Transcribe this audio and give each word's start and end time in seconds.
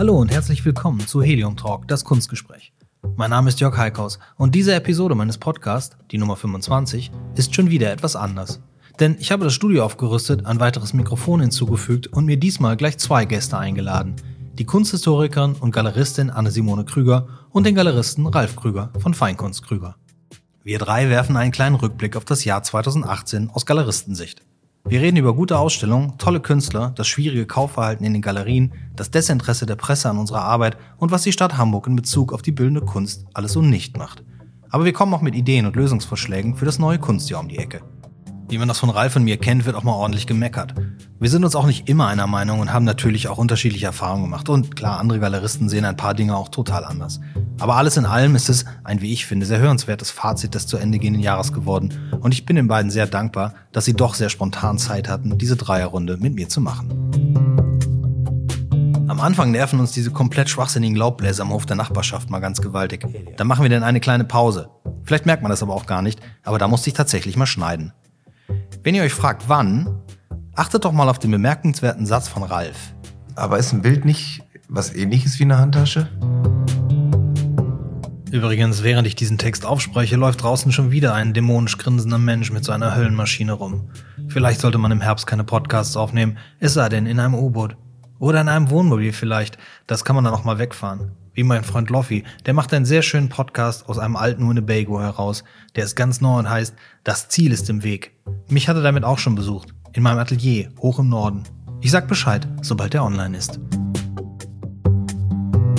Hallo 0.00 0.18
und 0.18 0.32
herzlich 0.32 0.64
willkommen 0.64 1.06
zu 1.06 1.20
Helium 1.20 1.58
Talk, 1.58 1.86
das 1.86 2.06
Kunstgespräch. 2.06 2.72
Mein 3.16 3.28
Name 3.28 3.50
ist 3.50 3.60
Jörg 3.60 3.76
Heikhaus 3.76 4.18
und 4.38 4.54
diese 4.54 4.72
Episode 4.74 5.14
meines 5.14 5.36
Podcasts, 5.36 5.94
die 6.10 6.16
Nummer 6.16 6.36
25, 6.36 7.10
ist 7.36 7.54
schon 7.54 7.68
wieder 7.68 7.92
etwas 7.92 8.16
anders. 8.16 8.62
Denn 8.98 9.18
ich 9.20 9.30
habe 9.30 9.44
das 9.44 9.52
Studio 9.52 9.84
aufgerüstet, 9.84 10.46
ein 10.46 10.58
weiteres 10.58 10.94
Mikrofon 10.94 11.42
hinzugefügt 11.42 12.06
und 12.06 12.24
mir 12.24 12.38
diesmal 12.38 12.78
gleich 12.78 12.96
zwei 12.96 13.26
Gäste 13.26 13.58
eingeladen. 13.58 14.16
Die 14.54 14.64
Kunsthistorikerin 14.64 15.56
und 15.56 15.70
Galeristin 15.70 16.30
Anne-Simone 16.30 16.86
Krüger 16.86 17.28
und 17.50 17.66
den 17.66 17.74
Galeristen 17.74 18.26
Ralf 18.26 18.56
Krüger 18.56 18.94
von 19.00 19.12
Feinkunst 19.12 19.66
Krüger. 19.66 19.96
Wir 20.64 20.78
drei 20.78 21.10
werfen 21.10 21.36
einen 21.36 21.52
kleinen 21.52 21.76
Rückblick 21.76 22.16
auf 22.16 22.24
das 22.24 22.46
Jahr 22.46 22.62
2018 22.62 23.50
aus 23.50 23.66
Galeristensicht. 23.66 24.40
Wir 24.88 25.00
reden 25.00 25.18
über 25.18 25.34
gute 25.34 25.58
Ausstellungen, 25.58 26.16
tolle 26.18 26.40
Künstler, 26.40 26.92
das 26.96 27.06
schwierige 27.06 27.46
Kaufverhalten 27.46 28.04
in 28.04 28.12
den 28.12 28.22
Galerien, 28.22 28.72
das 28.96 29.10
Desinteresse 29.10 29.66
der 29.66 29.76
Presse 29.76 30.08
an 30.08 30.18
unserer 30.18 30.42
Arbeit 30.42 30.76
und 30.96 31.10
was 31.10 31.22
die 31.22 31.32
Stadt 31.32 31.56
Hamburg 31.56 31.86
in 31.86 31.96
Bezug 31.96 32.32
auf 32.32 32.42
die 32.42 32.52
bildende 32.52 32.80
Kunst 32.80 33.26
alles 33.34 33.52
so 33.52 33.62
nicht 33.62 33.96
macht. 33.96 34.24
Aber 34.70 34.84
wir 34.84 34.92
kommen 34.92 35.14
auch 35.14 35.22
mit 35.22 35.34
Ideen 35.34 35.66
und 35.66 35.76
Lösungsvorschlägen 35.76 36.56
für 36.56 36.64
das 36.64 36.78
neue 36.78 36.98
Kunstjahr 36.98 37.40
um 37.40 37.48
die 37.48 37.58
Ecke. 37.58 37.82
Wie 38.50 38.58
man 38.58 38.66
das 38.66 38.80
von 38.80 38.90
Ralf 38.90 39.14
und 39.14 39.22
mir 39.22 39.36
kennt, 39.36 39.64
wird 39.64 39.76
auch 39.76 39.84
mal 39.84 39.92
ordentlich 39.92 40.26
gemeckert. 40.26 40.74
Wir 41.20 41.30
sind 41.30 41.44
uns 41.44 41.54
auch 41.54 41.66
nicht 41.66 41.88
immer 41.88 42.08
einer 42.08 42.26
Meinung 42.26 42.58
und 42.58 42.72
haben 42.72 42.84
natürlich 42.84 43.28
auch 43.28 43.38
unterschiedliche 43.38 43.86
Erfahrungen 43.86 44.24
gemacht. 44.24 44.48
Und 44.48 44.74
klar, 44.74 44.98
andere 44.98 45.20
Galeristen 45.20 45.68
sehen 45.68 45.84
ein 45.84 45.96
paar 45.96 46.14
Dinge 46.14 46.36
auch 46.36 46.48
total 46.48 46.84
anders. 46.84 47.20
Aber 47.60 47.76
alles 47.76 47.96
in 47.96 48.06
allem 48.06 48.34
ist 48.34 48.48
es 48.48 48.64
ein, 48.82 49.02
wie 49.02 49.12
ich 49.12 49.24
finde, 49.24 49.46
sehr 49.46 49.60
hörenswertes 49.60 50.10
Fazit 50.10 50.56
des 50.56 50.66
zu 50.66 50.78
Ende 50.78 50.98
gehenden 50.98 51.22
Jahres 51.22 51.52
geworden. 51.52 51.96
Und 52.20 52.34
ich 52.34 52.44
bin 52.44 52.56
den 52.56 52.66
beiden 52.66 52.90
sehr 52.90 53.06
dankbar, 53.06 53.54
dass 53.70 53.84
sie 53.84 53.94
doch 53.94 54.14
sehr 54.14 54.30
spontan 54.30 54.78
Zeit 54.78 55.08
hatten, 55.08 55.38
diese 55.38 55.54
Dreierrunde 55.54 56.16
mit 56.16 56.34
mir 56.34 56.48
zu 56.48 56.60
machen. 56.60 56.90
Am 59.06 59.20
Anfang 59.20 59.52
nerven 59.52 59.78
uns 59.78 59.92
diese 59.92 60.10
komplett 60.10 60.50
schwachsinnigen 60.50 60.96
Laubbläser 60.96 61.44
am 61.44 61.50
Hof 61.50 61.66
der 61.66 61.76
Nachbarschaft 61.76 62.30
mal 62.30 62.40
ganz 62.40 62.60
gewaltig. 62.60 63.06
Dann 63.36 63.46
machen 63.46 63.62
wir 63.62 63.70
dann 63.70 63.84
eine 63.84 64.00
kleine 64.00 64.24
Pause. 64.24 64.70
Vielleicht 65.04 65.26
merkt 65.26 65.42
man 65.42 65.50
das 65.50 65.62
aber 65.62 65.74
auch 65.74 65.86
gar 65.86 66.02
nicht, 66.02 66.20
aber 66.42 66.58
da 66.58 66.66
musste 66.66 66.90
ich 66.90 66.94
tatsächlich 66.94 67.36
mal 67.36 67.46
schneiden. 67.46 67.92
Wenn 68.82 68.94
ihr 68.94 69.02
euch 69.02 69.12
fragt, 69.12 69.46
wann, 69.46 70.00
achtet 70.54 70.86
doch 70.86 70.92
mal 70.92 71.10
auf 71.10 71.18
den 71.18 71.30
bemerkenswerten 71.30 72.06
Satz 72.06 72.28
von 72.28 72.42
Ralf. 72.42 72.94
Aber 73.36 73.58
ist 73.58 73.72
ein 73.72 73.82
Bild 73.82 74.06
nicht 74.06 74.42
was 74.70 74.94
ähnliches 74.94 75.38
wie 75.38 75.44
eine 75.44 75.58
Handtasche? 75.58 76.08
Übrigens, 78.30 78.82
während 78.82 79.06
ich 79.06 79.16
diesen 79.16 79.36
Text 79.36 79.66
aufspreche, 79.66 80.16
läuft 80.16 80.42
draußen 80.42 80.72
schon 80.72 80.92
wieder 80.92 81.12
ein 81.12 81.34
dämonisch 81.34 81.76
grinsender 81.76 82.16
Mensch 82.16 82.52
mit 82.52 82.64
seiner 82.64 82.96
Höllenmaschine 82.96 83.52
rum. 83.52 83.90
Vielleicht 84.28 84.60
sollte 84.60 84.78
man 84.78 84.92
im 84.92 85.02
Herbst 85.02 85.26
keine 85.26 85.44
Podcasts 85.44 85.96
aufnehmen, 85.96 86.38
es 86.58 86.72
sei 86.72 86.88
denn 86.88 87.04
in 87.04 87.20
einem 87.20 87.34
U-Boot. 87.34 87.76
Oder 88.20 88.42
in 88.42 88.48
einem 88.48 88.68
Wohnmobil 88.70 89.12
vielleicht, 89.12 89.56
das 89.86 90.04
kann 90.04 90.14
man 90.14 90.24
dann 90.24 90.34
auch 90.34 90.44
mal 90.44 90.58
wegfahren. 90.58 91.12
Wie 91.32 91.42
mein 91.42 91.64
Freund 91.64 91.88
Loffi, 91.88 92.24
der 92.44 92.52
macht 92.52 92.72
einen 92.74 92.84
sehr 92.84 93.00
schönen 93.00 93.30
Podcast 93.30 93.88
aus 93.88 93.98
einem 93.98 94.14
alten 94.14 94.46
Winnebago 94.46 95.00
heraus. 95.00 95.42
Der 95.74 95.84
ist 95.84 95.96
ganz 95.96 96.20
neu 96.20 96.38
und 96.38 96.50
heißt 96.50 96.74
Das 97.02 97.30
Ziel 97.30 97.50
ist 97.50 97.70
im 97.70 97.82
Weg. 97.82 98.12
Mich 98.48 98.68
hat 98.68 98.76
er 98.76 98.82
damit 98.82 99.04
auch 99.04 99.18
schon 99.18 99.36
besucht. 99.36 99.70
In 99.94 100.02
meinem 100.02 100.18
Atelier, 100.18 100.68
hoch 100.80 100.98
im 100.98 101.08
Norden. 101.08 101.44
Ich 101.80 101.90
sag 101.90 102.08
Bescheid, 102.08 102.46
sobald 102.60 102.94
er 102.94 103.04
online 103.04 103.38
ist. 103.38 103.58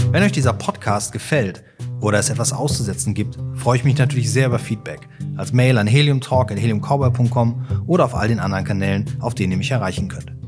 Wenn 0.09 0.23
euch 0.23 0.31
dieser 0.31 0.53
Podcast 0.53 1.11
gefällt 1.13 1.63
oder 1.99 2.17
es 2.17 2.31
etwas 2.31 2.53
auszusetzen 2.53 3.13
gibt, 3.13 3.37
freue 3.53 3.77
ich 3.77 3.83
mich 3.83 3.99
natürlich 3.99 4.31
sehr 4.31 4.47
über 4.47 4.57
Feedback. 4.57 5.07
Als 5.37 5.53
Mail 5.53 5.77
an 5.77 5.85
heliumtalk.heliumcowboy.com 5.85 7.83
oder 7.85 8.05
auf 8.05 8.15
all 8.15 8.29
den 8.29 8.39
anderen 8.39 8.65
Kanälen, 8.65 9.05
auf 9.19 9.35
denen 9.35 9.51
ihr 9.51 9.57
mich 9.59 9.69
erreichen 9.69 10.07
könnt. 10.07 10.40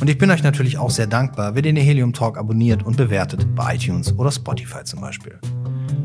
Und 0.00 0.08
ich 0.08 0.16
bin 0.16 0.30
euch 0.30 0.42
natürlich 0.42 0.78
auch 0.78 0.88
sehr 0.88 1.06
dankbar, 1.06 1.54
wenn 1.54 1.64
ihr 1.64 1.74
den 1.74 1.76
Helium 1.76 2.14
Talk 2.14 2.38
abonniert 2.38 2.82
und 2.82 2.96
bewertet, 2.96 3.54
bei 3.54 3.74
iTunes 3.74 4.16
oder 4.16 4.32
Spotify 4.32 4.82
zum 4.82 5.02
Beispiel. 5.02 5.38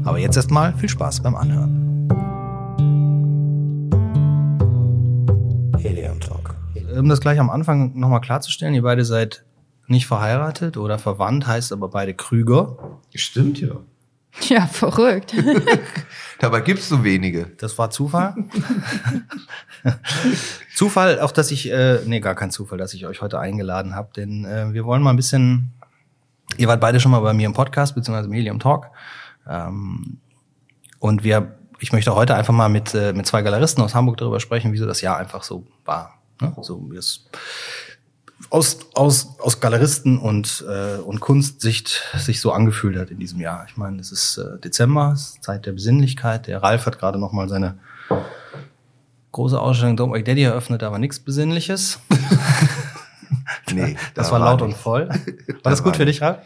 Aber 0.04 0.20
jetzt 0.20 0.36
erstmal 0.36 0.74
viel 0.78 0.90
Spaß 0.90 1.24
beim 1.24 1.34
Anhören. 1.34 2.10
Helium 5.80 6.20
Talk. 6.20 6.56
Um 6.98 7.08
das 7.08 7.22
gleich 7.22 7.40
am 7.40 7.50
Anfang 7.50 7.98
nochmal 7.98 8.20
klarzustellen, 8.20 8.74
ihr 8.74 8.82
beide 8.82 9.06
seid 9.06 9.46
nicht 9.88 10.08
verheiratet 10.08 10.76
oder 10.76 11.00
verwandt, 11.00 11.48
heißt 11.48 11.72
aber 11.72 11.88
beide 11.88 12.14
Krüger. 12.14 13.00
Stimmt 13.14 13.62
ja. 13.62 13.78
Ja, 14.50 14.68
verrückt. 14.68 15.34
Dabei 16.40 16.62
gibt's 16.62 16.90
so 16.90 17.04
wenige. 17.04 17.52
Das 17.58 17.78
war 17.78 17.90
Zufall. 17.90 18.36
Zufall, 20.76 21.20
auch 21.22 21.32
dass 21.32 21.52
ich, 21.52 21.72
äh, 21.72 22.00
nee, 22.06 22.20
gar 22.20 22.36
kein 22.36 22.52
Zufall, 22.52 22.78
dass 22.78 22.94
ich 22.94 23.06
euch 23.06 23.22
heute 23.22 23.40
eingeladen 23.40 23.96
habe, 23.96 24.10
denn 24.16 24.46
äh, 24.46 24.74
wir 24.74 24.86
wollen 24.86 25.02
mal 25.02 25.12
ein 25.12 25.16
bisschen, 25.16 25.74
ihr 26.58 26.68
wart 26.68 26.82
beide 26.82 27.00
schon 27.00 27.12
mal 27.12 27.22
bei 27.22 27.34
mir 27.34 27.46
im 27.46 27.54
Podcast, 27.54 27.96
beziehungsweise 27.96 28.28
im 28.28 28.34
Helium 28.34 28.60
Talk. 28.60 28.88
Ähm, 29.48 30.18
und 31.00 31.24
wir, 31.24 31.56
ich 31.80 31.94
möchte 31.94 32.14
heute 32.14 32.36
einfach 32.36 32.54
mal 32.54 32.70
mit, 32.70 32.94
äh, 32.94 33.14
mit 33.14 33.26
zwei 33.26 33.42
Galeristen 33.42 33.84
aus 33.84 33.96
Hamburg 33.96 34.18
darüber 34.18 34.40
sprechen, 34.40 34.74
wieso 34.74 34.86
das 34.86 35.02
Jahr 35.02 35.18
einfach 35.18 35.44
so 35.44 35.66
war. 35.86 36.20
Ne? 36.42 36.54
So 36.62 36.92
wie 36.92 36.98
es 36.98 37.30
aus, 38.56 38.80
aus, 38.94 39.36
aus 39.40 39.60
Galeristen 39.60 40.18
und, 40.18 40.64
äh, 40.66 40.96
und 41.00 41.20
Kunstsicht 41.20 42.02
sich 42.16 42.40
so 42.40 42.54
angefühlt 42.54 42.98
hat 42.98 43.12
in 43.12 43.20
diesem 43.20 43.42
Jahr. 43.42 43.66
Ich 43.68 43.76
meine, 43.76 44.00
es 44.00 44.14
ist 44.14 44.38
äh, 44.38 44.58
Dezember, 44.60 45.12
es 45.14 45.32
ist 45.32 45.44
Zeit 45.44 45.66
der 45.66 45.74
Besinnlichkeit. 45.74 46.48
Der 46.48 46.64
Ralf 46.64 46.86
hat 46.86 46.98
gerade 46.98 47.20
noch 47.20 47.34
mal 47.34 47.50
seine 47.50 47.78
große 49.34 49.60
Ausstellung 49.60 49.98
Don't 49.98 50.12
Make 50.12 50.24
Daddy 50.24 50.44
eröffnet, 50.44 50.84
aber 50.84 51.00
nichts 51.00 51.20
Besinnliches. 51.20 52.00
nee, 53.74 53.98
das 54.14 54.32
war 54.32 54.40
laut 54.40 54.62
war 54.62 54.70
und 54.70 54.78
voll. 54.78 55.10
War 55.10 55.16
das, 55.18 55.62
das 55.64 55.84
gut 55.84 55.92
war 55.92 55.96
für 55.96 56.06
dich, 56.06 56.22
Ralf? 56.22 56.38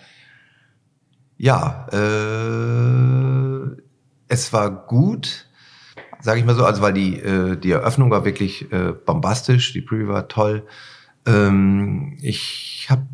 Ja, 1.38 1.86
äh, 1.94 3.82
es 4.30 4.52
war 4.52 4.72
gut, 4.88 5.46
sage 6.22 6.40
ich 6.40 6.46
mal 6.46 6.56
so, 6.56 6.66
also 6.66 6.82
weil 6.82 6.94
die, 6.94 7.20
äh, 7.20 7.56
die 7.56 7.70
Eröffnung 7.70 8.10
war 8.10 8.26
wirklich 8.26 8.72
äh, 8.72 8.94
bombastisch, 8.94 9.74
die 9.74 9.82
Preview 9.82 10.08
war 10.08 10.28
toll. 10.28 10.66
Ähm, 11.26 12.18
ich 12.22 12.88
habe 12.90 13.06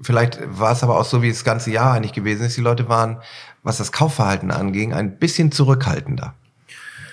vielleicht 0.00 0.40
war 0.58 0.72
es 0.72 0.82
aber 0.82 0.98
auch 0.98 1.04
so, 1.04 1.22
wie 1.22 1.28
das 1.28 1.44
ganze 1.44 1.70
Jahr 1.70 1.92
eigentlich 1.92 2.12
gewesen 2.12 2.46
ist. 2.46 2.56
Die 2.56 2.62
Leute 2.62 2.88
waren, 2.88 3.20
was 3.62 3.78
das 3.78 3.92
Kaufverhalten 3.92 4.50
anging, 4.50 4.92
ein 4.92 5.18
bisschen 5.18 5.52
zurückhaltender. 5.52 6.34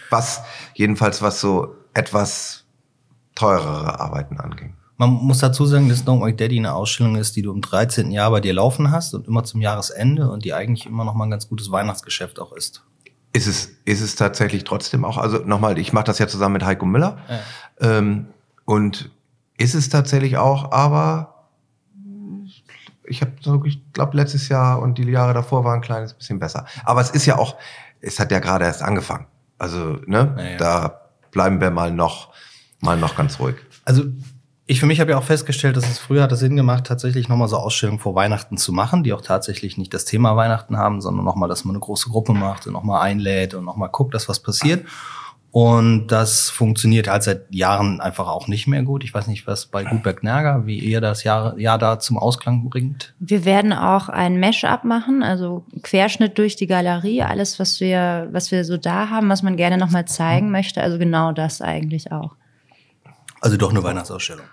Was 0.09 0.41
jedenfalls 0.73 1.21
was 1.21 1.41
so 1.41 1.75
etwas 1.93 2.63
teurere 3.35 3.99
Arbeiten 3.99 4.39
anging. 4.39 4.73
Man 4.99 5.11
muss 5.11 5.39
dazu 5.39 5.65
sagen, 5.65 5.89
dass 5.89 6.05
Don't 6.05 6.21
Like 6.21 6.37
Daddy 6.37 6.57
eine 6.57 6.73
Ausstellung 6.73 7.17
ist, 7.17 7.35
die 7.35 7.43
du 7.43 7.53
im 7.53 7.61
13. 7.61 8.11
Jahr 8.11 8.31
bei 8.31 8.39
dir 8.39 8.53
laufen 8.53 8.91
hast 8.91 9.13
und 9.13 9.27
immer 9.27 9.43
zum 9.43 9.61
Jahresende 9.61 10.31
und 10.31 10.43
die 10.43 10.53
eigentlich 10.53 10.87
immer 10.87 11.05
noch 11.05 11.13
mal 11.13 11.25
ein 11.25 11.29
ganz 11.29 11.47
gutes 11.47 11.69
Weihnachtsgeschäft 11.69 12.39
auch 12.39 12.51
ist. 12.53 12.83
Ist 13.33 13.45
es, 13.45 13.69
ist 13.85 14.01
es 14.01 14.15
tatsächlich 14.15 14.63
trotzdem 14.63 15.05
auch, 15.05 15.17
also 15.17 15.37
nochmal, 15.39 15.77
ich 15.77 15.93
mache 15.93 16.05
das 16.05 16.17
ja 16.17 16.27
zusammen 16.27 16.53
mit 16.53 16.65
Heiko 16.65 16.87
Müller. 16.87 17.19
Ja. 17.29 17.97
Ähm, 17.97 18.27
und 18.67 19.09
ist 19.57 19.75
es 19.75 19.87
tatsächlich 19.87 20.37
auch, 20.37 20.73
aber 20.73 21.45
ich 23.05 23.21
habe 23.21 23.31
so, 23.39 23.63
ich 23.63 23.81
glaube, 23.93 24.17
letztes 24.17 24.49
Jahr 24.49 24.81
und 24.81 24.97
die 24.97 25.09
Jahre 25.09 25.33
davor 25.33 25.63
waren 25.63 25.75
ein 25.75 25.81
kleines 25.81 26.13
bisschen 26.13 26.37
besser. 26.37 26.65
Aber 26.83 26.99
es 26.99 27.09
ist 27.09 27.25
ja 27.25 27.37
auch, 27.37 27.55
es 28.01 28.19
hat 28.19 28.29
ja 28.29 28.39
gerade 28.39 28.65
erst 28.65 28.83
angefangen. 28.83 29.25
Also, 29.57 29.99
ne, 30.05 30.35
ja, 30.37 30.43
ja. 30.43 30.57
da 30.57 31.01
bleiben 31.31 31.61
wir 31.61 31.71
mal 31.71 31.91
noch, 31.91 32.33
mal 32.81 32.97
noch 32.97 33.15
ganz 33.15 33.39
ruhig. 33.39 33.55
Also, 33.85 34.03
ich 34.65 34.81
für 34.81 34.85
mich 34.85 34.99
habe 34.99 35.11
ja 35.11 35.17
auch 35.17 35.23
festgestellt, 35.23 35.77
dass 35.77 35.89
es 35.89 35.97
früher 35.97 36.23
hat 36.23 36.33
es 36.33 36.39
Sinn 36.39 36.57
gemacht, 36.57 36.83
tatsächlich 36.83 37.29
nochmal 37.29 37.47
so 37.47 37.55
Ausstellungen 37.55 37.99
vor 37.99 38.15
Weihnachten 38.15 38.57
zu 38.57 38.73
machen, 38.73 39.01
die 39.01 39.13
auch 39.13 39.21
tatsächlich 39.21 39.77
nicht 39.77 39.93
das 39.93 40.03
Thema 40.03 40.35
Weihnachten 40.35 40.75
haben, 40.75 40.99
sondern 40.99 41.23
nochmal, 41.23 41.47
dass 41.47 41.63
man 41.63 41.75
eine 41.77 41.79
große 41.79 42.09
Gruppe 42.09 42.33
macht 42.33 42.67
und 42.67 42.73
nochmal 42.73 43.01
einlädt 43.01 43.53
und 43.53 43.63
nochmal 43.63 43.87
guckt, 43.87 44.13
dass 44.13 44.27
was 44.27 44.41
passiert. 44.41 44.85
Und 45.59 46.09
das 46.09 46.51
funktioniert 46.51 47.07
halt 47.07 47.23
seit 47.23 47.51
Jahren 47.51 47.99
einfach 47.99 48.27
auch 48.27 48.47
nicht 48.47 48.67
mehr 48.67 48.83
gut. 48.83 49.03
Ich 49.03 49.11
weiß 49.11 49.25
nicht, 49.25 49.47
was 49.47 49.65
bei 49.65 49.83
Gutberg 49.83 50.21
Nerger, 50.21 50.67
wie 50.67 50.77
ihr 50.77 51.01
das 51.01 51.23
Jahr, 51.23 51.57
Jahr 51.57 51.79
da 51.79 51.97
zum 51.97 52.19
Ausklang 52.19 52.69
bringt. 52.69 53.15
Wir 53.17 53.43
werden 53.43 53.73
auch 53.73 54.07
ein 54.07 54.39
Mesh-up 54.39 54.83
machen, 54.83 55.23
also 55.23 55.65
Querschnitt 55.81 56.37
durch 56.37 56.57
die 56.57 56.67
Galerie, 56.67 57.23
alles, 57.23 57.57
was 57.57 57.79
wir, 57.79 58.27
was 58.31 58.51
wir 58.51 58.65
so 58.65 58.77
da 58.77 59.09
haben, 59.09 59.29
was 59.29 59.41
man 59.41 59.57
gerne 59.57 59.79
nochmal 59.79 60.05
zeigen 60.05 60.51
möchte. 60.51 60.83
Also 60.83 60.99
genau 60.99 61.31
das 61.31 61.59
eigentlich 61.59 62.11
auch. 62.11 62.35
Also 63.41 63.57
doch 63.57 63.71
eine 63.71 63.81
Weihnachtsausstellung. 63.81 64.45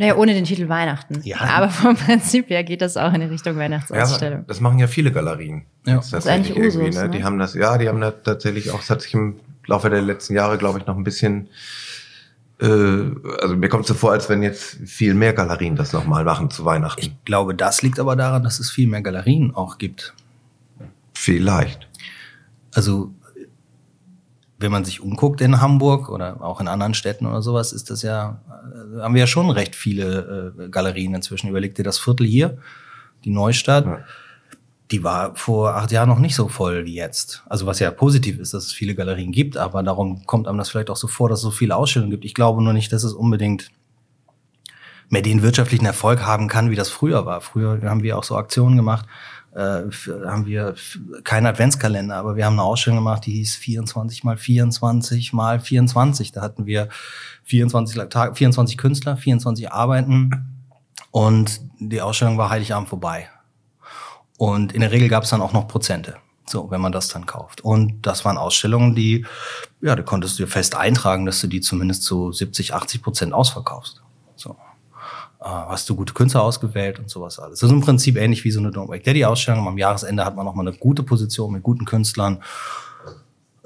Naja, 0.00 0.16
ohne 0.16 0.32
den 0.32 0.44
Titel 0.44 0.70
Weihnachten. 0.70 1.20
Ja. 1.24 1.40
Aber 1.40 1.68
vom 1.68 1.94
Prinzip 1.94 2.48
her 2.48 2.64
geht 2.64 2.80
das 2.80 2.96
auch 2.96 3.12
in 3.12 3.20
die 3.20 3.26
Richtung 3.26 3.56
Weihnachtsausstellung. 3.56 4.38
Ja, 4.38 4.44
das 4.46 4.58
machen 4.58 4.78
ja 4.78 4.86
viele 4.86 5.12
Galerien. 5.12 5.66
Ja. 5.86 5.96
Das 5.96 6.10
ist 6.10 6.26
eigentlich 6.26 6.56
Usus, 6.56 6.94
ne? 6.94 7.02
ne? 7.02 7.10
Die 7.10 7.22
haben 7.22 7.38
das, 7.38 7.52
ja, 7.52 7.76
die 7.76 7.86
haben 7.86 8.00
da 8.00 8.10
tatsächlich 8.10 8.70
auch, 8.70 8.80
es 8.80 8.88
hat 8.88 9.02
sich 9.02 9.12
im 9.12 9.38
Laufe 9.66 9.90
der 9.90 10.00
letzten 10.00 10.34
Jahre, 10.34 10.56
glaube 10.56 10.78
ich, 10.78 10.86
noch 10.86 10.96
ein 10.96 11.04
bisschen 11.04 11.50
äh, 12.62 12.66
also 13.42 13.56
mir 13.56 13.68
kommt 13.68 13.82
es 13.82 13.88
so 13.88 13.94
vor, 13.94 14.12
als 14.12 14.30
wenn 14.30 14.42
jetzt 14.42 14.78
viel 14.86 15.12
mehr 15.12 15.34
Galerien 15.34 15.76
das 15.76 15.92
nochmal 15.92 16.24
machen 16.24 16.50
zu 16.50 16.64
Weihnachten. 16.64 17.02
Ich 17.02 17.12
glaube, 17.26 17.54
das 17.54 17.82
liegt 17.82 18.00
aber 18.00 18.16
daran, 18.16 18.42
dass 18.42 18.58
es 18.58 18.70
viel 18.70 18.88
mehr 18.88 19.02
Galerien 19.02 19.54
auch 19.54 19.76
gibt. 19.76 20.14
Vielleicht. 21.12 21.88
Also 22.74 23.12
wenn 24.60 24.70
man 24.70 24.84
sich 24.84 25.00
umguckt 25.00 25.40
in 25.40 25.60
Hamburg 25.60 26.10
oder 26.10 26.42
auch 26.42 26.60
in 26.60 26.68
anderen 26.68 26.92
Städten 26.94 27.26
oder 27.26 27.40
sowas, 27.40 27.72
ist 27.72 27.90
das 27.90 28.02
ja, 28.02 28.42
äh, 28.48 29.00
haben 29.00 29.14
wir 29.14 29.20
ja 29.20 29.26
schon 29.26 29.50
recht 29.50 29.74
viele 29.74 30.54
äh, 30.58 30.68
Galerien 30.68 31.14
inzwischen. 31.14 31.48
Überleg 31.48 31.74
dir 31.74 31.82
das 31.82 31.98
Viertel 31.98 32.26
hier. 32.26 32.58
die 33.24 33.30
Neustadt, 33.30 33.86
ja. 33.86 34.04
die 34.90 35.02
war 35.02 35.34
vor 35.34 35.74
acht 35.76 35.90
Jahren 35.92 36.08
noch 36.08 36.18
nicht 36.18 36.34
so 36.34 36.48
voll 36.48 36.84
wie 36.84 36.94
jetzt. 36.94 37.42
Also 37.48 37.66
was 37.66 37.78
ja 37.78 37.90
positiv 37.90 38.38
ist, 38.38 38.52
dass 38.52 38.66
es 38.66 38.72
viele 38.72 38.94
Galerien 38.94 39.32
gibt, 39.32 39.56
aber 39.56 39.82
darum 39.82 40.26
kommt 40.26 40.46
einem 40.46 40.58
das 40.58 40.70
vielleicht 40.70 40.90
auch 40.90 40.96
so 40.96 41.08
vor, 41.08 41.28
dass 41.28 41.38
es 41.38 41.44
so 41.44 41.50
viele 41.50 41.76
Ausstellungen 41.76 42.10
gibt. 42.10 42.24
Ich 42.26 42.34
glaube 42.34 42.62
nur 42.62 42.74
nicht, 42.74 42.92
dass 42.92 43.02
es 43.02 43.14
unbedingt 43.14 43.70
mehr 45.08 45.22
den 45.22 45.42
wirtschaftlichen 45.42 45.86
Erfolg 45.86 46.24
haben 46.24 46.48
kann, 46.48 46.70
wie 46.70 46.76
das 46.76 46.88
früher 46.88 47.26
war. 47.26 47.40
Früher 47.40 47.80
haben 47.82 48.02
wir 48.02 48.16
auch 48.16 48.24
so 48.24 48.36
Aktionen 48.36 48.76
gemacht, 48.76 49.06
äh, 49.52 49.82
haben 50.26 50.46
wir 50.46 50.74
keinen 51.24 51.46
Adventskalender, 51.46 52.16
aber 52.16 52.36
wir 52.36 52.46
haben 52.46 52.54
eine 52.54 52.62
Ausstellung 52.62 52.98
gemacht, 52.98 53.26
die 53.26 53.32
hieß 53.32 53.56
24 53.56 54.22
mal 54.22 54.36
24 54.36 55.32
mal 55.32 55.60
24. 55.60 56.32
Da 56.32 56.42
hatten 56.42 56.66
wir 56.66 56.88
24, 57.44 58.08
Tag, 58.08 58.38
24 58.38 58.78
Künstler, 58.78 59.16
24 59.16 59.72
Arbeiten 59.72 60.30
und 61.10 61.60
die 61.80 62.00
Ausstellung 62.00 62.38
war 62.38 62.50
Heiligabend 62.50 62.88
vorbei. 62.88 63.28
Und 64.38 64.72
in 64.72 64.80
der 64.80 64.92
Regel 64.92 65.08
gab 65.08 65.24
es 65.24 65.30
dann 65.30 65.42
auch 65.42 65.52
noch 65.52 65.68
Prozente. 65.68 66.16
So, 66.46 66.70
wenn 66.70 66.80
man 66.80 66.92
das 66.92 67.08
dann 67.08 67.26
kauft. 67.26 67.60
Und 67.60 68.02
das 68.02 68.24
waren 68.24 68.36
Ausstellungen, 68.36 68.94
die, 68.94 69.24
ja, 69.80 69.94
da 69.94 70.02
konntest 70.02 70.38
du 70.38 70.44
dir 70.44 70.48
fest 70.48 70.74
eintragen, 70.74 71.26
dass 71.26 71.40
du 71.40 71.46
die 71.46 71.60
zumindest 71.60 72.02
zu 72.02 72.32
70, 72.32 72.74
80 72.74 73.02
Prozent 73.02 73.32
ausverkaufst. 73.32 74.02
So. 74.34 74.56
Äh, 75.40 75.44
hast 75.46 75.88
du 75.88 75.96
gute 75.96 76.12
Künstler 76.12 76.42
ausgewählt 76.42 76.98
und 76.98 77.08
sowas 77.08 77.38
alles. 77.38 77.60
Das 77.60 77.70
ist 77.70 77.74
im 77.74 77.80
Prinzip 77.80 78.16
ähnlich 78.16 78.44
wie 78.44 78.50
so 78.50 78.60
eine 78.60 78.70
Don't 78.70 78.88
Wake 78.88 79.04
Daddy 79.04 79.24
Ausstellung. 79.24 79.66
Am 79.66 79.78
Jahresende 79.78 80.24
hat 80.24 80.36
man 80.36 80.44
nochmal 80.44 80.68
eine 80.68 80.76
gute 80.76 81.02
Position 81.02 81.52
mit 81.52 81.62
guten 81.62 81.86
Künstlern. 81.86 82.42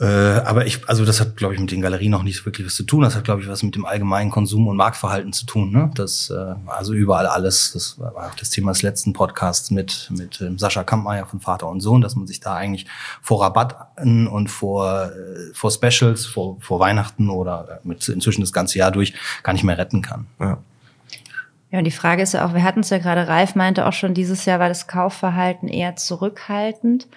Äh, 0.01 0.07
aber 0.07 0.67
ich, 0.67 0.89
also 0.89 1.05
das 1.05 1.21
hat, 1.21 1.37
glaube 1.37 1.55
ich, 1.55 1.61
mit 1.61 1.71
den 1.71 1.81
Galerien 1.81 2.11
noch 2.11 2.25
nicht 2.25 2.45
wirklich 2.47 2.67
was 2.67 2.75
zu 2.75 2.83
tun. 2.83 3.03
Das 3.03 3.15
hat, 3.15 3.25
glaube 3.25 3.43
ich, 3.43 3.49
was 3.49 3.63
mit 3.63 3.77
dem 3.77 3.85
allgemeinen 3.85 4.31
Konsum- 4.31 4.67
und 4.67 4.77
Marktverhalten 4.77 5.33
zu 5.33 5.47
tun. 5.47 5.71
Ne? 5.71 5.91
Das, 5.95 6.31
äh, 6.31 6.55
also 6.67 6.93
überall 6.93 7.27
alles. 7.27 7.73
Das 7.73 7.99
war 7.99 8.13
auch 8.15 8.35
das 8.35 8.51
Thema 8.51 8.73
des 8.73 8.83
letzten 8.83 9.13
Podcasts 9.13 9.71
mit, 9.71 10.11
mit 10.11 10.41
ähm, 10.41 10.59
Sascha 10.59 10.83
Kampmeier 10.83 11.27
von 11.27 11.41
Vater 11.41 11.69
und 11.69 11.81
Sohn, 11.81 12.01
dass 12.01 12.17
man 12.17 12.27
sich 12.27 12.41
da 12.41 12.55
eigentlich 12.55 12.87
vor 13.23 13.43
Rabatten 13.43 14.27
und 14.27 14.49
vor, 14.49 15.13
äh, 15.13 15.55
vor 15.55 15.71
Specials, 15.71 16.27
vor, 16.27 16.57
vor 16.61 16.81
Weihnachten 16.81 17.31
oder 17.31 17.81
äh, 17.83 17.87
mit 17.89 18.09
inzwischen 18.09 18.41
das 18.41 18.53
ganze 18.53 18.79
Jahr 18.79 18.91
durch 18.91 19.15
gar 19.45 19.53
nicht 19.53 19.65
mehr 19.65 19.79
retten 19.79 20.03
kann. 20.03 20.27
Ja. 20.41 20.59
Ja, 21.75 21.79
und 21.79 21.87
die 21.87 21.91
Frage 21.91 22.23
ist 22.23 22.35
ja 22.35 22.47
auch, 22.47 22.55
wir 22.55 22.63
hatten 22.63 22.81
es 22.81 22.91
ja 22.91 22.99
gerade, 22.99 23.27
Ralf 23.27 23.57
meinte 23.57 23.85
auch 23.85 23.93
schon, 23.93 24.15
dieses 24.15 24.45
Jahr 24.45 24.61
war 24.61 24.69
das 24.69 24.87
Kaufverhalten 24.87 25.67
eher 25.67 25.97
zurückhaltend. 25.97 27.09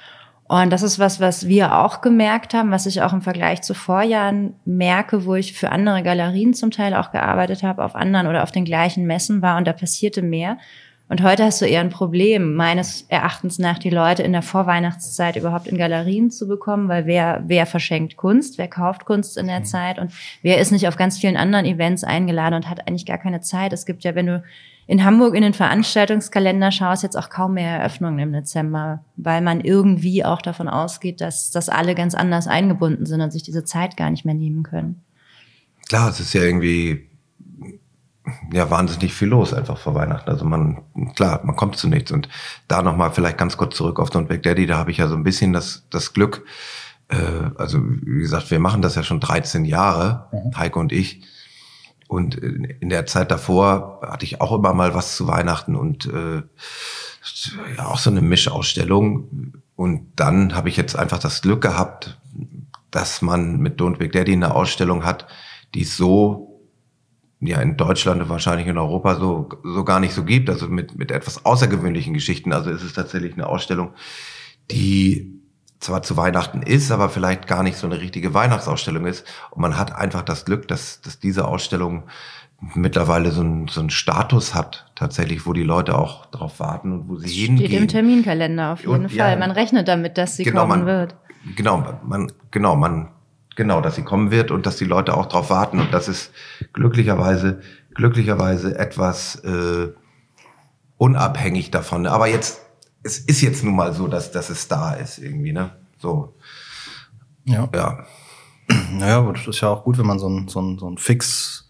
Und 0.45 0.71
das 0.71 0.81
ist 0.81 0.97
was, 0.97 1.19
was 1.19 1.47
wir 1.47 1.77
auch 1.77 2.01
gemerkt 2.01 2.55
haben, 2.55 2.71
was 2.71 2.87
ich 2.87 3.03
auch 3.03 3.13
im 3.13 3.21
Vergleich 3.21 3.61
zu 3.61 3.75
Vorjahren 3.75 4.55
merke, 4.65 5.25
wo 5.25 5.35
ich 5.35 5.53
für 5.53 5.69
andere 5.71 6.01
Galerien 6.01 6.55
zum 6.55 6.71
Teil 6.71 6.95
auch 6.95 7.11
gearbeitet 7.11 7.61
habe, 7.61 7.85
auf 7.85 7.93
anderen 7.93 8.25
oder 8.25 8.41
auf 8.41 8.51
den 8.51 8.65
gleichen 8.65 9.05
Messen 9.05 9.43
war 9.43 9.59
und 9.59 9.67
da 9.67 9.73
passierte 9.73 10.23
mehr. 10.23 10.57
Und 11.09 11.23
heute 11.23 11.45
hast 11.45 11.61
du 11.61 11.65
eher 11.65 11.79
ein 11.79 11.89
Problem, 11.89 12.55
meines 12.55 13.03
Erachtens 13.07 13.59
nach, 13.59 13.79
die 13.79 13.89
Leute 13.89 14.23
in 14.23 14.33
der 14.33 14.41
Vorweihnachtszeit 14.41 15.37
überhaupt 15.37 15.67
in 15.67 15.77
Galerien 15.77 16.31
zu 16.31 16.49
bekommen, 16.49 16.89
weil 16.89 17.05
wer, 17.05 17.43
wer 17.47 17.65
verschenkt 17.65 18.17
Kunst, 18.17 18.57
wer 18.57 18.67
kauft 18.67 19.05
Kunst 19.05 19.37
in 19.37 19.47
der 19.47 19.61
mhm. 19.61 19.65
Zeit 19.65 19.99
und 19.99 20.11
wer 20.41 20.59
ist 20.59 20.71
nicht 20.71 20.85
auf 20.85 20.97
ganz 20.97 21.17
vielen 21.17 21.37
anderen 21.37 21.65
Events 21.65 22.03
eingeladen 22.03 22.55
und 22.55 22.69
hat 22.69 22.87
eigentlich 22.87 23.05
gar 23.05 23.17
keine 23.17 23.39
Zeit. 23.39 23.71
Es 23.71 23.85
gibt 23.85 24.03
ja, 24.03 24.15
wenn 24.15 24.25
du 24.25 24.43
in 24.85 25.05
Hamburg 25.05 25.35
in 25.35 25.43
den 25.43 25.53
Veranstaltungskalender 25.53 26.71
schaust, 26.71 27.03
jetzt 27.03 27.17
auch 27.17 27.29
kaum 27.29 27.53
mehr 27.53 27.79
Eröffnungen 27.79 28.19
im 28.19 28.33
Dezember, 28.33 29.03
weil 29.15 29.41
man 29.41 29.61
irgendwie 29.61 30.25
auch 30.25 30.41
davon 30.41 30.67
ausgeht, 30.67 31.21
dass, 31.21 31.51
dass 31.51 31.69
alle 31.69 31.95
ganz 31.95 32.15
anders 32.15 32.47
eingebunden 32.47 33.05
sind 33.05 33.21
und 33.21 33.31
sich 33.31 33.43
diese 33.43 33.63
Zeit 33.63 33.95
gar 33.95 34.09
nicht 34.09 34.25
mehr 34.25 34.35
nehmen 34.35 34.63
können. 34.63 35.03
Klar, 35.87 36.09
es 36.09 36.19
ist 36.19 36.33
ja 36.33 36.41
irgendwie 36.41 37.06
ja 38.51 38.69
wahnsinnig 38.69 39.13
viel 39.13 39.29
los 39.29 39.53
einfach 39.53 39.77
vor 39.77 39.95
Weihnachten. 39.95 40.29
Also 40.29 40.45
man, 40.45 40.83
klar, 41.15 41.41
man 41.43 41.55
kommt 41.55 41.77
zu 41.77 41.87
nichts. 41.87 42.11
Und 42.11 42.29
da 42.67 42.81
nochmal 42.81 43.11
vielleicht 43.11 43.37
ganz 43.37 43.57
kurz 43.57 43.75
zurück 43.75 43.99
auf 43.99 44.09
Don't 44.09 44.27
Back 44.27 44.43
Daddy, 44.43 44.65
da 44.65 44.77
habe 44.77 44.91
ich 44.91 44.97
ja 44.97 45.07
so 45.07 45.15
ein 45.15 45.23
bisschen 45.23 45.53
das, 45.53 45.85
das 45.89 46.13
Glück, 46.13 46.45
äh, 47.09 47.51
also 47.57 47.79
wie 47.81 48.19
gesagt, 48.19 48.51
wir 48.51 48.59
machen 48.59 48.81
das 48.81 48.95
ja 48.95 49.03
schon 49.03 49.19
13 49.19 49.65
Jahre, 49.65 50.27
mhm. 50.31 50.57
Heike 50.57 50.79
und 50.79 50.91
ich. 50.91 51.23
Und 52.07 52.35
in 52.35 52.87
der 52.87 53.05
Zeit 53.05 53.31
davor 53.31 53.99
hatte 54.01 54.23
ich 54.23 54.39
auch 54.39 54.57
immer 54.57 54.73
mal 54.73 54.93
was 54.93 55.17
zu 55.17 55.27
Weihnachten 55.27 55.75
und 55.75 56.05
äh, 56.05 56.41
ja, 57.77 57.85
auch 57.85 57.97
so 57.97 58.09
eine 58.09 58.21
Mischausstellung. 58.21 59.53
Und 59.75 60.13
dann 60.15 60.55
habe 60.55 60.69
ich 60.69 60.77
jetzt 60.77 60.95
einfach 60.95 61.19
das 61.19 61.41
Glück 61.41 61.61
gehabt, 61.61 62.17
dass 62.91 63.21
man 63.21 63.57
mit 63.57 63.81
Don't 63.81 63.97
Big 63.97 64.13
Daddy 64.13 64.31
eine 64.31 64.55
Ausstellung 64.55 65.03
hat, 65.03 65.27
die 65.75 65.83
so 65.83 66.46
ja 67.39 67.61
in 67.61 67.77
Deutschland 67.77 68.21
und 68.21 68.29
wahrscheinlich 68.29 68.67
in 68.67 68.77
Europa 68.77 69.15
so, 69.15 69.49
so 69.63 69.83
gar 69.83 69.99
nicht 69.99 70.13
so 70.13 70.23
gibt, 70.23 70.49
also 70.49 70.67
mit, 70.67 70.97
mit 70.97 71.11
etwas 71.11 71.45
außergewöhnlichen 71.45 72.13
Geschichten. 72.13 72.53
Also 72.53 72.71
es 72.71 72.83
ist 72.83 72.93
tatsächlich 72.95 73.33
eine 73.33 73.47
Ausstellung, 73.47 73.93
die 74.71 75.33
zwar 75.79 76.01
zu 76.01 76.17
Weihnachten 76.17 76.63
ist, 76.63 76.91
aber 76.91 77.09
vielleicht 77.09 77.47
gar 77.47 77.61
nicht 77.61 77.77
so 77.77 77.85
eine 77.85 78.01
richtige 78.01 78.33
Weihnachtsausstellung 78.33 79.05
ist. 79.05 79.25
Und 79.51 79.61
man 79.61 79.77
hat 79.77 79.95
einfach 79.95 80.23
das 80.23 80.45
Glück, 80.45 80.67
dass, 80.67 81.01
dass 81.01 81.19
diese 81.19 81.47
Ausstellung 81.47 82.03
mittlerweile 82.73 83.31
so 83.31 83.41
einen, 83.41 83.67
so 83.67 83.81
einen 83.81 83.91
Status 83.91 84.55
hat, 84.55 84.91
tatsächlich, 84.95 85.45
wo 85.45 85.53
die 85.53 85.63
Leute 85.63 85.95
auch 85.97 86.25
darauf 86.27 86.59
warten 86.59 86.91
und 86.91 87.09
wo 87.09 87.17
sie 87.17 87.29
Steht 87.29 87.45
hingehen. 87.45 87.67
Steht 87.67 87.81
im 87.81 87.87
Terminkalender 87.87 88.73
auf 88.73 88.81
jeden 88.81 88.93
und, 88.93 89.09
Fall. 89.09 89.33
Ja, 89.33 89.35
man 89.35 89.51
rechnet 89.51 89.87
damit, 89.87 90.17
dass 90.17 90.37
sie 90.37 90.43
genau, 90.43 90.61
kommen 90.61 90.79
man, 90.79 90.85
wird. 90.87 91.15
Genau, 91.55 91.99
man, 92.03 92.31
genau, 92.49 92.75
man 92.75 93.09
Genau, 93.57 93.81
dass 93.81 93.95
sie 93.95 94.03
kommen 94.03 94.29
wird 94.29 94.51
und 94.51 94.67
dass 94.67 94.77
die 94.77 94.85
Leute 94.85 95.17
auch 95.17 95.25
darauf 95.25 95.49
warten. 95.49 95.79
Und 95.79 95.91
das 95.91 96.07
ist 96.07 96.31
glücklicherweise, 96.73 97.59
glücklicherweise 97.95 98.77
etwas 98.77 99.37
äh, 99.37 99.93
unabhängig 100.97 101.71
davon. 101.71 102.05
Aber 102.05 102.27
jetzt, 102.27 102.61
es 103.01 103.17
ist 103.17 103.41
jetzt 103.41 103.63
nun 103.63 103.75
mal 103.75 103.93
so, 103.93 104.07
dass, 104.07 104.31
dass 104.31 104.51
es 104.51 104.67
da 104.67 104.93
ist 104.93 105.17
irgendwie, 105.17 105.53
ne? 105.53 105.75
So. 105.97 106.35
Ja. 107.45 107.67
Ja. 107.73 108.05
Naja, 108.91 109.31
das 109.31 109.47
ist 109.47 109.61
ja 109.61 109.69
auch 109.69 109.83
gut, 109.83 109.97
wenn 109.97 110.05
man 110.05 110.19
so 110.19 110.29
ein, 110.29 110.47
so 110.49 110.61
ein, 110.61 110.77
so 110.77 110.87
ein 110.87 110.99
Fix 110.99 111.66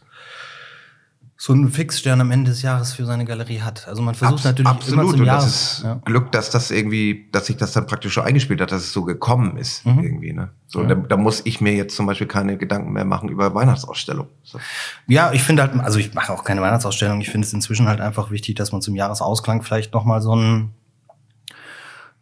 so 1.40 1.54
einen 1.54 1.70
Fixstern 1.70 2.20
am 2.20 2.32
Ende 2.32 2.50
des 2.50 2.64
Jahres 2.64 2.94
für 2.94 3.06
seine 3.06 3.24
Galerie 3.24 3.62
hat. 3.62 3.88
Also 3.88 4.02
man 4.02 4.16
versucht 4.16 4.40
Abs 4.40 4.46
natürlich 4.46 4.68
absolut. 4.68 5.04
immer 5.04 5.12
zum 5.12 5.20
und 5.20 5.26
Jahres, 5.28 5.46
das 5.46 5.78
ist 5.78 5.84
ja. 5.84 6.02
Glück, 6.04 6.32
dass 6.32 6.50
das 6.50 6.72
irgendwie, 6.72 7.30
dass 7.32 7.46
sich 7.46 7.58
das 7.58 7.74
dann 7.74 7.86
praktisch 7.86 8.14
schon 8.14 8.24
eingespielt 8.24 8.60
hat, 8.60 8.72
dass 8.72 8.82
es 8.82 8.92
so 8.92 9.04
gekommen 9.04 9.56
ist 9.56 9.86
mhm. 9.86 10.00
irgendwie. 10.00 10.34
Ne? 10.34 10.50
So, 10.66 10.82
ja. 10.82 10.88
da, 10.88 10.96
da, 10.96 11.16
muss 11.16 11.44
ich 11.46 11.62
mir 11.62 11.74
jetzt 11.74 11.96
zum 11.96 12.08
Beispiel 12.08 12.26
keine 12.26 12.58
Gedanken 12.58 12.92
mehr 12.92 13.06
machen 13.06 13.30
über 13.30 13.54
Weihnachtsausstellung. 13.54 14.28
So. 14.44 14.60
Ja, 15.06 15.32
ich 15.32 15.44
finde 15.44 15.62
halt, 15.62 15.80
also 15.80 16.00
ich 16.00 16.16
mache 16.16 16.34
auch 16.34 16.44
keine 16.44 16.62
Weihnachtsausstellung. 16.62 17.22
Ich 17.22 17.30
finde 17.30 17.46
es 17.46 17.54
inzwischen 17.54 17.88
halt 17.88 18.02
einfach 18.02 18.32
wichtig, 18.32 18.56
dass 18.56 18.72
man 18.72 18.82
zum 18.82 18.96
Jahresausklang 18.96 19.62
vielleicht 19.62 19.94
noch 19.94 20.06
mal 20.06 20.24
so 20.24 20.36
ein 20.36 20.74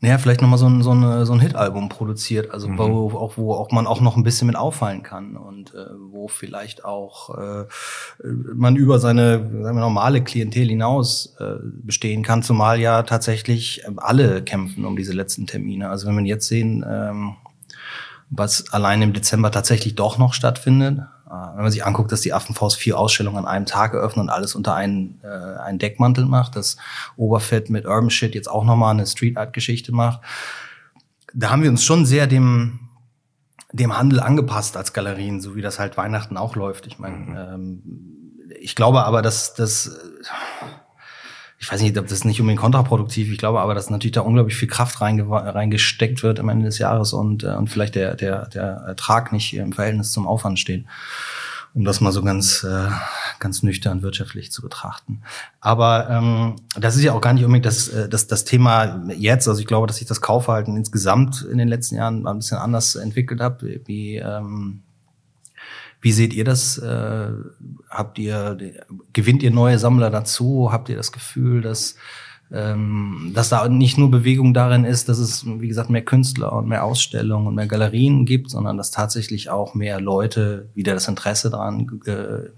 naja, 0.01 0.17
vielleicht 0.17 0.41
nochmal 0.41 0.59
so 0.59 0.67
ein, 0.67 0.83
so, 0.83 1.25
so 1.25 1.33
ein 1.33 1.39
Hit-Album 1.39 1.89
produziert, 1.89 2.51
also 2.51 2.67
mhm. 2.67 2.77
wo, 2.77 3.17
auch, 3.17 3.37
wo 3.37 3.53
auch 3.53 3.71
man 3.71 3.87
auch 3.87 4.01
noch 4.01 4.17
ein 4.17 4.23
bisschen 4.23 4.47
mit 4.47 4.55
auffallen 4.55 5.03
kann 5.03 5.37
und 5.37 5.73
äh, 5.73 5.85
wo 6.11 6.27
vielleicht 6.27 6.83
auch 6.83 7.35
äh, 7.37 7.65
man 8.53 8.75
über 8.75 8.99
seine 8.99 9.39
sagen 9.39 9.77
wir, 9.77 9.81
normale 9.81 10.23
Klientel 10.23 10.67
hinaus 10.67 11.35
äh, 11.39 11.55
bestehen 11.61 12.23
kann, 12.23 12.43
zumal 12.43 12.79
ja 12.79 13.03
tatsächlich 13.03 13.83
alle 13.97 14.43
kämpfen 14.43 14.85
um 14.85 14.95
diese 14.95 15.13
letzten 15.13 15.47
Termine. 15.47 15.89
Also 15.89 16.07
wenn 16.07 16.15
man 16.15 16.25
jetzt 16.25 16.47
sehen, 16.47 16.85
ähm, 16.87 17.37
was 18.29 18.71
allein 18.73 19.01
im 19.01 19.13
Dezember 19.13 19.49
tatsächlich 19.49 19.95
doch 19.95 20.17
noch 20.17 20.33
stattfindet, 20.33 20.99
wenn 21.55 21.63
man 21.63 21.71
sich 21.71 21.85
anguckt, 21.85 22.11
dass 22.11 22.21
die 22.21 22.33
Affenfaust 22.33 22.77
vier 22.77 22.97
Ausstellungen 22.97 23.39
an 23.39 23.45
einem 23.45 23.65
Tag 23.65 23.93
eröffnen 23.93 24.23
und 24.23 24.29
alles 24.29 24.55
unter 24.55 24.75
einen, 24.75 25.19
äh, 25.23 25.59
einen 25.59 25.79
Deckmantel 25.79 26.25
macht, 26.25 26.55
dass 26.55 26.77
Oberfett 27.17 27.69
mit 27.69 27.85
Urban 27.85 28.09
Shit 28.09 28.35
jetzt 28.35 28.49
auch 28.49 28.63
nochmal 28.63 28.93
eine 28.93 29.05
Street 29.05 29.37
Art 29.37 29.53
Geschichte 29.53 29.91
macht, 29.91 30.21
da 31.33 31.49
haben 31.49 31.63
wir 31.63 31.69
uns 31.69 31.83
schon 31.83 32.05
sehr 32.05 32.27
dem, 32.27 32.79
dem 33.71 33.97
Handel 33.97 34.19
angepasst 34.19 34.77
als 34.77 34.93
Galerien, 34.93 35.41
so 35.41 35.55
wie 35.55 35.61
das 35.61 35.79
halt 35.79 35.97
Weihnachten 35.97 36.37
auch 36.37 36.55
läuft. 36.55 36.87
Ich 36.87 36.97
meine, 36.97 37.15
mhm. 37.17 37.35
ähm, 37.35 37.83
ich 38.59 38.75
glaube 38.75 39.03
aber, 39.03 39.21
dass 39.21 39.53
das 39.53 39.99
ich 41.57 41.71
weiß 41.71 41.81
nicht, 41.81 41.97
ob 41.97 42.07
das 42.07 42.25
nicht 42.25 42.39
unbedingt 42.39 42.61
kontraproduktiv, 42.61 43.31
ich 43.31 43.37
glaube 43.37 43.61
aber, 43.61 43.73
dass 43.73 43.89
natürlich 43.89 44.13
da 44.13 44.21
unglaublich 44.21 44.57
viel 44.57 44.67
Kraft 44.67 44.99
reingesteckt 45.01 46.21
wird 46.21 46.39
am 46.39 46.49
Ende 46.49 46.65
des 46.65 46.77
Jahres 46.79 47.13
und, 47.13 47.43
äh, 47.43 47.55
und 47.55 47.69
vielleicht 47.69 47.95
der, 47.95 48.15
der, 48.15 48.47
der 48.49 48.83
Ertrag 48.87 49.31
nicht 49.31 49.53
im 49.55 49.71
Verhältnis 49.71 50.11
zum 50.11 50.27
Aufwand 50.27 50.59
steht. 50.59 50.85
Um 51.73 51.83
das 51.83 51.99
mal 51.99 52.13
so 52.13 52.23
ganz, 52.23 52.63
äh, 52.63 52.87
ganz 53.39 53.61
nüchtern 53.61 54.01
wirtschaftlich 54.01 54.49
zu 54.49 54.61
betrachten. 54.61 55.23
Aber 55.59 56.09
ähm, 56.09 56.55
das 56.79 56.95
ist 56.95 57.03
ja 57.03 57.11
auch 57.11 57.19
gar 57.19 57.33
nicht 57.33 57.43
unbedingt 57.43 57.65
das, 57.65 57.89
äh, 57.89 58.07
das, 58.07 58.27
das 58.27 58.45
Thema 58.45 59.03
jetzt. 59.09 59.45
Also 59.49 59.59
ich 59.59 59.67
glaube, 59.67 59.85
dass 59.85 59.97
sich 59.97 60.07
das 60.07 60.21
Kaufverhalten 60.21 60.77
insgesamt 60.77 61.41
in 61.41 61.57
den 61.57 61.67
letzten 61.67 61.95
Jahren 61.95 62.27
ein 62.27 62.37
bisschen 62.37 62.59
anders 62.59 62.95
entwickelt 62.95 63.41
hat, 63.41 63.61
wie, 63.61 64.15
ähm, 64.15 64.84
wie 66.05 66.11
seht 66.11 66.35
ihr 66.35 66.43
das? 66.43 66.77
Äh, 66.77 67.31
habt 67.89 68.19
ihr, 68.19 68.55
gewinnt 69.13 69.41
ihr 69.41 69.49
neue 69.49 69.79
Sammler 69.79 70.11
dazu? 70.11 70.69
Habt 70.71 70.87
ihr 70.89 70.95
das 70.95 71.11
Gefühl, 71.11 71.61
dass, 71.61 71.95
ähm, 72.51 73.31
dass 73.33 73.49
da 73.49 73.67
nicht 73.67 73.97
nur 73.97 74.11
Bewegung 74.11 74.53
darin 74.53 74.85
ist, 74.85 75.09
dass 75.09 75.17
es, 75.17 75.47
wie 75.47 75.67
gesagt, 75.67 75.89
mehr 75.89 76.05
Künstler 76.05 76.53
und 76.53 76.67
mehr 76.67 76.83
Ausstellungen 76.83 77.47
und 77.47 77.55
mehr 77.55 77.65
Galerien 77.65 78.27
gibt, 78.27 78.51
sondern 78.51 78.77
dass 78.77 78.91
tatsächlich 78.91 79.49
auch 79.49 79.73
mehr 79.73 79.99
Leute 79.99 80.69
wieder 80.75 80.93
das 80.93 81.07
Interesse 81.07 81.49
daran 81.49 81.87
äh, 82.05 82.51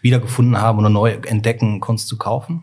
wiedergefunden 0.00 0.58
haben 0.58 0.78
oder 0.78 0.88
neu 0.88 1.10
entdecken, 1.26 1.80
Kunst 1.80 2.08
zu 2.08 2.16
kaufen? 2.16 2.62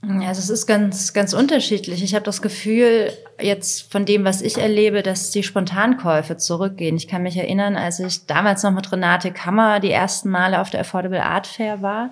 Also 0.00 0.40
es 0.40 0.48
ist 0.48 0.66
ganz, 0.66 1.12
ganz 1.12 1.32
unterschiedlich. 1.32 2.04
Ich 2.04 2.14
habe 2.14 2.24
das 2.24 2.40
Gefühl, 2.40 3.12
jetzt 3.40 3.90
von 3.90 4.04
dem, 4.04 4.24
was 4.24 4.42
ich 4.42 4.56
erlebe, 4.56 5.02
dass 5.02 5.32
die 5.32 5.42
Spontankäufe 5.42 6.36
zurückgehen. 6.36 6.96
Ich 6.96 7.08
kann 7.08 7.24
mich 7.24 7.36
erinnern, 7.36 7.76
als 7.76 7.98
ich 7.98 8.24
damals 8.26 8.62
noch 8.62 8.70
mit 8.70 8.90
Renate 8.92 9.32
Kammer 9.32 9.80
die 9.80 9.90
ersten 9.90 10.30
Male 10.30 10.60
auf 10.60 10.70
der 10.70 10.80
Affordable 10.80 11.22
Art 11.22 11.48
Fair 11.48 11.82
war, 11.82 12.10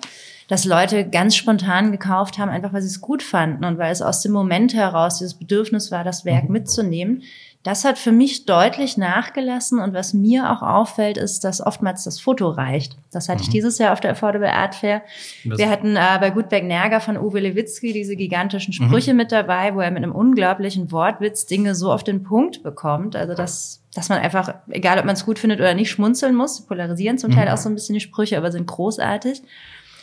dass 0.49 0.65
Leute 0.65 1.09
ganz 1.09 1.35
spontan 1.35 1.91
gekauft 1.91 2.37
haben, 2.37 2.49
einfach 2.49 2.73
weil 2.73 2.81
sie 2.81 2.89
es 2.89 3.01
gut 3.01 3.23
fanden 3.23 3.63
und 3.63 3.77
weil 3.77 3.91
es 3.91 4.01
aus 4.01 4.21
dem 4.21 4.33
Moment 4.33 4.73
heraus 4.73 5.19
dieses 5.19 5.35
Bedürfnis 5.35 5.89
war, 5.89 6.03
das 6.03 6.25
Werk 6.25 6.45
mhm. 6.45 6.53
mitzunehmen. 6.53 7.23
Das 7.67 7.83
hat 7.83 7.97
für 7.99 8.13
mich 8.13 8.45
deutlich 8.45 8.95
nachgelassen 8.95 9.79
und 9.79 9.93
was 9.93 10.13
mir 10.13 10.49
auch 10.53 10.61
auffällt, 10.61 11.17
ist, 11.17 11.43
dass 11.43 11.59
oftmals 11.59 12.05
das 12.05 12.17
Foto 12.17 12.47
reicht. 12.47 12.95
Das 13.11 13.27
hatte 13.27 13.39
mhm. 13.39 13.43
ich 13.43 13.49
dieses 13.49 13.77
Jahr 13.77 13.91
auf 13.91 13.99
der 13.99 14.11
Affordable 14.11 14.53
Art 14.53 14.73
Fair. 14.73 15.01
Das 15.43 15.57
Wir 15.57 15.69
hatten 15.69 15.97
äh, 15.97 16.17
bei 16.21 16.29
Gutberg 16.29 16.63
Nerger 16.63 17.01
von 17.01 17.17
Uwe 17.17 17.41
Lewitzki 17.41 17.91
diese 17.91 18.15
gigantischen 18.15 18.73
mhm. 18.73 18.87
Sprüche 18.87 19.11
mhm. 19.11 19.17
mit 19.17 19.33
dabei, 19.33 19.75
wo 19.75 19.81
er 19.81 19.91
mit 19.91 20.01
einem 20.01 20.15
unglaublichen 20.15 20.93
Wortwitz 20.93 21.45
Dinge 21.45 21.75
so 21.75 21.91
auf 21.91 22.05
den 22.05 22.23
Punkt 22.23 22.63
bekommt. 22.63 23.17
Also 23.17 23.33
das, 23.33 23.83
dass 23.93 24.07
man 24.07 24.19
einfach, 24.19 24.53
egal 24.69 24.97
ob 24.97 25.03
man 25.03 25.15
es 25.15 25.25
gut 25.25 25.37
findet 25.37 25.59
oder 25.59 25.73
nicht, 25.73 25.89
schmunzeln 25.89 26.35
muss. 26.35 26.61
polarisieren 26.61 27.17
zum 27.17 27.31
Teil 27.31 27.47
mhm. 27.47 27.51
auch 27.51 27.57
so 27.57 27.67
ein 27.67 27.75
bisschen 27.75 27.95
die 27.95 27.99
Sprüche, 27.99 28.37
aber 28.37 28.49
sind 28.49 28.65
großartig. 28.65 29.41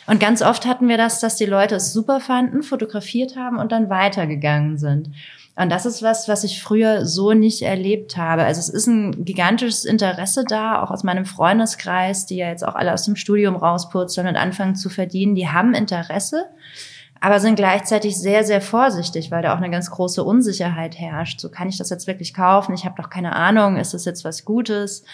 Und 0.05 0.19
ganz 0.19 0.43
oft 0.43 0.67
hatten 0.67 0.87
wir 0.87 0.97
das, 0.97 1.19
dass 1.19 1.35
die 1.35 1.47
Leute 1.47 1.77
es 1.77 1.93
super 1.93 2.19
fanden, 2.19 2.61
fotografiert 2.61 3.35
haben 3.35 3.57
und 3.57 3.71
dann 3.71 3.89
weitergegangen 3.89 4.77
sind. 4.77 5.09
Und 5.57 5.69
das 5.69 5.85
ist 5.85 6.03
was, 6.03 6.27
was 6.27 6.43
ich 6.43 6.61
früher 6.61 7.05
so 7.05 7.31
nicht 7.31 7.61
erlebt 7.61 8.17
habe. 8.17 8.43
Also 8.43 8.59
es 8.59 8.67
ist 8.67 8.87
ein 8.87 9.23
gigantisches 9.23 9.85
Interesse 9.85 10.43
da, 10.45 10.83
auch 10.83 10.91
aus 10.91 11.03
meinem 11.03 11.25
Freundeskreis, 11.25 12.25
die 12.25 12.35
ja 12.35 12.49
jetzt 12.49 12.67
auch 12.67 12.75
alle 12.75 12.93
aus 12.93 13.03
dem 13.03 13.15
Studium 13.15 13.55
rauspurzeln 13.55 14.27
und 14.27 14.35
anfangen 14.35 14.75
zu 14.75 14.89
verdienen. 14.89 15.33
Die 15.33 15.47
haben 15.47 15.73
Interesse, 15.73 16.49
aber 17.21 17.39
sind 17.39 17.55
gleichzeitig 17.55 18.17
sehr, 18.17 18.43
sehr 18.43 18.59
vorsichtig, 18.59 19.31
weil 19.31 19.43
da 19.43 19.53
auch 19.53 19.59
eine 19.59 19.71
ganz 19.71 19.89
große 19.89 20.23
Unsicherheit 20.25 20.99
herrscht. 20.99 21.39
So 21.39 21.49
kann 21.49 21.69
ich 21.69 21.77
das 21.77 21.89
jetzt 21.89 22.05
wirklich 22.05 22.33
kaufen? 22.33 22.75
Ich 22.75 22.83
habe 22.83 23.01
doch 23.01 23.09
keine 23.09 23.33
Ahnung, 23.33 23.77
ist 23.77 23.93
das 23.93 24.03
jetzt 24.03 24.25
was 24.25 24.43
Gutes? 24.43 25.05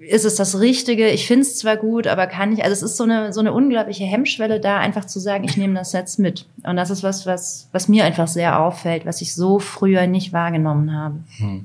Ist 0.00 0.24
es 0.24 0.36
das 0.36 0.58
Richtige? 0.58 1.08
Ich 1.10 1.26
finde 1.26 1.42
es 1.42 1.58
zwar 1.58 1.76
gut, 1.76 2.06
aber 2.06 2.26
kann 2.26 2.52
ich, 2.52 2.64
also 2.64 2.72
es 2.72 2.82
ist 2.82 2.96
so 2.96 3.04
eine, 3.04 3.32
so 3.32 3.40
eine 3.40 3.52
unglaubliche 3.52 4.04
Hemmschwelle 4.04 4.58
da, 4.58 4.78
einfach 4.78 5.04
zu 5.04 5.20
sagen, 5.20 5.44
ich 5.44 5.56
nehme 5.56 5.74
das 5.74 5.92
jetzt 5.92 6.18
mit. 6.18 6.46
Und 6.62 6.76
das 6.76 6.90
ist 6.90 7.02
was, 7.02 7.26
was, 7.26 7.68
was 7.72 7.88
mir 7.88 8.04
einfach 8.04 8.26
sehr 8.26 8.58
auffällt, 8.60 9.04
was 9.04 9.20
ich 9.20 9.34
so 9.34 9.58
früher 9.58 10.06
nicht 10.06 10.32
wahrgenommen 10.32 10.94
habe. 10.94 11.20
Hm. 11.36 11.64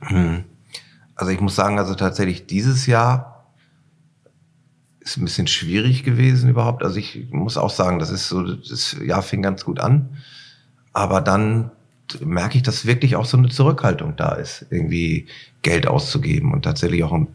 hm. 0.00 0.44
Also 1.16 1.32
ich 1.32 1.40
muss 1.40 1.54
sagen, 1.54 1.78
also 1.78 1.94
tatsächlich 1.94 2.46
dieses 2.46 2.86
Jahr 2.86 3.44
ist 5.00 5.16
ein 5.16 5.24
bisschen 5.24 5.48
schwierig 5.48 6.04
gewesen 6.04 6.48
überhaupt. 6.48 6.82
Also 6.82 6.98
ich 6.98 7.28
muss 7.30 7.56
auch 7.58 7.70
sagen, 7.70 7.98
das 7.98 8.10
ist 8.10 8.28
so, 8.28 8.42
das 8.42 8.96
Jahr 9.04 9.22
fing 9.22 9.42
ganz 9.42 9.64
gut 9.64 9.80
an. 9.80 10.16
Aber 10.92 11.20
dann 11.20 11.72
merke 12.24 12.56
ich, 12.56 12.62
dass 12.62 12.86
wirklich 12.86 13.16
auch 13.16 13.24
so 13.24 13.36
eine 13.36 13.48
Zurückhaltung 13.48 14.16
da 14.16 14.32
ist, 14.32 14.66
irgendwie 14.70 15.26
Geld 15.62 15.86
auszugeben 15.86 16.52
und 16.52 16.62
tatsächlich 16.62 17.04
auch 17.04 17.12
ein, 17.12 17.28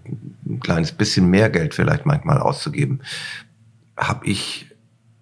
ein 0.45 0.59
kleines 0.59 0.91
bisschen 0.91 1.29
mehr 1.29 1.49
Geld 1.49 1.73
vielleicht 1.73 2.05
manchmal 2.05 2.39
auszugeben. 2.39 3.01
Habe 3.97 4.25
ich 4.27 4.67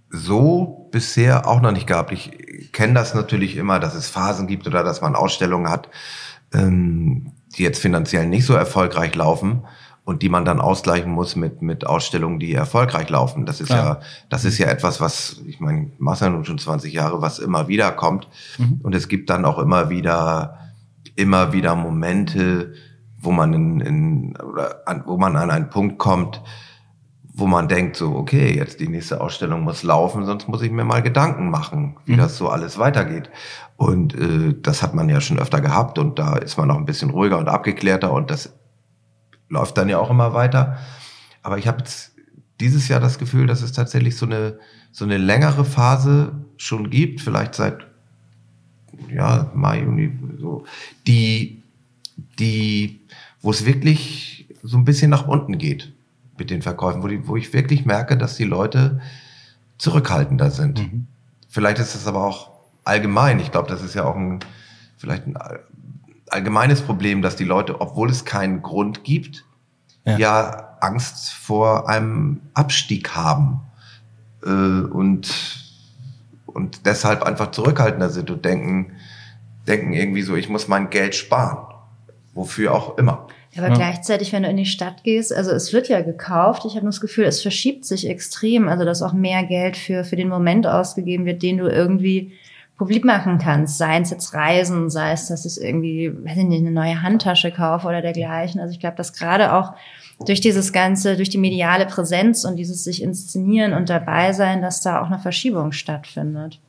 so 0.10 0.90
bisher 0.92 1.48
auch 1.48 1.62
noch 1.62 1.72
nicht 1.72 1.88
gehabt. 1.88 2.12
Ich 2.12 2.72
kenne 2.72 2.94
das 2.94 3.14
natürlich 3.14 3.58
immer, 3.58 3.80
dass 3.80 3.96
es 3.96 4.10
Phasen 4.10 4.48
gibt 4.48 4.68
oder 4.68 4.84
dass 4.84 5.02
man 5.02 5.16
Ausstellungen 5.16 5.70
hat, 5.70 5.90
ähm, 6.54 7.32
die 7.58 7.64
jetzt 7.64 7.82
finanziell 7.82 8.28
nicht 8.28 8.46
so 8.46 8.54
erfolgreich 8.54 9.16
laufen 9.16 9.64
und 10.06 10.22
die 10.22 10.30
man 10.30 10.44
dann 10.44 10.60
ausgleichen 10.60 11.12
muss 11.12 11.36
mit, 11.36 11.62
mit 11.62 11.88
Ausstellungen, 11.88 12.40
die 12.40 12.54
erfolgreich 12.54 13.10
laufen. 13.10 13.46
Das 13.46 13.62
ist 13.62 13.70
ja, 13.70 13.76
ja 13.76 14.00
das 14.30 14.44
ist 14.44 14.58
ja 14.58 14.68
etwas, 14.68 15.00
was, 15.00 15.42
ich 15.46 15.60
meine, 15.60 15.92
machst 15.98 16.22
ja 16.22 16.30
nun 16.30 16.44
schon 16.44 16.58
20 16.58 16.94
Jahre, 16.94 17.22
was 17.22 17.40
immer 17.40 17.68
wieder 17.68 17.92
kommt. 17.92 18.28
Mhm. 18.58 18.82
Und 18.84 18.96
es 18.96 19.08
gibt 19.08 19.30
dann 19.30 19.46
auch 19.46 19.60
immer 19.60 19.90
wieder, 19.90 20.58
immer 21.16 21.54
wieder 21.54 21.76
Momente, 21.76 22.74
wo 23.22 23.32
man 23.32 23.54
in, 23.54 23.80
in 23.80 24.38
oder 24.38 24.82
an, 24.86 25.04
wo 25.06 25.18
man 25.18 25.38
an 25.38 25.50
einen 25.50 25.70
Punkt 25.70 26.00
kommt, 26.00 26.42
wo 27.34 27.48
man 27.48 27.70
denkt 27.70 27.96
so, 27.96 28.14
okay, 28.14 28.54
jetzt 28.54 28.82
die 28.82 28.90
nächste 28.90 29.22
Ausstellung 29.22 29.62
muss 29.62 29.84
laufen, 29.84 30.26
sonst 30.26 30.50
muss 30.50 30.62
ich 30.62 30.72
mir 30.72 30.84
mal 30.84 31.02
Gedanken 31.02 31.50
machen, 31.50 31.96
wie 32.06 32.14
mhm. 32.14 32.18
das 32.18 32.38
so 32.38 32.50
alles 32.50 32.78
weitergeht. 32.78 33.30
Und 33.78 34.14
äh, 34.16 34.54
das 34.62 34.84
hat 34.84 34.94
man 34.94 35.08
ja 35.08 35.22
schon 35.22 35.40
öfter 35.40 35.62
gehabt 35.62 35.98
und 35.98 36.20
da 36.20 36.36
ist 36.36 36.58
man 36.58 36.68
noch 36.68 36.78
ein 36.78 36.86
bisschen 36.86 37.10
ruhiger 37.10 37.38
und 37.38 37.48
abgeklärter 37.48 38.12
und 38.12 38.30
das 38.30 38.54
läuft 39.54 39.78
dann 39.78 39.88
ja 39.88 40.00
auch 40.00 40.10
immer 40.10 40.34
weiter. 40.34 40.78
Aber 41.44 41.58
ich 41.58 41.68
habe 41.68 41.80
jetzt 41.80 42.12
dieses 42.60 42.88
Jahr 42.88 43.00
das 43.00 43.20
Gefühl, 43.20 43.48
dass 43.48 43.62
es 43.62 43.72
tatsächlich 43.72 44.18
so 44.18 44.26
eine, 44.26 44.58
so 44.92 45.06
eine 45.06 45.18
längere 45.18 45.64
Phase 45.64 46.34
schon 46.58 46.90
gibt, 46.90 47.22
vielleicht 47.22 47.56
seit 47.56 47.86
ja, 49.10 49.52
Mai, 49.54 49.82
Juni, 49.82 50.12
so, 50.40 50.66
die, 51.08 51.62
die, 52.40 53.02
wo 53.42 53.52
es 53.52 53.66
wirklich 53.66 54.48
so 54.64 54.78
ein 54.78 54.86
bisschen 54.86 55.10
nach 55.10 55.28
unten 55.28 55.58
geht 55.58 55.94
mit 56.38 56.50
den 56.50 56.62
Verkäufen, 56.62 57.04
wo, 57.04 57.08
die, 57.08 57.28
wo 57.28 57.36
ich 57.36 57.54
wirklich 57.54 57.86
merke, 57.86 58.18
dass 58.18 58.38
die 58.38 58.44
Leute 58.44 59.02
zurückhaltender 59.78 60.52
sind. 60.52 60.80
Mhm. 60.80 61.08
Vielleicht 61.50 61.80
ist 61.80 61.96
es 61.96 62.08
aber 62.08 62.24
auch 62.24 62.52
allgemein. 62.84 63.40
Ich 63.40 63.52
glaube, 63.52 63.70
das 63.70 63.84
ist 63.84 63.94
ja 63.94 64.06
auch 64.06 64.16
ein, 64.16 64.40
vielleicht 64.98 65.28
ein 65.28 65.38
allgemeines 66.34 66.82
Problem, 66.82 67.22
dass 67.22 67.36
die 67.36 67.44
Leute, 67.44 67.80
obwohl 67.80 68.10
es 68.10 68.26
keinen 68.26 68.62
Grund 68.62 69.04
gibt, 69.04 69.46
ja, 70.06 70.18
ja 70.18 70.78
Angst 70.82 71.34
vor 71.34 71.88
einem 71.88 72.42
Abstieg 72.54 73.16
haben 73.16 73.62
äh, 74.44 74.50
und, 74.50 75.30
und 76.46 76.86
deshalb 76.86 77.24
einfach 77.24 77.52
zurückhaltender 77.52 78.10
sind 78.10 78.30
und 78.32 78.44
denken, 78.44 78.94
denken 79.68 79.94
irgendwie 79.94 80.24
so, 80.24 80.36
ich 80.36 80.50
muss 80.50 80.68
mein 80.68 80.90
Geld 80.90 81.16
sparen. 81.16 81.68
Wofür 82.34 82.74
auch 82.74 82.98
immer. 82.98 83.28
Aber 83.56 83.68
ja. 83.68 83.76
gleichzeitig, 83.76 84.34
wenn 84.34 84.42
du 84.42 84.50
in 84.50 84.58
die 84.58 84.66
Stadt 84.66 85.04
gehst, 85.04 85.32
also 85.32 85.52
es 85.52 85.72
wird 85.72 85.88
ja 85.88 86.02
gekauft. 86.02 86.66
Ich 86.66 86.76
habe 86.76 86.88
das 86.88 87.00
Gefühl, 87.00 87.26
es 87.26 87.44
verschiebt 87.44 87.86
sich 87.86 88.10
extrem. 88.10 88.68
Also 88.68 88.86
dass 88.86 89.04
auch 89.04 89.14
mehr 89.14 89.44
Geld 89.44 89.78
für, 89.78 90.04
für 90.04 90.16
den 90.16 90.30
Moment 90.30 90.66
ausgegeben 90.66 91.26
wird, 91.26 91.44
den 91.44 91.60
du 91.60 91.68
irgendwie 91.68 92.34
publik 92.78 93.06
machen 93.06 93.38
kannst. 93.38 93.78
Sei 93.78 94.00
es 94.00 94.10
jetzt 94.10 94.34
Reisen, 94.34 94.90
sei 94.90 95.12
es, 95.12 95.28
dass 95.28 95.46
ich 95.46 95.64
irgendwie, 95.64 96.12
weiß 96.12 96.38
ich 96.38 96.46
nicht, 96.46 96.62
eine 96.62 96.72
neue 96.72 97.02
Handtasche 97.02 97.52
kaufe 97.52 97.88
oder 97.88 98.02
dergleichen. 98.02 98.60
Also 98.60 98.74
ich 98.74 98.80
glaube, 98.80 98.98
dass 98.98 99.14
gerade 99.14 99.54
auch 99.54 99.74
durch 100.26 100.42
dieses 100.42 100.74
Ganze, 100.74 101.16
durch 101.16 101.30
die 101.30 101.38
mediale 101.38 101.86
Präsenz 101.86 102.46
und 102.46 102.56
dieses 102.56 102.84
sich 102.84 103.02
inszenieren 103.02 103.74
und 103.74 103.90
dabei 103.90 104.34
sein, 104.34 104.62
dass 104.62 104.82
da 104.82 105.02
auch 105.02 105.08
eine 105.08 105.20
Verschiebung 105.20 105.72
stattfindet. 105.72 106.60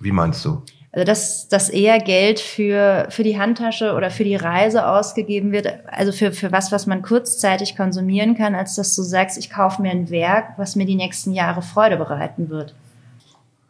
Wie 0.00 0.12
meinst 0.12 0.44
du? 0.44 0.62
Also 0.94 1.06
dass, 1.06 1.48
dass 1.48 1.70
eher 1.70 1.98
Geld 2.00 2.38
für, 2.38 3.06
für 3.08 3.22
die 3.22 3.38
Handtasche 3.38 3.94
oder 3.94 4.10
für 4.10 4.24
die 4.24 4.36
Reise 4.36 4.86
ausgegeben 4.86 5.50
wird, 5.50 5.66
also 5.86 6.12
für, 6.12 6.32
für 6.32 6.52
was, 6.52 6.70
was 6.70 6.86
man 6.86 7.00
kurzzeitig 7.00 7.76
konsumieren 7.76 8.36
kann, 8.36 8.54
als 8.54 8.74
dass 8.74 8.94
du 8.94 9.02
sagst, 9.02 9.38
ich 9.38 9.48
kaufe 9.48 9.80
mir 9.80 9.90
ein 9.90 10.10
Werk, 10.10 10.58
was 10.58 10.76
mir 10.76 10.84
die 10.84 10.96
nächsten 10.96 11.32
Jahre 11.32 11.62
Freude 11.62 11.96
bereiten 11.96 12.50
wird. 12.50 12.74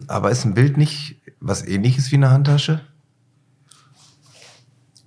Aber 0.09 0.33
ist 0.33 0.45
ein 0.45 0.55
Bild 0.55 0.77
nicht 0.77 1.15
was 1.43 1.67
ähnliches 1.67 2.11
wie 2.11 2.17
eine 2.17 2.31
Handtasche? 2.31 2.81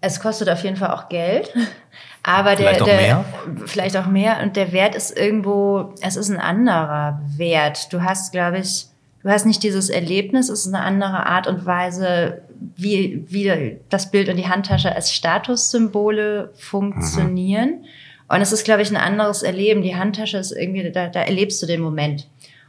Es 0.01 0.20
kostet 0.20 0.50
auf 0.50 0.63
jeden 0.63 0.77
Fall 0.77 0.92
auch 0.92 1.10
Geld. 1.10 1.51
Aber 2.24 2.56
der, 2.56 2.58
vielleicht 2.58 2.82
auch 2.82 2.86
der, 2.86 2.98
mehr? 2.98 3.25
vielleicht 3.65 3.98
auch 3.98 4.08
mehr. 4.08 4.42
Und 4.42 4.56
der 4.56 4.72
Wert 4.72 4.96
ist 4.96 5.15
irgendwo, 5.15 5.94
es 6.01 6.15
ist 6.15 6.30
ein 6.30 6.39
anderer 6.39 7.22
Wert. 7.38 7.94
Du 7.94 8.01
hast, 8.01 8.32
glaube 8.32 8.58
ich, 8.58 8.88
du 9.22 9.30
hast 9.30 9.46
nicht 9.46 9.62
dieses 9.62 9.89
Erlebnis, 9.89 10.50
es 10.50 10.65
ist 10.65 10.74
eine 10.74 10.84
andere 10.84 11.27
Art 11.27 11.46
und 11.46 11.68
Weise, 11.68 12.42
wie, 12.75 13.24
wie 13.27 13.77
das 13.89 14.10
Bild 14.10 14.27
und 14.30 14.38
die 14.38 14.48
Handtasche 14.48 14.96
als 14.96 15.13
Statussymbole 15.13 16.51
funktionieren. 16.56 17.82
Mhm. 17.82 17.86
Und 18.27 18.42
es 18.42 18.51
ist, 18.51 18.65
glaube 18.65 18.82
ich, 18.82 18.89
ein 18.89 18.98
anderes 18.98 19.44
Erleben. 19.44 19.84
Die 19.84 19.96
Handtasche 19.96 20.38
ist 20.38 20.51
irgendwie, 20.51 20.92
da, 20.92 21.10
da 21.10 21.22
erlebst 21.22 21.62
du 21.62 21.68
den 21.68 21.82
Moment. 21.82 22.27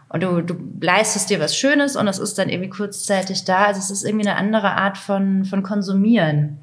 Und 0.08 0.22
du, 0.22 0.40
du 0.40 0.54
leistest 0.80 1.30
dir 1.30 1.40
was 1.40 1.56
Schönes 1.56 1.96
und 1.96 2.06
es 2.06 2.18
ist 2.18 2.38
dann 2.38 2.48
irgendwie 2.48 2.70
kurzzeitig 2.70 3.44
da. 3.44 3.66
Also 3.66 3.80
es 3.80 3.90
ist 3.90 4.04
irgendwie 4.04 4.28
eine 4.28 4.38
andere 4.38 4.72
Art 4.72 4.98
von, 4.98 5.44
von 5.44 5.62
Konsumieren. 5.62 6.58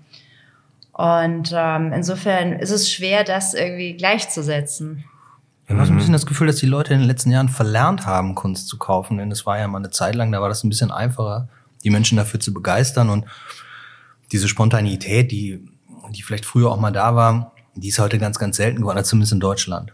Und 0.94 1.52
ähm, 1.54 1.92
insofern 1.92 2.54
ist 2.54 2.70
es 2.70 2.90
schwer, 2.90 3.24
das 3.24 3.54
irgendwie 3.54 3.94
gleichzusetzen. 3.98 5.04
Ich 5.66 5.72
habe 5.72 5.86
so 5.86 5.92
ein 5.92 5.98
bisschen 5.98 6.14
das 6.14 6.26
Gefühl, 6.26 6.48
dass 6.48 6.58
die 6.58 6.68
Leute 6.68 6.94
in 6.94 7.00
den 7.00 7.08
letzten 7.08 7.32
Jahren 7.32 7.50
verlernt 7.50 8.06
haben, 8.06 8.36
Kunst 8.36 8.68
zu 8.68 8.78
kaufen. 8.78 9.18
Denn 9.18 9.32
es 9.32 9.46
war 9.46 9.58
ja 9.58 9.68
mal 9.68 9.80
eine 9.80 9.90
Zeit 9.90 10.16
lang, 10.16 10.32
da 10.32 10.42
war 10.42 10.50
das 10.50 10.64
ein 10.64 10.70
bisschen 10.70 10.92
einfacher, 10.92 11.50
die 11.84 11.90
Menschen 11.90 12.18
dafür 12.18 12.40
zu 12.40 12.54
begeistern. 12.54 13.10
Und 13.10 13.26
diese 14.32 14.48
Spontanität, 14.48 15.32
die, 15.32 15.68
die 16.12 16.22
vielleicht 16.22 16.46
früher 16.46 16.72
auch 16.72 16.80
mal 16.80 16.92
da 16.92 17.16
war, 17.16 17.54
die 17.76 17.90
ist 17.90 18.00
heute 18.00 18.20
ganz, 18.20 18.40
ganz 18.40 18.58
selten 18.58 18.82
geworden, 18.82 19.04
zumindest 19.04 19.34
in 19.34 19.40
Deutschland. 19.40 19.94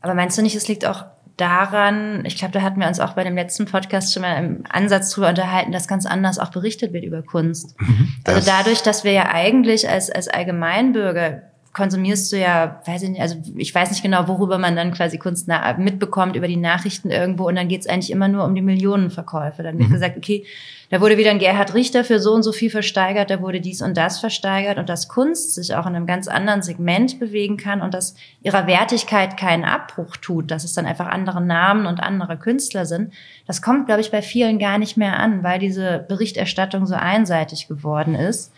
Aber 0.00 0.14
meinst 0.14 0.36
du 0.36 0.42
nicht, 0.42 0.56
es 0.56 0.68
liegt 0.68 0.84
auch 0.84 1.04
daran, 1.36 2.24
ich 2.24 2.36
glaube, 2.36 2.52
da 2.52 2.62
hatten 2.62 2.80
wir 2.80 2.88
uns 2.88 3.00
auch 3.00 3.12
bei 3.12 3.24
dem 3.24 3.34
letzten 3.34 3.66
Podcast 3.66 4.12
schon 4.12 4.22
mal 4.22 4.42
im 4.42 4.64
Ansatz 4.68 5.10
drüber 5.10 5.28
unterhalten, 5.28 5.72
dass 5.72 5.88
ganz 5.88 6.06
anders 6.06 6.38
auch 6.38 6.50
berichtet 6.50 6.92
wird 6.92 7.04
über 7.04 7.22
Kunst. 7.22 7.78
Mhm, 7.80 8.08
also 8.24 8.50
dadurch, 8.50 8.82
dass 8.82 9.04
wir 9.04 9.12
ja 9.12 9.26
eigentlich 9.26 9.88
als, 9.88 10.10
als 10.10 10.28
Allgemeinbürger 10.28 11.42
konsumierst 11.76 12.32
du 12.32 12.38
ja, 12.38 12.80
weiß 12.86 13.02
ich 13.02 13.10
nicht, 13.10 13.20
also 13.20 13.36
ich 13.54 13.74
weiß 13.74 13.90
nicht 13.90 14.02
genau, 14.02 14.26
worüber 14.28 14.56
man 14.56 14.76
dann 14.76 14.94
quasi 14.94 15.18
Kunst 15.18 15.46
mitbekommt 15.76 16.34
über 16.34 16.48
die 16.48 16.56
Nachrichten 16.56 17.10
irgendwo 17.10 17.46
und 17.46 17.54
dann 17.54 17.68
geht's 17.68 17.86
eigentlich 17.86 18.10
immer 18.10 18.28
nur 18.28 18.44
um 18.44 18.54
die 18.54 18.62
Millionenverkäufe. 18.62 19.62
Dann 19.62 19.78
wird 19.78 19.90
mhm. 19.90 19.92
gesagt, 19.92 20.16
okay, 20.16 20.46
da 20.88 21.02
wurde 21.02 21.18
wieder 21.18 21.30
ein 21.30 21.38
Gerhard 21.38 21.74
Richter 21.74 22.02
für 22.02 22.18
so 22.18 22.32
und 22.32 22.44
so 22.44 22.52
viel 22.52 22.70
versteigert, 22.70 23.28
da 23.28 23.42
wurde 23.42 23.60
dies 23.60 23.82
und 23.82 23.94
das 23.94 24.20
versteigert 24.20 24.78
und 24.78 24.88
dass 24.88 25.08
Kunst 25.08 25.54
sich 25.54 25.74
auch 25.74 25.86
in 25.86 25.94
einem 25.94 26.06
ganz 26.06 26.28
anderen 26.28 26.62
Segment 26.62 27.20
bewegen 27.20 27.58
kann 27.58 27.82
und 27.82 27.92
dass 27.92 28.14
ihrer 28.40 28.66
Wertigkeit 28.66 29.36
keinen 29.36 29.64
Abbruch 29.64 30.16
tut, 30.16 30.50
dass 30.50 30.64
es 30.64 30.72
dann 30.72 30.86
einfach 30.86 31.08
andere 31.08 31.42
Namen 31.42 31.84
und 31.84 32.00
andere 32.00 32.38
Künstler 32.38 32.86
sind, 32.86 33.12
das 33.46 33.60
kommt, 33.60 33.84
glaube 33.84 34.00
ich, 34.00 34.10
bei 34.10 34.22
vielen 34.22 34.58
gar 34.58 34.78
nicht 34.78 34.96
mehr 34.96 35.18
an, 35.18 35.42
weil 35.42 35.58
diese 35.58 36.06
Berichterstattung 36.08 36.86
so 36.86 36.94
einseitig 36.94 37.68
geworden 37.68 38.14
ist 38.14 38.50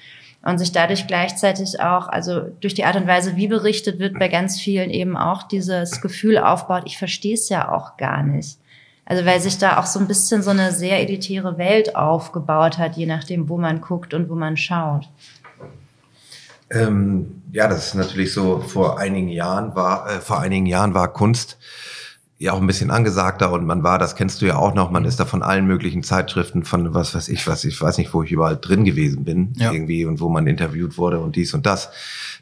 und 0.49 0.59
sich 0.59 0.73
dadurch 0.73 1.07
gleichzeitig 1.07 1.79
auch, 1.79 2.09
also 2.09 2.41
durch 2.61 2.73
die 2.73 2.85
Art 2.85 2.97
und 2.97 3.07
Weise, 3.07 3.37
wie 3.37 3.49
berichtet 3.49 3.99
wird, 3.99 4.19
bei 4.19 4.29
ganz 4.29 4.59
vielen 4.59 4.89
eben 4.89 5.15
auch 5.15 5.43
dieses 5.43 6.01
Gefühl 6.01 6.39
aufbaut, 6.39 6.85
ich 6.87 6.97
verstehe 6.97 7.35
es 7.35 7.51
ja 7.51 7.71
auch 7.71 7.99
gar 7.99 8.23
nicht. 8.23 8.59
Also 9.05 9.27
weil 9.27 9.41
sich 9.41 9.59
da 9.59 9.79
auch 9.79 9.85
so 9.85 9.99
ein 9.99 10.09
bisschen 10.09 10.43
so 10.43 10.51
eine 10.51 10.73
sehr 10.73 11.03
editäre 11.03 11.59
Welt 11.59 11.97
aufgebaut 11.97 12.79
hat, 12.79 12.97
je 12.97 13.05
nachdem, 13.05 13.51
wo 13.51 13.59
man 13.59 13.83
guckt 13.83 14.15
und 14.15 14.31
wo 14.31 14.35
man 14.35 14.57
schaut. 14.57 15.11
Ähm, 16.71 17.43
ja, 17.53 17.69
das 17.69 17.89
ist 17.89 17.95
natürlich 17.95 18.33
so. 18.33 18.61
Vor 18.61 18.99
einigen 18.99 19.29
Jahren 19.29 19.75
war 19.75 20.09
äh, 20.11 20.21
vor 20.21 20.41
einigen 20.41 20.67
Jahren 20.67 20.95
war 20.95 21.13
Kunst 21.13 21.59
ja 22.39 22.53
auch 22.53 22.61
ein 22.61 22.67
bisschen 22.67 22.91
angesagter 22.91 23.53
und 23.53 23.67
man 23.67 23.83
war, 23.83 23.99
das 23.99 24.15
kennst 24.15 24.41
du 24.41 24.47
ja 24.47 24.57
auch 24.57 24.73
noch, 24.73 24.91
man 24.91 25.05
ist 25.05 25.19
da 25.19 25.25
von 25.25 25.43
allen 25.43 25.67
möglichen 25.67 26.05
Zeitschriften, 26.05 26.65
von 26.65 26.95
was 26.95 27.15
weiß 27.15 27.29
ich, 27.29 27.47
was 27.49 27.65
ich 27.65 27.81
weiß 27.81 27.99
nicht, 27.99 28.15
wo 28.15 28.23
ich 28.23 28.31
überall 28.31 28.57
drin 28.57 28.85
gewesen 28.85 29.25
bin, 29.25 29.55
ja. 29.57 29.73
irgendwie 29.73 30.05
und 30.05 30.21
wo 30.21 30.29
man 30.29 30.47
interviewt 30.47 30.99
wurde 30.99 31.19
und 31.19 31.35
dies 31.35 31.53
und 31.53 31.67
das. 31.67 31.91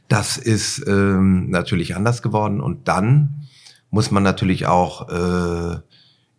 Das 0.09 0.37
ist 0.37 0.87
ähm, 0.87 1.49
natürlich 1.51 1.97
anders 1.97 2.23
geworden 2.23 2.61
und 2.61 2.89
dann 2.89 3.49
muss 3.91 4.11
man 4.11 4.23
natürlich 4.23 4.67
auch 4.67 5.09
äh, 5.09 5.79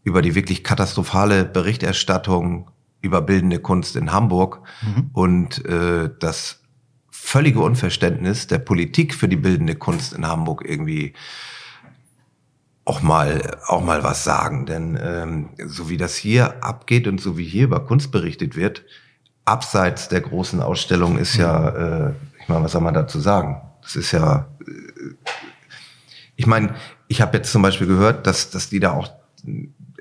über 0.04 0.22
die 0.22 0.36
wirklich 0.36 0.64
katastrophale 0.64 1.44
Berichterstattung 1.44 2.70
über 3.02 3.22
bildende 3.22 3.60
Kunst 3.60 3.96
in 3.96 4.12
Hamburg 4.12 4.62
mhm. 4.82 5.10
und 5.14 5.66
äh, 5.66 6.12
das 6.20 6.62
völlige 7.10 7.62
Unverständnis 7.62 8.46
der 8.46 8.60
Politik 8.60 9.16
für 9.16 9.28
die 9.28 9.36
bildende 9.36 9.76
Kunst 9.76 10.14
in 10.14 10.28
Hamburg 10.28 10.64
irgendwie 10.66 11.14
auch 12.88 13.02
mal 13.02 13.58
auch 13.66 13.84
mal 13.84 14.04
was 14.04 14.24
sagen, 14.24 14.66
denn 14.66 14.98
ähm, 15.02 15.50
so 15.66 15.90
wie 15.90 15.98
das 15.98 16.16
hier 16.16 16.64
abgeht 16.64 17.06
und 17.08 17.20
so 17.20 17.38
wie 17.38 17.44
hier 17.44 17.66
über 17.66 17.82
Kunst 17.82 18.12
berichtet 18.12 18.56
wird, 18.56 18.86
abseits 19.44 20.08
der 20.08 20.22
großen 20.22 20.62
Ausstellung 20.62 21.18
ist 21.18 21.36
ja, 21.36 22.08
äh, 22.08 22.14
ich 22.42 22.48
meine, 22.48 22.64
was 22.64 22.72
soll 22.72 22.82
man 22.82 22.94
dazu 22.94 23.20
sagen? 23.20 23.62
Das 23.82 23.98
ist 23.98 24.14
ja, 24.14 24.48
äh, 24.66 25.16
ich 26.38 26.48
meine, 26.48 26.76
ich 27.10 27.22
habe 27.22 27.36
jetzt 27.36 27.52
zum 27.52 27.62
Beispiel 27.62 27.88
gehört, 27.88 28.26
dass 28.26 28.52
dass 28.52 28.70
die 28.70 28.80
da 28.80 28.94
auch 28.94 29.10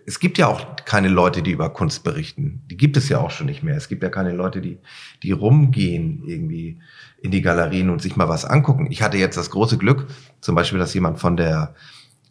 es 0.09 0.21
gibt 0.21 0.39
ja 0.39 0.47
auch 0.47 0.77
keine 0.85 1.09
Leute, 1.09 1.43
die 1.43 1.51
über 1.51 1.71
Kunst 1.71 2.05
berichten. 2.05 2.63
Die 2.71 2.77
gibt 2.77 2.97
es 2.97 3.09
ja 3.09 3.19
auch 3.19 3.33
schon 3.33 3.47
nicht 3.47 3.65
mehr. 3.65 3.77
Es 3.77 3.89
gibt 3.89 4.05
ja 4.05 4.09
keine 4.09 4.31
Leute, 4.31 4.61
die, 4.61 4.79
die 5.25 5.33
rumgehen 5.33 6.23
irgendwie 6.25 6.79
in 7.21 7.33
die 7.33 7.43
Galerien 7.43 7.91
und 7.91 8.01
sich 8.01 8.15
mal 8.15 8.29
was 8.29 8.45
angucken. 8.45 8.87
Ich 8.91 9.03
hatte 9.03 9.19
jetzt 9.19 9.37
das 9.37 9.51
große 9.51 9.79
Glück, 9.79 10.07
zum 10.41 10.55
Beispiel, 10.55 10.79
dass 10.79 10.95
jemand 10.95 11.19
von 11.19 11.37
der 11.37 11.75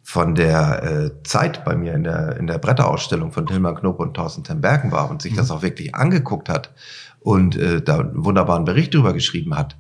von 0.08 0.36
der 0.36 0.84
äh, 0.84 1.24
Zeit 1.24 1.66
bei 1.66 1.76
mir 1.76 1.96
in 1.96 2.04
der, 2.04 2.38
in 2.38 2.46
der 2.46 2.60
Bretterausstellung 2.60 3.32
von 3.32 3.48
Tilman 3.48 3.74
Knob 3.74 4.00
und 4.00 4.14
Thorsten 4.14 4.44
Tembergen 4.44 4.92
war 4.92 5.10
und 5.10 5.24
sich 5.24 5.32
mhm. 5.32 5.38
das 5.38 5.50
auch 5.50 5.64
wirklich 5.64 5.96
angeguckt 5.96 6.48
hat 6.48 6.76
und 7.22 7.56
äh, 7.56 7.82
da 7.82 8.02
einen 8.02 8.24
wunderbaren 8.24 8.66
Bericht 8.66 8.94
drüber 8.94 9.14
geschrieben 9.14 9.58
hat. 9.58 9.76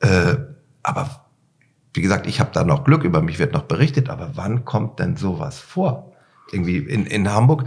Äh, 0.00 0.38
aber 0.82 1.24
wie 1.94 2.00
gesagt, 2.00 2.26
ich 2.26 2.40
habe 2.40 2.50
da 2.52 2.64
noch 2.64 2.82
Glück, 2.82 3.04
über 3.04 3.22
mich 3.22 3.38
wird 3.38 3.52
noch 3.52 3.62
berichtet, 3.62 4.10
aber 4.10 4.32
wann 4.34 4.64
kommt 4.64 4.98
denn 4.98 5.16
sowas 5.16 5.60
vor? 5.60 6.12
Irgendwie 6.50 6.78
in, 6.78 7.06
in 7.06 7.32
Hamburg. 7.32 7.64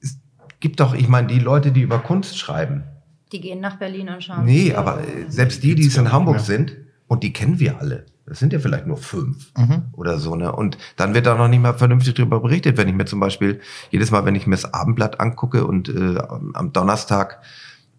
Es 0.00 0.18
gibt 0.58 0.80
doch, 0.80 0.94
ich 0.94 1.06
meine, 1.06 1.28
die 1.28 1.38
Leute, 1.38 1.70
die 1.70 1.82
über 1.82 2.00
Kunst 2.00 2.38
schreiben. 2.38 2.82
Die 3.30 3.40
gehen 3.40 3.60
nach 3.60 3.76
Berlin 3.76 4.08
und 4.08 4.24
schauen. 4.24 4.44
Nee, 4.44 4.74
aber 4.74 4.98
äh, 4.98 5.26
selbst 5.28 5.62
die, 5.62 5.76
die 5.76 5.86
es 5.86 5.96
in 5.96 6.10
Hamburg 6.10 6.40
sind, 6.40 6.76
und 7.06 7.22
die 7.22 7.32
kennen 7.32 7.60
wir 7.60 7.80
alle. 7.80 8.06
Das 8.30 8.38
sind 8.38 8.52
ja 8.52 8.60
vielleicht 8.60 8.86
nur 8.86 8.96
fünf 8.96 9.50
mhm. 9.56 9.86
oder 9.90 10.20
so, 10.20 10.36
ne? 10.36 10.52
Und 10.52 10.78
dann 10.94 11.14
wird 11.14 11.26
da 11.26 11.34
noch 11.34 11.48
nicht 11.48 11.60
mal 11.60 11.74
vernünftig 11.74 12.14
drüber 12.14 12.38
berichtet. 12.38 12.76
Wenn 12.76 12.86
ich 12.86 12.94
mir 12.94 13.04
zum 13.04 13.18
Beispiel 13.18 13.60
jedes 13.90 14.12
Mal, 14.12 14.24
wenn 14.24 14.36
ich 14.36 14.46
mir 14.46 14.54
das 14.54 14.72
Abendblatt 14.72 15.18
angucke 15.18 15.66
und 15.66 15.88
äh, 15.88 16.16
am 16.54 16.72
Donnerstag 16.72 17.42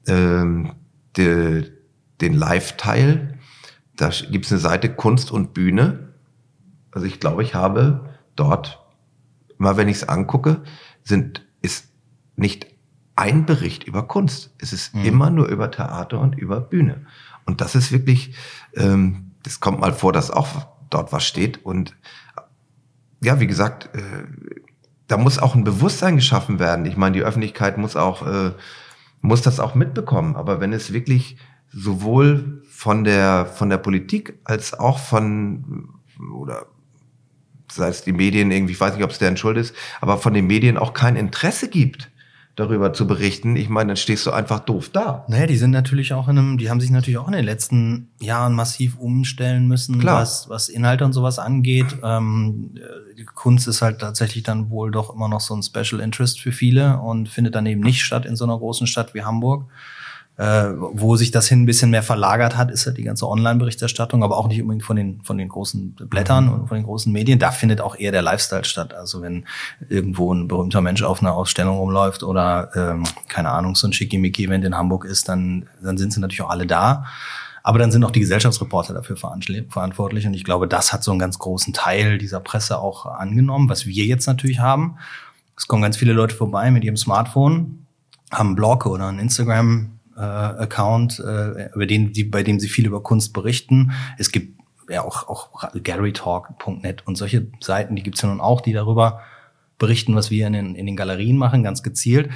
äh, 0.05 0.45
de, 1.17 1.69
den 2.21 2.33
Live-Teil, 2.33 3.39
da 3.97 4.09
gibt's 4.31 4.53
eine 4.53 4.61
Seite 4.61 4.95
Kunst 4.95 5.31
und 5.31 5.53
Bühne. 5.53 6.13
Also 6.91 7.05
ich 7.07 7.19
glaube, 7.19 7.43
ich 7.43 7.53
habe 7.53 8.09
dort, 8.37 8.79
immer 9.59 9.75
wenn 9.75 9.89
ich 9.89 9.97
es 9.97 10.07
angucke, 10.07 10.61
sind, 11.03 11.45
ist 11.61 11.89
nicht 12.37 12.67
ein 13.17 13.45
Bericht 13.45 13.83
über 13.83 14.07
Kunst. 14.07 14.55
Es 14.59 14.71
ist 14.71 14.95
mhm. 14.95 15.03
immer 15.03 15.29
nur 15.29 15.49
über 15.49 15.69
Theater 15.71 16.21
und 16.21 16.37
über 16.37 16.61
Bühne. 16.61 17.05
Und 17.45 17.59
das 17.59 17.75
ist 17.75 17.91
wirklich, 17.91 18.33
ähm, 18.75 19.30
das 19.43 19.59
kommt 19.59 19.79
mal 19.79 19.93
vor, 19.93 20.13
dass 20.13 20.31
auch 20.31 20.67
dort 20.89 21.11
was 21.11 21.25
steht. 21.25 21.65
Und 21.65 21.95
ja, 23.23 23.39
wie 23.39 23.47
gesagt, 23.47 23.89
äh, 23.95 24.25
da 25.07 25.17
muss 25.17 25.39
auch 25.39 25.55
ein 25.55 25.63
Bewusstsein 25.63 26.15
geschaffen 26.15 26.59
werden. 26.59 26.85
Ich 26.85 26.97
meine, 26.97 27.17
die 27.17 27.23
Öffentlichkeit 27.23 27.77
muss 27.77 27.95
auch, 27.95 28.25
äh, 28.25 28.51
muss 29.21 29.41
das 29.41 29.59
auch 29.59 29.75
mitbekommen. 29.75 30.35
Aber 30.35 30.59
wenn 30.59 30.73
es 30.73 30.93
wirklich 30.93 31.37
sowohl 31.71 32.63
von 32.69 33.03
der, 33.03 33.45
von 33.45 33.69
der 33.69 33.77
Politik 33.77 34.39
als 34.43 34.73
auch 34.73 34.99
von, 34.99 35.89
oder 36.33 36.65
sei 37.71 37.87
es 37.87 38.03
die 38.03 38.11
Medien 38.11 38.51
irgendwie, 38.51 38.73
ich 38.73 38.79
weiß 38.79 38.95
nicht, 38.95 39.03
ob 39.03 39.11
es 39.11 39.19
deren 39.19 39.37
Schuld 39.37 39.57
ist, 39.57 39.75
aber 40.01 40.17
von 40.17 40.33
den 40.33 40.47
Medien 40.47 40.77
auch 40.77 40.93
kein 40.93 41.15
Interesse 41.15 41.69
gibt, 41.69 42.10
darüber 42.55 42.93
zu 42.93 43.07
berichten, 43.07 43.55
ich 43.55 43.69
meine, 43.69 43.89
dann 43.89 43.97
stehst 43.97 44.25
du 44.25 44.31
einfach 44.31 44.59
doof 44.59 44.89
da. 44.89 45.25
Naja, 45.27 45.47
die 45.47 45.57
sind 45.57 45.71
natürlich 45.71 46.13
auch 46.13 46.27
in 46.27 46.37
einem, 46.37 46.57
die 46.57 46.69
haben 46.69 46.81
sich 46.81 46.91
natürlich 46.91 47.17
auch 47.17 47.27
in 47.27 47.33
den 47.33 47.45
letzten 47.45 48.09
Jahren 48.19 48.53
massiv 48.53 48.97
umstellen 48.97 49.67
müssen, 49.67 49.99
Klar. 49.99 50.21
was, 50.21 50.49
was 50.49 50.69
Inhalte 50.69 51.05
und 51.05 51.13
sowas 51.13 51.39
angeht. 51.39 51.97
Ähm, 52.03 52.75
die 53.17 53.25
Kunst 53.25 53.67
ist 53.67 53.81
halt 53.81 53.99
tatsächlich 53.99 54.43
dann 54.43 54.69
wohl 54.69 54.91
doch 54.91 55.13
immer 55.13 55.29
noch 55.29 55.41
so 55.41 55.55
ein 55.55 55.63
Special 55.63 56.01
Interest 56.01 56.39
für 56.41 56.51
viele 56.51 56.99
und 56.99 57.29
findet 57.29 57.55
dann 57.55 57.65
eben 57.65 57.81
nicht 57.81 58.03
statt 58.03 58.25
in 58.25 58.35
so 58.35 58.43
einer 58.43 58.57
großen 58.57 58.87
Stadt 58.87 59.13
wie 59.13 59.23
Hamburg. 59.23 59.65
Äh, 60.37 60.71
wo 60.75 61.17
sich 61.17 61.29
das 61.29 61.47
hin 61.47 61.61
ein 61.61 61.65
bisschen 61.65 61.91
mehr 61.91 62.01
verlagert 62.01 62.57
hat, 62.57 62.71
ist 62.71 62.87
halt 62.87 62.97
die 62.97 63.03
ganze 63.03 63.27
Online-Berichterstattung, 63.27 64.23
aber 64.23 64.37
auch 64.37 64.47
nicht 64.47 64.61
unbedingt 64.61 64.83
von 64.83 64.95
den, 64.95 65.21
von 65.21 65.37
den 65.37 65.49
großen 65.49 65.93
Blättern 65.93 66.45
mhm. 66.45 66.53
und 66.53 66.67
von 66.67 66.77
den 66.77 66.85
großen 66.85 67.11
Medien. 67.11 67.37
Da 67.37 67.51
findet 67.51 67.81
auch 67.81 67.95
eher 67.95 68.11
der 68.11 68.21
Lifestyle 68.21 68.63
statt. 68.63 68.93
Also 68.93 69.21
wenn 69.21 69.45
irgendwo 69.89 70.33
ein 70.33 70.47
berühmter 70.47 70.81
Mensch 70.81 71.03
auf 71.03 71.21
einer 71.21 71.33
Ausstellung 71.33 71.77
rumläuft 71.77 72.23
oder, 72.23 72.71
ähm, 72.75 73.03
keine 73.27 73.51
Ahnung, 73.51 73.75
so 73.75 73.87
ein 73.87 73.93
Schickimicki-Event 73.93 74.65
in 74.65 74.75
Hamburg 74.75 75.05
ist, 75.05 75.29
dann, 75.29 75.67
dann 75.83 75.97
sind 75.97 76.13
sie 76.13 76.19
natürlich 76.19 76.41
auch 76.41 76.49
alle 76.49 76.65
da. 76.65 77.05
Aber 77.61 77.77
dann 77.77 77.91
sind 77.91 78.03
auch 78.03 78.11
die 78.11 78.21
Gesellschaftsreporter 78.21 78.93
dafür 78.93 79.17
verantwortlich. 79.17 80.25
Und 80.25 80.33
ich 80.33 80.43
glaube, 80.43 80.67
das 80.67 80.93
hat 80.93 81.03
so 81.03 81.11
einen 81.11 81.19
ganz 81.19 81.37
großen 81.37 81.73
Teil 81.73 82.17
dieser 82.17 82.39
Presse 82.39 82.79
auch 82.79 83.05
angenommen, 83.05 83.69
was 83.69 83.85
wir 83.85 84.05
jetzt 84.05 84.25
natürlich 84.25 84.59
haben. 84.59 84.97
Es 85.55 85.67
kommen 85.67 85.83
ganz 85.83 85.97
viele 85.97 86.13
Leute 86.13 86.33
vorbei 86.33 86.71
mit 86.71 86.83
ihrem 86.83 86.97
Smartphone, 86.97 87.85
haben 88.31 88.47
einen 88.47 88.55
Blog 88.55 88.87
oder 88.87 89.07
einen 89.07 89.19
Instagram 89.19 89.99
Account, 90.21 91.19
äh, 91.19 91.69
über 91.73 91.85
den, 91.85 92.13
die, 92.13 92.23
bei 92.23 92.43
dem 92.43 92.59
sie 92.59 92.69
viel 92.69 92.85
über 92.85 93.01
Kunst 93.03 93.33
berichten. 93.33 93.91
Es 94.17 94.31
gibt 94.31 94.59
ja 94.89 95.03
auch, 95.03 95.27
auch 95.27 95.71
gallerytalk.net 95.83 97.07
und 97.07 97.17
solche 97.17 97.47
Seiten, 97.61 97.95
die 97.95 98.03
gibt's 98.03 98.21
ja 98.21 98.29
nun 98.29 98.41
auch, 98.41 98.61
die 98.61 98.73
darüber 98.73 99.21
berichten, 99.77 100.15
was 100.15 100.29
wir 100.29 100.47
in 100.47 100.53
den, 100.53 100.75
in 100.75 100.85
den 100.85 100.95
Galerien 100.95 101.37
machen, 101.37 101.63
ganz 101.63 101.81
gezielt. 101.81 102.29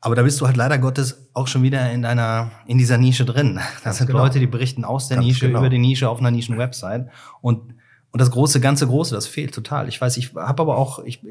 Aber 0.00 0.14
da 0.14 0.22
bist 0.22 0.40
du 0.40 0.46
halt 0.46 0.56
leider 0.56 0.78
Gottes 0.78 1.28
auch 1.34 1.46
schon 1.46 1.62
wieder 1.62 1.90
in 1.92 2.00
deiner, 2.00 2.50
in 2.66 2.78
dieser 2.78 2.96
Nische 2.96 3.24
drin. 3.24 3.60
Das 3.74 3.82
ganz 3.82 3.98
sind 3.98 4.06
genau. 4.06 4.20
Leute, 4.20 4.38
die 4.38 4.46
berichten 4.46 4.84
aus 4.84 5.08
der 5.08 5.18
ganz 5.18 5.26
Nische, 5.26 5.46
genau. 5.46 5.60
über 5.60 5.68
die 5.68 5.78
Nische 5.78 6.08
auf 6.08 6.20
einer 6.20 6.30
Nischenwebsite. 6.30 7.10
Und, 7.42 7.74
und 8.10 8.20
das 8.20 8.30
große, 8.30 8.60
ganze 8.60 8.86
Große, 8.86 9.14
das 9.14 9.26
fehlt 9.26 9.54
total. 9.54 9.88
Ich 9.88 10.00
weiß, 10.00 10.16
ich 10.16 10.34
habe 10.34 10.62
aber 10.62 10.78
auch, 10.78 11.00
ich, 11.00 11.22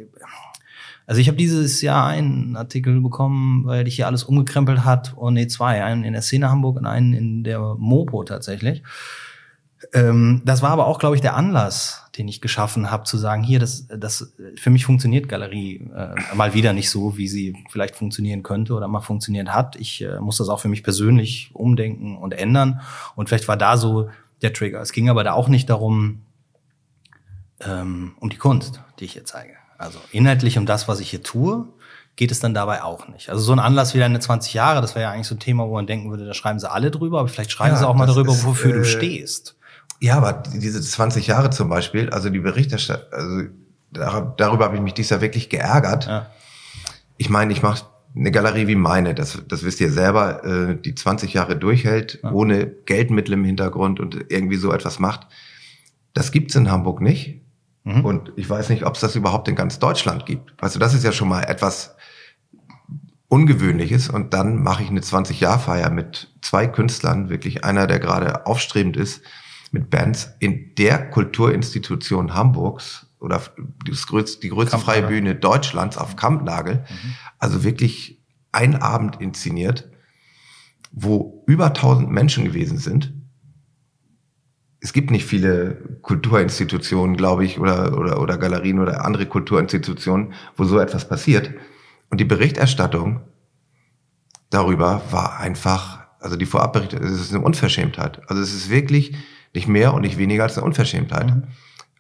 also 1.10 1.22
ich 1.22 1.28
habe 1.28 1.38
dieses 1.38 1.82
Jahr 1.82 2.06
einen 2.06 2.56
Artikel 2.56 3.02
bekommen, 3.02 3.66
weil 3.66 3.84
dich 3.84 3.96
hier 3.96 4.06
alles 4.06 4.22
umgekrempelt 4.22 4.86
hat. 4.86 5.14
Und 5.18 5.34
nee, 5.34 5.48
zwei. 5.48 5.84
Einen 5.84 6.04
in 6.04 6.14
der 6.14 6.22
Szene 6.22 6.52
Hamburg 6.52 6.78
und 6.78 6.86
einen 6.86 7.14
in 7.14 7.44
der 7.44 7.74
Mopo 7.80 8.24
tatsächlich. 8.24 8.84
Ähm, 9.92 10.44
das 10.46 10.62
war 10.62 10.70
aber 10.70 10.86
auch, 10.86 11.00
glaube 11.00 11.16
ich, 11.16 11.22
der 11.24 11.36
Anlass, 11.36 12.06
den 12.16 12.28
ich 12.28 12.42
geschaffen 12.42 12.92
habe, 12.92 13.06
zu 13.06 13.18
sagen, 13.18 13.42
hier, 13.42 13.58
das, 13.58 13.88
das 13.88 14.36
für 14.54 14.70
mich 14.70 14.86
funktioniert 14.86 15.28
Galerie 15.28 15.90
äh, 15.96 16.36
mal 16.36 16.54
wieder 16.54 16.74
nicht 16.74 16.92
so, 16.92 17.18
wie 17.18 17.28
sie 17.28 17.58
vielleicht 17.72 17.96
funktionieren 17.96 18.44
könnte 18.44 18.76
oder 18.76 18.88
mal 18.88 19.02
funktioniert 19.02 19.50
hat. 19.50 19.78
Ich 19.78 20.04
äh, 20.04 20.20
muss 20.20 20.38
das 20.38 20.48
auch 20.48 20.60
für 20.60 20.68
mich 20.68 20.84
persönlich 20.84 21.50
umdenken 21.54 22.18
und 22.18 22.34
ändern. 22.34 22.82
Und 23.16 23.30
vielleicht 23.30 23.48
war 23.48 23.58
da 23.58 23.78
so 23.78 24.12
der 24.44 24.54
Trigger. 24.54 24.80
Es 24.80 24.92
ging 24.92 25.10
aber 25.10 25.24
da 25.24 25.34
auch 25.34 25.48
nicht 25.48 25.72
darum, 25.72 26.22
ähm, 27.62 28.12
um 28.20 28.30
die 28.30 28.38
Kunst, 28.38 28.84
die 29.00 29.06
ich 29.06 29.14
hier 29.14 29.26
zeige. 29.26 29.59
Also 29.80 29.98
inhaltlich 30.12 30.58
um 30.58 30.66
das, 30.66 30.88
was 30.88 31.00
ich 31.00 31.10
hier 31.10 31.24
tue, 31.24 31.66
geht 32.18 32.32
es 32.32 32.42
dann 32.42 32.54
dabei 32.54 32.84
auch 32.84 33.08
nicht. 33.08 33.30
Also 33.30 33.42
so 33.42 33.54
ein 33.54 33.60
Anlass 33.60 33.94
wie 33.94 34.00
deine 34.00 34.20
20 34.20 34.54
Jahre, 34.54 34.82
das 34.82 34.94
wäre 34.94 35.04
ja 35.04 35.12
eigentlich 35.12 35.28
so 35.28 35.36
ein 35.36 35.40
Thema, 35.40 35.68
wo 35.68 35.74
man 35.74 35.88
denken 35.88 36.12
würde, 36.12 36.26
da 36.26 36.34
schreiben 36.34 36.60
sie 36.60 36.70
alle 36.70 36.92
drüber, 36.92 37.22
aber 37.22 37.30
vielleicht 37.30 37.52
schreiben 37.52 37.76
ja, 37.76 37.80
sie 37.80 37.88
auch 37.88 37.96
mal 37.96 38.06
darüber, 38.06 38.34
ist, 38.34 38.46
wofür 38.46 38.72
äh, 38.72 38.78
du 38.80 38.86
stehst. 38.86 39.56
Ja, 40.02 40.18
aber 40.18 40.44
diese 40.54 40.82
20 40.82 41.28
Jahre 41.28 41.50
zum 41.50 41.70
Beispiel, 41.70 42.10
also 42.10 42.30
die 42.30 42.40
Berichterstattung, 42.40 43.14
also 43.14 43.44
darüber 43.92 44.66
habe 44.66 44.76
ich 44.76 44.82
mich 44.82 44.94
dieses 44.94 45.12
Jahr 45.12 45.22
wirklich 45.22 45.50
geärgert. 45.50 46.08
Ja. 46.08 46.30
Ich 47.18 47.30
meine, 47.30 47.54
ich 47.54 47.62
mache 47.62 47.86
eine 48.14 48.32
Galerie 48.32 48.68
wie 48.68 48.76
meine, 48.76 49.16
das, 49.16 49.42
das 49.48 49.64
wisst 49.64 49.80
ihr 49.80 49.92
selber, 49.92 50.44
äh, 50.44 50.76
die 50.76 50.96
20 50.96 51.34
Jahre 51.34 51.56
durchhält, 51.56 52.20
ja. 52.22 52.32
ohne 52.34 52.68
Geldmittel 52.68 53.34
im 53.34 53.46
Hintergrund 53.46 54.02
und 54.02 54.26
irgendwie 54.28 54.58
so 54.58 54.74
etwas 54.74 55.00
macht. 55.00 55.28
Das 56.14 56.34
gibt's 56.34 56.56
in 56.56 56.70
Hamburg 56.70 57.00
nicht. 57.00 57.42
Mhm. 57.90 58.06
Und 58.06 58.32
ich 58.36 58.50
weiß 58.50 58.70
nicht, 58.70 58.86
ob 58.86 58.96
es 58.96 59.02
das 59.02 59.16
überhaupt 59.16 59.48
in 59.48 59.56
ganz 59.56 59.80
Deutschland 59.80 60.26
gibt. 60.26 60.52
Du, 60.62 60.80
das 60.80 60.94
ist 60.94 61.04
ja 61.04 61.12
schon 61.12 61.30
mal 61.30 61.44
etwas 61.44 61.96
Ungewöhnliches. 63.28 64.10
Und 64.10 64.34
dann 64.34 64.62
mache 64.62 64.84
ich 64.84 64.90
eine 64.90 65.02
20-Jahr-Feier 65.02 65.90
mit 65.90 66.34
zwei 66.42 66.68
Künstlern, 66.68 67.30
wirklich 67.30 67.64
einer, 67.64 67.88
der 67.88 68.00
gerade 68.00 68.46
aufstrebend 68.46 68.98
ist, 68.98 69.22
mit 69.72 69.90
Bands 69.90 70.34
in 70.40 70.74
der 70.76 71.10
Kulturinstitution 71.10 72.34
Hamburgs 72.34 73.08
oder 73.20 73.42
das 73.88 74.08
größte, 74.08 74.40
die 74.42 74.50
größte 74.50 74.80
freie 74.80 75.04
Bühne 75.04 75.36
Deutschlands 75.36 75.98
auf 75.98 76.16
Kampnagel. 76.16 76.86
Mhm. 76.90 77.16
Also 77.38 77.64
wirklich 77.64 78.20
ein 78.52 78.76
Abend 78.82 79.22
inszeniert, 79.22 79.90
wo 80.92 81.44
über 81.46 81.68
1000 81.68 82.10
Menschen 82.10 82.46
gewesen 82.46 82.78
sind. 82.78 83.14
Es 84.82 84.94
gibt 84.94 85.12
nicht 85.12 85.26
viele 85.26 85.76
Kulturinstitutionen, 86.02 87.18
glaube 87.18 87.44
ich, 87.46 87.60
oder, 87.60 87.98
oder, 87.98 88.22
oder 88.22 88.38
Galerien 88.38 88.80
oder 88.80 89.06
andere 89.06 89.26
Kulturinstitutionen, 89.26 90.34
wo 90.56 90.64
so 90.64 90.80
etwas 90.80 91.08
passiert. 91.08 91.52
Und 92.10 92.20
die 92.20 92.26
Berichterstattung 92.26 93.22
darüber 94.50 95.02
war 95.12 95.40
einfach, 95.40 96.08
also 96.20 96.36
die 96.36 96.46
Vorabberichterstattung, 96.46 97.14
es 97.14 97.22
ist 97.22 97.34
eine 97.34 97.44
Unverschämtheit. 97.44 98.22
Also 98.30 98.42
es 98.42 98.54
ist 98.54 98.70
wirklich 98.70 99.16
nicht 99.54 99.68
mehr 99.68 99.94
und 99.94 100.02
nicht 100.02 100.18
weniger 100.18 100.44
als 100.44 100.58
eine 100.58 100.66
Unverschämtheit. 100.66 101.36
Mhm. 101.36 101.44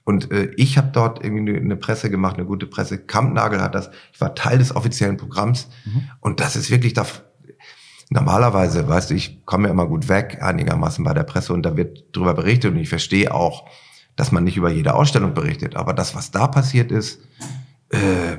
Und 0.04 0.32
äh, 0.32 0.52
ich 0.56 0.78
habe 0.78 0.90
dort 0.92 1.24
irgendwie 1.24 1.56
eine 1.56 1.76
Presse 1.76 2.10
gemacht, 2.10 2.38
eine 2.38 2.46
gute 2.46 2.66
Presse. 2.66 2.98
Kampnagel 2.98 3.62
hat 3.62 3.76
das. 3.76 3.92
Ich 4.12 4.20
war 4.20 4.34
Teil 4.34 4.58
des 4.58 4.76
offiziellen 4.76 5.18
Programms. 5.18 5.68
Mhm. 5.86 6.10
Und 6.20 6.40
das 6.40 6.56
ist 6.56 6.72
wirklich 6.72 6.94
da. 6.94 7.06
Normalerweise, 8.10 8.88
weißt 8.88 9.12
du, 9.12 9.14
ich 9.14 9.46
komme 9.46 9.68
ja 9.68 9.72
immer 9.72 9.86
gut 9.86 10.10
weg, 10.10 10.40
einigermaßen 10.42 11.04
bei 11.06 11.14
der 11.14 11.24
Presse 11.24 11.54
und 11.54 11.64
da 11.64 11.78
wird 11.78 12.16
drüber 12.16 12.34
berichtet 12.34 12.72
und 12.72 12.80
ich 12.80 12.90
verstehe 12.90 13.34
auch, 13.34 13.70
dass 14.16 14.32
man 14.32 14.44
nicht 14.44 14.58
über 14.58 14.72
jede 14.72 14.96
Ausstellung 14.96 15.36
berichtet. 15.36 15.76
Aber 15.76 15.94
das, 15.94 16.16
was 16.16 16.32
da 16.32 16.48
passiert 16.48 16.92
ist, 16.92 17.22
äh, 17.90 18.38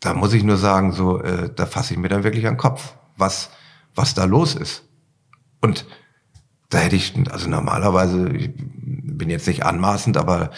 da 0.00 0.14
muss 0.14 0.32
ich 0.32 0.42
nur 0.42 0.56
sagen, 0.56 0.92
so, 0.92 1.20
äh, 1.22 1.50
da 1.54 1.66
fasse 1.66 1.92
ich 1.92 2.00
mir 2.00 2.08
dann 2.08 2.24
wirklich 2.24 2.46
an 2.46 2.54
den 2.54 2.58
Kopf, 2.58 2.94
was, 3.18 3.50
was 3.94 4.14
da 4.14 4.24
los 4.24 4.54
ist. 4.54 4.84
Und 5.60 5.86
da 6.70 6.78
hätte 6.78 6.96
ich, 6.96 7.14
also 7.30 7.48
normalerweise, 7.48 8.30
ich 8.30 8.50
bin 8.54 9.28
jetzt 9.28 9.46
nicht 9.46 9.66
anmaßend, 9.66 10.16
aber 10.16 10.50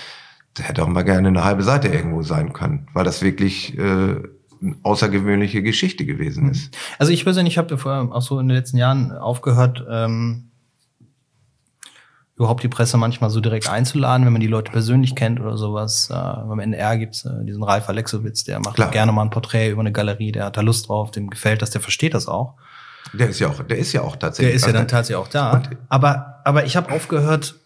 da 0.54 0.62
hätte 0.62 0.84
auch 0.84 0.88
mal 0.88 1.02
gerne 1.02 1.28
eine 1.28 1.44
halbe 1.44 1.64
Seite 1.64 1.88
irgendwo 1.88 2.22
sein 2.22 2.52
können, 2.52 2.86
weil 2.92 3.04
das 3.04 3.22
wirklich 3.22 3.76
äh, 3.76 4.22
eine 4.62 4.76
außergewöhnliche 4.82 5.62
Geschichte 5.62 6.06
gewesen 6.06 6.50
ist. 6.50 6.76
Also 6.98 7.12
ich 7.12 7.24
persönlich 7.24 7.58
habe 7.58 7.74
auch 7.74 8.22
so 8.22 8.38
in 8.38 8.48
den 8.48 8.56
letzten 8.56 8.76
Jahren 8.76 9.12
aufgehört, 9.12 9.84
ähm, 9.90 10.50
überhaupt 12.36 12.62
die 12.62 12.68
Presse 12.68 12.96
manchmal 12.96 13.30
so 13.30 13.40
direkt 13.40 13.68
einzuladen, 13.68 14.24
wenn 14.26 14.32
man 14.32 14.40
die 14.40 14.48
Leute 14.48 14.72
persönlich 14.72 15.14
kennt 15.14 15.40
oder 15.40 15.56
sowas. 15.56 16.10
Äh, 16.10 16.14
beim 16.14 16.58
NR 16.58 16.96
gibt's 16.96 17.24
äh, 17.24 17.44
diesen 17.44 17.62
Ralf 17.62 17.88
Alexowitz, 17.88 18.44
der 18.44 18.58
macht 18.60 18.76
gerne 18.90 19.12
mal 19.12 19.22
ein 19.22 19.30
Porträt 19.30 19.70
über 19.70 19.80
eine 19.80 19.92
Galerie, 19.92 20.32
der 20.32 20.46
hat 20.46 20.56
da 20.56 20.60
Lust 20.60 20.88
drauf, 20.88 21.10
dem 21.10 21.30
gefällt 21.30 21.62
das, 21.62 21.70
der 21.70 21.80
versteht 21.80 22.14
das 22.14 22.28
auch. 22.28 22.54
Der 23.12 23.28
ist 23.28 23.40
ja 23.40 23.48
auch, 23.48 23.62
der 23.62 23.78
ist 23.78 23.92
ja 23.92 24.02
auch 24.02 24.16
tatsächlich. 24.16 24.52
Der 24.52 24.56
ist 24.56 24.66
ja 24.66 24.72
dann 24.72 24.88
tatsächlich 24.88 25.22
auch 25.22 25.28
da. 25.28 25.62
Aber, 25.88 26.40
aber 26.44 26.64
ich 26.64 26.76
habe 26.76 26.92
aufgehört, 26.92 27.56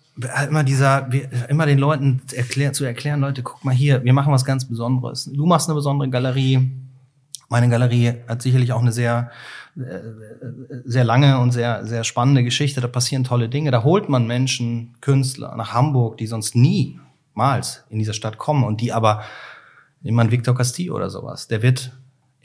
immer 0.49 0.65
dieser, 0.65 1.09
immer 1.49 1.67
den 1.67 1.79
Leuten 1.79 2.23
erklär, 2.33 2.73
zu 2.73 2.85
erklären, 2.85 3.21
Leute, 3.21 3.43
guck 3.43 3.65
mal 3.65 3.75
hier, 3.75 4.03
wir 4.03 4.13
machen 4.13 4.33
was 4.33 4.45
ganz 4.45 4.67
Besonderes. 4.67 5.31
Du 5.33 5.47
machst 5.47 5.69
eine 5.69 5.75
besondere 5.75 6.09
Galerie. 6.09 6.71
Meine 7.49 7.69
Galerie 7.69 8.15
hat 8.27 8.43
sicherlich 8.43 8.73
auch 8.73 8.81
eine 8.81 8.93
sehr, 8.93 9.31
äh, 9.77 9.83
sehr 10.85 11.05
lange 11.05 11.39
und 11.39 11.53
sehr, 11.53 11.87
sehr 11.87 12.03
spannende 12.05 12.43
Geschichte. 12.43 12.81
Da 12.81 12.89
passieren 12.89 13.25
tolle 13.25 13.49
Dinge. 13.49 13.71
Da 13.71 13.85
holt 13.85 14.09
man 14.09 14.27
Menschen, 14.27 14.97
Künstler 15.01 15.55
nach 15.57 15.73
Hamburg, 15.73 16.17
die 16.19 16.27
sonst 16.27 16.57
niemals 16.57 17.85
in 17.89 17.99
dieser 17.99 18.15
Stadt 18.15 18.39
kommen 18.39 18.65
und 18.65 18.81
die 18.81 18.93
aber, 18.93 19.23
jemand 20.03 20.31
Victor 20.31 20.55
Castillo 20.55 20.95
oder 20.95 21.11
sowas, 21.11 21.49
der 21.49 21.63
wird 21.63 21.93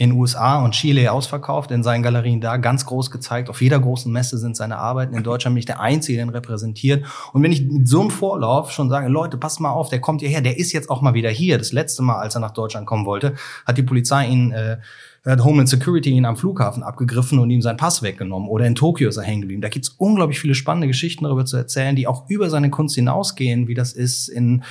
in 0.02 0.14
USA 0.14 0.58
und 0.66 0.72
Chile 0.72 1.12
ausverkauft, 1.12 1.70
in 1.70 1.84
seinen 1.84 2.02
Galerien 2.02 2.42
da 2.42 2.58
ganz 2.58 2.88
groß 2.88 3.12
gezeigt. 3.12 3.52
Auf 3.52 3.62
jeder 3.62 3.80
großen 3.80 4.12
Messe 4.12 4.40
sind 4.40 4.58
seine 4.58 4.80
Arbeiten. 4.80 5.14
In 5.14 5.22
Deutschland 5.22 5.54
bin 5.54 5.60
ich 5.60 5.68
der 5.68 5.80
Einzige, 5.80 6.18
der 6.18 6.26
ihn 6.26 6.32
repräsentiert. 6.32 7.06
Und 7.34 7.44
wenn 7.44 7.52
ich 7.52 7.62
mit 7.70 7.88
so 7.88 8.02
einem 8.02 8.10
Vorlauf 8.10 8.72
schon 8.72 8.90
sage, 8.90 9.10
Leute, 9.10 9.38
passt 9.38 9.60
mal 9.60 9.70
auf, 9.70 9.90
der 9.90 10.02
kommt 10.02 10.22
hierher, 10.22 10.42
der 10.42 10.58
ist 10.58 10.72
jetzt 10.72 10.90
auch 10.90 11.04
mal 11.04 11.14
wieder 11.14 11.30
hier. 11.30 11.60
Das 11.60 11.72
letzte 11.72 12.02
Mal, 12.02 12.16
als 12.16 12.34
er 12.34 12.42
nach 12.42 12.50
Deutschland 12.50 12.88
kommen 12.88 13.06
wollte, 13.06 13.36
hat 13.64 13.78
die 13.78 13.84
Polizei 13.84 14.26
ihn 14.26 14.52
äh, 14.52 14.78
hat 15.24 15.44
Homeland 15.44 15.70
Security 15.70 16.10
ihn 16.10 16.26
am 16.26 16.36
Flughafen 16.36 16.82
abgegriffen 16.82 17.38
und 17.38 17.52
ihm 17.52 17.62
seinen 17.62 17.78
Pass 17.78 18.02
weggenommen. 18.02 18.50
Oder 18.50 18.66
in 18.66 18.74
Tokio 18.74 19.08
ist 19.08 19.18
er 19.18 19.24
hängen 19.24 19.42
geblieben. 19.42 19.62
Da 19.62 19.70
gibt's 19.70 19.90
unglaublich 19.90 20.40
viele 20.40 20.56
spannende 20.56 20.88
Geschichten 20.88 21.26
darüber 21.26 21.46
zu 21.46 21.58
erzählen, 21.58 21.96
die 21.96 22.08
auch 22.08 22.28
über 22.28 22.50
seine 22.50 22.72
Kunst 22.72 22.96
hinausgehen, 22.96 23.68
wie 23.68 23.76
das 23.76 23.94
ist 23.94 24.30
in 24.30 24.64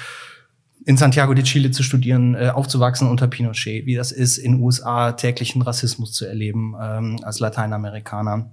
in 0.85 0.97
Santiago 0.97 1.35
de 1.35 1.45
Chile 1.45 1.71
zu 1.71 1.83
studieren, 1.83 2.35
äh, 2.35 2.51
aufzuwachsen 2.51 3.09
unter 3.09 3.29
Pinochet, 3.29 3.87
wie 3.87 3.95
das 3.95 4.13
ist, 4.13 4.39
in 4.39 4.61
USA 4.61 5.13
täglichen 5.13 5.63
Rassismus 5.63 6.13
zu 6.13 6.27
erleben 6.27 6.75
ähm, 6.81 7.19
als 7.23 7.39
Lateinamerikaner, 7.39 8.51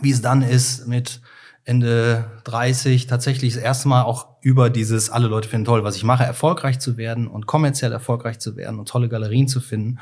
wie 0.00 0.10
es 0.10 0.22
dann 0.22 0.42
ist 0.42 0.86
mit 0.86 1.20
Ende 1.64 2.24
30 2.44 3.06
tatsächlich 3.06 3.54
das 3.54 3.62
erste 3.62 3.88
Mal 3.88 4.02
auch 4.02 4.28
über 4.40 4.70
dieses, 4.70 5.10
alle 5.10 5.28
Leute 5.28 5.48
finden 5.48 5.66
toll, 5.66 5.84
was 5.84 5.96
ich 5.96 6.04
mache, 6.04 6.24
erfolgreich 6.24 6.78
zu 6.78 6.96
werden 6.96 7.28
und 7.28 7.46
kommerziell 7.46 7.92
erfolgreich 7.92 8.38
zu 8.38 8.56
werden 8.56 8.78
und 8.78 8.88
tolle 8.88 9.08
Galerien 9.08 9.48
zu 9.48 9.60
finden. 9.60 9.98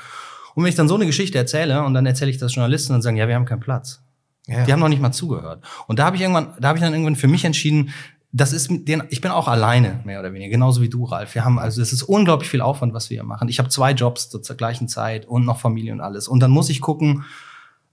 Und 0.55 0.63
wenn 0.63 0.71
ich 0.71 0.77
dann 0.77 0.89
so 0.89 0.95
eine 0.95 1.07
Geschichte 1.07 1.37
erzähle 1.37 1.83
und 1.83 1.93
dann 1.93 2.07
erzähle 2.07 2.31
ich 2.31 2.39
das 2.39 2.55
Journalisten 2.55 2.95
und 2.95 3.03
sagen, 3.03 3.17
ja, 3.17 3.27
wir 3.27 3.35
haben 3.35 3.45
keinen 3.47 3.61
Platz. 3.61 4.01
Ja. 4.47 4.65
Die 4.65 4.73
haben 4.73 4.81
noch 4.81 4.89
nicht 4.89 5.03
mal 5.03 5.11
zugehört. 5.11 5.65
Und 5.89 5.99
da 5.99 6.05
habe 6.05 6.17
ich 6.17 6.23
irgendwann, 6.23 6.55
da 6.61 6.69
habe 6.69 6.79
ich 6.79 6.85
dann 6.85 6.93
irgendwann 6.93 7.17
für 7.17 7.27
mich 7.27 7.45
entschieden, 7.45 7.91
das 8.37 8.53
ist 8.53 8.69
den, 8.71 9.03
ich 9.09 9.23
bin 9.23 9.31
auch 9.31 9.49
alleine, 9.49 10.01
mehr 10.05 10.21
oder 10.21 10.33
weniger, 10.33 10.51
genauso 10.51 10.83
wie 10.83 10.91
du, 10.91 11.05
Ralf. 11.05 11.35
Wir 11.35 11.45
haben, 11.45 11.59
also 11.59 11.81
es 11.81 11.93
ist 11.93 12.03
unglaublich 12.03 12.51
viel 12.51 12.61
Aufwand, 12.61 12.93
was 12.93 13.09
wir 13.09 13.17
hier 13.17 13.25
machen. 13.25 13.49
Ich 13.49 13.59
habe 13.59 13.71
zwei 13.71 13.93
Jobs 13.93 14.29
zur 14.29 14.57
gleichen 14.57 14.89
Zeit 14.89 15.27
und 15.27 15.47
noch 15.47 15.59
Familie 15.59 15.93
und 15.93 16.01
alles. 16.01 16.29
Und 16.29 16.41
dann 16.41 16.51
muss 16.51 16.69
ich 16.69 16.83
gucken, 16.83 17.25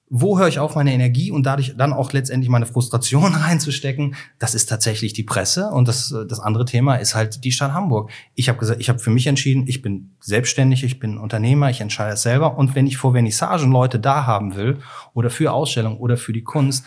wo 0.10 0.38
höre 0.38 0.49
ich 0.49 0.60
auf, 0.60 0.75
meine 0.75 0.93
Energie 0.93 1.32
und 1.32 1.43
dadurch 1.43 1.75
dann 1.77 1.93
auch 1.93 2.12
letztendlich 2.12 2.49
meine 2.49 2.65
Frustration 2.65 3.34
reinzustecken. 3.34 4.15
Das 4.38 4.53
ist 4.53 4.67
tatsächlich 4.67 5.13
die 5.13 5.23
Presse 5.23 5.69
und 5.69 5.88
das, 5.88 6.13
das 6.27 6.41
andere 6.41 6.65
Thema 6.65 6.95
ist 6.95 7.15
halt 7.15 7.43
die 7.45 7.51
Stadt 7.53 7.73
Hamburg. 7.73 8.12
Ich 8.36 8.49
habe 8.49 8.60
gesagt, 8.60 8.82
ich 8.82 8.89
habe 8.89 8.99
für 8.99 9.12
mich 9.12 9.27
entschieden, 9.27 9.65
ich 9.65 9.82
bin 9.82 10.12
selbstständig, 10.19 10.84
ich 10.84 10.99
bin 10.99 11.17
Unternehmer, 11.17 11.69
ich 11.69 11.79
entscheide 11.79 12.15
es 12.15 12.21
selber 12.21 12.58
und 12.58 12.75
wenn 12.75 12.86
ich 12.86 12.97
vor 12.97 13.13
Vernissagen 13.13 13.71
Leute 13.71 13.97
da 13.97 14.25
haben 14.25 14.56
will 14.56 14.79
oder 15.13 15.29
für 15.29 15.53
Ausstellungen 15.53 15.97
oder 15.97 16.17
für 16.17 16.34
die 16.34 16.43
Kunst, 16.43 16.86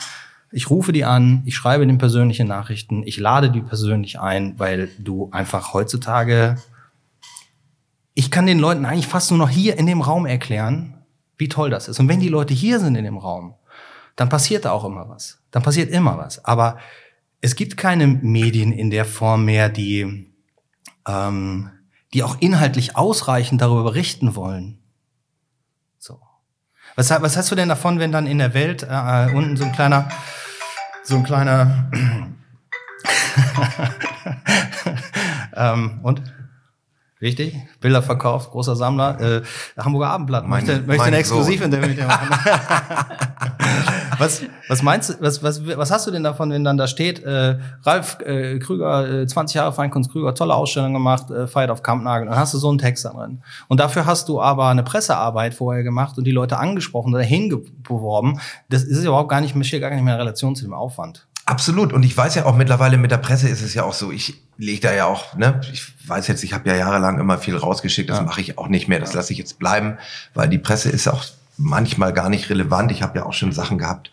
ich 0.52 0.70
rufe 0.70 0.92
die 0.92 1.04
an, 1.04 1.42
ich 1.44 1.56
schreibe 1.56 1.86
den 1.86 1.98
persönliche 1.98 2.44
Nachrichten, 2.44 3.02
ich 3.04 3.18
lade 3.18 3.50
die 3.50 3.60
persönlich 3.60 4.20
ein, 4.20 4.58
weil 4.58 4.88
du 4.98 5.28
einfach 5.32 5.72
heutzutage, 5.72 6.56
ich 8.14 8.30
kann 8.30 8.46
den 8.46 8.58
Leuten 8.58 8.84
eigentlich 8.84 9.08
fast 9.08 9.30
nur 9.30 9.38
noch 9.38 9.50
hier 9.50 9.78
in 9.78 9.86
dem 9.86 10.00
Raum 10.00 10.24
erklären, 10.24 10.94
wie 11.36 11.48
toll 11.48 11.70
das 11.70 11.88
ist. 11.88 12.00
Und 12.00 12.08
wenn 12.08 12.20
die 12.20 12.28
Leute 12.28 12.54
hier 12.54 12.80
sind 12.80 12.94
in 12.94 13.04
dem 13.04 13.18
Raum, 13.18 13.54
dann 14.14 14.28
passiert 14.28 14.64
da 14.64 14.72
auch 14.72 14.84
immer 14.84 15.08
was. 15.08 15.38
Dann 15.50 15.62
passiert 15.62 15.90
immer 15.90 16.16
was. 16.16 16.42
Aber 16.44 16.78
es 17.42 17.54
gibt 17.54 17.76
keine 17.76 18.06
Medien 18.06 18.72
in 18.72 18.90
der 18.90 19.04
Form 19.04 19.44
mehr, 19.44 19.68
die, 19.68 20.32
ähm, 21.06 21.70
die 22.14 22.22
auch 22.22 22.38
inhaltlich 22.40 22.96
ausreichend 22.96 23.60
darüber 23.60 23.84
berichten 23.84 24.34
wollen. 24.34 24.78
Was, 26.96 27.10
was 27.10 27.36
hast 27.36 27.50
du 27.50 27.54
denn 27.54 27.68
davon, 27.68 27.98
wenn 27.98 28.10
dann 28.10 28.26
in 28.26 28.38
der 28.38 28.54
Welt 28.54 28.82
äh, 28.82 29.30
unten 29.34 29.58
so 29.58 29.64
ein 29.64 29.72
kleiner, 29.72 30.08
so 31.02 31.16
ein 31.16 31.24
kleiner 31.24 31.90
ähm, 35.54 36.00
und 36.02 36.22
Richtig? 37.20 37.56
Bilder 37.80 38.02
verkauft, 38.02 38.50
großer 38.50 38.76
Sammler. 38.76 39.20
Äh, 39.20 39.42
Hamburger 39.78 40.10
Abendblatt 40.10 40.46
mein, 40.46 40.66
möchte, 40.66 40.82
möchte 40.86 41.04
eine 41.04 41.16
Exklusivinterview 41.16 42.06
machen. 42.06 42.28
was, 44.18 44.42
was 44.68 44.82
meinst 44.82 45.10
du, 45.10 45.14
was, 45.20 45.42
was, 45.42 45.66
was 45.66 45.90
hast 45.90 46.06
du 46.06 46.10
denn 46.10 46.22
davon, 46.22 46.50
wenn 46.50 46.62
dann 46.62 46.76
da 46.76 46.86
steht, 46.86 47.22
äh, 47.24 47.58
Ralf 47.84 48.18
äh, 48.20 48.58
Krüger, 48.58 49.22
äh, 49.22 49.26
20 49.26 49.54
Jahre 49.54 49.72
Feinkunst 49.72 50.12
Krüger, 50.12 50.34
tolle 50.34 50.54
Ausstellung 50.54 50.92
gemacht, 50.92 51.30
äh, 51.30 51.46
feiert 51.46 51.70
auf 51.70 51.82
Kampnagel. 51.82 52.28
Dann 52.28 52.36
hast 52.36 52.52
du 52.52 52.58
so 52.58 52.68
einen 52.68 52.76
Text 52.76 53.06
da 53.06 53.10
drin. 53.14 53.40
Und 53.68 53.80
dafür 53.80 54.04
hast 54.04 54.28
du 54.28 54.42
aber 54.42 54.68
eine 54.68 54.82
Pressearbeit 54.82 55.54
vorher 55.54 55.84
gemacht 55.84 56.18
und 56.18 56.24
die 56.24 56.32
Leute 56.32 56.58
angesprochen 56.58 57.14
oder 57.14 57.22
hingeworben. 57.22 58.40
Das 58.68 58.84
ist 58.84 59.02
überhaupt 59.02 59.30
gar 59.30 59.40
nicht, 59.40 59.56
steht 59.64 59.80
gar 59.80 59.90
nicht 59.90 60.04
mehr 60.04 60.14
in 60.14 60.20
Relation 60.20 60.54
zu 60.54 60.64
dem 60.64 60.74
Aufwand. 60.74 61.26
Absolut. 61.46 61.92
Und 61.92 62.04
ich 62.04 62.16
weiß 62.16 62.34
ja 62.34 62.44
auch 62.44 62.56
mittlerweile 62.56 62.98
mit 62.98 63.12
der 63.12 63.18
Presse 63.18 63.48
ist 63.48 63.62
es 63.62 63.72
ja 63.72 63.84
auch 63.84 63.92
so, 63.92 64.10
ich 64.10 64.42
lege 64.58 64.80
da 64.80 64.92
ja 64.92 65.06
auch, 65.06 65.34
ne, 65.36 65.60
ich 65.72 65.84
weiß 66.08 66.26
jetzt, 66.26 66.42
ich 66.42 66.52
habe 66.52 66.68
ja 66.68 66.74
jahrelang 66.74 67.20
immer 67.20 67.38
viel 67.38 67.56
rausgeschickt, 67.56 68.10
das 68.10 68.18
ja. 68.18 68.24
mache 68.24 68.40
ich 68.40 68.58
auch 68.58 68.66
nicht 68.66 68.88
mehr, 68.88 68.98
das 68.98 69.14
lasse 69.14 69.32
ich 69.32 69.38
jetzt 69.38 69.60
bleiben, 69.60 69.96
weil 70.34 70.48
die 70.48 70.58
Presse 70.58 70.90
ist 70.90 71.06
auch 71.06 71.24
manchmal 71.56 72.12
gar 72.12 72.28
nicht 72.28 72.50
relevant. 72.50 72.90
Ich 72.90 73.02
habe 73.02 73.18
ja 73.18 73.26
auch 73.26 73.32
schon 73.32 73.52
Sachen 73.52 73.78
gehabt, 73.78 74.10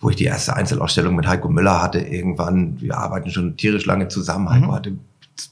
wo 0.00 0.10
ich 0.10 0.16
die 0.16 0.24
erste 0.24 0.56
Einzelausstellung 0.56 1.14
mit 1.14 1.26
Heiko 1.26 1.48
Müller 1.48 1.80
hatte 1.80 2.00
irgendwann. 2.00 2.80
Wir 2.80 2.98
arbeiten 2.98 3.30
schon 3.30 3.56
tierisch 3.56 3.86
lange 3.86 4.08
zusammen. 4.08 4.50
Heiko 4.50 4.66
mhm. 4.66 4.74
hatte 4.74 4.92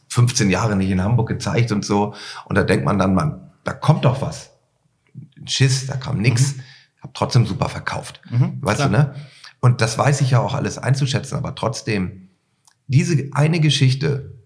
15 0.08 0.50
Jahre 0.50 0.74
nicht 0.74 0.90
in 0.90 1.00
Hamburg 1.00 1.28
gezeigt 1.28 1.70
und 1.70 1.84
so. 1.84 2.14
Und 2.46 2.56
da 2.56 2.64
denkt 2.64 2.84
man 2.84 2.98
dann, 2.98 3.14
man, 3.14 3.52
da 3.62 3.72
kommt 3.72 4.04
doch 4.04 4.20
was. 4.20 4.50
Schiss, 5.46 5.86
da 5.86 5.96
kam 5.96 6.18
nix. 6.18 6.56
Mhm. 6.56 6.62
Hab 7.02 7.14
trotzdem 7.14 7.46
super 7.46 7.68
verkauft. 7.68 8.20
Mhm, 8.28 8.58
weißt 8.60 8.78
klar. 8.78 8.88
du, 8.88 8.96
ne? 8.96 9.14
Und 9.60 9.80
das 9.80 9.98
weiß 9.98 10.20
ich 10.22 10.32
ja 10.32 10.40
auch 10.40 10.54
alles 10.54 10.78
einzuschätzen, 10.78 11.36
aber 11.36 11.54
trotzdem, 11.54 12.30
diese 12.86 13.28
eine 13.32 13.60
Geschichte, 13.60 14.38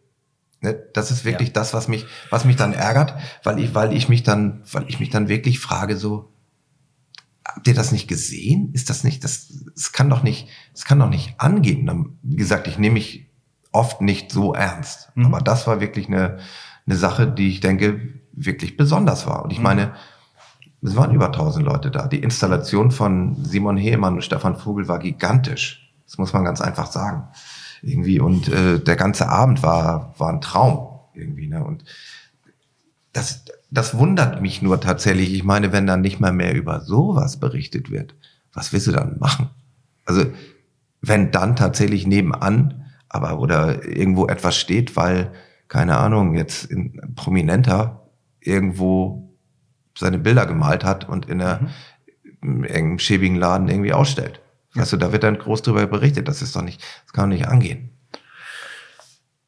ne, 0.61 0.75
das 0.93 1.11
ist 1.11 1.25
wirklich 1.25 1.49
ja. 1.49 1.55
das, 1.55 1.73
was 1.73 1.89
mich, 1.89 2.07
was 2.31 2.45
mich 2.45 2.57
dann 2.57 2.73
ärgert, 2.73 3.15
weil 3.45 3.59
ich, 3.61 3.75
weil 3.75 3.93
ich 3.93 4.09
mich 4.09 4.23
dann, 4.23 4.63
weil 4.71 4.85
ich 4.89 5.01
mich 5.01 5.11
dann 5.11 5.29
wirklich 5.29 5.61
frage, 5.61 5.97
so, 5.97 6.33
habt 7.47 7.69
ihr 7.69 7.75
das 7.75 7.93
nicht 7.93 8.09
gesehen? 8.09 8.71
Ist 8.73 8.91
das 8.91 9.05
nicht, 9.05 9.23
das, 9.23 9.53
das 9.75 9.93
kann 9.93 10.11
doch 10.11 10.23
nicht, 10.23 10.49
das 10.73 10.85
kann 10.85 10.99
doch 10.99 11.09
nicht 11.09 11.35
angehen. 11.39 12.19
Wie 12.23 12.37
gesagt, 12.37 12.67
ich 12.67 12.79
nehme 12.79 12.95
mich 12.95 13.31
oft 13.71 14.01
nicht 14.01 14.33
so 14.33 14.55
ernst. 14.55 15.11
Mhm. 15.15 15.27
Aber 15.27 15.41
das 15.41 15.67
war 15.67 15.81
wirklich 15.81 16.09
eine, 16.09 16.39
eine 16.87 16.97
Sache, 16.97 17.27
die 17.31 17.49
ich 17.49 17.61
denke, 17.61 18.15
wirklich 18.33 18.77
besonders 18.77 19.27
war. 19.27 19.45
Und 19.45 19.53
ich 19.53 19.59
mhm. 19.59 19.65
meine, 19.65 19.95
es 20.85 20.97
waren 20.97 21.15
über 21.15 21.27
1000 21.27 21.65
Leute 21.65 21.91
da. 21.91 22.07
Die 22.07 22.19
Installation 22.19 22.91
von 22.91 23.43
Simon 23.43 23.79
Heemann 23.79 24.15
und 24.15 24.25
Stefan 24.25 24.57
Vogel 24.57 24.87
war 24.87 24.99
gigantisch. 24.99 25.91
Das 26.07 26.19
muss 26.19 26.35
man 26.35 26.45
ganz 26.45 26.61
einfach 26.61 26.87
sagen. 26.87 27.29
Irgendwie. 27.81 28.21
Und 28.21 28.49
äh, 28.49 28.79
der 28.81 28.97
ganze 28.97 29.29
Abend 29.29 29.63
war, 29.63 30.15
war 30.19 30.29
ein 30.31 30.43
Traum. 30.43 31.01
Irgendwie. 31.15 31.49
Ne? 31.49 31.65
Und 31.65 31.85
das, 33.15 33.45
das 33.71 33.97
wundert 33.97 34.43
mich 34.43 34.61
nur 34.61 34.79
tatsächlich. 34.79 35.33
Ich 35.33 35.43
meine, 35.43 35.73
wenn 35.73 35.87
dann 35.87 36.03
nicht 36.03 36.21
mal 36.21 36.33
mehr 36.33 36.55
über 36.55 36.83
sowas 36.83 37.39
berichtet 37.39 37.91
wird, 37.91 38.15
was 38.53 38.73
willst 38.73 38.87
du 38.87 38.93
dann 38.93 39.19
machen? 39.19 39.49
Also, 40.05 40.27
wenn 41.01 41.31
dann 41.31 41.57
tatsächlich 41.57 42.07
nebenan, 42.07 42.85
aber 43.09 43.39
oder 43.39 43.87
irgendwo 43.87 44.27
etwas 44.27 44.57
steht, 44.57 44.97
weil, 44.97 45.33
keine 45.69 45.97
Ahnung, 45.97 46.35
jetzt 46.35 46.71
ein 46.71 47.15
Prominenter 47.15 48.11
irgendwo 48.41 49.34
seine 49.97 50.19
Bilder 50.19 50.47
gemalt 50.47 50.85
hat 50.85 51.09
und 51.09 51.27
in 51.27 51.41
einer 51.41 51.61
mhm. 52.41 52.65
engen, 52.65 52.99
schäbigen 52.99 53.37
Laden 53.37 53.69
irgendwie 53.69 53.93
ausstellt. 53.93 54.41
Ja. 54.75 54.83
Also 54.83 54.97
da 54.97 55.13
wird 55.13 55.23
dann 55.23 55.39
groß 55.39 55.63
drüber 55.63 55.87
berichtet. 55.87 56.29
Das 56.29 56.43
ist 56.43 56.57
doch 56.57 56.63
nicht, 56.63 56.83
das 57.05 57.13
kann 57.13 57.31
doch 57.31 57.37
nicht 57.37 57.49
angehen. 57.49 57.91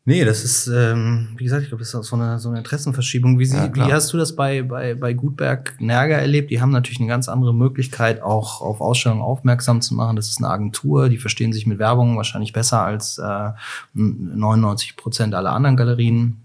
Nee, 0.09 0.25
das 0.25 0.45
ist, 0.45 0.69
ähm, 0.69 1.31
wie 1.37 1.43
gesagt, 1.43 1.65
ich 1.65 1.69
glaube, 1.69 1.83
das 1.83 1.93
ist 1.93 2.07
so 2.07 2.15
eine, 2.15 2.39
so 2.39 2.49
eine 2.49 2.59
Interessenverschiebung. 2.59 3.41
Wie, 3.41 3.45
sie, 3.45 3.57
ja, 3.57 3.75
wie 3.75 3.93
hast 3.93 4.13
du 4.13 4.17
das 4.17 4.37
bei, 4.37 4.63
bei, 4.63 4.95
bei 4.95 5.15
Gutberg 5.15 5.75
Nerger 5.81 6.15
erlebt? 6.15 6.53
Die 6.53 6.61
haben 6.61 6.71
natürlich 6.71 7.01
eine 7.01 7.09
ganz 7.09 7.29
andere 7.29 7.53
Möglichkeit, 7.53 8.23
auch 8.23 8.61
auf 8.61 8.81
Ausstellungen 8.81 9.25
aufmerksam 9.25 9.81
zu 9.81 9.97
machen. 9.97 10.15
Das 10.15 10.29
ist 10.29 10.39
eine 10.39 10.49
Agentur, 10.49 11.09
die 11.09 11.19
verstehen 11.19 11.53
sich 11.53 11.67
mit 11.67 11.81
Werbung 11.81 12.17
wahrscheinlich 12.17 12.53
besser 12.53 12.83
als 12.83 13.19
äh, 13.19 13.51
99 13.95 14.95
Prozent 14.95 15.35
aller 15.35 15.51
anderen 15.51 15.77
Galerien 15.77 16.41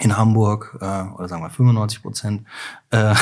in 0.00 0.16
Hamburg 0.16 0.76
äh, 0.80 1.02
oder 1.14 1.28
sagen 1.28 1.42
wir 1.42 1.50
95 1.50 2.02
Prozent. 2.02 2.46
Äh, 2.90 3.14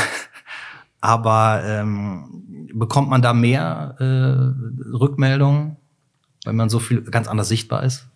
aber 1.01 1.63
ähm, 1.65 2.69
bekommt 2.73 3.09
man 3.09 3.23
da 3.23 3.33
mehr 3.33 3.97
äh, 3.99 4.89
Rückmeldungen, 4.97 5.77
weil 6.45 6.55
man 6.55 6.69
so 6.69 6.79
viel 6.79 7.03
ganz 7.03 7.29
anders 7.29 7.49
sichtbar 7.49 7.83
ist? 7.83 8.07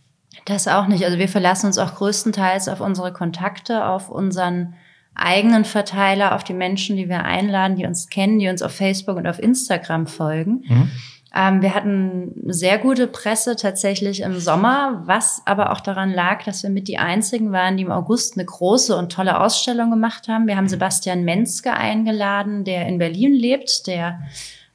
Das 0.44 0.68
auch 0.68 0.86
nicht. 0.86 1.04
Also 1.04 1.18
wir 1.18 1.28
verlassen 1.28 1.66
uns 1.66 1.78
auch 1.78 1.94
größtenteils 1.94 2.68
auf 2.68 2.80
unsere 2.80 3.12
Kontakte, 3.12 3.86
auf 3.86 4.08
unseren 4.08 4.74
eigenen 5.14 5.64
Verteiler, 5.64 6.34
auf 6.34 6.44
die 6.44 6.52
Menschen, 6.54 6.96
die 6.96 7.08
wir 7.08 7.24
einladen, 7.24 7.76
die 7.76 7.86
uns 7.86 8.08
kennen, 8.08 8.38
die 8.38 8.48
uns 8.48 8.62
auf 8.62 8.72
Facebook 8.72 9.16
und 9.16 9.26
auf 9.26 9.38
Instagram 9.38 10.06
folgen. 10.06 10.62
Mhm. 10.68 10.90
Ähm, 11.34 11.60
wir 11.60 11.74
hatten 11.74 12.32
sehr 12.46 12.78
gute 12.78 13.06
Presse 13.06 13.56
tatsächlich 13.56 14.20
im 14.20 14.38
Sommer, 14.38 15.02
was 15.06 15.42
aber 15.44 15.72
auch 15.72 15.80
daran 15.80 16.12
lag, 16.12 16.44
dass 16.44 16.62
wir 16.62 16.70
mit 16.70 16.88
die 16.88 16.98
einzigen 16.98 17.52
waren, 17.52 17.76
die 17.76 17.82
im 17.82 17.92
August 17.92 18.34
eine 18.36 18.44
große 18.44 18.96
und 18.96 19.12
tolle 19.12 19.40
Ausstellung 19.40 19.90
gemacht 19.90 20.28
haben. 20.28 20.46
Wir 20.46 20.56
haben 20.56 20.68
Sebastian 20.68 21.24
Menske 21.24 21.72
eingeladen, 21.72 22.64
der 22.64 22.86
in 22.86 22.98
Berlin 22.98 23.34
lebt, 23.34 23.86
der 23.86 24.20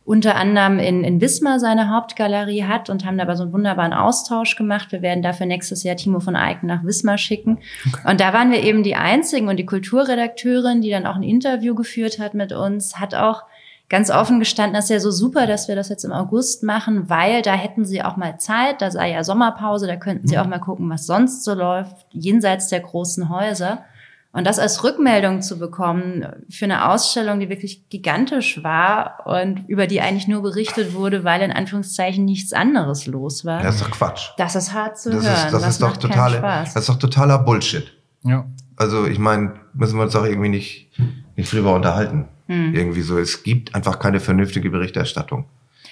unter 0.04 0.36
anderem 0.36 0.80
in, 0.80 1.04
in 1.04 1.22
Wismar 1.22 1.60
seine 1.60 1.90
Hauptgalerie 1.90 2.64
hat 2.64 2.90
und 2.90 3.06
haben 3.06 3.18
dabei 3.18 3.36
so 3.36 3.44
einen 3.44 3.54
wunderbaren 3.54 3.94
Austausch 3.94 4.56
gemacht. 4.56 4.92
Wir 4.92 5.02
werden 5.02 5.22
dafür 5.22 5.46
nächstes 5.46 5.84
Jahr 5.84 5.96
Timo 5.96 6.20
von 6.20 6.36
Eiken 6.36 6.68
nach 6.68 6.84
Wismar 6.84 7.18
schicken. 7.18 7.60
Okay. 7.88 8.10
Und 8.10 8.20
da 8.20 8.34
waren 8.34 8.52
wir 8.52 8.64
eben 8.64 8.84
die 8.84 8.96
einzigen 8.96 9.48
und 9.48 9.58
die 9.58 9.66
Kulturredakteurin, 9.66 10.82
die 10.82 10.90
dann 10.90 11.06
auch 11.06 11.16
ein 11.16 11.24
Interview 11.24 11.76
geführt 11.76 12.20
hat 12.20 12.34
mit 12.34 12.52
uns, 12.52 13.00
hat 13.00 13.14
auch 13.14 13.44
ganz 13.92 14.10
offen 14.10 14.40
gestanden, 14.40 14.74
das 14.74 14.86
ist 14.86 14.90
ja 14.90 15.00
so 15.02 15.12
super, 15.12 15.46
dass 15.46 15.68
wir 15.68 15.76
das 15.76 15.90
jetzt 15.90 16.06
im 16.06 16.14
August 16.14 16.64
machen, 16.64 17.10
weil 17.10 17.42
da 17.42 17.54
hätten 17.54 17.84
sie 17.84 18.02
auch 18.02 18.16
mal 18.16 18.40
Zeit, 18.40 18.82
da 18.82 18.90
sei 18.90 19.12
ja 19.12 19.26
Sommerpause, 19.26 19.86
da 19.86 19.98
könnten 19.98 20.30
sie 20.30 20.38
mhm. 20.38 20.42
auch 20.42 20.48
mal 20.48 20.60
gucken, 20.60 20.90
was 20.90 21.06
sonst 21.06 21.44
so 21.44 21.54
läuft, 21.54 22.08
jenseits 22.12 22.70
der 22.70 22.80
großen 22.80 23.28
Häuser. 23.28 23.84
Und 24.32 24.48
das 24.48 24.60
als 24.60 24.86
Rückmeldung 24.86 25.42
zu 25.42 25.60
bekommen 25.60 26.26
für 26.50 26.64
eine 26.64 26.90
Ausstellung, 26.90 27.42
die 27.42 27.50
wirklich 27.50 27.90
gigantisch 27.90 28.64
war 28.64 29.24
und 29.26 29.68
über 29.68 29.88
die 29.88 30.00
eigentlich 30.00 30.30
nur 30.30 30.42
berichtet 30.42 30.94
wurde, 30.94 31.26
weil 31.26 31.42
in 31.42 31.52
Anführungszeichen 31.52 32.24
nichts 32.24 32.54
anderes 32.54 33.08
los 33.08 33.44
war. 33.44 33.62
Das 33.62 33.76
ist 33.76 33.84
doch 33.84 33.92
Quatsch. 33.92 34.30
Das 34.38 34.56
ist 34.56 34.72
hart 34.72 34.98
zu 34.98 35.10
das 35.10 35.26
hören. 35.26 35.36
Ist, 35.36 35.44
das, 35.44 35.52
das 35.52 35.70
ist 35.72 35.82
doch 35.82 35.98
totale, 35.98 36.40
das 36.40 36.78
ist 36.78 36.88
doch 36.88 36.98
totaler 36.98 37.40
Bullshit. 37.40 37.92
Ja. 38.24 38.46
Also 38.78 39.06
ich 39.06 39.20
meine, 39.20 39.56
müssen 39.74 39.98
wir 39.98 40.04
uns 40.04 40.14
doch 40.14 40.24
irgendwie 40.24 40.48
nicht, 40.48 40.92
nicht 41.36 41.52
drüber 41.52 41.76
unterhalten. 41.76 42.30
Hm. 42.52 42.76
Irgendwie 42.76 43.02
so. 43.02 43.18
Es 43.18 43.44
gibt 43.44 43.74
einfach 43.76 43.98
keine 43.98 44.20
vernünftige 44.20 44.70
Berichterstattung. 44.70 45.46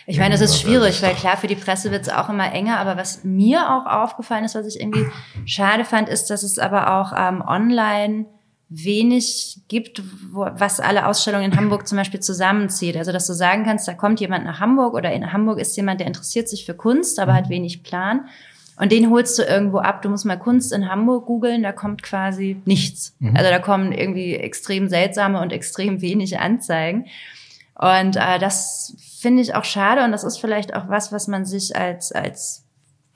Ich 0.05 0.19
meine, 0.19 0.33
das 0.33 0.41
ist 0.41 0.59
schwierig, 0.59 1.01
weil 1.01 1.13
klar, 1.13 1.37
für 1.37 1.47
die 1.47 1.55
Presse 1.55 1.91
wird 1.91 2.01
es 2.01 2.09
auch 2.09 2.29
immer 2.29 2.51
enger, 2.51 2.79
aber 2.79 2.97
was 2.97 3.23
mir 3.23 3.69
auch 3.69 3.85
aufgefallen 3.85 4.43
ist, 4.43 4.55
was 4.55 4.65
ich 4.65 4.81
irgendwie 4.81 5.05
schade 5.45 5.85
fand, 5.85 6.09
ist, 6.09 6.31
dass 6.31 6.43
es 6.43 6.59
aber 6.59 6.99
auch 6.99 7.13
ähm, 7.15 7.41
online 7.47 8.25
wenig 8.69 9.61
gibt, 9.67 10.01
wo, 10.31 10.47
was 10.55 10.79
alle 10.79 11.05
Ausstellungen 11.05 11.51
in 11.51 11.57
Hamburg 11.57 11.87
zum 11.87 11.97
Beispiel 11.97 12.19
zusammenzieht. 12.19 12.97
Also, 12.97 13.11
dass 13.11 13.27
du 13.27 13.33
sagen 13.33 13.63
kannst, 13.63 13.87
da 13.87 13.93
kommt 13.93 14.19
jemand 14.19 14.43
nach 14.45 14.59
Hamburg 14.59 14.95
oder 14.95 15.13
in 15.13 15.31
Hamburg 15.31 15.59
ist 15.59 15.77
jemand, 15.77 16.01
der 16.01 16.07
interessiert 16.07 16.49
sich 16.49 16.65
für 16.65 16.73
Kunst, 16.73 17.19
aber 17.19 17.35
hat 17.35 17.45
mhm. 17.45 17.51
wenig 17.51 17.83
Plan. 17.83 18.27
Und 18.79 18.93
den 18.93 19.09
holst 19.09 19.37
du 19.37 19.43
irgendwo 19.43 19.79
ab. 19.79 20.01
Du 20.01 20.09
musst 20.09 20.25
mal 20.25 20.37
Kunst 20.37 20.71
in 20.71 20.89
Hamburg 20.89 21.25
googeln, 21.25 21.63
da 21.63 21.73
kommt 21.73 22.01
quasi 22.01 22.61
nichts. 22.63 23.13
Mhm. 23.19 23.35
Also 23.35 23.49
da 23.49 23.59
kommen 23.59 23.91
irgendwie 23.91 24.35
extrem 24.35 24.87
seltsame 24.87 25.41
und 25.41 25.51
extrem 25.51 26.01
wenig 26.01 26.39
Anzeigen. 26.39 27.05
Und 27.75 28.15
äh, 28.15 28.39
das 28.39 28.95
finde 29.19 29.41
ich 29.41 29.53
auch 29.53 29.65
schade 29.65 30.03
und 30.05 30.13
das 30.13 30.23
ist 30.23 30.37
vielleicht 30.37 30.73
auch 30.73 30.87
was, 30.87 31.11
was 31.11 31.27
man 31.27 31.45
sich 31.45 31.75
als, 31.75 32.13
als 32.13 32.65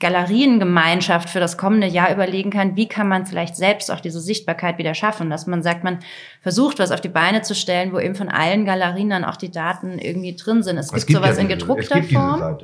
Galeriengemeinschaft 0.00 1.30
für 1.30 1.40
das 1.40 1.56
kommende 1.56 1.86
Jahr 1.86 2.12
überlegen 2.12 2.50
kann, 2.50 2.76
wie 2.76 2.86
kann 2.86 3.08
man 3.08 3.24
vielleicht 3.24 3.56
selbst 3.56 3.90
auch 3.90 4.00
diese 4.00 4.20
Sichtbarkeit 4.20 4.76
wieder 4.76 4.94
schaffen, 4.94 5.30
dass 5.30 5.46
man 5.46 5.62
sagt, 5.62 5.82
man 5.82 6.00
versucht, 6.42 6.78
was 6.78 6.90
auf 6.90 7.00
die 7.00 7.08
Beine 7.08 7.40
zu 7.40 7.54
stellen, 7.54 7.92
wo 7.92 7.98
eben 7.98 8.14
von 8.14 8.28
allen 8.28 8.66
Galerien 8.66 9.08
dann 9.08 9.24
auch 9.24 9.36
die 9.36 9.50
Daten 9.50 9.98
irgendwie 9.98 10.36
drin 10.36 10.62
sind. 10.62 10.76
Es, 10.76 10.92
es 10.92 11.06
gibt, 11.06 11.18
sowas 11.18 11.36
ja 11.36 11.42
in 11.42 11.48
gedruckter 11.48 12.02
Form. 12.02 12.58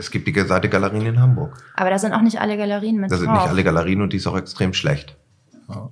Es 0.00 0.10
gibt 0.10 0.26
die 0.26 0.32
Seite 0.40 0.68
Galerien 0.70 1.04
in 1.06 1.20
Hamburg. 1.20 1.56
Aber 1.74 1.90
da 1.90 1.98
sind 1.98 2.14
auch 2.14 2.22
nicht 2.22 2.40
alle 2.40 2.56
Galerien 2.56 2.96
mit 2.96 3.10
Da 3.10 3.16
drauf. 3.16 3.20
sind 3.24 3.32
nicht 3.32 3.48
alle 3.48 3.62
Galerien 3.62 4.00
und 4.00 4.12
die 4.14 4.16
ist 4.16 4.26
auch 4.26 4.36
extrem 4.36 4.72
schlecht. 4.72 5.16
Ja. 5.68 5.90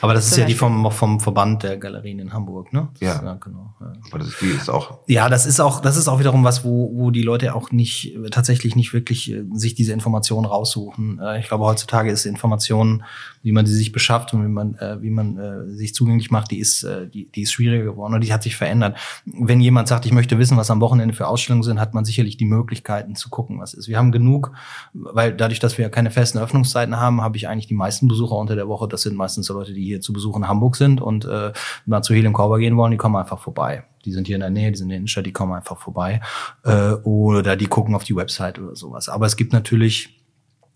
Aber 0.00 0.14
das 0.14 0.26
ist 0.26 0.36
ja 0.36 0.44
die 0.44 0.54
vom, 0.54 0.90
vom 0.90 1.20
Verband 1.20 1.62
der 1.62 1.76
Galerien 1.76 2.18
in 2.18 2.32
Hamburg, 2.32 2.72
ne? 2.72 2.88
Das 2.94 3.00
ja. 3.00 3.14
Ist, 3.14 3.22
ja, 3.22 3.34
genau. 3.34 3.74
Ja. 3.80 3.92
Aber 4.08 4.18
das 4.18 4.28
ist, 4.28 4.40
die 4.40 4.46
ist 4.46 4.68
auch. 4.68 4.98
Ja, 5.06 5.28
das 5.28 5.46
ist 5.46 5.60
auch, 5.60 5.80
das 5.80 5.96
ist 5.96 6.08
auch 6.08 6.18
wiederum 6.18 6.44
was, 6.44 6.64
wo, 6.64 6.90
wo 6.94 7.10
die 7.10 7.22
Leute 7.22 7.54
auch 7.54 7.70
nicht, 7.70 8.16
tatsächlich 8.30 8.76
nicht 8.76 8.92
wirklich 8.92 9.30
äh, 9.30 9.44
sich 9.54 9.74
diese 9.74 9.92
Informationen 9.92 10.46
raussuchen. 10.46 11.20
Äh, 11.20 11.40
ich 11.40 11.48
glaube, 11.48 11.64
heutzutage 11.64 12.10
ist 12.10 12.26
Information, 12.26 13.04
wie 13.42 13.52
man 13.52 13.66
sie 13.66 13.74
sich 13.74 13.92
beschafft 13.92 14.34
und 14.34 14.44
wie 14.44 14.48
man, 14.48 14.74
äh, 14.76 15.00
wie 15.02 15.10
man 15.10 15.38
äh, 15.38 15.76
sich 15.76 15.94
zugänglich 15.94 16.30
macht, 16.30 16.50
die 16.50 16.58
ist, 16.58 16.82
äh, 16.84 17.08
die, 17.08 17.30
die 17.30 17.42
ist 17.42 17.52
schwieriger 17.52 17.84
geworden 17.84 18.14
und 18.14 18.22
die 18.22 18.32
hat 18.32 18.42
sich 18.42 18.56
verändert. 18.56 18.98
Wenn 19.24 19.60
jemand 19.60 19.88
sagt, 19.88 20.06
ich 20.06 20.12
möchte 20.12 20.38
wissen, 20.38 20.56
was 20.56 20.70
am 20.70 20.80
Wochenende 20.80 21.14
für 21.14 21.26
Ausstellungen 21.26 21.62
sind, 21.62 21.80
hat 21.80 21.94
man 21.94 22.04
sicherlich 22.04 22.36
die 22.36 22.44
Möglichkeiten 22.44 23.14
zu 23.14 23.30
gucken, 23.30 23.60
was 23.60 23.74
ist. 23.74 23.88
Wir 23.88 23.98
haben 23.98 24.12
genug, 24.12 24.52
weil 24.92 25.32
dadurch, 25.32 25.60
dass 25.60 25.78
wir 25.78 25.88
keine 25.88 26.10
festen 26.10 26.38
Öffnungszeiten 26.38 26.98
haben, 26.98 27.22
habe 27.22 27.36
ich 27.36 27.48
eigentlich 27.48 27.66
die 27.66 27.74
meisten 27.74 28.08
Besucher 28.08 28.36
unter 28.36 28.54
der 28.54 28.68
Woche. 28.68 28.88
Das 28.88 29.02
sind 29.02 29.16
meistens 29.16 29.46
so 29.46 29.61
Leute, 29.62 29.74
die 29.74 29.84
hier 29.84 30.00
zu 30.00 30.12
Besuch 30.12 30.36
in 30.36 30.48
Hamburg 30.48 30.76
sind 30.76 31.00
und 31.00 31.24
äh, 31.24 31.52
mal 31.86 32.02
zu 32.02 32.14
Helium 32.14 32.34
Cowboy 32.34 32.60
gehen 32.60 32.76
wollen, 32.76 32.90
die 32.90 32.96
kommen 32.96 33.16
einfach 33.16 33.38
vorbei. 33.38 33.84
Die 34.04 34.12
sind 34.12 34.26
hier 34.26 34.36
in 34.36 34.40
der 34.40 34.50
Nähe, 34.50 34.72
die 34.72 34.78
sind 34.78 34.86
in 34.86 34.90
der 34.90 34.98
Innenstadt, 34.98 35.26
die 35.26 35.32
kommen 35.32 35.52
einfach 35.52 35.78
vorbei. 35.78 36.20
Äh, 36.64 36.94
oder 37.04 37.56
die 37.56 37.66
gucken 37.66 37.94
auf 37.94 38.04
die 38.04 38.16
Website 38.16 38.58
oder 38.58 38.74
sowas. 38.74 39.08
Aber 39.08 39.26
es 39.26 39.36
gibt 39.36 39.52
natürlich 39.52 40.20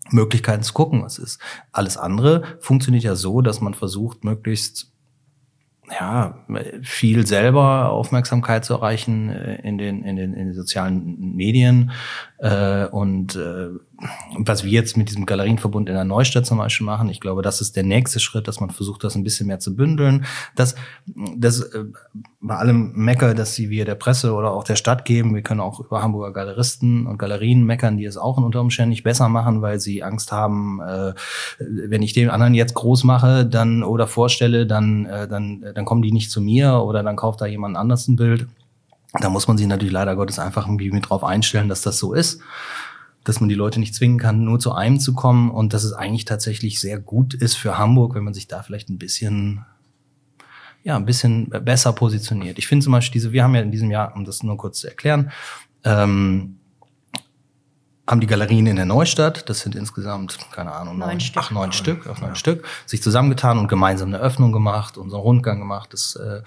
Möglichkeiten 0.09 0.63
zu 0.63 0.73
gucken, 0.73 1.03
was 1.03 1.17
ist. 1.17 1.41
Alles 1.73 1.97
andere 1.97 2.43
funktioniert 2.59 3.03
ja 3.03 3.15
so, 3.15 3.41
dass 3.41 3.59
man 3.59 3.73
versucht, 3.73 4.23
möglichst 4.23 4.93
ja, 5.89 6.45
viel 6.81 7.25
selber 7.25 7.91
Aufmerksamkeit 7.91 8.65
zu 8.65 8.73
erreichen 8.73 9.29
äh, 9.29 9.61
in 9.67 9.77
den, 9.77 10.03
in 10.03 10.15
den, 10.15 10.33
in 10.33 10.47
den 10.47 10.53
sozialen 10.53 11.35
Medien 11.35 11.91
und 12.39 13.35
äh, 13.35 13.69
was 14.37 14.63
wir 14.63 14.71
jetzt 14.71 14.95
mit 14.95 15.09
diesem 15.09 15.25
Galerienverbund 15.25 15.89
in 15.89 15.95
der 15.95 16.03
Neustadt 16.03 16.45
zum 16.45 16.59
Beispiel 16.59 16.85
machen, 16.85 17.09
ich 17.09 17.19
glaube, 17.19 17.41
das 17.41 17.61
ist 17.61 17.75
der 17.75 17.83
nächste 17.83 18.19
Schritt, 18.19 18.47
dass 18.47 18.59
man 18.59 18.69
versucht, 18.69 19.03
das 19.03 19.15
ein 19.15 19.23
bisschen 19.23 19.47
mehr 19.47 19.59
zu 19.59 19.75
bündeln. 19.75 20.25
Das, 20.55 20.75
das 21.35 21.61
äh, 21.61 21.85
bei 22.39 22.55
allem 22.55 22.91
Mecker, 22.93 23.33
dass 23.33 23.55
sie 23.55 23.71
wir 23.71 23.85
der 23.85 23.95
Presse 23.95 24.33
oder 24.33 24.51
auch 24.51 24.63
der 24.63 24.75
Stadt 24.75 25.03
geben, 25.03 25.33
wir 25.33 25.41
können 25.41 25.61
auch 25.61 25.79
über 25.79 26.03
Hamburger 26.03 26.31
Galeristen 26.31 27.07
und 27.07 27.17
Galerien 27.17 27.63
meckern, 27.63 27.97
die 27.97 28.05
es 28.05 28.17
auch 28.17 28.37
unter 28.37 28.61
Umständen 28.61 28.91
nicht 28.91 29.03
besser 29.03 29.29
machen, 29.29 29.63
weil 29.63 29.79
sie 29.79 30.03
Angst 30.03 30.31
haben, 30.31 30.79
äh, 30.81 31.13
wenn 31.57 32.03
ich 32.03 32.13
den 32.13 32.29
anderen 32.29 32.53
jetzt 32.53 32.75
groß 32.75 33.03
mache, 33.03 33.47
dann 33.47 33.83
oder 33.83 34.05
vorstelle, 34.05 34.67
dann, 34.67 35.07
äh, 35.07 35.27
dann, 35.27 35.65
dann 35.73 35.85
kommen 35.85 36.03
die 36.03 36.11
nicht 36.11 36.29
zu 36.29 36.39
mir 36.39 36.83
oder 36.83 37.01
dann 37.01 37.15
kauft 37.15 37.41
da 37.41 37.47
jemand 37.47 37.77
anders 37.77 38.07
ein 38.07 38.15
Bild. 38.15 38.47
Da 39.13 39.29
muss 39.29 39.47
man 39.47 39.57
sich 39.57 39.67
natürlich 39.67 39.93
leider 39.93 40.15
Gottes 40.15 40.39
einfach 40.39 40.65
irgendwie 40.65 40.91
mit 40.91 41.09
drauf 41.09 41.23
einstellen, 41.23 41.69
dass 41.69 41.81
das 41.81 41.97
so 41.97 42.13
ist 42.13 42.41
dass 43.27 43.41
man 43.41 43.49
die 43.49 43.55
Leute 43.55 43.81
nicht 43.81 43.93
zwingen 43.93 44.19
kann, 44.19 44.45
nur 44.45 44.57
zu 44.57 44.71
einem 44.71 45.01
zu 45.01 45.13
kommen 45.13 45.51
und 45.51 45.73
dass 45.73 45.83
es 45.83 45.91
eigentlich 45.91 46.23
tatsächlich 46.23 46.79
sehr 46.79 46.97
gut 46.97 47.33
ist 47.33 47.55
für 47.55 47.77
Hamburg, 47.77 48.15
wenn 48.15 48.23
man 48.23 48.33
sich 48.33 48.47
da 48.47 48.63
vielleicht 48.63 48.89
ein 48.89 48.97
bisschen 48.97 49.65
ja, 50.83 50.95
ein 50.95 51.05
bisschen 51.05 51.49
besser 51.49 51.91
positioniert. 51.91 52.57
Ich 52.57 52.67
finde 52.67 52.85
zum 52.85 52.93
Beispiel 52.93 53.19
diese, 53.19 53.33
wir 53.33 53.43
haben 53.43 53.53
ja 53.53 53.61
in 53.61 53.71
diesem 53.71 53.91
Jahr, 53.91 54.15
um 54.15 54.23
das 54.23 54.41
nur 54.43 54.55
kurz 54.55 54.79
zu 54.79 54.87
erklären, 54.87 55.31
ähm, 55.83 56.59
haben 58.07 58.21
die 58.21 58.27
Galerien 58.27 58.67
in 58.67 58.77
der 58.77 58.85
Neustadt, 58.85 59.49
das 59.49 59.59
sind 59.59 59.75
insgesamt, 59.75 60.37
keine 60.53 60.71
Ahnung, 60.71 60.97
neun, 60.97 61.09
neun 61.09 61.19
Stück, 61.19 61.43
ach, 61.43 61.51
neun 61.51 61.73
Stück, 61.73 62.07
auf 62.07 62.21
neun 62.21 62.29
ja. 62.29 62.35
Stück, 62.35 62.65
sich 62.85 63.03
zusammengetan 63.03 63.57
und 63.57 63.67
gemeinsam 63.67 64.07
eine 64.07 64.19
Öffnung 64.19 64.53
gemacht, 64.53 64.97
unseren 64.97 65.19
Rundgang 65.19 65.59
gemacht. 65.59 65.91
Das, 65.91 66.15
äh, 66.15 66.43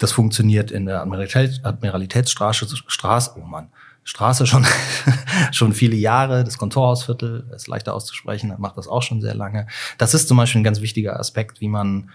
das 0.00 0.12
funktioniert 0.12 0.70
in 0.70 0.86
der 0.86 1.02
Admiralität, 1.02 1.60
Admiralitätsstraße, 1.62 2.66
Straße, 2.86 3.32
oh 3.36 3.46
Mann, 3.46 3.68
Straße 4.02 4.46
schon, 4.46 4.66
schon 5.52 5.72
viele 5.72 5.94
Jahre. 5.94 6.42
Das 6.42 6.58
Kontorhausviertel 6.58 7.48
ist 7.54 7.68
leichter 7.68 7.94
auszusprechen, 7.94 8.54
macht 8.58 8.76
das 8.78 8.88
auch 8.88 9.02
schon 9.02 9.20
sehr 9.20 9.34
lange. 9.34 9.66
Das 9.98 10.14
ist 10.14 10.26
zum 10.26 10.38
Beispiel 10.38 10.62
ein 10.62 10.64
ganz 10.64 10.80
wichtiger 10.80 11.20
Aspekt, 11.20 11.60
wie 11.60 11.68
man 11.68 12.10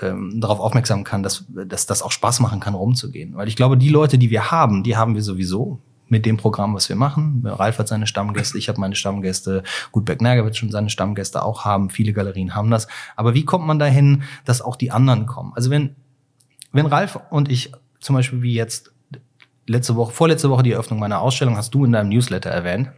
ähm, 0.00 0.40
darauf 0.40 0.60
aufmerksam 0.60 1.04
kann, 1.04 1.22
dass, 1.22 1.44
dass 1.48 1.86
das 1.86 2.02
auch 2.02 2.12
Spaß 2.12 2.40
machen 2.40 2.60
kann, 2.60 2.74
rumzugehen. 2.74 3.36
Weil 3.36 3.48
ich 3.48 3.56
glaube, 3.56 3.76
die 3.76 3.88
Leute, 3.88 4.16
die 4.16 4.30
wir 4.30 4.50
haben, 4.50 4.84
die 4.84 4.96
haben 4.96 5.14
wir 5.16 5.22
sowieso 5.22 5.80
mit 6.08 6.26
dem 6.26 6.36
Programm, 6.36 6.74
was 6.74 6.88
wir 6.88 6.96
machen. 6.96 7.42
Ralf 7.44 7.78
hat 7.78 7.88
seine 7.88 8.06
Stammgäste, 8.06 8.58
ich 8.58 8.68
habe 8.68 8.80
meine 8.80 8.94
Stammgäste, 8.94 9.64
Gutberg 9.90 10.20
Nerger 10.20 10.44
wird 10.44 10.56
schon 10.56 10.70
seine 10.70 10.90
Stammgäste 10.90 11.42
auch 11.42 11.64
haben, 11.64 11.90
viele 11.90 12.12
Galerien 12.12 12.54
haben 12.54 12.70
das. 12.70 12.86
Aber 13.16 13.34
wie 13.34 13.44
kommt 13.44 13.66
man 13.66 13.78
dahin, 13.78 14.22
dass 14.44 14.62
auch 14.62 14.76
die 14.76 14.92
anderen 14.92 15.26
kommen? 15.26 15.52
Also 15.54 15.70
wenn, 15.70 15.96
wenn 16.74 16.86
Ralf 16.86 17.18
und 17.30 17.50
ich 17.50 17.72
zum 18.00 18.16
Beispiel 18.16 18.42
wie 18.42 18.54
jetzt 18.54 18.92
letzte 19.66 19.96
Woche, 19.96 20.12
vorletzte 20.12 20.50
Woche 20.50 20.62
die 20.62 20.72
Eröffnung 20.72 20.98
meiner 20.98 21.20
Ausstellung 21.20 21.56
hast 21.56 21.72
du 21.72 21.84
in 21.84 21.92
deinem 21.92 22.10
Newsletter 22.10 22.50
erwähnt, 22.50 22.90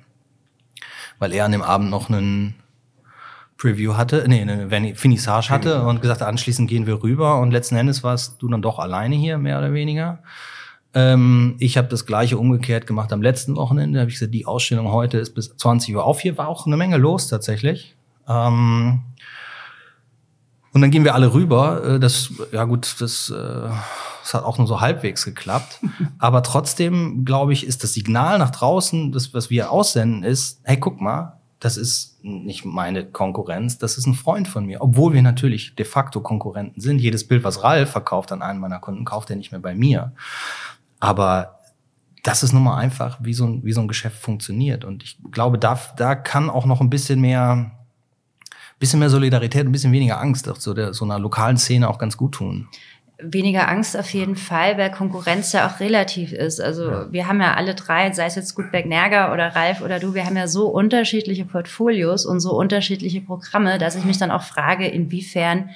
weil 1.19 1.33
er 1.33 1.45
an 1.45 1.53
dem 1.53 1.63
Abend 1.63 1.91
noch 1.91 2.11
einen 2.11 2.57
Preview 3.57 3.97
hatte, 3.97 4.25
nee, 4.27 4.43
eine 4.43 4.95
Finissage 4.95 5.51
hatte 5.51 5.83
und 5.83 6.03
gesagt, 6.03 6.23
anschließend 6.23 6.69
gehen 6.69 6.87
wir 6.87 7.03
rüber 7.03 7.39
und 7.41 7.53
letzten 7.53 7.77
Endes 7.77 8.03
warst 8.03 8.43
du 8.43 8.49
dann 8.49 8.63
doch 8.63 8.79
alleine 8.79 9.15
hier, 9.15 9.39
mehr 9.39 9.59
oder 9.59 9.73
weniger. 9.73 10.23
Ähm, 10.93 11.57
ich 11.59 11.77
habe 11.77 11.89
das 11.89 12.07
gleiche 12.07 12.39
umgekehrt 12.39 12.87
gemacht 12.87 13.13
am 13.13 13.23
letzten 13.23 13.57
Wochenende. 13.57 13.99
Da 13.99 14.01
habe 14.01 14.11
ich 14.11 14.17
gesagt, 14.17 14.35
die 14.35 14.47
Ausstellung 14.47 14.91
heute 14.91 15.19
ist 15.19 15.35
bis 15.35 15.57
20 15.57 15.95
Uhr 15.95 16.05
auf. 16.05 16.21
Hier 16.21 16.39
war 16.39 16.49
auch 16.49 16.67
eine 16.67 16.77
Menge 16.77 16.97
los 16.97 17.29
tatsächlich. 17.29 17.95
Ähm, 18.29 19.03
und 20.77 20.83
dann 20.83 20.91
gehen 20.91 21.05
wir 21.05 21.15
alle 21.15 21.33
rüber. 21.33 21.83
Äh, 21.83 21.99
das, 21.99 22.31
ja 22.53 22.65
gut, 22.65 22.97
das 23.01 23.31
äh, 23.31 23.69
das 24.27 24.35
hat 24.35 24.45
auch 24.45 24.59
nur 24.59 24.67
so 24.67 24.81
halbwegs 24.81 25.25
geklappt. 25.25 25.81
Aber 26.19 26.43
trotzdem, 26.43 27.25
glaube 27.25 27.53
ich, 27.53 27.65
ist 27.65 27.83
das 27.83 27.95
Signal 27.95 28.39
nach 28.39 28.51
draußen, 28.51 29.13
das, 29.13 29.33
was 29.33 29.51
wir 29.51 29.71
aussenden, 29.71 30.25
ist, 30.25 30.61
hey, 30.65 30.79
guck 30.79 31.01
mal, 31.01 31.41
das 31.61 31.77
ist 31.77 32.23
nicht 32.23 32.65
meine 32.65 33.07
Konkurrenz, 33.07 33.79
das 33.79 33.97
ist 33.97 34.07
ein 34.07 34.15
Freund 34.15 34.49
von 34.49 34.67
mir. 34.67 34.83
Obwohl 34.83 35.15
wir 35.15 35.23
natürlich 35.23 35.77
de 35.77 35.87
facto 35.87 36.21
Konkurrenten 36.21 36.81
sind. 36.81 36.99
Jedes 36.99 37.27
Bild, 37.27 37.45
was 37.45 37.63
Ralf 37.63 37.91
verkauft 37.91 38.33
an 38.33 38.43
einen 38.43 38.59
meiner 38.59 38.81
Kunden, 38.81 39.05
kauft 39.05 39.31
er 39.31 39.37
nicht 39.37 39.53
mehr 39.53 39.61
bei 39.61 39.75
mir. 39.75 40.13
Aber 40.99 41.61
das 42.25 42.43
ist 42.43 42.53
nun 42.53 42.65
mal 42.65 42.77
einfach, 42.77 43.19
wie 43.23 43.33
so 43.33 43.47
ein, 43.47 43.65
wie 43.65 43.73
so 43.73 43.81
ein 43.81 43.89
Geschäft 43.89 44.21
funktioniert. 44.21 44.85
Und 44.85 45.05
ich 45.05 45.19
glaube, 45.31 45.57
da, 45.57 45.79
da 45.97 46.17
kann 46.17 46.51
auch 46.51 46.67
noch 46.67 46.81
ein 46.81 46.91
bisschen 46.91 47.21
mehr, 47.21 47.71
bisschen 48.79 48.99
mehr 48.99 49.11
Solidarität, 49.11 49.67
ein 49.67 49.73
bisschen 49.73 49.93
weniger 49.93 50.21
Angst 50.21 50.49
auch 50.49 50.57
so, 50.57 50.75
der, 50.75 50.95
so 50.95 51.05
einer 51.05 51.19
lokalen 51.19 51.57
Szene 51.57 51.89
auch 51.89 51.99
ganz 51.99 52.17
gut 52.17 52.33
tun 52.33 52.69
weniger 53.19 53.69
Angst 53.69 53.97
auf 53.97 54.11
jeden 54.11 54.37
Fall, 54.37 54.77
weil 54.77 54.91
Konkurrenz 54.91 55.53
ja 55.53 55.67
auch 55.67 55.81
relativ 55.81 56.33
ist. 56.33 56.61
Also 56.61 56.91
ja. 56.91 57.13
wir 57.13 57.27
haben 57.27 57.41
ja 57.41 57.55
alle 57.55 57.75
drei, 57.75 58.13
sei 58.13 58.27
es 58.27 58.35
jetzt 58.35 58.55
Gutberg 58.55 58.87
Nerger 58.87 59.33
oder 59.33 59.57
Ralf 59.57 59.81
oder 59.81 59.99
du, 59.99 60.15
wir 60.15 60.27
haben 60.27 60.37
ja 60.37 60.49
so 60.49 60.69
unterschiedliche 60.69 61.45
Portfolios 61.45 62.27
und 62.27 62.41
so 62.41 62.57
unterschiedliche 62.57 63.23
Programme, 63.23 63.79
dass 63.79 63.97
ich 63.97 64.05
mich 64.05 64.19
dann 64.19 64.31
auch 64.31 64.43
frage, 64.43 64.87
inwiefern 64.87 65.71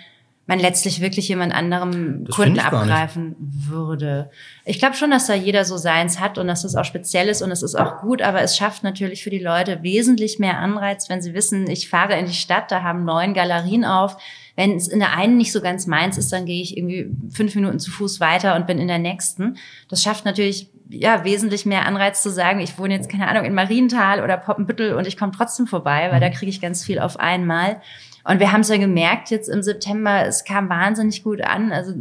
man 0.51 0.59
letztlich 0.59 1.01
wirklich 1.01 1.29
jemand 1.29 1.55
anderem 1.55 2.25
das 2.25 2.35
Kunden 2.35 2.59
abgreifen 2.59 3.37
würde. 3.39 4.31
Ich 4.65 4.81
glaube 4.81 4.97
schon, 4.97 5.13
dass 5.13 5.29
da 5.29 5.35
jeder 5.35 5.65
so 5.65 5.77
seins 5.77 6.19
hat 6.19 6.39
und 6.39 6.49
dass 6.49 6.65
es 6.65 6.75
auch 6.75 6.85
speziell 6.85 7.29
ist 7.29 7.41
und 7.41 7.53
es 7.53 7.63
ist 7.63 7.77
auch 7.77 8.01
gut, 8.01 8.21
aber 8.21 8.43
es 8.43 8.57
schafft 8.57 8.83
natürlich 8.83 9.23
für 9.23 9.31
die 9.31 9.39
Leute 9.39 9.85
wesentlich 9.85 10.41
mehr 10.41 10.59
Anreiz, 10.59 11.09
wenn 11.09 11.23
sie 11.23 11.35
wissen, 11.35 11.71
ich 11.71 11.89
fahre 11.89 12.19
in 12.19 12.27
die 12.27 12.35
Stadt, 12.35 12.73
da 12.73 12.83
haben 12.83 13.05
neun 13.05 13.33
Galerien 13.33 13.85
auf, 13.85 14.17
wenn 14.57 14.75
es 14.75 14.89
in 14.89 14.99
der 14.99 15.17
einen 15.17 15.37
nicht 15.37 15.53
so 15.53 15.61
ganz 15.61 15.87
meins 15.87 16.19
ist, 16.19 16.33
dann 16.33 16.47
gehe 16.47 16.61
ich 16.61 16.77
irgendwie 16.77 17.09
fünf 17.31 17.55
Minuten 17.55 17.79
zu 17.79 17.93
Fuß 17.93 18.19
weiter 18.19 18.57
und 18.57 18.67
bin 18.67 18.81
in 18.81 18.89
der 18.89 18.99
nächsten. 18.99 19.57
Das 19.89 20.03
schafft 20.03 20.25
natürlich 20.25 20.69
ja 20.89 21.23
wesentlich 21.23 21.65
mehr 21.65 21.87
Anreiz 21.87 22.25
zu 22.25 22.31
sagen, 22.33 22.59
ich 22.59 22.77
wohne 22.77 22.95
jetzt 22.95 23.09
keine 23.09 23.29
Ahnung 23.29 23.45
in 23.45 23.55
Marienthal 23.55 24.21
oder 24.21 24.37
Poppenbüttel 24.37 24.95
und 24.95 25.07
ich 25.07 25.17
komme 25.17 25.31
trotzdem 25.31 25.69
vorbei, 25.69 26.09
weil 26.11 26.19
da 26.19 26.29
mhm. 26.29 26.33
kriege 26.33 26.51
ich 26.51 26.61
ganz 26.61 26.85
viel 26.85 26.99
auf 26.99 27.21
einmal. 27.21 27.81
Und 28.25 28.41
wir 28.41 28.53
haben 28.53 28.61
es 28.61 28.69
ja 28.69 28.77
gemerkt 28.77 29.31
jetzt 29.31 29.49
im 29.49 29.63
September, 29.63 30.27
es 30.27 30.45
kam 30.45 30.69
wahnsinnig 30.69 31.23
gut 31.23 31.41
an. 31.41 31.73
Also 31.73 31.93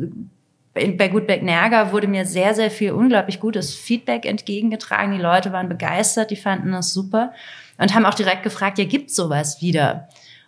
bei 0.74 1.08
Gutberg 1.08 1.44
Nerger 1.44 1.92
wurde 1.92 2.08
mir 2.08 2.26
sehr, 2.26 2.54
sehr 2.54 2.72
viel 2.72 2.92
unglaublich 2.92 3.40
gutes 3.40 3.74
Feedback 3.74 4.26
entgegengetragen. 4.26 5.14
Die 5.14 5.22
Leute 5.22 5.52
waren 5.52 5.70
begeistert, 5.70 6.32
die 6.32 6.36
fanden 6.36 6.72
das 6.72 6.94
super 6.94 7.34
und 7.78 7.96
haben 7.96 8.06
auch 8.06 8.14
direkt 8.14 8.44
gefragt, 8.44 8.78
ja, 8.78 8.86
gibt's 8.86 9.16
sowas 9.16 9.62
wieder? 9.62 10.08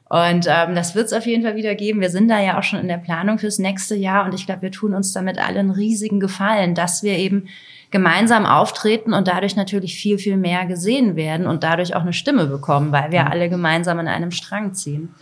Und 0.10 0.46
ähm, 0.50 0.76
das 0.76 0.94
wird 0.94 1.06
es 1.06 1.14
auf 1.14 1.26
jeden 1.26 1.44
Fall 1.44 1.56
wieder 1.56 1.74
geben. 1.74 2.02
Wir 2.02 2.10
sind 2.10 2.28
da 2.28 2.42
ja 2.42 2.60
auch 2.60 2.64
schon 2.64 2.80
in 2.80 2.90
der 2.90 2.98
Planung 2.98 3.40
fürs 3.40 3.60
nächste 3.60 3.96
Jahr 3.96 4.26
und 4.26 4.34
ich 4.34 4.46
glaube, 4.46 4.64
wir 4.64 4.72
tun 4.72 4.94
uns 4.94 5.14
damit 5.14 5.38
allen 5.38 5.72
riesigen 5.72 6.20
Gefallen, 6.20 6.76
dass 6.76 7.02
wir 7.02 7.18
eben 7.18 7.48
gemeinsam 7.92 8.46
auftreten 8.46 9.14
und 9.14 9.30
dadurch 9.30 9.56
natürlich 9.56 9.96
viel, 9.96 10.18
viel 10.18 10.36
mehr 10.36 10.66
gesehen 10.66 11.16
werden 11.16 11.48
und 11.48 11.64
dadurch 11.64 11.96
auch 11.96 12.02
eine 12.02 12.12
Stimme 12.12 12.48
bekommen, 12.48 12.92
weil 12.92 13.14
wir 13.14 13.22
mhm. 13.22 13.28
alle 13.28 13.50
gemeinsam 13.50 14.00
an 14.00 14.10
einem 14.10 14.32
Strang 14.32 14.74
ziehen. 14.74 15.16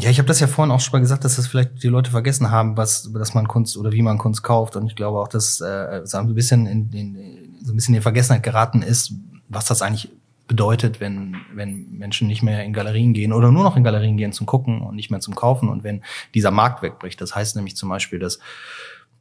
Ja, 0.00 0.10
ich 0.10 0.18
habe 0.18 0.28
das 0.28 0.38
ja 0.38 0.46
vorhin 0.46 0.70
auch 0.70 0.80
schon 0.80 0.92
mal 0.92 1.00
gesagt, 1.00 1.24
dass 1.24 1.36
das 1.36 1.48
vielleicht 1.48 1.82
die 1.82 1.88
Leute 1.88 2.10
vergessen 2.10 2.50
haben, 2.50 2.76
was, 2.76 3.10
dass 3.12 3.34
man 3.34 3.48
Kunst 3.48 3.76
oder 3.76 3.90
wie 3.90 4.02
man 4.02 4.16
Kunst 4.16 4.44
kauft. 4.44 4.76
Und 4.76 4.86
ich 4.86 4.94
glaube 4.94 5.18
auch, 5.18 5.28
dass 5.28 5.60
äh, 5.60 6.02
so 6.04 6.18
ein 6.18 6.34
bisschen 6.34 6.66
in, 6.66 6.90
in 6.92 7.64
so 7.64 7.72
ein 7.72 7.76
bisschen 7.76 7.96
in 7.96 8.02
Vergessenheit 8.02 8.44
geraten 8.44 8.82
ist, 8.82 9.12
was 9.48 9.66
das 9.66 9.82
eigentlich 9.82 10.10
bedeutet, 10.46 11.00
wenn, 11.00 11.36
wenn 11.52 11.98
Menschen 11.98 12.28
nicht 12.28 12.42
mehr 12.42 12.64
in 12.64 12.72
Galerien 12.72 13.12
gehen 13.12 13.32
oder 13.32 13.50
nur 13.50 13.64
noch 13.64 13.76
in 13.76 13.84
Galerien 13.84 14.16
gehen 14.16 14.32
zum 14.32 14.46
Gucken 14.46 14.82
und 14.82 14.94
nicht 14.94 15.10
mehr 15.10 15.20
zum 15.20 15.34
Kaufen 15.34 15.68
und 15.68 15.84
wenn 15.84 16.02
dieser 16.32 16.52
Markt 16.52 16.82
wegbricht. 16.82 17.20
Das 17.20 17.34
heißt 17.34 17.56
nämlich 17.56 17.76
zum 17.76 17.88
Beispiel, 17.88 18.18
dass 18.18 18.38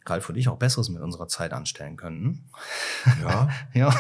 Ralf 0.10 0.30
und 0.30 0.36
ich 0.36 0.48
auch 0.50 0.58
Besseres 0.58 0.90
mit 0.90 1.02
unserer 1.02 1.28
Zeit 1.28 1.54
anstellen 1.54 1.98
könnten. 1.98 2.44
Ja. 3.22 3.50
ja. 3.74 3.96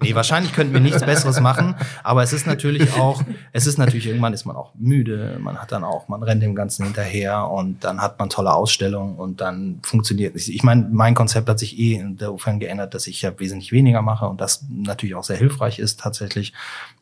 Nee, 0.00 0.14
wahrscheinlich 0.14 0.52
könnten 0.52 0.72
wir 0.72 0.80
nichts 0.80 1.04
Besseres 1.04 1.40
machen, 1.40 1.74
aber 2.02 2.22
es 2.22 2.32
ist 2.32 2.46
natürlich 2.46 2.94
auch, 2.94 3.22
es 3.52 3.66
ist 3.66 3.78
natürlich, 3.78 4.06
irgendwann 4.06 4.32
ist 4.32 4.44
man 4.44 4.56
auch 4.56 4.72
müde, 4.74 5.38
man 5.40 5.58
hat 5.60 5.72
dann 5.72 5.84
auch, 5.84 6.08
man 6.08 6.22
rennt 6.22 6.42
dem 6.42 6.54
Ganzen 6.54 6.84
hinterher 6.84 7.48
und 7.50 7.84
dann 7.84 8.00
hat 8.00 8.18
man 8.18 8.28
tolle 8.28 8.52
Ausstellungen 8.52 9.16
und 9.16 9.40
dann 9.40 9.80
funktioniert 9.82 10.34
es. 10.36 10.48
Ich 10.48 10.62
meine, 10.62 10.88
mein 10.90 11.14
Konzept 11.14 11.48
hat 11.48 11.58
sich 11.58 11.78
eh 11.78 11.94
insofern 11.94 12.60
geändert, 12.60 12.94
dass 12.94 13.06
ich 13.06 13.22
ja 13.22 13.38
wesentlich 13.38 13.72
weniger 13.72 14.02
mache 14.02 14.26
und 14.26 14.40
das 14.40 14.64
natürlich 14.68 15.14
auch 15.14 15.24
sehr 15.24 15.36
hilfreich 15.36 15.78
ist 15.78 16.00
tatsächlich 16.00 16.52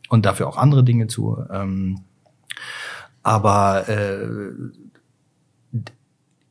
und 0.08 0.26
dafür 0.26 0.48
auch 0.48 0.56
andere 0.56 0.84
Dinge 0.84 1.06
tue. 1.06 1.48
Ähm, 1.52 2.00
aber 3.22 3.88
äh, 3.88 4.26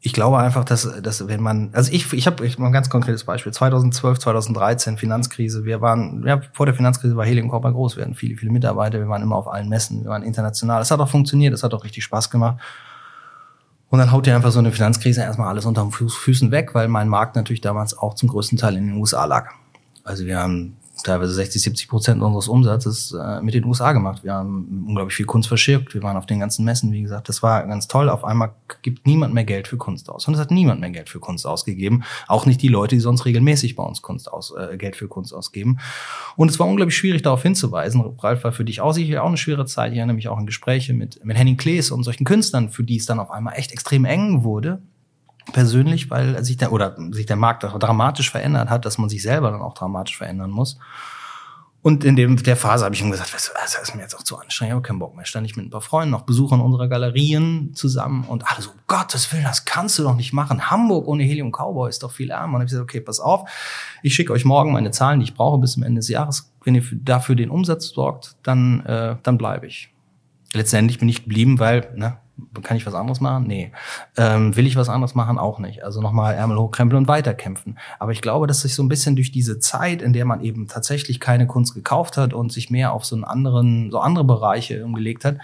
ich 0.03 0.13
glaube 0.13 0.39
einfach, 0.39 0.65
dass, 0.65 0.89
dass 1.03 1.27
wenn 1.27 1.41
man, 1.41 1.69
also 1.73 1.91
ich, 1.91 2.11
ich 2.11 2.25
habe 2.25 2.43
ich 2.43 2.57
mal 2.57 2.67
ein 2.67 2.71
ganz 2.71 2.89
konkretes 2.89 3.23
Beispiel. 3.23 3.53
2012, 3.53 4.17
2013 4.17 4.97
Finanzkrise. 4.97 5.63
Wir 5.63 5.79
waren, 5.79 6.23
ja, 6.25 6.41
vor 6.53 6.65
der 6.65 6.73
Finanzkrise 6.73 7.15
war 7.15 7.23
Helium 7.23 7.49
Corporate 7.49 7.75
groß. 7.75 7.97
Wir 7.97 8.03
hatten 8.03 8.15
viele, 8.15 8.35
viele 8.35 8.51
Mitarbeiter. 8.51 8.97
Wir 8.97 9.07
waren 9.07 9.21
immer 9.21 9.35
auf 9.35 9.47
allen 9.47 9.69
Messen. 9.69 10.03
Wir 10.03 10.09
waren 10.09 10.23
international. 10.23 10.81
Es 10.81 10.89
hat 10.89 10.99
auch 10.99 11.09
funktioniert. 11.09 11.53
Es 11.53 11.61
hat 11.61 11.75
auch 11.75 11.83
richtig 11.83 12.03
Spaß 12.03 12.31
gemacht. 12.31 12.59
Und 13.89 13.99
dann 13.99 14.11
haut 14.11 14.25
dir 14.25 14.35
einfach 14.35 14.51
so 14.51 14.57
eine 14.57 14.71
Finanzkrise 14.71 15.21
erstmal 15.21 15.49
alles 15.49 15.65
unter 15.65 15.83
den 15.83 15.91
Füßen 15.91 16.49
weg, 16.49 16.73
weil 16.73 16.87
mein 16.87 17.07
Markt 17.07 17.35
natürlich 17.35 17.61
damals 17.61 17.95
auch 17.95 18.15
zum 18.15 18.29
größten 18.29 18.57
Teil 18.57 18.77
in 18.77 18.87
den 18.87 18.97
USA 18.97 19.25
lag. 19.25 19.51
Also 20.03 20.25
wir 20.25 20.39
haben 20.39 20.77
teilweise 21.03 21.33
60, 21.33 21.61
70 21.61 21.87
Prozent 21.87 22.21
unseres 22.21 22.47
Umsatzes 22.47 23.13
äh, 23.13 23.41
mit 23.41 23.53
den 23.53 23.65
USA 23.65 23.91
gemacht. 23.91 24.23
Wir 24.23 24.33
haben 24.33 24.85
unglaublich 24.87 25.15
viel 25.15 25.25
Kunst 25.25 25.47
verschickt. 25.47 25.93
Wir 25.93 26.03
waren 26.03 26.17
auf 26.17 26.25
den 26.25 26.39
ganzen 26.39 26.65
Messen, 26.65 26.91
wie 26.91 27.01
gesagt. 27.01 27.29
Das 27.29 27.43
war 27.43 27.65
ganz 27.67 27.87
toll. 27.87 28.09
Auf 28.09 28.23
einmal 28.23 28.53
gibt 28.81 29.05
niemand 29.07 29.33
mehr 29.33 29.43
Geld 29.43 29.67
für 29.67 29.77
Kunst 29.77 30.09
aus. 30.09 30.27
Und 30.27 30.33
es 30.33 30.39
hat 30.39 30.51
niemand 30.51 30.81
mehr 30.81 30.89
Geld 30.89 31.09
für 31.09 31.19
Kunst 31.19 31.45
ausgegeben. 31.45 32.03
Auch 32.27 32.45
nicht 32.45 32.61
die 32.61 32.67
Leute, 32.67 32.95
die 32.95 33.01
sonst 33.01 33.25
regelmäßig 33.25 33.75
bei 33.75 33.83
uns 33.83 34.01
Kunst 34.01 34.31
aus, 34.31 34.53
äh, 34.55 34.77
Geld 34.77 34.95
für 34.95 35.07
Kunst 35.07 35.33
ausgeben. 35.33 35.79
Und 36.35 36.49
es 36.49 36.59
war 36.59 36.67
unglaublich 36.67 36.97
schwierig, 36.97 37.21
darauf 37.21 37.43
hinzuweisen. 37.43 38.01
Ralf 38.19 38.43
war 38.43 38.51
für 38.51 38.65
dich 38.65 38.81
auch 38.81 38.93
sicher 38.93 39.23
auch 39.23 39.27
eine 39.27 39.37
schwere 39.37 39.65
Zeit. 39.65 39.91
Ich 39.91 39.97
erinnere 39.97 40.15
mich 40.15 40.27
auch 40.27 40.39
in 40.39 40.45
Gespräche 40.45 40.93
mit, 40.93 41.23
mit 41.25 41.37
Henning 41.37 41.57
Klees 41.57 41.91
und 41.91 42.03
solchen 42.03 42.25
Künstlern, 42.25 42.69
für 42.69 42.83
die 42.83 42.97
es 42.97 43.05
dann 43.05 43.19
auf 43.19 43.31
einmal 43.31 43.53
echt 43.55 43.71
extrem 43.71 44.05
eng 44.05 44.43
wurde 44.43 44.81
persönlich, 45.53 46.09
weil 46.09 46.43
sich 46.43 46.57
der 46.57 46.71
oder 46.71 46.95
sich 47.11 47.25
der 47.25 47.35
Markt 47.35 47.63
dramatisch 47.63 48.29
verändert 48.31 48.69
hat, 48.69 48.85
dass 48.85 48.97
man 48.97 49.09
sich 49.09 49.21
selber 49.21 49.51
dann 49.51 49.61
auch 49.61 49.73
dramatisch 49.73 50.17
verändern 50.17 50.51
muss. 50.51 50.77
Und 51.83 52.03
in 52.03 52.15
dem, 52.15 52.37
der 52.37 52.55
Phase 52.55 52.85
habe 52.85 52.93
ich 52.93 53.01
ihm 53.01 53.09
gesagt, 53.09 53.33
weißt 53.33 53.47
du, 53.47 53.53
das 53.59 53.75
ist 53.81 53.95
mir 53.95 54.03
jetzt 54.03 54.13
auch 54.13 54.21
zu 54.21 54.37
anstrengend, 54.37 54.71
ich 54.71 54.75
habe 54.75 54.81
keinen 54.83 54.99
Bock 54.99 55.15
mehr. 55.15 55.25
Stand 55.25 55.47
ich 55.47 55.55
mit 55.55 55.65
ein 55.65 55.71
paar 55.71 55.81
Freunden, 55.81 56.11
noch 56.11 56.21
Besuchern 56.21 56.61
unserer 56.61 56.87
Galerien 56.87 57.73
zusammen 57.73 58.23
und 58.25 58.47
alle 58.47 58.61
so, 58.61 58.69
Gottes 58.85 59.31
Willen, 59.33 59.45
das 59.45 59.65
kannst 59.65 59.97
du 59.97 60.03
doch 60.03 60.15
nicht 60.15 60.31
machen. 60.31 60.69
Hamburg 60.69 61.07
ohne 61.07 61.23
Helium 61.23 61.51
Cowboy 61.51 61.89
ist 61.89 62.03
doch 62.03 62.11
viel 62.11 62.29
ärmer. 62.29 62.57
Und 62.57 62.61
ich 62.61 62.69
gesagt, 62.69 62.83
okay, 62.83 63.01
pass 63.01 63.19
auf, 63.19 63.49
ich 64.03 64.13
schicke 64.13 64.31
euch 64.31 64.45
morgen 64.45 64.73
meine 64.73 64.91
Zahlen, 64.91 65.21
die 65.21 65.23
ich 65.23 65.33
brauche 65.33 65.57
bis 65.57 65.71
zum 65.73 65.81
Ende 65.81 65.99
des 65.99 66.09
Jahres. 66.09 66.53
Wenn 66.63 66.75
ihr 66.75 66.83
dafür 66.91 67.33
den 67.33 67.49
Umsatz 67.49 67.89
sorgt, 67.89 68.35
dann, 68.43 68.85
äh, 68.85 69.15
dann 69.23 69.39
bleibe 69.39 69.65
ich. 69.65 69.91
Letztendlich 70.53 70.99
bin 70.99 71.09
ich 71.09 71.23
geblieben, 71.23 71.57
weil, 71.57 71.91
ne, 71.95 72.17
kann 72.63 72.77
ich 72.77 72.85
was 72.85 72.93
anderes 72.93 73.21
machen? 73.21 73.47
Nee. 73.47 73.71
Ähm, 74.17 74.55
will 74.55 74.67
ich 74.67 74.75
was 74.75 74.89
anderes 74.89 75.15
machen? 75.15 75.37
Auch 75.37 75.59
nicht. 75.59 75.83
Also 75.83 76.01
nochmal 76.01 76.35
Ärmel 76.35 76.57
hochkrempeln 76.57 77.03
und 77.03 77.07
weiterkämpfen. 77.07 77.77
Aber 77.99 78.11
ich 78.11 78.21
glaube, 78.21 78.47
dass 78.47 78.61
sich 78.61 78.75
so 78.75 78.83
ein 78.83 78.89
bisschen 78.89 79.15
durch 79.15 79.31
diese 79.31 79.59
Zeit, 79.59 80.01
in 80.01 80.13
der 80.13 80.25
man 80.25 80.41
eben 80.41 80.67
tatsächlich 80.67 81.19
keine 81.19 81.47
Kunst 81.47 81.73
gekauft 81.73 82.17
hat 82.17 82.33
und 82.33 82.51
sich 82.51 82.69
mehr 82.69 82.93
auf 82.93 83.05
so 83.05 83.15
einen 83.15 83.23
anderen, 83.23 83.91
so 83.91 83.99
andere 83.99 84.23
Bereiche 84.23 84.83
umgelegt 84.83 85.25
hat, 85.25 85.37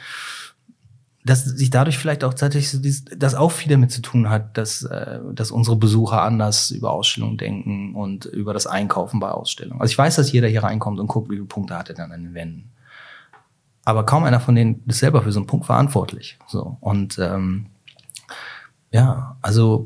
dass 1.23 1.43
sich 1.43 1.69
dadurch 1.69 1.97
vielleicht 1.97 2.23
auch 2.23 2.33
tatsächlich 2.33 3.03
das 3.17 3.35
auch 3.35 3.51
viel 3.51 3.69
damit 3.69 3.91
zu 3.91 4.01
tun 4.01 4.29
hat, 4.29 4.57
dass, 4.57 4.83
äh, 4.83 5.19
dass 5.33 5.51
unsere 5.51 5.75
Besucher 5.75 6.21
anders 6.21 6.71
über 6.71 6.91
Ausstellungen 6.91 7.37
denken 7.37 7.95
und 7.95 8.25
über 8.25 8.53
das 8.53 8.65
Einkaufen 8.65 9.19
bei 9.19 9.29
Ausstellungen. 9.29 9.81
Also 9.81 9.91
ich 9.91 9.97
weiß, 9.97 10.15
dass 10.15 10.31
jeder 10.31 10.47
hier 10.47 10.63
reinkommt 10.63 10.99
und 10.99 11.07
guckt, 11.07 11.29
wie 11.29 11.35
viele 11.35 11.45
Punkte 11.45 11.77
hat 11.77 11.89
er 11.89 11.95
dann 11.95 12.11
an 12.11 12.23
den 12.23 12.33
Wänden 12.33 12.71
aber 13.87 14.05
kaum 14.05 14.25
einer 14.25 14.41
von 14.41 14.53
denen 14.53 14.83
ist 14.85 14.99
selber 14.99 15.21
für 15.21 15.31
so 15.31 15.39
einen 15.39 15.47
Punkt 15.47 15.65
verantwortlich. 15.65 16.37
So 16.45 16.75
und 16.81 17.17
ähm, 17.19 17.67
ja, 18.91 19.37
also 19.41 19.85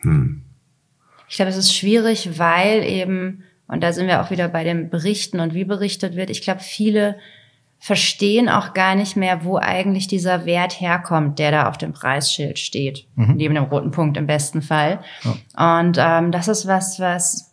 hm. 0.00 0.42
ich 1.28 1.36
glaube, 1.36 1.50
es 1.50 1.56
ist 1.56 1.72
schwierig, 1.72 2.36
weil 2.40 2.82
eben 2.82 3.44
und 3.68 3.84
da 3.84 3.92
sind 3.92 4.08
wir 4.08 4.20
auch 4.20 4.32
wieder 4.32 4.48
bei 4.48 4.64
den 4.64 4.90
Berichten 4.90 5.38
und 5.38 5.54
wie 5.54 5.64
berichtet 5.64 6.16
wird. 6.16 6.30
Ich 6.30 6.42
glaube, 6.42 6.62
viele 6.62 7.16
verstehen 7.78 8.48
auch 8.48 8.74
gar 8.74 8.96
nicht 8.96 9.16
mehr, 9.16 9.44
wo 9.44 9.56
eigentlich 9.56 10.08
dieser 10.08 10.44
Wert 10.44 10.80
herkommt, 10.80 11.38
der 11.38 11.52
da 11.52 11.68
auf 11.68 11.78
dem 11.78 11.92
Preisschild 11.92 12.58
steht, 12.58 13.06
mhm. 13.14 13.36
neben 13.36 13.54
dem 13.54 13.64
roten 13.64 13.92
Punkt 13.92 14.16
im 14.16 14.26
besten 14.26 14.62
Fall. 14.62 14.98
Ja. 15.22 15.76
Und 15.78 15.96
ähm, 15.96 16.32
das 16.32 16.48
ist 16.48 16.66
was, 16.66 16.98
was 16.98 17.49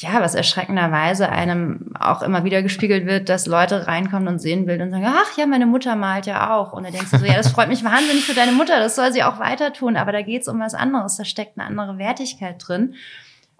ja, 0.00 0.20
was 0.22 0.34
erschreckenderweise 0.34 1.28
einem 1.28 1.92
auch 1.98 2.22
immer 2.22 2.42
wieder 2.42 2.62
gespiegelt 2.62 3.06
wird, 3.06 3.28
dass 3.28 3.46
Leute 3.46 3.86
reinkommen 3.86 4.28
und 4.28 4.38
sehen 4.38 4.66
will 4.66 4.80
und 4.80 4.90
sagen, 4.90 5.06
ach 5.06 5.36
ja, 5.36 5.46
meine 5.46 5.66
Mutter 5.66 5.94
malt 5.94 6.24
ja 6.24 6.56
auch. 6.56 6.72
Und 6.72 6.84
dann 6.84 6.92
denkst 6.92 7.10
du 7.10 7.18
so, 7.18 7.26
ja, 7.26 7.34
das 7.36 7.50
freut 7.50 7.68
mich 7.68 7.84
wahnsinnig 7.84 8.24
für 8.24 8.34
deine 8.34 8.52
Mutter, 8.52 8.78
das 8.78 8.96
soll 8.96 9.12
sie 9.12 9.22
auch 9.22 9.38
weiter 9.38 9.74
tun, 9.74 9.96
aber 9.96 10.12
da 10.12 10.22
geht's 10.22 10.48
um 10.48 10.58
was 10.58 10.74
anderes, 10.74 11.16
da 11.16 11.24
steckt 11.24 11.58
eine 11.58 11.66
andere 11.66 11.98
Wertigkeit 11.98 12.56
drin. 12.58 12.94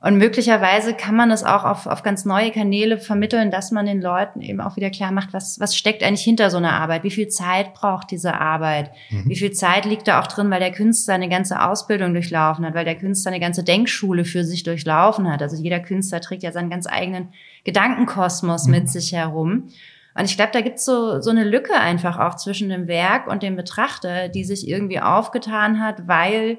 Und 0.02 0.16
möglicherweise 0.16 0.94
kann 0.94 1.14
man 1.14 1.30
es 1.30 1.44
auch 1.44 1.64
auf, 1.64 1.86
auf 1.86 2.02
ganz 2.02 2.24
neue 2.24 2.50
Kanäle 2.50 2.96
vermitteln, 2.96 3.50
dass 3.50 3.70
man 3.70 3.84
den 3.84 4.00
Leuten 4.00 4.40
eben 4.40 4.62
auch 4.62 4.76
wieder 4.76 4.88
klar 4.88 5.12
macht, 5.12 5.34
was, 5.34 5.60
was 5.60 5.76
steckt 5.76 6.02
eigentlich 6.02 6.24
hinter 6.24 6.48
so 6.48 6.56
einer 6.56 6.72
Arbeit? 6.72 7.04
Wie 7.04 7.10
viel 7.10 7.28
Zeit 7.28 7.74
braucht 7.74 8.10
diese 8.10 8.40
Arbeit? 8.40 8.92
Mhm. 9.10 9.28
Wie 9.28 9.36
viel 9.36 9.52
Zeit 9.52 9.84
liegt 9.84 10.08
da 10.08 10.20
auch 10.20 10.26
drin, 10.26 10.50
weil 10.50 10.60
der 10.60 10.72
Künstler 10.72 11.14
eine 11.14 11.28
ganze 11.28 11.62
Ausbildung 11.62 12.14
durchlaufen 12.14 12.64
hat, 12.64 12.72
weil 12.72 12.86
der 12.86 12.96
Künstler 12.96 13.32
eine 13.32 13.40
ganze 13.40 13.62
Denkschule 13.62 14.24
für 14.24 14.42
sich 14.42 14.62
durchlaufen 14.62 15.30
hat? 15.30 15.42
Also 15.42 15.62
jeder 15.62 15.80
Künstler 15.80 16.22
trägt 16.22 16.44
ja 16.44 16.52
seinen 16.52 16.70
ganz 16.70 16.86
eigenen 16.86 17.34
Gedankenkosmos 17.64 18.64
mhm. 18.64 18.70
mit 18.70 18.88
sich 18.88 19.12
herum. 19.12 19.68
Und 20.14 20.24
ich 20.24 20.36
glaube, 20.36 20.52
da 20.52 20.62
gibt's 20.62 20.86
so, 20.86 21.20
so 21.20 21.28
eine 21.28 21.44
Lücke 21.44 21.74
einfach 21.74 22.18
auch 22.18 22.36
zwischen 22.36 22.70
dem 22.70 22.88
Werk 22.88 23.26
und 23.26 23.42
dem 23.42 23.54
Betrachter, 23.54 24.28
die 24.30 24.44
sich 24.44 24.66
irgendwie 24.66 25.00
aufgetan 25.00 25.78
hat, 25.78 26.08
weil 26.08 26.58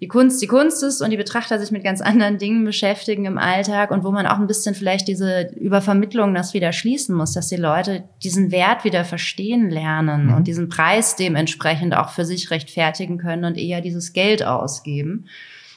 die 0.00 0.08
Kunst 0.08 0.40
die 0.40 0.46
Kunst 0.46 0.82
ist 0.82 1.02
und 1.02 1.10
die 1.10 1.18
Betrachter 1.18 1.58
sich 1.58 1.70
mit 1.70 1.84
ganz 1.84 2.00
anderen 2.00 2.38
Dingen 2.38 2.64
beschäftigen 2.64 3.26
im 3.26 3.36
Alltag 3.36 3.90
und 3.90 4.02
wo 4.02 4.10
man 4.10 4.26
auch 4.26 4.38
ein 4.38 4.46
bisschen 4.46 4.74
vielleicht 4.74 5.08
diese 5.08 5.50
Übervermittlung 5.56 6.34
das 6.34 6.54
wieder 6.54 6.72
schließen 6.72 7.14
muss, 7.14 7.32
dass 7.32 7.48
die 7.48 7.56
Leute 7.56 8.04
diesen 8.22 8.50
Wert 8.50 8.84
wieder 8.84 9.04
verstehen 9.04 9.68
lernen 9.68 10.28
mhm. 10.28 10.34
und 10.34 10.46
diesen 10.46 10.70
Preis 10.70 11.16
dementsprechend 11.16 11.94
auch 11.94 12.10
für 12.10 12.24
sich 12.24 12.50
rechtfertigen 12.50 13.18
können 13.18 13.44
und 13.44 13.58
eher 13.58 13.82
dieses 13.82 14.14
Geld 14.14 14.42
ausgeben. 14.42 15.26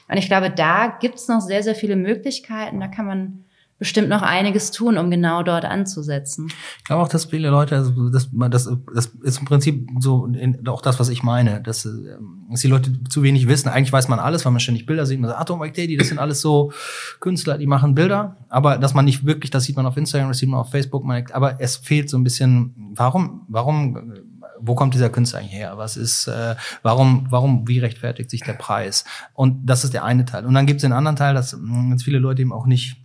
Und 0.08 0.16
ich 0.16 0.26
glaube, 0.26 0.50
da 0.50 0.96
gibt's 1.00 1.28
noch 1.28 1.40
sehr, 1.40 1.62
sehr 1.62 1.74
viele 1.74 1.96
Möglichkeiten. 1.96 2.80
Da 2.80 2.88
kann 2.88 3.06
man 3.06 3.43
bestimmt 3.84 4.08
noch 4.08 4.22
einiges 4.22 4.70
tun, 4.70 4.96
um 4.96 5.10
genau 5.10 5.42
dort 5.42 5.66
anzusetzen. 5.66 6.48
Ich 6.78 6.84
glaube 6.84 7.02
auch, 7.02 7.08
dass 7.08 7.26
viele 7.26 7.50
Leute, 7.50 7.76
also 7.76 8.08
das, 8.08 8.30
das, 8.32 8.70
das 8.94 9.06
ist 9.22 9.38
im 9.40 9.44
Prinzip 9.44 9.90
so 9.98 10.24
in, 10.24 10.66
auch 10.68 10.80
das, 10.80 10.98
was 10.98 11.10
ich 11.10 11.22
meine, 11.22 11.60
dass, 11.60 11.84
ähm, 11.84 12.46
dass 12.50 12.62
die 12.62 12.68
Leute 12.68 12.90
zu 13.10 13.22
wenig 13.22 13.46
wissen. 13.46 13.68
Eigentlich 13.68 13.92
weiß 13.92 14.08
man 14.08 14.18
alles, 14.18 14.46
weil 14.46 14.52
man 14.52 14.60
ständig 14.60 14.86
Bilder 14.86 15.04
sieht. 15.04 15.20
Man 15.20 15.28
sagt, 15.28 15.38
Atom 15.38 15.60
Mike 15.60 15.78
Daddy, 15.78 15.98
das 15.98 16.08
sind 16.08 16.18
alles 16.18 16.40
so 16.40 16.72
Künstler, 17.20 17.58
die 17.58 17.66
machen 17.66 17.94
Bilder. 17.94 18.38
Aber 18.48 18.78
dass 18.78 18.94
man 18.94 19.04
nicht 19.04 19.26
wirklich, 19.26 19.50
das 19.50 19.64
sieht 19.64 19.76
man 19.76 19.84
auf 19.84 19.98
Instagram, 19.98 20.28
das 20.28 20.38
sieht 20.38 20.48
man 20.48 20.60
auf 20.60 20.70
Facebook, 20.70 21.04
man, 21.04 21.22
aber 21.34 21.60
es 21.60 21.76
fehlt 21.76 22.08
so 22.08 22.16
ein 22.16 22.24
bisschen, 22.24 22.94
warum, 22.94 23.42
warum 23.48 24.14
wo 24.60 24.74
kommt 24.74 24.94
dieser 24.94 25.10
Künstler 25.10 25.40
eigentlich 25.40 25.52
her? 25.52 25.74
Was 25.76 25.98
ist, 25.98 26.26
äh, 26.26 26.54
warum, 26.82 27.26
warum, 27.28 27.68
wie 27.68 27.80
rechtfertigt 27.80 28.30
sich 28.30 28.40
der 28.42 28.54
Preis? 28.54 29.04
Und 29.34 29.66
das 29.66 29.84
ist 29.84 29.92
der 29.92 30.04
eine 30.04 30.24
Teil. 30.24 30.46
Und 30.46 30.54
dann 30.54 30.64
gibt 30.64 30.78
es 30.78 30.82
den 30.82 30.92
anderen 30.92 31.16
Teil, 31.16 31.34
dass 31.34 31.52
hm, 31.52 31.90
ganz 31.90 32.02
viele 32.02 32.18
Leute 32.18 32.40
eben 32.40 32.52
auch 32.52 32.64
nicht 32.64 33.03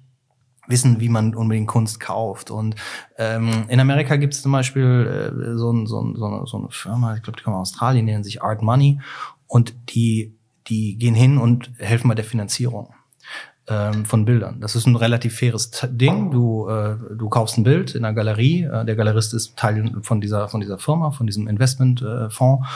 wissen, 0.69 0.99
wie 0.99 1.09
man 1.09 1.35
unbedingt 1.35 1.67
Kunst 1.67 1.99
kauft. 1.99 2.51
Und 2.51 2.75
ähm, 3.17 3.65
in 3.67 3.79
Amerika 3.79 4.15
gibt 4.15 4.33
es 4.33 4.41
zum 4.41 4.51
Beispiel 4.51 5.33
äh, 5.33 5.57
so, 5.57 5.71
ein, 5.71 5.87
so, 5.87 6.01
ein, 6.01 6.15
so, 6.15 6.25
eine, 6.25 6.45
so 6.45 6.57
eine 6.57 6.67
Firma, 6.69 7.15
ich 7.15 7.23
glaube, 7.23 7.37
die 7.37 7.43
kommen 7.43 7.57
aus 7.57 7.71
Australien, 7.71 8.05
die 8.05 8.11
nennen 8.11 8.23
sich 8.23 8.41
Art 8.41 8.61
Money 8.61 9.01
und 9.47 9.73
die, 9.89 10.35
die 10.67 10.97
gehen 10.97 11.15
hin 11.15 11.37
und 11.37 11.71
helfen 11.77 12.07
bei 12.07 12.15
der 12.15 12.25
Finanzierung 12.25 12.93
ähm, 13.67 14.05
von 14.05 14.25
Bildern. 14.25 14.61
Das 14.61 14.75
ist 14.75 14.85
ein 14.85 14.95
relativ 14.95 15.37
faires 15.37 15.71
Ding. 15.89 16.31
Du, 16.31 16.67
äh, 16.67 16.95
du 17.15 17.29
kaufst 17.29 17.57
ein 17.57 17.63
Bild 17.63 17.95
in 17.95 18.05
einer 18.05 18.13
Galerie, 18.13 18.63
äh, 18.63 18.85
der 18.85 18.95
Galerist 18.95 19.33
ist 19.33 19.57
Teil 19.57 19.91
von 20.01 20.21
dieser, 20.21 20.49
von 20.49 20.61
dieser 20.61 20.77
Firma, 20.77 21.11
von 21.11 21.27
diesem 21.27 21.47
Investmentfonds. 21.47 22.65
Äh, 22.65 22.69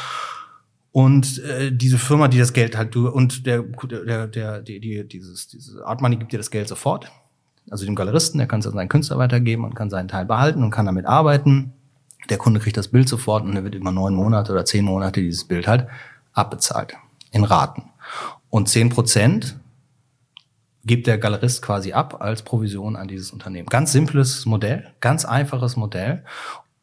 und 0.91 1.39
äh, 1.39 1.71
diese 1.71 1.97
Firma, 1.97 2.27
die 2.27 2.37
das 2.37 2.53
Geld 2.53 2.77
halt 2.77 2.93
du 2.93 3.09
und 3.09 3.47
der 3.47 3.63
der 3.63 4.27
der 4.27 4.61
die, 4.61 4.79
die 4.79 5.07
dieses 5.07 5.47
diese 5.47 5.83
Art 5.83 6.01
Money 6.01 6.17
gibt 6.17 6.31
dir 6.31 6.37
das 6.37 6.51
Geld 6.51 6.67
sofort 6.67 7.11
also 7.69 7.85
dem 7.85 7.95
Galeristen, 7.95 8.37
der 8.37 8.47
kann 8.47 8.59
es 8.59 8.67
an 8.67 8.73
seinen 8.73 8.89
Künstler 8.89 9.17
weitergeben 9.17 9.63
und 9.63 9.75
kann 9.75 9.89
seinen 9.89 10.07
Teil 10.07 10.25
behalten 10.25 10.63
und 10.63 10.71
kann 10.71 10.85
damit 10.85 11.05
arbeiten. 11.05 11.73
Der 12.29 12.37
Kunde 12.37 12.59
kriegt 12.59 12.77
das 12.77 12.87
Bild 12.87 13.09
sofort 13.09 13.43
und 13.43 13.55
er 13.55 13.63
wird 13.63 13.75
über 13.75 13.91
neun 13.91 14.13
Monate 14.13 14.51
oder 14.51 14.65
zehn 14.65 14.85
Monate 14.85 15.21
dieses 15.21 15.45
Bild 15.45 15.67
halt 15.67 15.87
abbezahlt. 16.33 16.93
In 17.31 17.43
Raten. 17.43 17.83
Und 18.49 18.69
zehn 18.69 18.89
Prozent 18.89 19.57
gibt 20.85 21.07
der 21.07 21.17
Galerist 21.17 21.61
quasi 21.61 21.93
ab 21.93 22.21
als 22.21 22.43
Provision 22.43 22.95
an 22.95 23.07
dieses 23.07 23.31
Unternehmen. 23.31 23.67
Ganz 23.67 23.91
simples 23.91 24.45
Modell, 24.45 24.93
ganz 24.99 25.25
einfaches 25.25 25.75
Modell. 25.75 26.23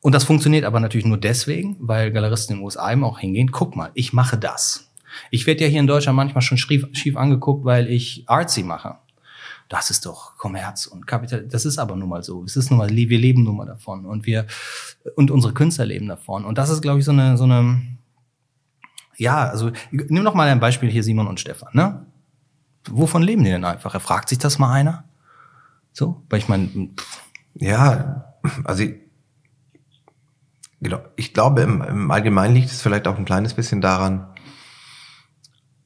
Und 0.00 0.14
das 0.14 0.24
funktioniert 0.24 0.64
aber 0.64 0.80
natürlich 0.80 1.06
nur 1.06 1.18
deswegen, 1.18 1.76
weil 1.78 2.10
Galeristen 2.10 2.54
in 2.54 2.60
den 2.60 2.64
USA 2.64 2.90
eben 2.90 3.04
auch 3.04 3.18
hingehen, 3.18 3.52
guck 3.52 3.76
mal, 3.76 3.90
ich 3.94 4.12
mache 4.12 4.38
das. 4.38 4.90
Ich 5.30 5.46
werde 5.46 5.64
ja 5.64 5.70
hier 5.70 5.80
in 5.80 5.86
Deutschland 5.86 6.16
manchmal 6.16 6.42
schon 6.42 6.56
schief, 6.56 6.86
schief 6.92 7.16
angeguckt, 7.16 7.64
weil 7.64 7.88
ich 7.88 8.24
Artsy 8.26 8.62
mache 8.62 8.96
das 9.70 9.88
ist 9.88 10.04
doch 10.04 10.36
Kommerz 10.36 10.86
und 10.86 11.06
Kapital. 11.06 11.46
Das 11.46 11.64
ist 11.64 11.78
aber 11.78 11.94
nun 11.94 12.08
mal 12.08 12.24
so. 12.24 12.42
Es 12.42 12.56
ist 12.56 12.70
nun 12.70 12.78
mal, 12.78 12.90
wir 12.90 13.18
leben 13.18 13.44
nun 13.44 13.56
mal 13.56 13.66
davon 13.66 14.04
und 14.04 14.26
wir, 14.26 14.46
und 15.14 15.30
unsere 15.30 15.54
Künstler 15.54 15.86
leben 15.86 16.08
davon. 16.08 16.44
Und 16.44 16.58
das 16.58 16.70
ist, 16.70 16.82
glaube 16.82 16.98
ich, 16.98 17.04
so 17.04 17.12
eine, 17.12 17.38
so 17.38 17.44
eine, 17.44 17.80
ja, 19.16 19.48
also, 19.48 19.70
nimm 19.92 20.24
noch 20.24 20.34
mal 20.34 20.48
ein 20.48 20.58
Beispiel 20.58 20.90
hier 20.90 21.04
Simon 21.04 21.28
und 21.28 21.38
Stefan, 21.38 21.68
ne? 21.72 22.04
Wovon 22.90 23.22
leben 23.22 23.44
die 23.44 23.50
denn 23.50 23.64
einfach? 23.64 23.94
Er 23.94 24.00
fragt 24.00 24.28
sich 24.28 24.38
das 24.38 24.58
mal 24.58 24.72
einer? 24.72 25.04
So, 25.92 26.20
weil 26.28 26.40
ich 26.40 26.48
meine, 26.48 26.90
ja, 27.54 28.34
also 28.64 28.82
ich, 28.82 28.96
genau, 30.80 31.00
ich 31.14 31.32
glaube, 31.32 31.60
im, 31.60 31.80
im 31.82 32.10
Allgemeinen 32.10 32.54
liegt 32.54 32.72
es 32.72 32.82
vielleicht 32.82 33.06
auch 33.06 33.18
ein 33.18 33.24
kleines 33.24 33.54
bisschen 33.54 33.80
daran, 33.80 34.29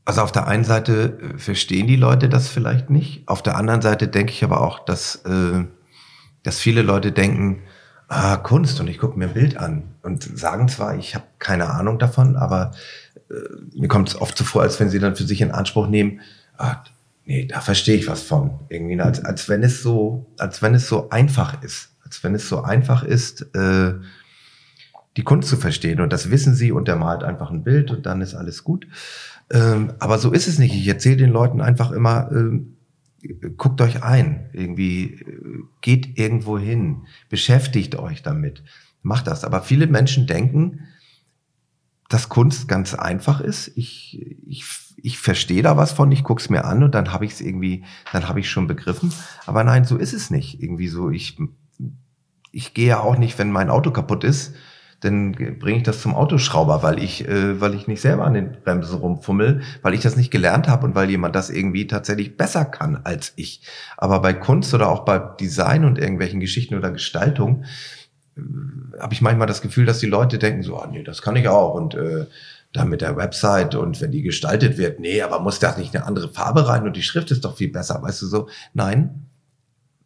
also 0.05 0.22
auf 0.22 0.32
der 0.32 0.46
einen 0.46 0.64
Seite 0.64 1.18
äh, 1.34 1.38
verstehen 1.38 1.86
die 1.86 1.96
Leute 1.96 2.28
das 2.28 2.48
vielleicht 2.48 2.90
nicht. 2.90 3.26
Auf 3.26 3.42
der 3.42 3.57
anderen 3.57 3.82
Seite 3.82 4.09
denke 4.09 4.32
ich 4.32 4.44
aber 4.44 4.61
auch, 4.61 4.84
dass, 4.84 5.16
äh, 5.24 5.64
dass 6.42 6.59
viele 6.59 6.82
Leute 6.82 7.12
denken, 7.12 7.62
ah, 8.09 8.36
Kunst 8.36 8.80
und 8.80 8.88
ich 8.88 8.98
gucke 8.98 9.18
mir 9.18 9.28
ein 9.28 9.34
Bild 9.34 9.57
an 9.57 9.94
und 10.02 10.22
sagen 10.22 10.68
zwar, 10.68 10.96
ich 10.96 11.14
habe 11.14 11.24
keine 11.38 11.70
Ahnung 11.70 11.98
davon, 11.98 12.36
aber 12.36 12.72
äh, 13.30 13.78
mir 13.78 13.88
kommt 13.88 14.09
es 14.09 14.20
oft 14.20 14.36
so 14.36 14.44
vor, 14.44 14.62
als 14.62 14.78
wenn 14.78 14.90
sie 14.90 14.98
dann 14.98 15.16
für 15.16 15.24
sich 15.24 15.40
in 15.40 15.50
Anspruch 15.50 15.88
nehmen, 15.88 16.20
ah, 16.59 16.82
Nee, 17.26 17.46
da 17.46 17.61
verstehe 17.61 17.96
ich 17.96 18.07
was 18.07 18.22
von. 18.22 18.61
Irgendwie, 18.68 19.00
als, 19.00 19.24
als 19.24 19.48
wenn 19.48 19.62
es 19.62 19.82
so, 19.82 20.26
als 20.38 20.61
wenn 20.62 20.74
es 20.74 20.88
so 20.88 21.09
einfach 21.11 21.62
ist. 21.62 21.90
Als 22.05 22.22
wenn 22.22 22.34
es 22.34 22.48
so 22.48 22.62
einfach 22.62 23.02
ist, 23.02 23.55
äh, 23.55 23.94
die 25.16 25.22
Kunst 25.22 25.48
zu 25.48 25.57
verstehen. 25.57 26.00
Und 26.00 26.12
das 26.12 26.30
wissen 26.30 26.55
sie 26.55 26.70
und 26.70 26.86
der 26.86 26.96
malt 26.96 27.24
einfach 27.24 27.50
ein 27.50 27.64
Bild 27.64 27.90
und 27.90 28.05
dann 28.05 28.20
ist 28.20 28.34
alles 28.34 28.62
gut. 28.62 28.86
Ähm, 29.55 29.92
aber 30.00 30.18
so 30.18 30.32
ist 30.32 30.48
es 30.48 30.59
nicht. 30.59 30.74
Ich 30.74 30.86
erzähle 30.88 31.16
den 31.16 31.30
Leuten 31.30 31.61
einfach 31.61 31.92
immer, 31.92 32.28
ähm, 32.32 32.76
guckt 33.57 33.80
euch 33.80 34.02
ein, 34.02 34.50
irgendwie 34.52 35.14
äh, 35.14 35.62
geht 35.80 36.18
irgendwo 36.18 36.59
hin, 36.59 37.07
beschäftigt 37.30 37.94
euch 37.94 38.22
damit, 38.22 38.64
macht 39.02 39.28
das. 39.28 39.44
Aber 39.44 39.62
viele 39.62 39.86
Menschen 39.86 40.26
denken, 40.26 40.80
dass 42.09 42.28
Kunst 42.28 42.66
ganz 42.66 42.94
einfach 42.94 43.40
ist. 43.40 43.70
Ich, 43.76 44.20
ich, 44.44 44.64
ich 44.96 45.18
verstehe 45.18 45.62
da 45.62 45.76
was 45.76 45.92
von, 45.92 46.11
ich 46.11 46.24
guck's 46.24 46.50
mir 46.50 46.64
an 46.64 46.82
und 46.82 46.94
dann 46.94 47.12
habe 47.12 47.24
ich 47.24 47.32
es 47.34 47.40
irgendwie, 47.40 47.84
dann 48.12 48.28
habe 48.28 48.40
ich 48.40 48.50
schon 48.50 48.66
begriffen. 48.66 49.12
Aber 49.46 49.62
nein, 49.62 49.84
so 49.84 49.96
ist 49.96 50.12
es 50.14 50.30
nicht. 50.30 50.61
Irgendwie 50.61 50.88
so, 50.88 51.11
ich, 51.11 51.38
ich 52.50 52.74
gehe 52.74 52.88
ja 52.88 53.00
auch 53.00 53.16
nicht, 53.16 53.38
wenn 53.38 53.52
mein 53.52 53.70
Auto 53.70 53.92
kaputt 53.92 54.24
ist, 54.24 54.55
dann 55.05 55.32
bringe 55.32 55.76
ich 55.76 55.82
das 55.82 56.00
zum 56.00 56.14
Autoschrauber, 56.14 56.82
weil 56.82 57.02
ich, 57.02 57.28
äh, 57.28 57.61
weil 57.61 57.74
ich 57.74 57.86
nicht 57.86 58.00
selber 58.00 58.24
an 58.24 58.34
den 58.34 58.57
Bremsen 58.64 58.98
rumfummel, 58.98 59.61
weil 59.82 59.92
ich 59.92 60.00
das 60.00 60.16
nicht 60.16 60.30
gelernt 60.30 60.66
habe 60.66 60.86
und 60.86 60.94
weil 60.94 61.11
jemand 61.11 61.36
das 61.36 61.50
irgendwie 61.50 61.86
tatsächlich 61.86 62.36
besser 62.36 62.64
kann 62.64 63.00
als 63.05 63.34
ich. 63.36 63.61
Aber 63.98 64.20
bei 64.20 64.32
Kunst 64.32 64.72
oder 64.72 64.88
auch 64.88 65.05
bei 65.05 65.18
Design 65.18 65.84
und 65.84 65.98
irgendwelchen 65.98 66.40
Geschichten 66.40 66.74
oder 66.74 66.90
Gestaltung 66.90 67.64
äh, 68.36 68.40
habe 68.98 69.12
ich 69.12 69.20
manchmal 69.20 69.46
das 69.46 69.61
Gefühl, 69.61 69.84
dass 69.84 69.98
die 69.98 70.07
Leute 70.07 70.38
denken 70.38 70.62
so, 70.62 70.78
ah, 70.78 70.88
nee, 70.90 71.02
das 71.02 71.20
kann 71.20 71.36
ich 71.36 71.48
auch 71.48 71.74
und 71.74 71.94
äh, 71.94 72.26
dann 72.72 72.88
mit 72.88 73.02
der 73.02 73.16
Website 73.16 73.74
und 73.74 74.00
wenn 74.00 74.11
die 74.11 74.22
gestaltet 74.22 74.78
wird, 74.78 75.00
nee, 75.00 75.22
aber 75.22 75.38
muss 75.38 75.61
da 75.61 75.76
nicht 75.76 75.94
eine 75.94 76.07
andere 76.07 76.28
Farbe 76.28 76.66
rein 76.66 76.84
und 76.84 76.96
die 76.96 77.02
Schrift 77.02 77.30
ist 77.30 77.44
doch 77.44 77.57
viel 77.57 77.70
besser, 77.70 78.02
weißt 78.02 78.22
du 78.22 78.26
so? 78.26 78.48
Nein, 78.72 79.26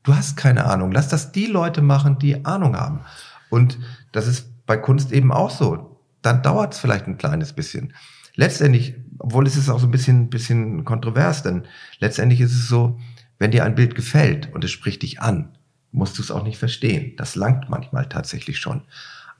du 0.03 0.15
hast 0.15 0.37
keine 0.37 0.65
Ahnung. 0.67 0.91
Lass 0.93 1.09
das 1.09 1.33
die 1.33 1.47
Leute 1.47 1.83
machen, 1.83 2.19
die 2.19 2.45
Ahnung 2.45 2.77
haben. 2.77 3.01
Und 3.49 3.79
das 4.13 4.27
ist 4.27 4.49
bei 4.69 4.77
Kunst 4.77 5.11
eben 5.11 5.33
auch 5.33 5.51
so. 5.51 5.99
Dann 6.23 6.43
dauert 6.43 6.75
es 6.75 6.79
vielleicht 6.79 7.07
ein 7.09 7.19
kleines 7.19 7.53
bisschen. 7.53 7.95
Letztendlich, 8.35 8.95
obwohl 9.19 9.47
es 9.47 9.57
ist 9.57 9.69
auch 9.69 9.81
so 9.81 9.89
ein 9.89 9.91
bisschen, 9.91 10.31
bisschen 10.31 10.85
kontrovers, 10.85 11.43
denn 11.43 11.65
letztendlich 11.99 12.41
ist 12.41 12.53
es 12.53 12.69
so, 12.69 13.01
wenn 13.39 13.51
dir 13.51 13.65
ein 13.65 13.75
Bild 13.75 13.95
gefällt 13.97 14.53
und 14.55 14.63
es 14.63 14.71
spricht 14.71 15.03
dich 15.03 15.21
an, 15.21 15.57
musst 15.91 16.19
du 16.19 16.23
es 16.23 16.31
auch 16.31 16.45
nicht 16.45 16.59
verstehen. 16.59 17.15
Das 17.17 17.35
langt 17.35 17.71
manchmal 17.71 18.09
tatsächlich 18.09 18.59
schon. 18.59 18.83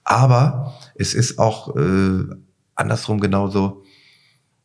Aber 0.03 0.75
es 0.95 1.15
ist 1.15 1.39
auch 1.39 1.77
äh, 1.77 2.25
andersrum 2.75 3.21
genauso, 3.21 3.85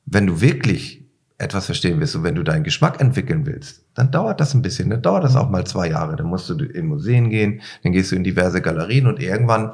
wenn 0.05 0.27
du 0.27 0.39
wirklich 0.39 1.05
etwas 1.37 1.65
verstehen 1.65 1.99
willst 1.99 2.15
und 2.15 2.23
wenn 2.23 2.35
du 2.35 2.43
deinen 2.43 2.63
Geschmack 2.63 3.01
entwickeln 3.01 3.45
willst, 3.45 3.83
dann 3.95 4.11
dauert 4.11 4.39
das 4.39 4.53
ein 4.53 4.61
bisschen. 4.61 4.89
Dann 4.89 5.01
dauert 5.01 5.25
das 5.25 5.35
auch 5.35 5.49
mal 5.49 5.67
zwei 5.67 5.89
Jahre. 5.89 6.15
Dann 6.15 6.27
musst 6.27 6.49
du 6.49 6.55
in 6.63 6.87
Museen 6.87 7.29
gehen, 7.29 7.61
dann 7.83 7.91
gehst 7.91 8.11
du 8.11 8.15
in 8.15 8.23
diverse 8.23 8.61
Galerien 8.61 9.07
und 9.07 9.19
irgendwann 9.21 9.73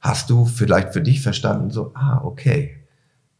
hast 0.00 0.30
du 0.30 0.46
vielleicht 0.46 0.92
für 0.92 1.02
dich 1.02 1.22
verstanden, 1.22 1.70
so, 1.70 1.92
ah, 1.94 2.20
okay, 2.24 2.76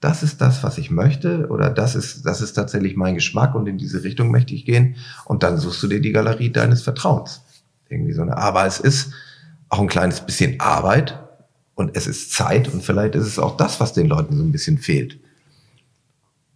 das 0.01 0.23
ist 0.23 0.41
das, 0.41 0.63
was 0.63 0.79
ich 0.79 0.91
möchte 0.91 1.49
oder 1.49 1.71
das 1.71 1.95
ist, 1.95 2.25
das 2.25 2.41
ist 2.41 2.55
tatsächlich 2.55 2.97
mein 2.97 3.15
Geschmack 3.15 3.55
und 3.55 3.67
in 3.67 3.77
diese 3.77 4.03
Richtung 4.03 4.31
möchte 4.31 4.55
ich 4.55 4.65
gehen. 4.65 4.97
Und 5.27 5.43
dann 5.43 5.59
suchst 5.59 5.83
du 5.83 5.89
dir 5.89 6.01
die 6.01 6.13
Galerie 6.13 6.51
deines 6.51 6.83
Vertrauens. 6.83 7.43
Irgendwie 7.89 8.13
so 8.13 8.23
eine, 8.23 8.37
aber 8.37 8.67
es 8.67 8.81
ist 8.81 9.13
auch 9.69 9.81
ein 9.81 9.89
kleines 9.89 10.21
bisschen 10.21 10.59
Arbeit 10.59 11.19
und 11.75 11.97
es 11.97 12.07
ist 12.07 12.33
Zeit 12.33 12.69
und 12.69 12.83
vielleicht 12.83 13.15
ist 13.15 13.27
es 13.27 13.39
auch 13.39 13.57
das, 13.57 13.79
was 13.81 13.93
den 13.93 14.07
Leuten 14.07 14.37
so 14.37 14.43
ein 14.43 14.53
bisschen 14.53 14.79
fehlt. 14.79 15.19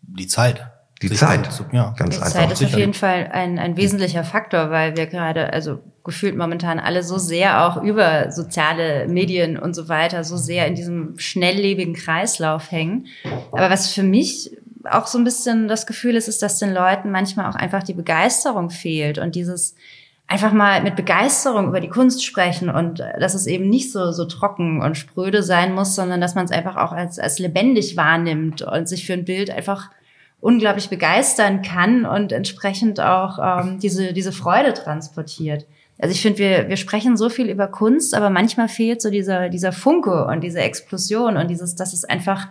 Die 0.03 0.27
Zeit. 0.27 0.71
Die 1.03 1.11
Zeit. 1.11 1.49
Ja. 1.73 1.93
Ganz 1.97 2.17
die 2.17 2.23
einfach. 2.23 2.33
Zeit 2.33 2.53
ist 2.53 2.65
auf 2.65 2.77
jeden 2.77 2.95
Fall 2.95 3.29
ein, 3.31 3.59
ein 3.59 3.77
wesentlicher 3.77 4.25
Faktor, 4.25 4.71
weil 4.71 4.97
wir 4.97 5.07
gerade, 5.07 5.53
also 5.53 5.81
gefühlt 6.05 6.37
momentan 6.37 6.79
alle 6.79 7.03
so 7.03 7.17
sehr 7.17 7.67
auch 7.67 7.83
über 7.83 8.31
soziale 8.31 9.09
Medien 9.09 9.59
und 9.59 9.75
so 9.75 9.89
weiter, 9.89 10.23
so 10.23 10.37
sehr 10.37 10.67
in 10.67 10.75
diesem 10.75 11.19
schnelllebigen 11.19 11.95
Kreislauf 11.95 12.71
hängen. 12.71 13.07
Aber 13.53 13.71
was 13.71 13.93
für 13.93 14.03
mich 14.03 14.53
auch 14.85 15.07
so 15.07 15.17
ein 15.17 15.25
bisschen 15.25 15.67
das 15.67 15.87
Gefühl 15.87 16.15
ist, 16.15 16.29
ist, 16.29 16.43
dass 16.43 16.59
den 16.59 16.75
Leuten 16.75 17.11
manchmal 17.11 17.51
auch 17.51 17.55
einfach 17.55 17.83
die 17.83 17.95
Begeisterung 17.95 18.69
fehlt 18.69 19.19
und 19.19 19.35
dieses 19.35 19.75
einfach 20.27 20.53
mal 20.53 20.83
mit 20.83 20.97
Begeisterung 20.97 21.69
über 21.69 21.81
die 21.81 21.89
Kunst 21.89 22.25
sprechen 22.25 22.69
und 22.71 22.99
dass 22.99 23.35
es 23.35 23.47
eben 23.47 23.69
nicht 23.69 23.93
so, 23.93 24.13
so 24.13 24.25
trocken 24.25 24.81
und 24.83 24.97
spröde 24.97 25.43
sein 25.43 25.75
muss, 25.75 25.95
sondern 25.95 26.21
dass 26.21 26.35
man 26.35 26.45
es 26.45 26.51
einfach 26.51 26.77
auch 26.77 26.93
als, 26.93 27.19
als 27.19 27.39
lebendig 27.39 27.97
wahrnimmt 27.97 28.63
und 28.63 28.89
sich 28.89 29.07
für 29.07 29.13
ein 29.15 29.25
Bild 29.25 29.51
einfach 29.51 29.91
unglaublich 30.41 30.91
begeistern 30.91 31.63
kann 31.63 32.05
und 32.05 32.33
entsprechend 32.33 33.01
auch 33.01 33.39
ähm, 33.39 33.79
diese, 33.81 34.13
diese 34.13 34.33
Freude 34.33 34.75
transportiert. 34.75 35.67
Also 35.99 36.13
ich 36.13 36.23
finde, 36.23 36.39
wir, 36.39 36.69
wir 36.69 36.77
sprechen 36.77 37.17
so 37.17 37.29
viel 37.29 37.49
über 37.49 37.69
Kunst, 37.69 38.15
aber 38.15 38.31
manchmal 38.31 38.69
fehlt 38.69 39.01
so 39.01 39.11
dieser, 39.11 39.49
dieser 39.49 39.73
Funke 39.73 40.27
und 40.27 40.43
diese 40.43 40.61
Explosion 40.61 41.37
und 41.37 41.49
dieses, 41.49 41.77
dass 41.77 41.93
es 41.93 42.05
einfach, 42.05 42.49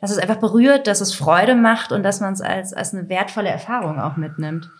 dass 0.00 0.10
es 0.10 0.18
einfach 0.18 0.36
berührt, 0.36 0.86
dass 0.86 1.00
es 1.00 1.14
Freude 1.14 1.54
macht 1.54 1.92
und 1.92 2.02
dass 2.02 2.20
man 2.20 2.32
es 2.32 2.40
als, 2.40 2.72
als 2.72 2.92
eine 2.92 3.08
wertvolle 3.08 3.48
Erfahrung 3.48 4.00
auch 4.00 4.16
mitnimmt. 4.16 4.70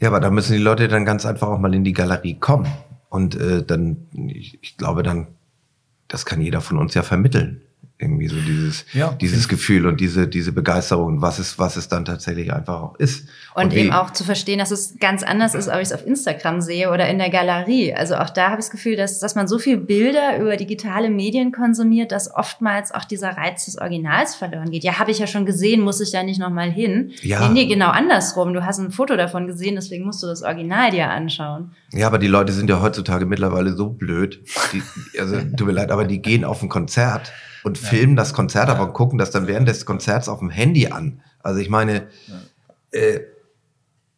Ja, 0.00 0.08
aber 0.08 0.20
da 0.20 0.30
müssen 0.30 0.52
die 0.52 0.62
Leute 0.62 0.88
dann 0.88 1.04
ganz 1.04 1.26
einfach 1.26 1.48
auch 1.48 1.58
mal 1.58 1.74
in 1.74 1.84
die 1.84 1.92
Galerie 1.92 2.34
kommen. 2.34 2.66
Und 3.08 3.34
äh, 3.34 3.62
dann, 3.62 4.08
ich, 4.12 4.58
ich 4.62 4.76
glaube 4.76 5.02
dann, 5.02 5.28
das 6.08 6.24
kann 6.24 6.40
jeder 6.40 6.60
von 6.60 6.78
uns 6.78 6.94
ja 6.94 7.02
vermitteln 7.02 7.62
irgendwie 8.02 8.28
so 8.28 8.36
dieses, 8.36 8.84
ja. 8.92 9.16
dieses 9.20 9.48
Gefühl 9.48 9.86
und 9.86 10.00
diese, 10.00 10.26
diese 10.26 10.52
Begeisterung, 10.52 11.22
was 11.22 11.38
es, 11.38 11.58
was 11.58 11.76
es 11.76 11.88
dann 11.88 12.04
tatsächlich 12.04 12.52
einfach 12.52 12.82
auch 12.82 12.98
ist. 12.98 13.28
Und, 13.54 13.64
und 13.64 13.74
eben 13.74 13.92
auch 13.92 14.10
zu 14.10 14.24
verstehen, 14.24 14.58
dass 14.58 14.70
es 14.70 14.98
ganz 14.98 15.22
anders 15.22 15.54
ist, 15.54 15.68
ob 15.68 15.76
ich 15.76 15.82
es 15.82 15.92
auf 15.92 16.06
Instagram 16.06 16.60
sehe 16.60 16.90
oder 16.90 17.08
in 17.08 17.18
der 17.18 17.30
Galerie. 17.30 17.94
Also 17.94 18.16
auch 18.16 18.30
da 18.30 18.50
habe 18.50 18.60
ich 18.60 18.66
das 18.66 18.70
Gefühl, 18.70 18.96
dass, 18.96 19.20
dass 19.20 19.34
man 19.34 19.46
so 19.46 19.58
viel 19.58 19.76
Bilder 19.76 20.38
über 20.40 20.56
digitale 20.56 21.10
Medien 21.10 21.52
konsumiert, 21.52 22.12
dass 22.12 22.34
oftmals 22.34 22.92
auch 22.92 23.04
dieser 23.04 23.36
Reiz 23.36 23.66
des 23.66 23.78
Originals 23.78 24.34
verloren 24.34 24.70
geht. 24.70 24.84
Ja, 24.84 24.98
habe 24.98 25.10
ich 25.10 25.18
ja 25.18 25.26
schon 25.26 25.46
gesehen, 25.46 25.80
muss 25.80 26.00
ich 26.00 26.10
da 26.10 26.22
nicht 26.22 26.40
nochmal 26.40 26.70
hin. 26.70 27.12
Ja. 27.22 27.48
Nee, 27.48 27.62
nee, 27.62 27.66
genau 27.66 27.90
andersrum. 27.90 28.52
Du 28.52 28.64
hast 28.64 28.78
ein 28.78 28.90
Foto 28.90 29.16
davon 29.16 29.46
gesehen, 29.46 29.76
deswegen 29.76 30.04
musst 30.04 30.22
du 30.22 30.26
das 30.26 30.42
Original 30.42 30.90
dir 30.90 31.08
anschauen. 31.08 31.72
Ja, 31.92 32.06
aber 32.06 32.18
die 32.18 32.26
Leute 32.26 32.52
sind 32.52 32.68
ja 32.68 32.80
heutzutage 32.80 33.26
mittlerweile 33.26 33.74
so 33.74 33.90
blöd. 33.90 34.42
Die, 34.72 34.82
also, 35.20 35.36
tut 35.56 35.66
mir 35.66 35.72
leid, 35.72 35.90
aber 35.90 36.04
die 36.04 36.20
gehen 36.20 36.44
auf 36.44 36.62
ein 36.62 36.68
Konzert 36.68 37.32
und 37.64 37.80
ja. 37.80 37.88
filmen 37.88 38.16
das 38.16 38.34
Konzert, 38.34 38.68
ja. 38.68 38.74
aber 38.74 38.92
gucken 38.92 39.18
das 39.18 39.30
dann 39.30 39.46
während 39.46 39.68
des 39.68 39.86
Konzerts 39.86 40.28
auf 40.28 40.40
dem 40.40 40.50
Handy 40.50 40.88
an. 40.88 41.20
Also 41.42 41.60
ich 41.60 41.68
meine, 41.68 42.08
äh, 42.90 43.20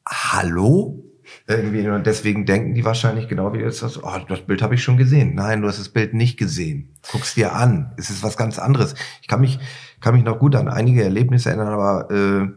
hallo? 0.06 1.00
Irgendwie, 1.46 1.88
und 1.88 2.06
deswegen 2.06 2.44
denken 2.44 2.74
die 2.74 2.84
wahrscheinlich 2.84 3.28
genau 3.28 3.52
wie 3.52 3.58
jetzt, 3.58 3.82
das, 3.82 4.02
oh, 4.02 4.18
das 4.28 4.42
Bild 4.42 4.62
habe 4.62 4.74
ich 4.74 4.82
schon 4.82 4.96
gesehen. 4.96 5.34
Nein, 5.34 5.62
du 5.62 5.68
hast 5.68 5.78
das 5.78 5.88
Bild 5.88 6.14
nicht 6.14 6.38
gesehen. 6.38 6.94
Guck's 7.10 7.34
dir 7.34 7.54
an. 7.54 7.92
Es 7.96 8.10
ist 8.10 8.22
was 8.22 8.36
ganz 8.36 8.58
anderes. 8.58 8.94
Ich 9.22 9.28
kann 9.28 9.40
mich, 9.40 9.58
kann 10.00 10.14
mich 10.14 10.24
noch 10.24 10.38
gut 10.38 10.54
an 10.54 10.68
einige 10.68 11.02
Erlebnisse 11.02 11.48
erinnern, 11.48 11.68
aber 11.68 12.10
äh, 12.10 12.48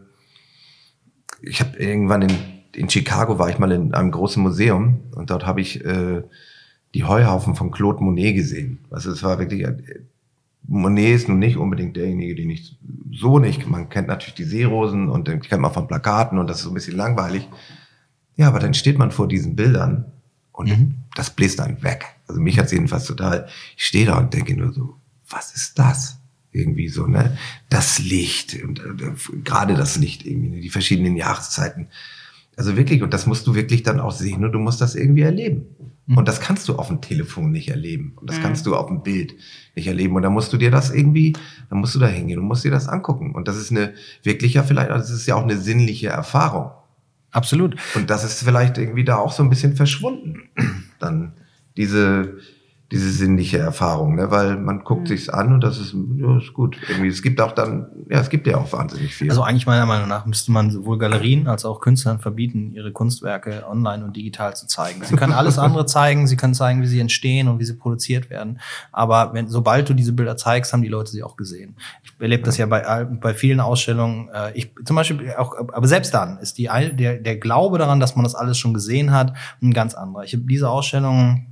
ich 1.40 1.60
habe 1.60 1.78
irgendwann 1.78 2.22
in, 2.22 2.32
in 2.74 2.90
Chicago 2.90 3.38
war 3.38 3.48
ich 3.48 3.58
mal 3.58 3.72
in 3.72 3.94
einem 3.94 4.10
großen 4.10 4.42
Museum 4.42 5.00
und 5.14 5.30
dort 5.30 5.46
habe 5.46 5.60
ich 5.60 5.84
äh, 5.84 6.22
die 6.94 7.04
Heuhaufen 7.04 7.54
von 7.54 7.70
Claude 7.70 8.02
Monet 8.02 8.34
gesehen. 8.34 8.86
Also 8.90 9.10
es 9.10 9.22
war 9.22 9.38
wirklich 9.38 9.66
Monet 10.68 11.16
ist 11.16 11.28
nun 11.28 11.38
nicht 11.38 11.56
unbedingt 11.56 11.96
derjenige, 11.96 12.34
den 12.34 12.50
ich 12.50 12.76
so 13.10 13.38
nicht, 13.38 13.66
man 13.66 13.88
kennt 13.88 14.06
natürlich 14.06 14.34
die 14.34 14.44
Seerosen 14.44 15.08
und 15.08 15.26
den 15.26 15.40
kennt 15.40 15.62
man 15.62 15.72
von 15.72 15.88
Plakaten 15.88 16.38
und 16.38 16.46
das 16.46 16.58
ist 16.58 16.64
so 16.64 16.70
ein 16.70 16.74
bisschen 16.74 16.96
langweilig. 16.96 17.48
Ja, 18.36 18.48
aber 18.48 18.58
dann 18.60 18.74
steht 18.74 18.98
man 18.98 19.10
vor 19.10 19.28
diesen 19.28 19.56
Bildern 19.56 20.12
und 20.52 20.68
mhm. 20.68 20.94
das 21.16 21.30
bläst 21.30 21.58
dann 21.58 21.82
weg. 21.82 22.04
Also 22.28 22.40
mich 22.40 22.58
hat's 22.58 22.70
jedenfalls 22.70 23.06
total, 23.06 23.48
ich 23.76 23.86
stehe 23.86 24.04
da 24.04 24.18
und 24.18 24.34
denke 24.34 24.54
nur 24.54 24.72
so, 24.72 24.96
was 25.28 25.54
ist 25.54 25.78
das? 25.78 26.18
Irgendwie 26.52 26.88
so, 26.88 27.06
ne? 27.06 27.38
Das 27.70 27.98
Licht 27.98 28.62
und 28.62 28.80
äh, 28.80 29.12
gerade 29.42 29.74
das 29.74 29.96
Licht 29.96 30.26
irgendwie, 30.26 30.48
ne? 30.50 30.60
die 30.60 30.70
verschiedenen 30.70 31.16
Jahreszeiten. 31.16 31.88
Also 32.58 32.76
wirklich, 32.76 33.02
und 33.04 33.14
das 33.14 33.26
musst 33.26 33.46
du 33.46 33.54
wirklich 33.54 33.84
dann 33.84 34.00
auch 34.00 34.10
sehen 34.10 34.44
und 34.44 34.50
du 34.50 34.58
musst 34.58 34.80
das 34.80 34.96
irgendwie 34.96 35.22
erleben. 35.22 35.66
Mhm. 36.06 36.18
Und 36.18 36.26
das 36.26 36.40
kannst 36.40 36.68
du 36.68 36.74
auf 36.74 36.88
dem 36.88 37.00
Telefon 37.00 37.52
nicht 37.52 37.68
erleben. 37.68 38.14
Und 38.16 38.28
das 38.28 38.38
mhm. 38.38 38.42
kannst 38.42 38.66
du 38.66 38.74
auf 38.74 38.88
dem 38.88 39.04
Bild 39.04 39.34
nicht 39.76 39.86
erleben. 39.86 40.16
Und 40.16 40.22
da 40.22 40.30
musst 40.30 40.52
du 40.52 40.56
dir 40.56 40.72
das 40.72 40.90
irgendwie, 40.90 41.34
da 41.70 41.76
musst 41.76 41.94
du 41.94 42.00
da 42.00 42.08
hingehen 42.08 42.40
und 42.40 42.46
musst 42.46 42.64
dir 42.64 42.72
das 42.72 42.88
angucken. 42.88 43.32
Und 43.36 43.46
das 43.46 43.56
ist 43.56 43.70
eine 43.70 43.94
wirklich 44.24 44.54
ja 44.54 44.64
vielleicht, 44.64 44.90
also 44.90 45.08
das 45.08 45.20
ist 45.20 45.26
ja 45.28 45.36
auch 45.36 45.44
eine 45.44 45.56
sinnliche 45.56 46.08
Erfahrung. 46.08 46.72
Absolut. 47.30 47.76
Und 47.94 48.10
das 48.10 48.24
ist 48.24 48.42
vielleicht 48.42 48.76
irgendwie 48.76 49.04
da 49.04 49.18
auch 49.18 49.30
so 49.30 49.44
ein 49.44 49.50
bisschen 49.50 49.76
verschwunden. 49.76 50.48
Dann 50.98 51.34
diese, 51.76 52.38
diese 52.90 53.10
sinnliche 53.10 53.58
Erfahrung, 53.58 54.14
ne? 54.14 54.30
weil 54.30 54.56
man 54.56 54.82
guckt 54.82 55.02
mhm. 55.02 55.06
sich's 55.08 55.28
an 55.28 55.52
und 55.52 55.60
das 55.60 55.78
ist, 55.78 55.94
ja, 56.16 56.38
ist 56.38 56.54
gut. 56.54 56.78
Irgendwie, 56.88 57.08
es 57.08 57.20
gibt 57.20 57.38
auch 57.38 57.52
dann, 57.52 57.86
ja, 58.08 58.18
es 58.18 58.30
gibt 58.30 58.46
ja 58.46 58.56
auch 58.56 58.72
wahnsinnig 58.72 59.14
viel. 59.14 59.28
Also 59.28 59.42
eigentlich 59.42 59.66
meiner 59.66 59.84
Meinung 59.84 60.08
nach 60.08 60.24
müsste 60.24 60.52
man 60.52 60.70
sowohl 60.70 60.96
Galerien 60.96 61.48
als 61.48 61.66
auch 61.66 61.82
Künstlern 61.82 62.18
verbieten, 62.18 62.72
ihre 62.72 62.90
Kunstwerke 62.90 63.64
online 63.68 64.06
und 64.06 64.16
digital 64.16 64.56
zu 64.56 64.66
zeigen. 64.66 65.02
Sie 65.04 65.16
können 65.16 65.34
alles 65.34 65.58
andere 65.58 65.84
zeigen, 65.86 66.26
sie 66.26 66.36
können 66.36 66.54
zeigen, 66.54 66.80
wie 66.80 66.86
sie 66.86 67.00
entstehen 67.00 67.48
und 67.48 67.58
wie 67.58 67.66
sie 67.66 67.74
produziert 67.74 68.30
werden. 68.30 68.58
Aber 68.90 69.34
wenn, 69.34 69.48
sobald 69.48 69.86
du 69.90 69.92
diese 69.92 70.14
Bilder 70.14 70.38
zeigst, 70.38 70.72
haben 70.72 70.82
die 70.82 70.88
Leute 70.88 71.10
sie 71.10 71.22
auch 71.22 71.36
gesehen. 71.36 71.76
Ich 72.02 72.12
erlebe 72.18 72.44
das 72.44 72.56
ja 72.56 72.64
bei, 72.64 73.04
bei 73.04 73.34
vielen 73.34 73.60
Ausstellungen. 73.60 74.30
Äh, 74.32 74.56
ich 74.56 74.72
zum 74.86 74.96
Beispiel 74.96 75.34
auch, 75.36 75.54
aber 75.74 75.86
selbst 75.86 76.14
dann 76.14 76.38
ist 76.38 76.56
die, 76.56 76.70
der, 76.94 77.18
der 77.18 77.36
Glaube 77.36 77.76
daran, 77.76 78.00
dass 78.00 78.16
man 78.16 78.24
das 78.24 78.34
alles 78.34 78.56
schon 78.56 78.72
gesehen 78.72 79.12
hat, 79.12 79.34
ein 79.62 79.74
ganz 79.74 79.92
anderer. 79.92 80.24
Ich 80.24 80.32
habe 80.32 80.44
diese 80.44 80.70
Ausstellung 80.70 81.48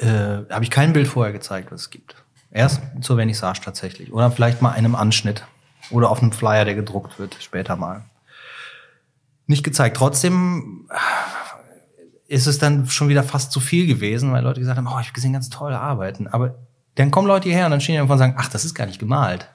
äh, 0.00 0.44
habe 0.50 0.64
ich 0.64 0.70
kein 0.70 0.92
Bild 0.92 1.08
vorher 1.08 1.32
gezeigt, 1.32 1.70
was 1.70 1.82
es 1.82 1.90
gibt. 1.90 2.16
Erst 2.50 2.82
zur 3.00 3.16
Vernissage 3.16 3.60
tatsächlich. 3.62 4.12
Oder 4.12 4.30
vielleicht 4.30 4.62
mal 4.62 4.72
einem 4.72 4.94
Anschnitt. 4.94 5.44
Oder 5.90 6.10
auf 6.10 6.20
einem 6.20 6.32
Flyer, 6.32 6.64
der 6.64 6.74
gedruckt 6.74 7.18
wird, 7.18 7.36
später 7.40 7.76
mal. 7.76 8.04
Nicht 9.46 9.64
gezeigt. 9.64 9.96
Trotzdem 9.96 10.88
ist 12.26 12.46
es 12.46 12.58
dann 12.58 12.86
schon 12.88 13.08
wieder 13.08 13.24
fast 13.24 13.52
zu 13.52 13.60
viel 13.60 13.86
gewesen, 13.86 14.32
weil 14.32 14.42
Leute 14.42 14.60
gesagt 14.60 14.78
haben, 14.78 14.86
oh, 14.86 14.98
ich 15.00 15.06
habe 15.06 15.14
gesehen, 15.14 15.32
ganz 15.32 15.50
tolle 15.50 15.78
Arbeiten. 15.78 16.28
Aber 16.28 16.54
dann 16.94 17.10
kommen 17.10 17.26
Leute 17.26 17.48
hierher 17.48 17.66
und 17.66 17.72
dann 17.72 17.80
stehen 17.80 17.94
die 17.94 17.98
irgendwann 17.98 18.16
und 18.16 18.20
sagen, 18.20 18.34
ach, 18.38 18.48
das 18.48 18.64
ist 18.64 18.74
gar 18.74 18.86
nicht 18.86 18.98
gemalt. 18.98 19.48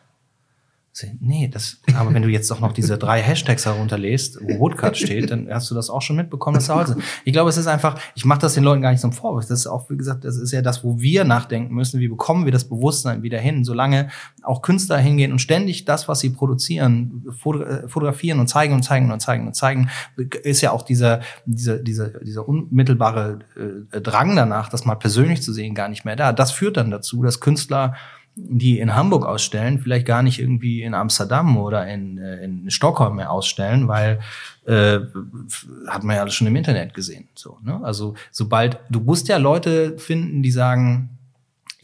Nee, 1.20 1.50
das, 1.50 1.82
aber 1.94 2.14
wenn 2.14 2.22
du 2.22 2.30
jetzt 2.30 2.50
doch 2.50 2.62
noch 2.62 2.72
diese 2.72 2.98
drei 2.98 3.22
Hashtags 3.22 3.66
herunterlässt, 3.66 4.40
wo 4.42 4.60
Woodcut 4.60 4.96
steht, 4.96 5.30
dann 5.30 5.50
hast 5.52 5.70
du 5.70 5.76
das 5.76 5.90
auch 5.90 6.02
schon 6.02 6.16
mitbekommen, 6.16 6.56
dass 6.56 6.68
da. 6.68 6.96
Ich 7.26 7.34
glaube, 7.34 7.50
es 7.50 7.58
ist 7.58 7.68
einfach, 7.68 8.00
ich 8.16 8.24
mache 8.24 8.40
das 8.40 8.54
den 8.54 8.64
Leuten 8.64 8.82
gar 8.82 8.92
nicht 8.92 9.02
zum 9.02 9.12
Vorwurf. 9.12 9.46
Das 9.46 9.60
ist 9.60 9.68
auch, 9.68 9.90
wie 9.90 9.98
gesagt, 9.98 10.24
das 10.24 10.38
ist 10.38 10.54
ja 10.54 10.62
das, 10.62 10.86
wo 10.86 10.98
wir 11.02 11.26
nachdenken 11.26 11.74
müssen. 11.74 12.00
Wie 12.00 12.08
bekommen 12.08 12.46
wir 12.46 12.54
das 12.54 12.70
Bewusstsein 12.70 13.24
wieder 13.24 13.40
hin? 13.40 13.66
Solange 13.66 14.08
auch 14.42 14.62
Künstler 14.62 14.98
hingehen 14.98 15.34
und 15.34 15.40
ständig 15.40 15.84
das, 15.84 16.08
was 16.08 16.22
sie 16.22 16.30
produzieren, 16.30 17.26
äh, 17.28 17.88
fotografieren 17.90 18.40
und 18.40 18.48
zeigen 18.48 18.74
und 18.74 18.84
zeigen 18.84 19.12
und 19.12 19.20
zeigen 19.20 19.48
und 19.48 19.54
zeigen, 19.54 19.90
ist 20.44 20.62
ja 20.62 20.72
auch 20.72 20.84
dieser, 20.84 21.20
dieser, 21.46 21.80
dieser, 21.80 22.20
dieser 22.22 22.48
unmittelbare 22.48 23.40
äh, 23.92 24.00
Drang 24.00 24.34
danach, 24.38 24.70
das 24.70 24.86
mal 24.86 24.96
persönlich 24.96 25.42
zu 25.42 25.52
sehen, 25.52 25.76
gar 25.76 25.90
nicht 25.90 26.06
mehr 26.06 26.16
da. 26.16 26.32
Das 26.32 26.52
führt 26.52 26.78
dann 26.78 26.90
dazu, 26.90 27.22
dass 27.22 27.42
Künstler 27.42 27.96
die 28.36 28.80
in 28.80 28.96
Hamburg 28.96 29.26
ausstellen, 29.26 29.80
vielleicht 29.80 30.06
gar 30.06 30.22
nicht 30.22 30.40
irgendwie 30.40 30.84
in 30.84 30.94
Amsterdam 30.94 31.56
oder 31.58 31.88
in, 31.88 32.18
äh, 32.18 32.44
in 32.44 32.70
Stockholm 32.70 33.16
mehr 33.16 33.32
ausstellen, 33.32 33.88
weil 33.88 34.20
äh, 34.66 35.00
hat 35.88 36.04
man 36.04 36.18
ja 36.18 36.22
alles 36.22 36.34
schon 36.34 36.48
im 36.48 36.56
Internet 36.56 36.94
gesehen. 36.94 37.30
So, 37.34 37.60
ne? 37.64 37.80
Also 37.84 38.16
sobald 38.32 38.80
du 38.90 39.00
musst 39.00 39.30
ja 39.30 39.38
Leute 39.38 39.98
finden, 39.98 40.44
die 40.44 40.52
sagen, 40.52 41.15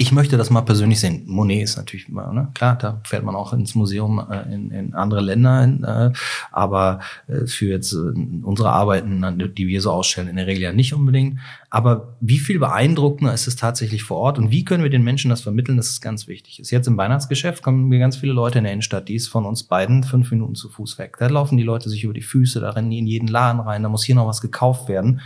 ich 0.02 0.12
möchte 0.12 0.36
das 0.36 0.50
mal 0.50 0.62
persönlich 0.62 1.00
sehen. 1.00 1.22
Monet 1.28 1.62
ist 1.62 1.78
natürlich 1.78 2.10
ne? 2.10 2.48
klar, 2.56 2.76
da 2.76 3.00
fährt 3.04 3.24
man 3.24 3.36
auch 3.36 3.54
ins 3.54 3.76
Museum 3.76 4.20
äh, 4.32 4.52
in, 4.52 4.72
in 4.72 4.96
andere 4.96 5.22
Länder, 5.22 5.64
äh, 5.64 6.18
aber 6.52 7.02
äh, 7.28 7.46
für 7.46 7.68
jetzt 7.68 7.94
äh, 7.94 7.98
unsere 8.42 8.72
Arbeiten, 8.72 9.54
die 9.56 9.68
wir 9.68 9.80
so 9.80 9.92
ausstellen, 9.92 10.28
in 10.28 10.38
der 10.38 10.48
Regel 10.48 10.64
ja 10.64 10.74
nicht 10.74 10.96
unbedingt. 10.96 11.40
Aber 11.70 12.16
wie 12.20 12.40
viel 12.40 12.58
beeindruckender 12.58 13.32
ist 13.32 13.46
es 13.46 13.56
tatsächlich 13.56 14.02
vor 14.02 14.18
Ort 14.18 14.40
und 14.40 14.50
wie 14.50 14.66
können 14.66 14.82
wir 14.82 14.90
den 14.90 15.04
Menschen 15.04 15.30
das 15.30 15.42
vermitteln, 15.42 15.78
das 15.78 15.90
ist 15.90 16.02
ganz 16.02 16.28
wichtig. 16.28 16.60
Ist 16.60 16.72
jetzt 16.72 16.88
im 16.88 16.98
Weihnachtsgeschäft 16.98 17.62
kommen 17.62 17.88
mir 17.88 18.00
ganz 18.00 18.18
viele 18.18 18.34
Leute 18.34 18.58
in 18.58 18.64
der 18.64 18.74
Innenstadt, 18.74 19.08
die 19.08 19.16
ist 19.16 19.28
von 19.28 19.46
uns 19.46 19.62
beiden 19.62 20.04
fünf 20.04 20.32
Minuten 20.32 20.56
zu 20.56 20.68
Fuß 20.68 20.98
weg. 20.98 21.18
Da 21.20 21.28
laufen 21.28 21.58
die 21.58 21.64
Leute 21.64 21.90
sich 21.90 22.04
über 22.04 22.16
die 22.16 22.24
Füße, 22.24 22.60
da 22.60 22.72
rennen 22.72 22.90
die 22.90 22.98
in 22.98 23.08
jeden 23.08 23.28
Laden 23.28 23.62
rein, 23.62 23.84
da 23.84 23.90
muss 23.90 24.04
hier 24.04 24.16
noch 24.16 24.28
was 24.28 24.42
gekauft 24.42 24.90
werden. 24.90 25.22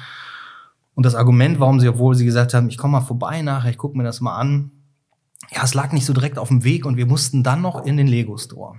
Und 0.96 1.06
das 1.06 1.14
Argument, 1.16 1.60
warum 1.60 1.80
sie, 1.80 1.90
obwohl 1.90 2.16
sie 2.16 2.26
gesagt 2.26 2.54
haben, 2.54 2.70
ich 2.70 2.78
komme 2.78 2.94
mal 2.94 3.02
vorbei 3.02 3.42
nachher, 3.42 3.70
ich 3.70 3.78
gucke 3.78 3.98
mir 3.98 4.04
das 4.04 4.22
mal 4.22 4.38
an, 4.38 4.72
ja, 5.52 5.64
es 5.64 5.74
lag 5.74 5.92
nicht 5.92 6.06
so 6.06 6.14
direkt 6.14 6.40
auf 6.40 6.48
dem 6.48 6.64
Weg 6.64 6.86
und 6.86 6.98
wir 6.98 7.06
mussten 7.06 7.44
dann 7.44 7.62
noch 7.62 7.86
in 7.86 7.98
den 7.98 8.08
Lego-Store. 8.08 8.78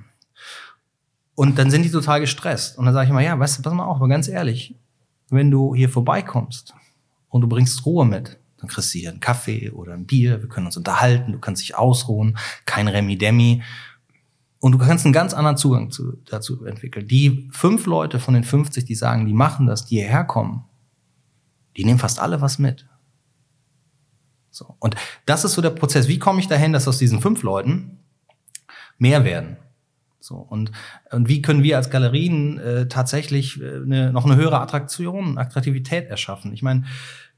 Und 1.35 1.59
dann 1.59 1.71
sind 1.71 1.85
die 1.85 1.91
total 1.91 2.21
gestresst. 2.21 2.79
Und 2.79 2.87
dann 2.87 2.95
sage 2.95 3.07
ich 3.07 3.13
mal, 3.13 3.23
ja, 3.23 3.39
weißt 3.39 3.59
du, 3.59 3.63
pass 3.63 3.75
mal 3.75 3.85
auf, 3.85 3.99
aber 3.99 4.09
ganz 4.09 4.27
ehrlich, 4.27 4.75
wenn 5.29 5.51
du 5.51 5.75
hier 5.75 5.91
vorbeikommst 5.91 6.75
und 7.29 7.43
du 7.43 7.49
bringst 7.49 7.85
Ruhe 7.85 8.07
mit, 8.07 8.39
dann 8.59 8.69
kriegst 8.69 8.95
du 8.95 8.99
hier 8.99 9.11
einen 9.11 9.21
Kaffee 9.21 9.71
oder 9.71 9.93
ein 9.93 10.07
Bier, 10.07 10.41
wir 10.41 10.49
können 10.49 10.67
uns 10.67 10.79
unterhalten, 10.79 11.33
du 11.33 11.39
kannst 11.39 11.63
dich 11.63 11.77
ausruhen, 11.77 12.39
kein 12.65 12.89
Remi-Demi. 12.89 13.63
Und 14.61 14.73
du 14.73 14.79
kannst 14.79 15.05
einen 15.05 15.13
ganz 15.13 15.35
anderen 15.35 15.59
Zugang 15.59 15.91
zu, 15.91 16.17
dazu 16.25 16.65
entwickeln. 16.65 17.07
Die 17.07 17.49
fünf 17.53 17.85
Leute 17.85 18.19
von 18.19 18.33
den 18.33 18.43
50, 18.43 18.87
die 18.87 18.95
sagen, 18.95 19.27
die 19.27 19.35
machen 19.35 19.67
das, 19.67 19.85
die 19.85 19.97
hierher 19.97 20.25
kommen, 20.25 20.65
die 21.77 21.85
nehmen 21.85 21.99
fast 21.99 22.21
alle 22.21 22.41
was 22.41 22.59
mit. 22.59 22.87
So. 24.51 24.77
Und 24.79 24.97
das 25.27 25.45
ist 25.45 25.53
so 25.53 25.63
der 25.63 25.71
Prozess. 25.71 26.09
Wie 26.09 26.19
komme 26.19 26.41
ich 26.41 26.49
dahin, 26.49 26.73
dass 26.73 26.89
aus 26.89 26.99
diesen 26.99 27.21
fünf 27.21 27.43
Leuten 27.43 27.99
mehr 28.99 29.25
werden? 29.25 29.59
So, 30.19 30.35
und, 30.35 30.73
und 31.13 31.29
wie 31.29 31.41
können 31.41 31.63
wir 31.63 31.77
als 31.77 31.89
Galerien 31.89 32.59
äh, 32.59 32.89
tatsächlich 32.89 33.61
äh, 33.63 33.77
eine, 33.77 34.13
noch 34.13 34.25
eine 34.25 34.35
höhere 34.35 34.61
Attraktion, 34.61 35.39
Attraktivität 35.39 36.09
erschaffen? 36.09 36.53
Ich 36.53 36.63
meine, 36.63 36.85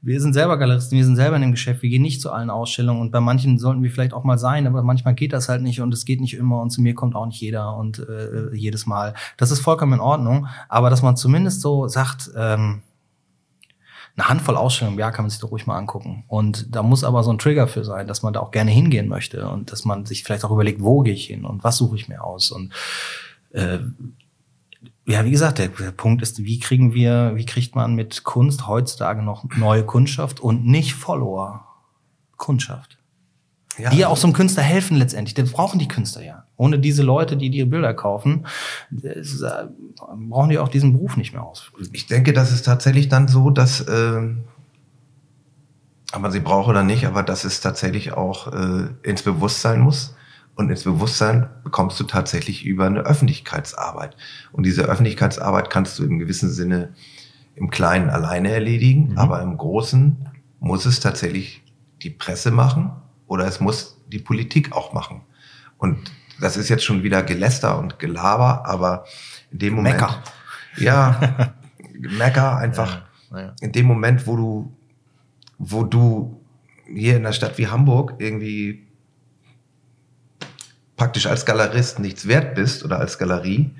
wir 0.01 0.19
sind 0.19 0.33
selber 0.33 0.57
Galeristen, 0.57 0.97
wir 0.97 1.05
sind 1.05 1.15
selber 1.15 1.35
in 1.35 1.43
dem 1.43 1.51
Geschäft, 1.51 1.83
wir 1.83 1.89
gehen 1.89 2.01
nicht 2.01 2.19
zu 2.19 2.31
allen 2.31 2.49
Ausstellungen 2.49 3.01
und 3.01 3.11
bei 3.11 3.19
manchen 3.19 3.59
sollten 3.59 3.83
wir 3.83 3.91
vielleicht 3.91 4.13
auch 4.13 4.23
mal 4.23 4.39
sein, 4.39 4.65
aber 4.65 4.81
manchmal 4.81 5.13
geht 5.13 5.33
das 5.33 5.49
halt 5.49 5.61
nicht 5.61 5.81
und 5.81 5.93
es 5.93 6.03
geht 6.03 6.19
nicht 6.19 6.33
immer 6.33 6.61
und 6.61 6.71
zu 6.71 6.81
mir 6.81 6.95
kommt 6.95 7.15
auch 7.15 7.27
nicht 7.27 7.39
jeder 7.39 7.75
und 7.75 7.99
äh, 7.99 8.55
jedes 8.55 8.87
Mal. 8.87 9.13
Das 9.37 9.51
ist 9.51 9.59
vollkommen 9.59 9.93
in 9.93 9.99
Ordnung, 9.99 10.47
aber 10.67 10.89
dass 10.89 11.03
man 11.03 11.15
zumindest 11.15 11.61
so 11.61 11.87
sagt, 11.87 12.31
ähm, 12.35 12.81
eine 14.19 14.29
Handvoll 14.29 14.57
Ausstellungen 14.57 14.95
im 14.95 14.99
Jahr 14.99 15.11
kann 15.11 15.23
man 15.23 15.29
sich 15.29 15.39
doch 15.39 15.51
ruhig 15.51 15.65
mal 15.65 15.77
angucken. 15.77 16.23
Und 16.27 16.75
da 16.75 16.83
muss 16.83 17.03
aber 17.03 17.23
so 17.23 17.31
ein 17.31 17.37
Trigger 17.37 17.67
für 17.67 17.85
sein, 17.85 18.07
dass 18.07 18.21
man 18.21 18.33
da 18.33 18.41
auch 18.41 18.51
gerne 18.51 18.71
hingehen 18.71 19.07
möchte 19.07 19.47
und 19.47 19.71
dass 19.71 19.85
man 19.85 20.05
sich 20.05 20.23
vielleicht 20.23 20.43
auch 20.43 20.51
überlegt, 20.51 20.81
wo 20.81 21.01
gehe 21.01 21.13
ich 21.13 21.27
hin 21.27 21.45
und 21.45 21.63
was 21.63 21.77
suche 21.77 21.95
ich 21.95 22.09
mir 22.09 22.23
aus. 22.23 22.51
Und 22.51 22.73
äh, 23.51 23.79
ja, 25.05 25.25
wie 25.25 25.31
gesagt, 25.31 25.57
der, 25.57 25.69
der 25.69 25.91
Punkt 25.91 26.21
ist, 26.21 26.43
wie 26.43 26.59
kriegen 26.59 26.93
wir, 26.93 27.31
wie 27.35 27.45
kriegt 27.45 27.75
man 27.75 27.95
mit 27.95 28.23
Kunst 28.23 28.67
heutzutage 28.67 29.23
noch 29.23 29.45
neue 29.57 29.85
Kundschaft 29.85 30.39
und 30.39 30.65
nicht 30.65 30.93
Follower? 30.93 31.65
Kundschaft 32.37 32.99
ja. 33.79 33.89
die 33.89 33.97
ja 33.97 34.07
auch 34.07 34.17
so 34.17 34.27
einem 34.27 34.33
Künstler 34.33 34.63
helfen 34.63 34.97
letztendlich. 34.97 35.33
Das 35.33 35.51
brauchen 35.51 35.79
die 35.79 35.87
Künstler 35.87 36.23
ja. 36.23 36.45
Ohne 36.57 36.79
diese 36.79 37.03
Leute, 37.03 37.37
die 37.37 37.49
die 37.49 37.63
Bilder 37.65 37.93
kaufen, 37.93 38.45
ist, 38.91 39.41
äh, 39.41 39.67
brauchen 40.29 40.49
die 40.49 40.57
auch 40.57 40.69
diesen 40.69 40.93
Beruf 40.93 41.17
nicht 41.17 41.33
mehr 41.33 41.43
aus. 41.43 41.71
Ich 41.91 42.07
denke, 42.07 42.33
das 42.33 42.51
ist 42.51 42.63
tatsächlich 42.63 43.09
dann 43.09 43.27
so, 43.27 43.49
dass 43.49 43.81
äh, 43.81 44.21
aber 46.11 46.31
sie 46.31 46.39
braucht 46.39 46.67
oder 46.67 46.83
nicht, 46.83 47.05
aber 47.05 47.23
dass 47.23 47.43
es 47.43 47.61
tatsächlich 47.61 48.13
auch 48.13 48.51
äh, 48.51 48.87
ins 49.03 49.21
Bewusstsein 49.21 49.81
muss. 49.81 50.15
Und 50.55 50.69
ins 50.69 50.83
Bewusstsein 50.83 51.47
bekommst 51.63 51.99
du 51.99 52.03
tatsächlich 52.03 52.65
über 52.65 52.85
eine 52.85 53.01
Öffentlichkeitsarbeit. 53.01 54.17
Und 54.51 54.65
diese 54.65 54.83
Öffentlichkeitsarbeit 54.83 55.69
kannst 55.69 55.97
du 55.99 56.03
im 56.03 56.19
gewissen 56.19 56.49
Sinne 56.49 56.93
im 57.55 57.69
Kleinen 57.69 58.09
alleine 58.09 58.51
erledigen, 58.51 59.11
mhm. 59.11 59.17
aber 59.17 59.41
im 59.41 59.55
Großen 59.55 60.17
muss 60.59 60.85
es 60.85 60.99
tatsächlich 60.99 61.63
die 62.01 62.09
Presse 62.09 62.51
machen 62.51 62.91
oder 63.27 63.45
es 63.45 63.59
muss 63.59 64.01
die 64.07 64.19
Politik 64.19 64.73
auch 64.73 64.93
machen. 64.93 65.21
Und 65.77 66.11
das 66.41 66.57
ist 66.57 66.69
jetzt 66.69 66.83
schon 66.83 67.03
wieder 67.03 67.23
Geläster 67.23 67.77
und 67.77 67.99
Gelaber, 67.99 68.65
aber 68.65 69.05
in 69.51 69.59
dem 69.59 69.73
Moment. 69.75 69.95
Mecker. 69.95 70.23
Ja, 70.77 71.53
Mecker 71.93 72.57
einfach. 72.57 73.03
Ja, 73.31 73.39
ja. 73.39 73.55
In 73.61 73.71
dem 73.71 73.85
Moment, 73.85 74.25
wo 74.27 74.35
du, 74.35 74.77
wo 75.57 75.83
du 75.83 76.41
hier 76.85 77.15
in 77.15 77.25
einer 77.25 77.33
Stadt 77.33 77.57
wie 77.57 77.67
Hamburg 77.67 78.15
irgendwie 78.19 78.87
praktisch 80.95 81.27
als 81.27 81.45
Galerist 81.45 81.99
nichts 81.99 82.27
wert 82.27 82.55
bist 82.55 82.83
oder 82.83 82.99
als 82.99 83.17
Galerie 83.17 83.71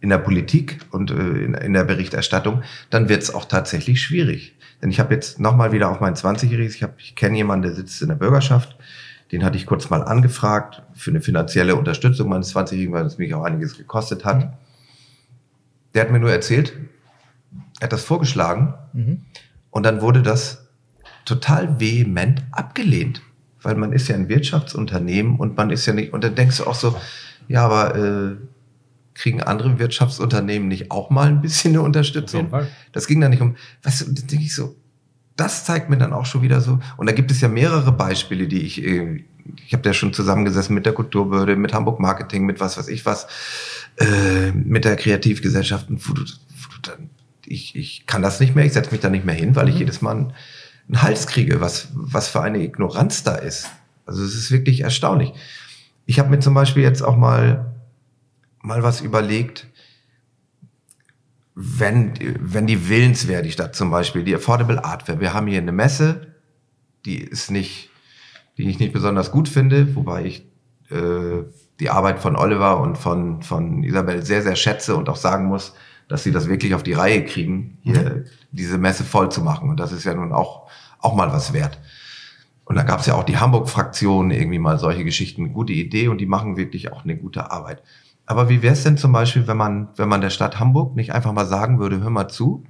in 0.00 0.08
der 0.08 0.18
Politik 0.18 0.80
und 0.90 1.10
äh, 1.10 1.14
in, 1.14 1.54
in, 1.54 1.72
der 1.74 1.84
Berichterstattung, 1.84 2.62
dann 2.90 3.08
wird 3.08 3.22
es 3.22 3.32
auch 3.32 3.44
tatsächlich 3.44 4.02
schwierig. 4.02 4.56
Denn 4.80 4.90
ich 4.90 4.98
habe 4.98 5.14
jetzt 5.14 5.38
nochmal 5.38 5.70
wieder 5.70 5.90
auf 5.90 6.00
mein 6.00 6.14
20-Jähriges, 6.14 6.74
ich, 6.74 6.82
hab, 6.82 6.98
ich 6.98 7.14
kenne 7.14 7.36
jemanden, 7.36 7.66
der 7.66 7.74
sitzt 7.74 8.02
in 8.02 8.08
der 8.08 8.16
Bürgerschaft, 8.16 8.76
den 9.30 9.44
hatte 9.44 9.56
ich 9.56 9.64
kurz 9.64 9.90
mal 9.90 10.02
angefragt 10.02 10.82
für 10.94 11.10
eine 11.10 11.20
finanzielle 11.20 11.76
Unterstützung 11.76 12.28
meines 12.28 12.54
20-Jährigen, 12.54 12.92
weil 12.92 13.06
es 13.06 13.16
mich 13.16 13.32
auch 13.34 13.44
einiges 13.44 13.76
gekostet 13.76 14.24
hat. 14.24 14.44
Mhm. 14.44 14.50
Der 15.94 16.02
hat 16.02 16.10
mir 16.10 16.20
nur 16.20 16.32
erzählt, 16.32 16.74
er 17.80 17.84
hat 17.84 17.92
das 17.92 18.04
vorgeschlagen 18.04 18.74
mhm. 18.92 19.22
und 19.70 19.82
dann 19.84 20.00
wurde 20.00 20.22
das 20.22 20.68
total 21.24 21.80
vehement 21.80 22.42
abgelehnt, 22.50 23.22
weil 23.62 23.74
man 23.74 23.92
ist 23.92 24.08
ja 24.08 24.14
ein 24.14 24.28
Wirtschaftsunternehmen 24.28 25.36
und 25.36 25.56
man 25.56 25.70
ist 25.70 25.86
ja 25.86 25.92
nicht, 25.92 26.12
und 26.12 26.24
dann 26.24 26.34
denkst 26.34 26.58
du 26.58 26.66
auch 26.66 26.74
so, 26.74 26.96
ja, 27.48 27.64
aber 27.64 27.96
äh, 27.96 28.36
kriegen 29.14 29.42
andere 29.42 29.78
Wirtschaftsunternehmen 29.78 30.68
nicht 30.68 30.90
auch 30.90 31.10
mal 31.10 31.28
ein 31.28 31.42
bisschen 31.42 31.72
eine 31.72 31.82
Unterstützung? 31.82 32.50
Das 32.92 33.06
ging 33.06 33.20
dann 33.20 33.30
nicht 33.30 33.42
um, 33.42 33.56
weißt 33.82 34.02
du, 34.02 34.12
da 34.12 34.22
denke 34.22 34.44
ich 34.44 34.54
so, 34.54 34.74
das 35.36 35.64
zeigt 35.64 35.90
mir 35.90 35.98
dann 35.98 36.12
auch 36.12 36.26
schon 36.26 36.42
wieder 36.42 36.60
so. 36.60 36.78
Und 36.96 37.08
da 37.08 37.12
gibt 37.12 37.30
es 37.30 37.40
ja 37.40 37.48
mehrere 37.48 37.92
Beispiele, 37.92 38.48
die 38.48 38.62
ich, 38.62 38.84
äh, 38.84 39.24
ich 39.66 39.72
habe 39.72 39.88
ja 39.88 39.94
schon 39.94 40.12
zusammengesessen 40.12 40.74
mit 40.74 40.86
der 40.86 40.92
Kulturbehörde, 40.92 41.56
mit 41.56 41.72
Hamburg 41.72 42.00
Marketing, 42.00 42.44
mit 42.44 42.60
was 42.60 42.78
weiß 42.78 42.88
ich 42.88 43.06
was, 43.06 43.26
äh, 43.98 44.52
mit 44.52 44.84
der 44.84 44.96
Kreativgesellschaft, 44.96 45.86
wo 45.88 46.12
du, 46.12 46.22
wo 46.22 46.74
du 46.74 46.80
dann, 46.82 47.10
ich, 47.46 47.74
ich 47.76 48.06
kann 48.06 48.22
das 48.22 48.40
nicht 48.40 48.54
mehr, 48.54 48.64
ich 48.64 48.72
setze 48.72 48.92
mich 48.92 49.00
da 49.00 49.10
nicht 49.10 49.24
mehr 49.24 49.34
hin, 49.34 49.56
weil 49.56 49.68
ich 49.68 49.74
mhm. 49.74 49.80
jedes 49.80 50.02
Mal 50.02 50.32
einen 50.88 51.02
Hals 51.02 51.26
kriege, 51.26 51.60
was, 51.60 51.88
was 51.94 52.28
für 52.28 52.42
eine 52.42 52.62
Ignoranz 52.62 53.22
da 53.22 53.34
ist. 53.34 53.68
Also 54.06 54.24
es 54.24 54.34
ist 54.34 54.50
wirklich 54.50 54.80
erstaunlich. 54.80 55.32
Ich 56.06 56.18
habe 56.18 56.30
mir 56.30 56.40
zum 56.40 56.54
Beispiel 56.54 56.82
jetzt 56.82 57.02
auch 57.02 57.16
mal, 57.16 57.72
mal 58.60 58.82
was 58.82 59.00
überlegt, 59.00 59.68
wenn, 61.64 62.12
wenn 62.40 62.66
die 62.66 62.88
Willenswehr, 62.88 63.42
die 63.42 63.52
Stadt 63.52 63.76
zum 63.76 63.90
Beispiel, 63.90 64.24
die 64.24 64.34
Affordable 64.34 64.84
Art 64.84 65.04
Fair, 65.04 65.20
wir 65.20 65.32
haben 65.32 65.46
hier 65.46 65.60
eine 65.60 65.70
Messe, 65.70 66.34
die 67.04 67.18
ist 67.18 67.50
nicht, 67.52 67.90
die 68.58 68.68
ich 68.68 68.80
nicht 68.80 68.92
besonders 68.92 69.30
gut 69.30 69.48
finde, 69.48 69.94
wobei 69.94 70.24
ich 70.24 70.46
äh, 70.90 71.44
die 71.78 71.88
Arbeit 71.88 72.18
von 72.18 72.36
Oliver 72.36 72.80
und 72.80 72.98
von, 72.98 73.42
von 73.42 73.84
Isabel 73.84 74.24
sehr, 74.24 74.42
sehr 74.42 74.56
schätze 74.56 74.96
und 74.96 75.08
auch 75.08 75.16
sagen 75.16 75.46
muss, 75.46 75.74
dass 76.08 76.24
sie 76.24 76.32
das 76.32 76.48
wirklich 76.48 76.74
auf 76.74 76.82
die 76.82 76.94
Reihe 76.94 77.24
kriegen, 77.24 77.78
hier 77.82 78.02
mhm. 78.02 78.24
diese 78.50 78.78
Messe 78.78 79.04
voll 79.04 79.30
zu 79.30 79.40
machen. 79.40 79.70
Und 79.70 79.78
das 79.78 79.92
ist 79.92 80.04
ja 80.04 80.14
nun 80.14 80.32
auch, 80.32 80.68
auch 80.98 81.14
mal 81.14 81.32
was 81.32 81.52
wert. 81.52 81.78
Und 82.64 82.74
da 82.74 82.82
gab 82.82 83.00
es 83.00 83.06
ja 83.06 83.14
auch 83.14 83.24
die 83.24 83.38
Hamburg-Fraktion, 83.38 84.32
irgendwie 84.32 84.58
mal 84.58 84.78
solche 84.78 85.04
Geschichten. 85.04 85.52
Gute 85.52 85.72
Idee 85.72 86.08
und 86.08 86.18
die 86.18 86.26
machen 86.26 86.56
wirklich 86.56 86.92
auch 86.92 87.04
eine 87.04 87.16
gute 87.16 87.50
Arbeit. 87.50 87.82
Aber 88.26 88.48
wie 88.48 88.62
wäre 88.62 88.72
es 88.72 88.84
denn 88.84 88.96
zum 88.96 89.12
Beispiel, 89.12 89.46
wenn 89.46 89.56
man, 89.56 89.88
wenn 89.96 90.08
man 90.08 90.20
der 90.20 90.30
Stadt 90.30 90.58
Hamburg 90.58 90.94
nicht 90.96 91.12
einfach 91.12 91.32
mal 91.32 91.46
sagen 91.46 91.78
würde, 91.78 92.00
hör 92.00 92.10
mal 92.10 92.28
zu, 92.28 92.64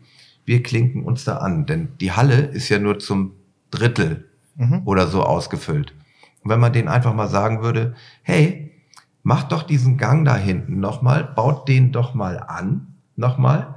wir 0.45 0.63
klinken 0.63 1.05
uns 1.05 1.25
da 1.25 1.39
an. 1.39 1.67
Denn 1.67 1.91
die 2.01 2.13
Halle 2.13 2.41
ist 2.41 2.69
ja 2.69 2.79
nur 2.79 2.99
zum 2.99 3.33
Drittel 3.71 4.29
mhm. 4.57 4.83
oder 4.85 5.07
so 5.07 5.23
ausgefüllt. 5.23 5.95
Und 6.43 6.51
wenn 6.51 6.61
man 6.61 6.73
denen 6.73 6.89
einfach 6.89 7.15
mal 7.15 7.29
sagen 7.29 7.63
würde, 7.63 7.95
hey, 8.23 8.73
macht 9.23 9.53
doch 9.53 9.63
diesen 9.63 9.97
Gang 9.97 10.25
da 10.25 10.37
hinten 10.37 10.81
nochmal, 10.81 11.25
baut 11.25 11.69
den 11.69 11.93
doch 11.93 12.15
mal 12.15 12.39
an, 12.39 12.95
nochmal. 13.17 13.77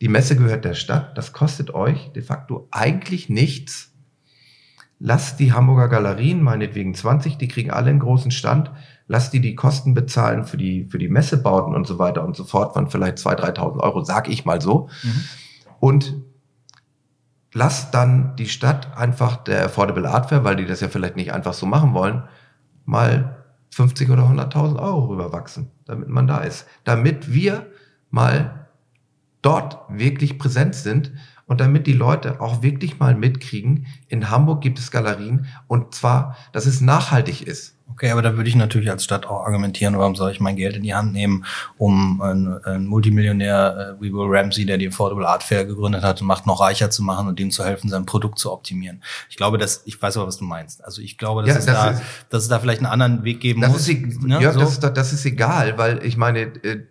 Die 0.00 0.08
Messe 0.08 0.36
gehört 0.36 0.64
der 0.64 0.74
Stadt, 0.74 1.16
das 1.16 1.32
kostet 1.32 1.74
euch 1.74 2.12
de 2.12 2.22
facto 2.22 2.66
eigentlich 2.70 3.28
nichts. 3.28 3.92
Lasst 4.98 5.40
die 5.40 5.52
Hamburger 5.52 5.88
Galerien, 5.88 6.42
meinetwegen 6.42 6.94
20, 6.94 7.38
die 7.38 7.48
kriegen 7.48 7.70
alle 7.70 7.90
einen 7.90 8.00
großen 8.00 8.30
Stand, 8.30 8.70
lasst 9.10 9.32
die 9.32 9.40
die 9.40 9.56
Kosten 9.56 9.92
bezahlen 9.92 10.44
für 10.44 10.56
die, 10.56 10.84
für 10.84 10.96
die 10.96 11.08
Messebauten 11.08 11.74
und 11.74 11.84
so 11.84 11.98
weiter 11.98 12.24
und 12.24 12.36
so 12.36 12.44
fort 12.44 12.74
von 12.74 12.88
vielleicht 12.88 13.18
2.000, 13.18 13.56
3.000 13.56 13.80
Euro, 13.80 14.04
sag 14.04 14.28
ich 14.28 14.44
mal 14.44 14.60
so. 14.60 14.88
Mhm. 15.02 15.24
Und 15.80 16.14
lasst 17.52 17.92
dann 17.92 18.36
die 18.36 18.46
Stadt 18.46 18.96
einfach 18.96 19.38
der 19.38 19.64
Affordable 19.64 20.08
Art 20.08 20.28
Fair, 20.28 20.44
weil 20.44 20.54
die 20.54 20.64
das 20.64 20.80
ja 20.80 20.86
vielleicht 20.86 21.16
nicht 21.16 21.32
einfach 21.32 21.54
so 21.54 21.66
machen 21.66 21.92
wollen, 21.92 22.22
mal 22.84 23.44
50 23.70 24.10
oder 24.10 24.22
100.000 24.22 24.80
Euro 24.80 25.06
rüberwachsen, 25.06 25.72
damit 25.86 26.08
man 26.08 26.28
da 26.28 26.38
ist. 26.38 26.68
Damit 26.84 27.32
wir 27.32 27.66
mal 28.10 28.68
dort 29.42 29.80
wirklich 29.88 30.38
präsent 30.38 30.76
sind 30.76 31.10
und 31.46 31.60
damit 31.60 31.88
die 31.88 31.94
Leute 31.94 32.40
auch 32.40 32.62
wirklich 32.62 33.00
mal 33.00 33.16
mitkriegen, 33.16 33.86
in 34.06 34.30
Hamburg 34.30 34.60
gibt 34.60 34.78
es 34.78 34.92
Galerien 34.92 35.46
und 35.66 35.96
zwar, 35.96 36.36
dass 36.52 36.66
es 36.66 36.80
nachhaltig 36.80 37.44
ist. 37.44 37.74
Okay, 38.00 38.12
aber 38.12 38.22
da 38.22 38.34
würde 38.34 38.48
ich 38.48 38.56
natürlich 38.56 38.90
als 38.90 39.04
Stadt 39.04 39.26
auch 39.26 39.44
argumentieren, 39.44 39.98
warum 39.98 40.16
soll 40.16 40.32
ich 40.32 40.40
mein 40.40 40.56
Geld 40.56 40.74
in 40.74 40.82
die 40.82 40.94
Hand 40.94 41.12
nehmen, 41.12 41.44
um 41.76 42.22
einen, 42.22 42.64
einen 42.64 42.86
Multimillionär 42.86 43.96
äh, 43.98 44.02
wie 44.02 44.10
Will 44.10 44.24
Ramsey, 44.26 44.64
der 44.64 44.78
die 44.78 44.88
Affordable 44.88 45.28
Art 45.28 45.42
Fair 45.42 45.66
gegründet 45.66 46.02
hat, 46.02 46.22
Macht 46.22 46.46
noch 46.46 46.62
reicher 46.62 46.88
zu 46.88 47.02
machen 47.02 47.28
und 47.28 47.38
dem 47.38 47.50
zu 47.50 47.62
helfen, 47.62 47.90
sein 47.90 48.06
Produkt 48.06 48.38
zu 48.38 48.50
optimieren. 48.50 49.02
Ich 49.28 49.36
glaube, 49.36 49.58
dass 49.58 49.82
ich 49.84 50.00
weiß 50.00 50.16
aber, 50.16 50.28
was 50.28 50.38
du 50.38 50.44
meinst. 50.44 50.82
Also 50.82 51.02
ich 51.02 51.18
glaube, 51.18 51.42
dass, 51.42 51.50
ja, 51.50 51.58
es, 51.58 51.66
das 51.66 51.74
da, 51.74 51.90
ist, 51.90 52.02
dass 52.30 52.42
es 52.44 52.48
da 52.48 52.58
vielleicht 52.58 52.80
einen 52.80 52.90
anderen 52.90 53.22
Weg 53.22 53.40
geben 53.40 53.60
das 53.60 53.72
muss. 53.72 53.86
Ist, 53.86 54.22
ne? 54.22 54.40
Ja, 54.40 54.52
so. 54.54 54.60
das, 54.60 54.72
ist, 54.72 54.80
das 54.80 55.12
ist 55.12 55.26
egal, 55.26 55.76
weil 55.76 56.02
ich 56.02 56.16
meine, 56.16 56.40
äh, 56.40 56.86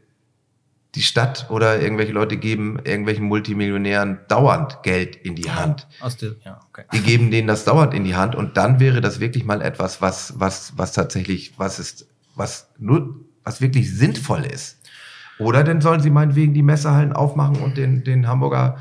die 0.95 1.01
Stadt 1.03 1.47
oder 1.49 1.79
irgendwelche 1.81 2.13
Leute 2.13 2.37
geben 2.37 2.79
irgendwelchen 2.83 3.25
Multimillionären 3.25 4.19
dauernd 4.27 4.81
Geld 4.81 5.15
in 5.15 5.35
die 5.35 5.51
Hand. 5.51 5.87
Aus 5.99 6.17
der, 6.17 6.35
ja, 6.43 6.59
okay. 6.67 6.83
Die 6.93 7.01
geben 7.01 7.29
denen 7.29 7.47
das 7.47 7.63
dauernd 7.63 7.93
in 7.93 8.03
die 8.03 8.15
Hand 8.15 8.35
und 8.35 8.57
dann 8.57 8.79
wäre 8.79 8.99
das 8.99 9.19
wirklich 9.19 9.45
mal 9.45 9.61
etwas, 9.61 10.01
was, 10.01 10.39
was, 10.39 10.73
was 10.77 10.93
tatsächlich, 10.93 11.53
was 11.57 11.77
ist, 11.77 12.07
was 12.35 12.69
nur, 12.79 13.19
was 13.43 13.61
wirklich 13.61 13.95
sinnvoll 13.95 14.45
ist. 14.45 14.77
Oder 15.37 15.63
dann 15.63 15.79
sollen 15.79 16.01
sie 16.01 16.09
meinetwegen 16.09 16.53
die 16.53 16.63
Messehallen 16.63 17.13
aufmachen 17.13 17.57
und 17.57 17.77
den, 17.77 18.03
den 18.03 18.27
Hamburger, 18.27 18.77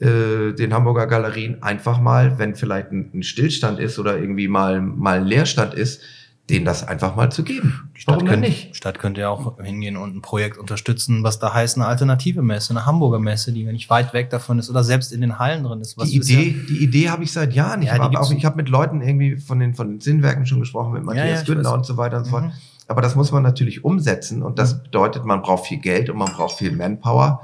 äh, 0.00 0.52
den 0.52 0.74
Hamburger 0.74 1.06
Galerien 1.06 1.62
einfach 1.62 2.00
mal, 2.00 2.38
wenn 2.38 2.56
vielleicht 2.56 2.90
ein, 2.90 3.10
ein 3.14 3.22
Stillstand 3.22 3.78
ist 3.78 3.98
oder 3.98 4.18
irgendwie 4.18 4.48
mal, 4.48 4.80
mal 4.80 5.20
ein 5.20 5.26
Leerstand 5.26 5.74
ist, 5.74 6.02
denen 6.48 6.64
das 6.64 6.86
einfach 6.86 7.16
mal 7.16 7.30
zu 7.32 7.42
geben. 7.42 7.90
Die 7.96 8.00
Stadt, 8.00 8.20
könnte, 8.20 8.48
nicht? 8.48 8.76
Stadt 8.76 9.00
könnte 9.00 9.22
ja 9.22 9.30
auch 9.30 9.60
hingehen 9.60 9.96
und 9.96 10.14
ein 10.14 10.22
Projekt 10.22 10.58
unterstützen, 10.58 11.24
was 11.24 11.40
da 11.40 11.52
heißt, 11.52 11.76
eine 11.76 11.86
alternative 11.86 12.40
Messe, 12.42 12.70
eine 12.70 12.86
Hamburger 12.86 13.18
Messe, 13.18 13.52
die 13.52 13.64
nicht 13.64 13.90
weit 13.90 14.12
weg 14.12 14.30
davon 14.30 14.58
ist 14.60 14.70
oder 14.70 14.84
selbst 14.84 15.12
in 15.12 15.20
den 15.20 15.40
Hallen 15.40 15.64
drin 15.64 15.80
ist. 15.80 15.98
Was 15.98 16.08
die 16.08 16.16
Idee, 16.16 16.56
ja, 16.56 16.66
die 16.68 16.84
Idee 16.84 17.10
habe 17.10 17.24
ich 17.24 17.32
seit 17.32 17.52
Jahren. 17.52 17.82
Ich 17.82 17.88
ja, 17.88 17.98
habe 17.98 18.18
auch, 18.20 18.30
ich 18.30 18.44
habe 18.44 18.56
mit 18.56 18.68
Leuten 18.68 19.02
irgendwie 19.02 19.36
von 19.38 19.58
den, 19.58 19.74
von 19.74 19.88
den 19.88 20.00
Sinnwerken 20.00 20.46
schon 20.46 20.60
gesprochen, 20.60 20.92
mit 20.92 21.02
Matthias 21.02 21.46
ja, 21.46 21.54
Günther 21.54 21.72
und 21.72 21.84
so 21.84 21.96
weiter 21.96 22.18
und 22.18 22.24
so 22.26 22.30
fort. 22.30 22.44
Mhm. 22.44 22.52
Aber 22.86 23.02
das 23.02 23.16
muss 23.16 23.32
man 23.32 23.42
natürlich 23.42 23.84
umsetzen 23.84 24.44
und 24.44 24.60
das 24.60 24.74
mhm. 24.76 24.82
bedeutet, 24.84 25.24
man 25.24 25.42
braucht 25.42 25.66
viel 25.66 25.78
Geld 25.78 26.10
und 26.10 26.18
man 26.18 26.32
braucht 26.32 26.58
viel 26.58 26.70
Manpower 26.70 27.40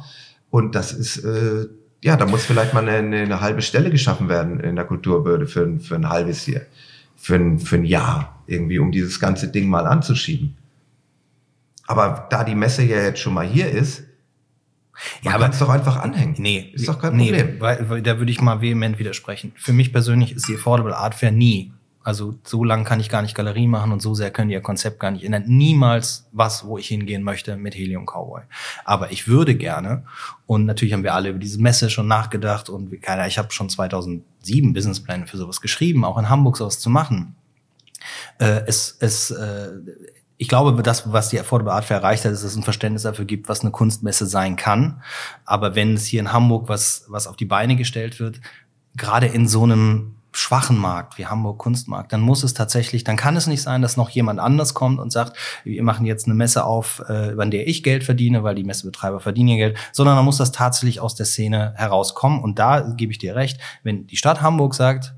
und 0.51 0.77
das 0.77 0.93
ist, 0.93 1.25
äh, 1.25 1.67
ja, 2.05 2.17
da 2.17 2.27
muss 2.27 2.45
vielleicht 2.45 2.73
mal 2.73 2.89
eine, 2.89 3.17
eine 3.17 3.41
halbe 3.41 3.63
Stelle 3.63 3.91
geschaffen 3.91 4.29
werden 4.29 4.61
in 4.61 4.77
der 4.77 4.85
Kulturbehörde 4.85 5.47
für, 5.47 5.81
für 5.81 5.97
ein 5.97 6.09
halbes 6.09 6.47
Jahr 6.47 6.63
für 7.23 7.37
ein, 7.37 7.61
für 7.61 7.77
ein 7.77 7.85
Jahr 7.85 8.32
irgendwie, 8.47 8.78
um 8.78 8.93
dieses 8.93 9.20
ganze 9.20 9.49
Ding 9.49 9.68
mal 9.68 9.86
anzuschieben. 9.86 10.57
Aber 11.86 12.26
da 12.30 12.45
die 12.45 12.55
Messe 12.55 12.82
ja 12.82 13.03
jetzt 13.03 13.20
schon 13.20 13.34
mal 13.34 13.47
hier 13.47 13.70
ist, 13.70 14.05
ja, 15.22 15.34
aber 15.34 15.49
es 15.49 15.59
doch 15.59 15.70
einfach 15.70 15.97
anhängen. 15.97 16.34
Nee, 16.38 16.70
ist 16.74 16.86
doch 16.86 16.99
kein 16.99 17.16
nee, 17.16 17.32
Problem. 17.32 17.61
Weil, 17.61 17.88
weil, 17.88 18.03
da 18.03 18.18
würde 18.18 18.30
ich 18.30 18.43
mal 18.43 18.61
vehement 18.61 18.99
widersprechen. 18.99 19.53
Für 19.57 19.72
mich 19.72 19.90
persönlich 19.90 20.32
ist 20.32 20.49
die 20.49 20.55
Affordable 20.55 20.97
Art 20.97 21.14
Fair 21.14 21.32
nie 21.32 21.72
also 22.05 22.34
so 22.45 22.64
lang 22.64 22.84
kann 22.84 23.01
ich 23.01 23.09
gar 23.09 23.22
nicht 23.22 23.34
Galerie 23.34 23.68
machen 23.68 23.93
und 23.93 24.03
so 24.03 24.14
sehr 24.14 24.30
können 24.30 24.49
die 24.49 24.55
ihr 24.55 24.61
Konzept 24.61 24.99
gar 24.99 25.11
nicht 25.11 25.24
ändern. 25.24 25.45
Niemals 25.47 26.28
was, 26.32 26.64
wo 26.66 26.78
ich 26.78 26.88
hingehen 26.88 27.22
möchte 27.22 27.57
mit 27.57 27.74
Helium 27.74 28.07
Cowboy. 28.07 28.43
Aber 28.84 29.12
ich 29.12 29.28
würde 29.28 29.55
gerne, 29.55 30.05
und 30.47 30.66
natürlich 30.66 30.95
haben 30.95 31.05
wir 31.05 31.14
alle 31.14 31.30
über 31.30 31.38
diese 31.38 31.61
Messe 31.61 31.90
schon 31.90 32.09
nachgedacht 32.09 32.68
und 32.68 33.01
keine, 33.03 33.26
ich 33.28 33.38
habe 33.38 33.53
schon 33.53 33.68
2007 33.68 34.72
Businesspläne 34.72 35.26
für 35.26 35.36
sowas 35.36 35.61
geschrieben, 35.61 36.05
auch 36.05 36.18
in 36.18 36.28
Hamburg 36.28 36.57
sowas 36.57 36.80
zu 36.80 36.90
machen. 36.90 37.36
Äh, 38.39 38.63
es, 38.67 38.97
es, 39.01 39.31
äh, 39.31 39.71
ich 40.37 40.49
glaube, 40.49 40.83
das, 40.83 41.13
was 41.13 41.29
die 41.29 41.39
Affordable 41.39 41.73
Art 41.73 41.85
Fair 41.85 41.99
erreicht 41.99 42.25
hat, 42.25 42.33
ist, 42.33 42.43
dass 42.43 42.51
es 42.51 42.57
ein 42.57 42.65
Verständnis 42.65 43.03
dafür 43.03 43.25
gibt, 43.25 43.49
was 43.49 43.61
eine 43.61 43.71
Kunstmesse 43.71 44.27
sein 44.27 44.57
kann. 44.57 45.03
Aber 45.45 45.75
wenn 45.75 45.95
es 45.95 46.07
hier 46.07 46.21
in 46.21 46.33
Hamburg 46.33 46.69
was, 46.69 47.05
was 47.09 47.27
auf 47.27 47.37
die 47.37 47.45
Beine 47.45 47.77
gestellt 47.77 48.19
wird, 48.19 48.41
gerade 48.97 49.27
in 49.27 49.47
so 49.47 49.63
einem 49.63 50.17
schwachen 50.33 50.79
Markt 50.79 51.19
wie 51.19 51.27
Hamburg 51.27 51.59
Kunstmarkt, 51.59 52.13
dann 52.13 52.23
muss 52.23 52.43
es 52.43 52.55
tatsächlich, 52.55 53.05
dann 53.05 53.17
kann 53.17 53.37
es 53.37 53.47
nicht 53.47 53.63
sein, 53.63 53.83
dass 53.83 53.97
noch 53.97 54.09
jemand 54.11 54.41
anders 54.41 54.75
kommt 54.75 54.99
und 54.99 55.13
sagt, 55.13 55.37
wir 55.65 55.83
machen 55.83 56.07
jetzt 56.07 56.27
eine 56.27 56.35
Messe 56.35 56.65
auf, 56.65 57.03
äh, 57.09 57.35
an 57.39 57.51
der 57.51 57.69
ich 57.69 57.83
Geld 57.83 58.03
verdiene, 58.03 58.43
weil 58.43 58.55
die 58.55 58.65
Messebetreiber 58.65 59.21
verdienen 59.21 59.51
ihr 59.51 59.57
Geld, 59.59 59.79
sondern 59.93 60.17
dann 60.17 60.25
muss 60.25 60.39
das 60.39 60.51
tatsächlich 60.51 61.01
aus 61.01 61.15
der 61.15 61.27
Szene 61.27 61.75
herauskommen. 61.77 62.43
Und 62.43 62.59
da 62.59 62.81
gebe 62.81 63.13
ich 63.13 63.19
dir 63.19 63.37
recht, 63.37 63.61
wenn 63.83 64.07
die 64.07 64.17
Stadt 64.17 64.41
Hamburg 64.41 64.75
sagt, 64.75 65.15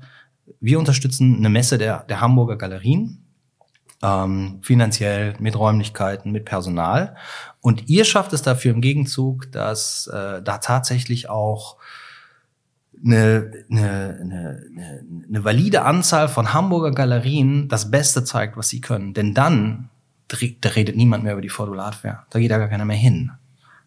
wir 0.65 0.79
unterstützen 0.79 1.37
eine 1.37 1.49
Messe 1.49 1.77
der, 1.77 2.03
der 2.03 2.21
Hamburger 2.21 2.57
Galerien, 2.57 3.23
ähm, 4.01 4.59
finanziell, 4.61 5.35
mit 5.39 5.57
Räumlichkeiten, 5.57 6.31
mit 6.31 6.45
Personal. 6.45 7.15
Und 7.61 7.89
ihr 7.89 8.05
schafft 8.05 8.33
es 8.33 8.41
dafür 8.41 8.73
im 8.73 8.81
Gegenzug, 8.81 9.51
dass 9.51 10.07
äh, 10.07 10.41
da 10.41 10.57
tatsächlich 10.57 11.29
auch 11.29 11.77
eine, 13.03 13.51
eine, 13.69 14.17
eine, 14.21 15.03
eine 15.27 15.43
valide 15.43 15.83
Anzahl 15.83 16.27
von 16.27 16.53
Hamburger 16.53 16.91
Galerien 16.91 17.67
das 17.67 17.91
Beste 17.91 18.23
zeigt, 18.23 18.57
was 18.57 18.69
sie 18.69 18.81
können. 18.81 19.13
Denn 19.13 19.33
dann 19.33 19.89
da 20.27 20.69
redet 20.69 20.95
niemand 20.95 21.23
mehr 21.23 21.33
über 21.33 21.41
die 21.41 21.49
Fordulatfair. 21.49 22.25
Da 22.29 22.39
geht 22.39 22.49
da 22.51 22.57
gar 22.57 22.67
keiner 22.67 22.85
mehr 22.85 22.97
hin. 22.97 23.31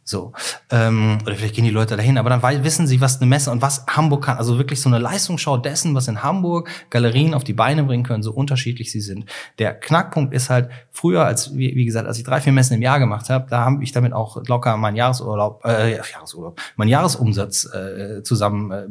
So. 0.09 0.33
Ähm, 0.71 1.19
oder 1.27 1.35
vielleicht 1.35 1.55
gehen 1.55 1.67
die 1.67 1.71
Leute 1.71 1.95
dahin, 1.95 2.17
aber 2.17 2.31
dann 2.31 2.43
wissen 2.65 2.87
sie, 2.87 3.03
was 3.03 3.21
eine 3.21 3.29
Messe 3.29 3.51
und 3.51 3.61
was 3.61 3.85
Hamburg 3.87 4.25
kann. 4.25 4.39
Also 4.39 4.57
wirklich 4.57 4.81
so 4.81 4.89
eine 4.89 4.99
Leistungsschau 4.99 5.59
dessen, 5.59 5.95
was 5.95 6.09
in 6.09 6.23
Hamburg 6.23 6.71
Galerien 6.89 7.35
auf 7.35 7.45
die 7.45 7.53
Beine 7.53 7.85
bringen 7.85 8.05
können, 8.05 8.23
so 8.23 8.33
unterschiedlich 8.33 8.91
sie 8.91 9.03
sind. 9.03 9.27
Der 9.59 9.75
Knackpunkt 9.75 10.33
ist 10.33 10.49
halt, 10.49 10.71
früher, 10.91 11.27
als, 11.27 11.55
wie, 11.55 11.77
wie 11.77 11.85
gesagt, 11.85 12.09
als 12.09 12.17
ich 12.17 12.25
drei, 12.25 12.41
vier 12.41 12.55
Messen 12.55 12.73
im 12.75 12.81
Jahr 12.81 12.99
gemacht 12.99 13.29
habe, 13.29 13.49
da 13.51 13.67
habe 13.67 13.85
ich 13.85 13.93
damit 13.93 14.15
auch 14.15 14.43
locker 14.47 14.79
meinen 14.79 14.97
Jahresurlaub, 14.97 15.63
äh, 15.67 15.99
Jahresurlaub, 15.99 16.59
meinen 16.77 16.89
Jahresumsatz 16.89 17.67
äh, 17.67 18.23
zusammen 18.23 18.71
äh, 18.71 18.87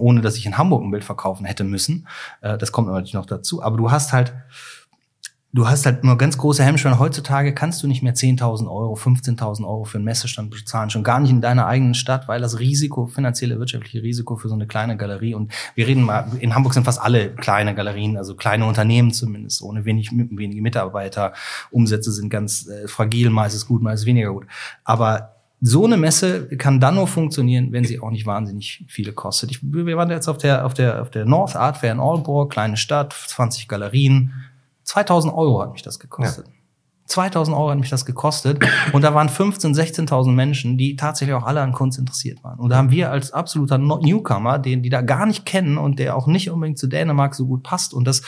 ohne 0.00 0.20
dass 0.20 0.36
ich 0.36 0.46
in 0.46 0.58
Hamburg 0.58 0.82
ein 0.82 0.90
Bild 0.90 1.04
verkaufen 1.04 1.46
hätte 1.46 1.62
müssen. 1.62 2.08
Äh, 2.40 2.58
das 2.58 2.72
kommt 2.72 2.88
natürlich 2.88 3.14
noch 3.14 3.26
dazu. 3.26 3.62
Aber 3.62 3.76
du 3.76 3.92
hast 3.92 4.12
halt 4.12 4.32
du 5.52 5.66
hast 5.66 5.86
halt 5.86 6.04
nur 6.04 6.18
ganz 6.18 6.36
große 6.36 6.62
Hemmschwellen. 6.62 6.98
Heutzutage 6.98 7.54
kannst 7.54 7.82
du 7.82 7.86
nicht 7.86 8.02
mehr 8.02 8.14
10.000 8.14 8.68
Euro, 8.68 8.94
15.000 8.94 9.66
Euro 9.66 9.84
für 9.84 9.98
einen 9.98 10.04
Messestand 10.04 10.50
bezahlen, 10.50 10.90
schon 10.90 11.02
gar 11.02 11.20
nicht 11.20 11.30
in 11.30 11.40
deiner 11.40 11.66
eigenen 11.66 11.94
Stadt, 11.94 12.28
weil 12.28 12.40
das 12.40 12.58
Risiko, 12.58 13.06
finanzielle, 13.06 13.58
wirtschaftliche 13.58 14.02
Risiko 14.02 14.36
für 14.36 14.48
so 14.48 14.54
eine 14.54 14.66
kleine 14.66 14.96
Galerie 14.96 15.34
und 15.34 15.52
wir 15.74 15.86
reden 15.86 16.02
mal, 16.02 16.30
in 16.40 16.54
Hamburg 16.54 16.74
sind 16.74 16.84
fast 16.84 17.00
alle 17.00 17.30
kleine 17.34 17.74
Galerien, 17.74 18.16
also 18.16 18.34
kleine 18.34 18.66
Unternehmen 18.66 19.12
zumindest, 19.12 19.62
ohne 19.62 19.84
wenig, 19.84 20.10
wenige 20.12 20.60
Mitarbeiter. 20.60 21.32
Umsätze 21.70 22.12
sind 22.12 22.28
ganz 22.28 22.68
äh, 22.68 22.86
fragil, 22.86 23.30
meistens 23.30 23.66
gut, 23.66 23.82
meistens 23.82 24.06
weniger 24.06 24.32
gut. 24.32 24.46
Aber 24.84 25.36
so 25.62 25.86
eine 25.86 25.96
Messe 25.96 26.48
kann 26.58 26.80
dann 26.80 26.96
nur 26.96 27.06
funktionieren, 27.06 27.72
wenn 27.72 27.84
sie 27.84 27.98
auch 27.98 28.10
nicht 28.10 28.26
wahnsinnig 28.26 28.84
viele 28.88 29.12
kostet. 29.12 29.50
Ich, 29.50 29.60
wir 29.62 29.96
waren 29.96 30.10
jetzt 30.10 30.28
auf 30.28 30.36
der, 30.36 30.66
auf 30.66 30.74
der, 30.74 31.00
auf 31.00 31.10
der 31.10 31.24
North 31.24 31.56
Art 31.56 31.78
Fair 31.78 31.92
in 31.92 32.00
Aalborg, 32.00 32.52
kleine 32.52 32.76
Stadt, 32.76 33.14
20 33.14 33.66
Galerien. 33.66 34.34
2000 34.86 35.34
Euro 35.34 35.62
hat 35.62 35.72
mich 35.72 35.82
das 35.82 35.98
gekostet. 35.98 36.46
Ja. 36.46 36.52
2000 37.06 37.56
Euro 37.56 37.70
hat 37.70 37.78
mich 37.78 37.90
das 37.90 38.04
gekostet. 38.04 38.64
Und 38.92 39.02
da 39.02 39.14
waren 39.14 39.28
15.000, 39.28 40.08
16.000 40.08 40.32
Menschen, 40.32 40.76
die 40.76 40.96
tatsächlich 40.96 41.34
auch 41.34 41.44
alle 41.44 41.60
an 41.60 41.72
Kunst 41.72 41.98
interessiert 41.98 42.42
waren. 42.42 42.58
Und 42.58 42.70
da 42.70 42.76
haben 42.76 42.90
wir 42.90 43.10
als 43.10 43.32
absoluter 43.32 43.78
Newcomer, 43.78 44.58
den 44.58 44.82
die 44.82 44.90
da 44.90 45.02
gar 45.02 45.26
nicht 45.26 45.46
kennen 45.46 45.78
und 45.78 45.98
der 45.98 46.16
auch 46.16 46.26
nicht 46.26 46.50
unbedingt 46.50 46.78
zu 46.78 46.88
Dänemark 46.88 47.34
so 47.34 47.46
gut 47.46 47.62
passt 47.62 47.94
und 47.94 48.06
das 48.06 48.22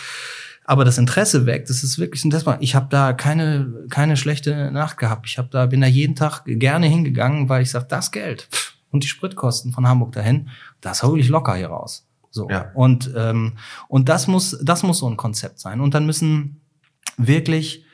aber 0.64 0.84
das 0.84 0.98
Interesse 0.98 1.46
weg, 1.46 1.64
das 1.66 1.82
ist 1.82 1.98
wirklich 1.98 2.26
ein 2.26 2.30
Testball. 2.30 2.59
Ich 2.61 2.74
habe 2.74 2.88
da 2.90 3.14
keine 3.14 3.86
keine 3.88 4.18
schlechte 4.18 4.70
Nacht 4.70 4.98
gehabt. 4.98 5.26
Ich 5.26 5.38
habe 5.38 5.48
da 5.50 5.64
bin 5.64 5.80
da 5.80 5.86
jeden 5.86 6.14
Tag 6.14 6.42
gerne 6.44 6.86
hingegangen, 6.86 7.48
weil 7.48 7.62
ich 7.62 7.70
sage, 7.70 7.86
das 7.88 8.11
Geld 8.11 8.48
und 8.90 9.02
die 9.02 9.09
Spritkosten 9.09 9.72
von 9.72 9.88
Hamburg 9.88 10.12
dahin, 10.12 10.50
das 10.82 11.02
hole 11.02 11.20
ich 11.20 11.28
locker 11.28 11.54
hier 11.54 11.68
raus. 11.68 12.07
So 12.39 12.49
ja. 12.49 12.70
und 12.74 13.12
ähm, 13.16 13.59
und 13.89 14.09
das 14.09 14.26
muss 14.26 14.59
das 14.62 14.82
muss 14.82 14.99
so 14.99 15.09
ein 15.11 15.16
Konzept 15.16 15.61
sein. 15.61 15.80
Und 15.80 15.95
dann 15.95 16.07
müssen 16.07 16.61
wirklich 17.16 17.84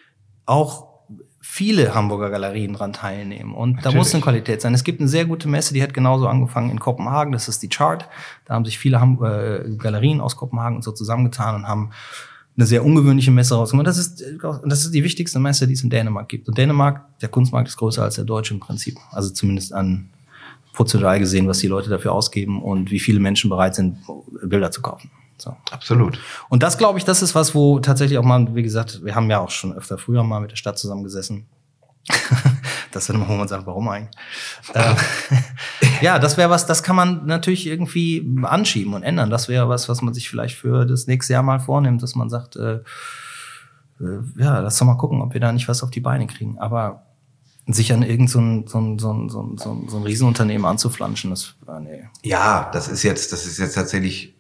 auch 0.47 0.95
viele 1.41 1.95
Hamburger 1.95 2.31
Galerien 2.31 2.73
dran 2.73 2.93
teilnehmen. 2.93 3.55
Und 3.55 3.77
Natürlich. 3.77 3.93
da 3.93 3.99
muss 3.99 4.15
eine 4.15 4.23
Qualität 4.23 4.61
sein. 4.61 4.75
Es 4.75 4.85
gibt 4.85 5.01
eine 5.01 5.09
sehr 5.09 5.25
gute 5.25 5.49
Messe, 5.49 5.75
die 5.75 5.83
hat 5.83 5.95
genauso 5.95 6.27
angefangen 6.27 6.71
in 6.71 6.81
Kopenhagen. 6.81 7.33
Das 7.33 7.49
ist 7.49 7.63
die 7.63 7.69
Chart. 7.69 8.09
Da 8.45 8.55
haben 8.55 8.65
sich 8.65 8.79
viele 8.79 9.01
Ham 9.01 9.23
äh, 9.23 9.77
Galerien 9.77 10.21
aus 10.21 10.37
Kopenhagen 10.37 10.77
und 10.77 10.83
so 10.83 10.93
zusammengetan 10.93 11.55
und 11.55 11.69
haben 11.69 11.91
eine 12.57 12.67
sehr 12.67 12.85
ungewöhnliche 12.85 13.31
Messe 13.31 13.57
rausgemacht. 13.57 13.87
Das 13.87 13.99
ist, 13.99 14.23
das 14.65 14.85
ist 14.85 14.95
die 14.95 15.05
wichtigste 15.05 15.39
Messe, 15.39 15.67
die 15.67 15.75
es 15.75 15.83
in 15.83 15.91
Dänemark 15.91 16.29
gibt. 16.29 16.49
Und 16.49 16.57
Dänemark, 16.57 17.19
der 17.21 17.29
Kunstmarkt 17.29 17.69
ist 17.69 17.77
größer 17.77 18.03
als 18.03 18.15
der 18.15 18.25
deutsche 18.25 18.55
im 18.55 18.61
Prinzip. 18.61 18.97
Also 19.11 19.31
zumindest 19.31 19.73
an 19.73 20.11
prozentual 20.75 21.19
gesehen, 21.19 21.49
was 21.49 21.59
die 21.59 21.69
Leute 21.69 21.89
dafür 21.89 22.13
ausgeben 22.13 22.63
und 22.63 22.91
wie 22.91 23.01
viele 23.01 23.21
Menschen 23.21 23.49
bereit 23.49 23.75
sind, 23.75 23.97
Bilder 24.43 24.71
zu 24.71 24.83
kaufen. 24.83 25.11
So. 25.39 25.57
Absolut. 25.71 26.19
Und 26.49 26.63
das, 26.63 26.79
glaube 26.79 26.99
ich, 26.99 27.05
das 27.05 27.23
ist 27.23 27.35
was, 27.35 27.55
wo 27.55 27.79
tatsächlich 27.81 28.19
auch 28.19 28.25
mal, 28.25 28.55
wie 28.55 28.63
gesagt, 28.63 29.05
wir 29.05 29.15
haben 29.15 29.31
ja 29.31 29.41
auch 29.41 29.51
schon 29.51 29.73
öfter 29.73 29.99
früher 29.99 30.23
mal 30.23 30.41
mit 30.41 30.51
der 30.51 30.57
Stadt 30.57 30.79
zusammengesessen. 30.79 31.47
das 32.93 33.05
ist 33.05 33.09
dann 33.09 33.17
immer, 33.17 33.29
wo 33.29 33.35
man 33.35 33.49
sagt, 33.49 33.67
warum 33.67 33.89
eigentlich? 33.89 34.17
äh, 34.75 34.95
ja, 36.03 36.19
das 36.19 36.37
wäre 36.37 36.51
was, 36.51 36.67
das 36.67 36.83
kann 36.83 36.97
man 36.97 37.27
natürlich 37.27 37.67
irgendwie 37.67 38.27
anschieben 38.43 38.95
und 38.95 39.03
ändern. 39.03 39.31
Das 39.31 39.49
wäre 39.49 39.69
was, 39.69 39.89
was 39.89 40.03
man 40.03 40.15
sich 40.15 40.29
vielleicht 40.29 40.57
für 40.57 40.85
das 40.85 41.07
nächste 41.07 41.33
Jahr 41.33 41.43
mal 41.43 41.61
vornimmt, 41.61 42.03
dass 42.03 42.15
man 42.15 42.31
sagt, 42.31 42.57
äh, 42.57 42.81
äh, 44.01 44.21
ja, 44.37 44.59
lass 44.61 44.79
doch 44.79 44.87
mal 44.87 44.97
gucken, 44.97 45.23
ob 45.23 45.35
wir 45.35 45.41
da 45.41 45.53
nicht 45.53 45.69
was 45.69 45.83
auf 45.83 45.91
die 45.91 46.01
Beine 46.01 46.27
kriegen. 46.27 46.59
Aber 46.59 47.05
sich 47.67 47.93
an 47.93 48.03
irgend 48.03 48.31
so 48.31 48.41
ein, 48.41 48.67
so 48.67 48.79
ein, 48.79 48.99
so 48.99 49.13
ein, 49.13 49.29
so 49.31 49.41
ein, 49.43 49.59
so 49.59 49.97
ein 49.97 50.03
Riesenunternehmen 50.03 50.67
anzuflanschen, 50.67 51.31
das, 51.31 51.55
äh, 51.67 51.81
nee. 51.81 52.05
Ja, 52.23 52.71
das 52.73 52.89
ist 52.89 53.03
jetzt, 53.03 53.33
das 53.33 53.47
ist 53.47 53.59
jetzt 53.59 53.75
tatsächlich 53.75 54.35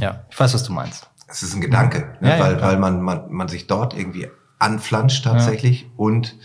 ja, 0.00 0.24
ich 0.30 0.38
weiß, 0.38 0.54
was 0.54 0.64
du 0.64 0.72
meinst. 0.72 1.08
Es 1.28 1.42
ist 1.42 1.54
ein 1.54 1.60
Gedanke, 1.60 2.16
ne? 2.20 2.30
ja, 2.30 2.40
weil, 2.40 2.56
ja, 2.56 2.62
weil 2.62 2.78
man, 2.78 3.00
man, 3.02 3.32
man 3.32 3.48
sich 3.48 3.66
dort 3.66 3.94
irgendwie 3.94 4.28
anflanscht 4.58 5.24
tatsächlich 5.24 5.82
ja. 5.82 5.88
und 5.96 6.36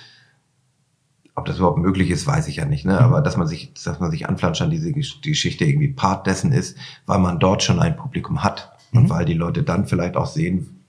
ob 1.36 1.45
das 1.45 1.57
überhaupt 1.57 1.78
möglich 1.78 2.10
ist, 2.10 2.28
weiß 2.28 2.47
ich 2.47 2.57
ja 2.57 2.66
nicht, 2.66 2.86
ne? 2.86 2.93
Mhm. 2.93 2.99
Aber 2.99 3.22
dass 3.22 3.38
man 3.38 3.47
sich, 3.47 3.74
dass 3.74 3.99
man 3.99 4.12
sich 4.12 4.28
anflanscht 4.28 4.62
an 4.62 4.70
diese 4.70 4.91
die 4.91 5.30
Geschichte 5.30 5.64
irgendwie 5.64 5.88
Part 5.88 6.28
dessen 6.28 6.51
ist, 6.51 6.78
weil 7.05 7.20
man 7.20 7.39
dort 7.39 7.64
schon 7.64 7.80
ein 7.80 7.95
Publikum 7.95 8.43
hat 8.43 8.74
mhm. 8.91 8.99
und 8.99 9.10
weil 9.10 9.26
die 9.26 9.34
Leute 9.34 9.64
dann 9.64 9.86
vielleicht 9.86 10.18
auch 10.18 10.26
sehen, 10.26 10.84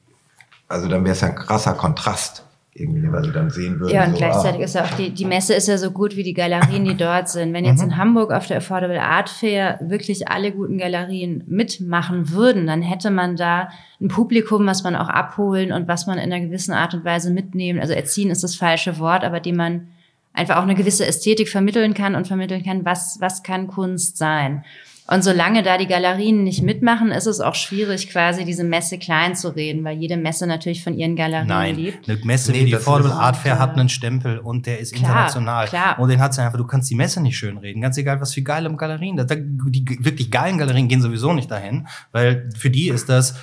also 0.68 0.88
dann 0.88 1.04
wäre 1.04 1.12
es 1.12 1.20
ja 1.20 1.28
ein 1.28 1.36
krasser 1.36 1.74
Kontrast 1.74 2.44
irgendwie, 2.80 3.12
weil 3.12 3.24
sie 3.24 3.32
dann 3.32 3.50
sehen 3.50 3.78
würden. 3.78 3.94
Ja, 3.94 4.04
und 4.04 4.12
so, 4.12 4.16
gleichzeitig 4.18 4.60
ah. 4.60 4.64
ist 4.64 4.74
ja 4.74 4.84
auch 4.84 4.94
die, 4.94 5.10
die 5.10 5.24
Messe 5.24 5.54
ist 5.54 5.68
ja 5.68 5.78
so 5.78 5.90
gut 5.90 6.16
wie 6.16 6.22
die 6.22 6.34
Galerien, 6.34 6.84
die 6.84 6.96
dort 6.96 7.28
sind. 7.28 7.52
Wenn 7.52 7.64
jetzt 7.64 7.82
mhm. 7.82 7.90
in 7.90 7.96
Hamburg 7.96 8.32
auf 8.32 8.46
der 8.46 8.58
Affordable 8.58 9.00
Art 9.00 9.28
Fair 9.28 9.78
wirklich 9.82 10.28
alle 10.28 10.52
guten 10.52 10.78
Galerien 10.78 11.44
mitmachen 11.46 12.30
würden, 12.30 12.66
dann 12.66 12.82
hätte 12.82 13.10
man 13.10 13.36
da 13.36 13.68
ein 14.00 14.08
Publikum, 14.08 14.66
was 14.66 14.82
man 14.82 14.96
auch 14.96 15.08
abholen 15.08 15.72
und 15.72 15.86
was 15.86 16.06
man 16.06 16.18
in 16.18 16.32
einer 16.32 16.44
gewissen 16.44 16.72
Art 16.72 16.94
und 16.94 17.04
Weise 17.04 17.30
mitnehmen. 17.30 17.80
Also 17.80 17.92
erziehen 17.92 18.30
ist 18.30 18.42
das 18.42 18.54
falsche 18.54 18.98
Wort, 18.98 19.22
aber 19.22 19.40
dem 19.40 19.56
man 19.56 19.88
einfach 20.32 20.56
auch 20.56 20.62
eine 20.62 20.74
gewisse 20.74 21.06
Ästhetik 21.06 21.48
vermitteln 21.48 21.94
kann 21.94 22.14
und 22.14 22.26
vermitteln 22.26 22.64
kann, 22.64 22.84
was, 22.84 23.18
was 23.20 23.42
kann 23.42 23.66
Kunst 23.66 24.16
sein. 24.16 24.64
Und 25.12 25.24
solange 25.24 25.64
da 25.64 25.76
die 25.76 25.88
Galerien 25.88 26.44
nicht 26.44 26.62
mitmachen, 26.62 27.10
ist 27.10 27.26
es 27.26 27.40
auch 27.40 27.56
schwierig, 27.56 28.08
quasi 28.08 28.44
diese 28.44 28.62
Messe 28.62 28.96
klein 28.96 29.34
zu 29.34 29.48
reden, 29.48 29.82
weil 29.82 29.98
jede 29.98 30.16
Messe 30.16 30.46
natürlich 30.46 30.84
von 30.84 30.94
ihren 30.94 31.16
Galerien 31.16 31.48
Nein, 31.48 31.74
lebt. 31.74 32.08
Eine 32.08 32.18
Messe 32.24 32.52
nee, 32.52 32.60
wie 32.60 32.64
die 32.66 32.76
Affordable 32.76 33.14
Art 33.14 33.36
Fair 33.36 33.58
hat 33.58 33.76
einen 33.76 33.88
Stempel 33.88 34.38
und 34.38 34.66
der 34.66 34.78
ist 34.78 34.94
klar, 34.94 35.10
international. 35.10 35.66
Klar. 35.66 35.98
Und 35.98 36.10
den 36.10 36.20
hat 36.20 36.32
sie 36.32 36.42
einfach, 36.42 36.58
du 36.58 36.64
kannst 36.64 36.88
die 36.90 36.94
Messe 36.94 37.20
nicht 37.20 37.36
schön 37.36 37.58
reden. 37.58 37.80
Ganz 37.80 37.96
egal, 37.98 38.20
was 38.20 38.34
für 38.34 38.42
geile 38.42 38.72
Galerien. 38.76 39.16
Die 39.16 40.04
wirklich 40.04 40.30
geilen 40.30 40.58
Galerien 40.58 40.86
gehen 40.86 41.02
sowieso 41.02 41.32
nicht 41.32 41.50
dahin, 41.50 41.88
weil 42.12 42.48
für 42.56 42.70
die 42.70 42.88
ist 42.88 43.08
das, 43.08 43.34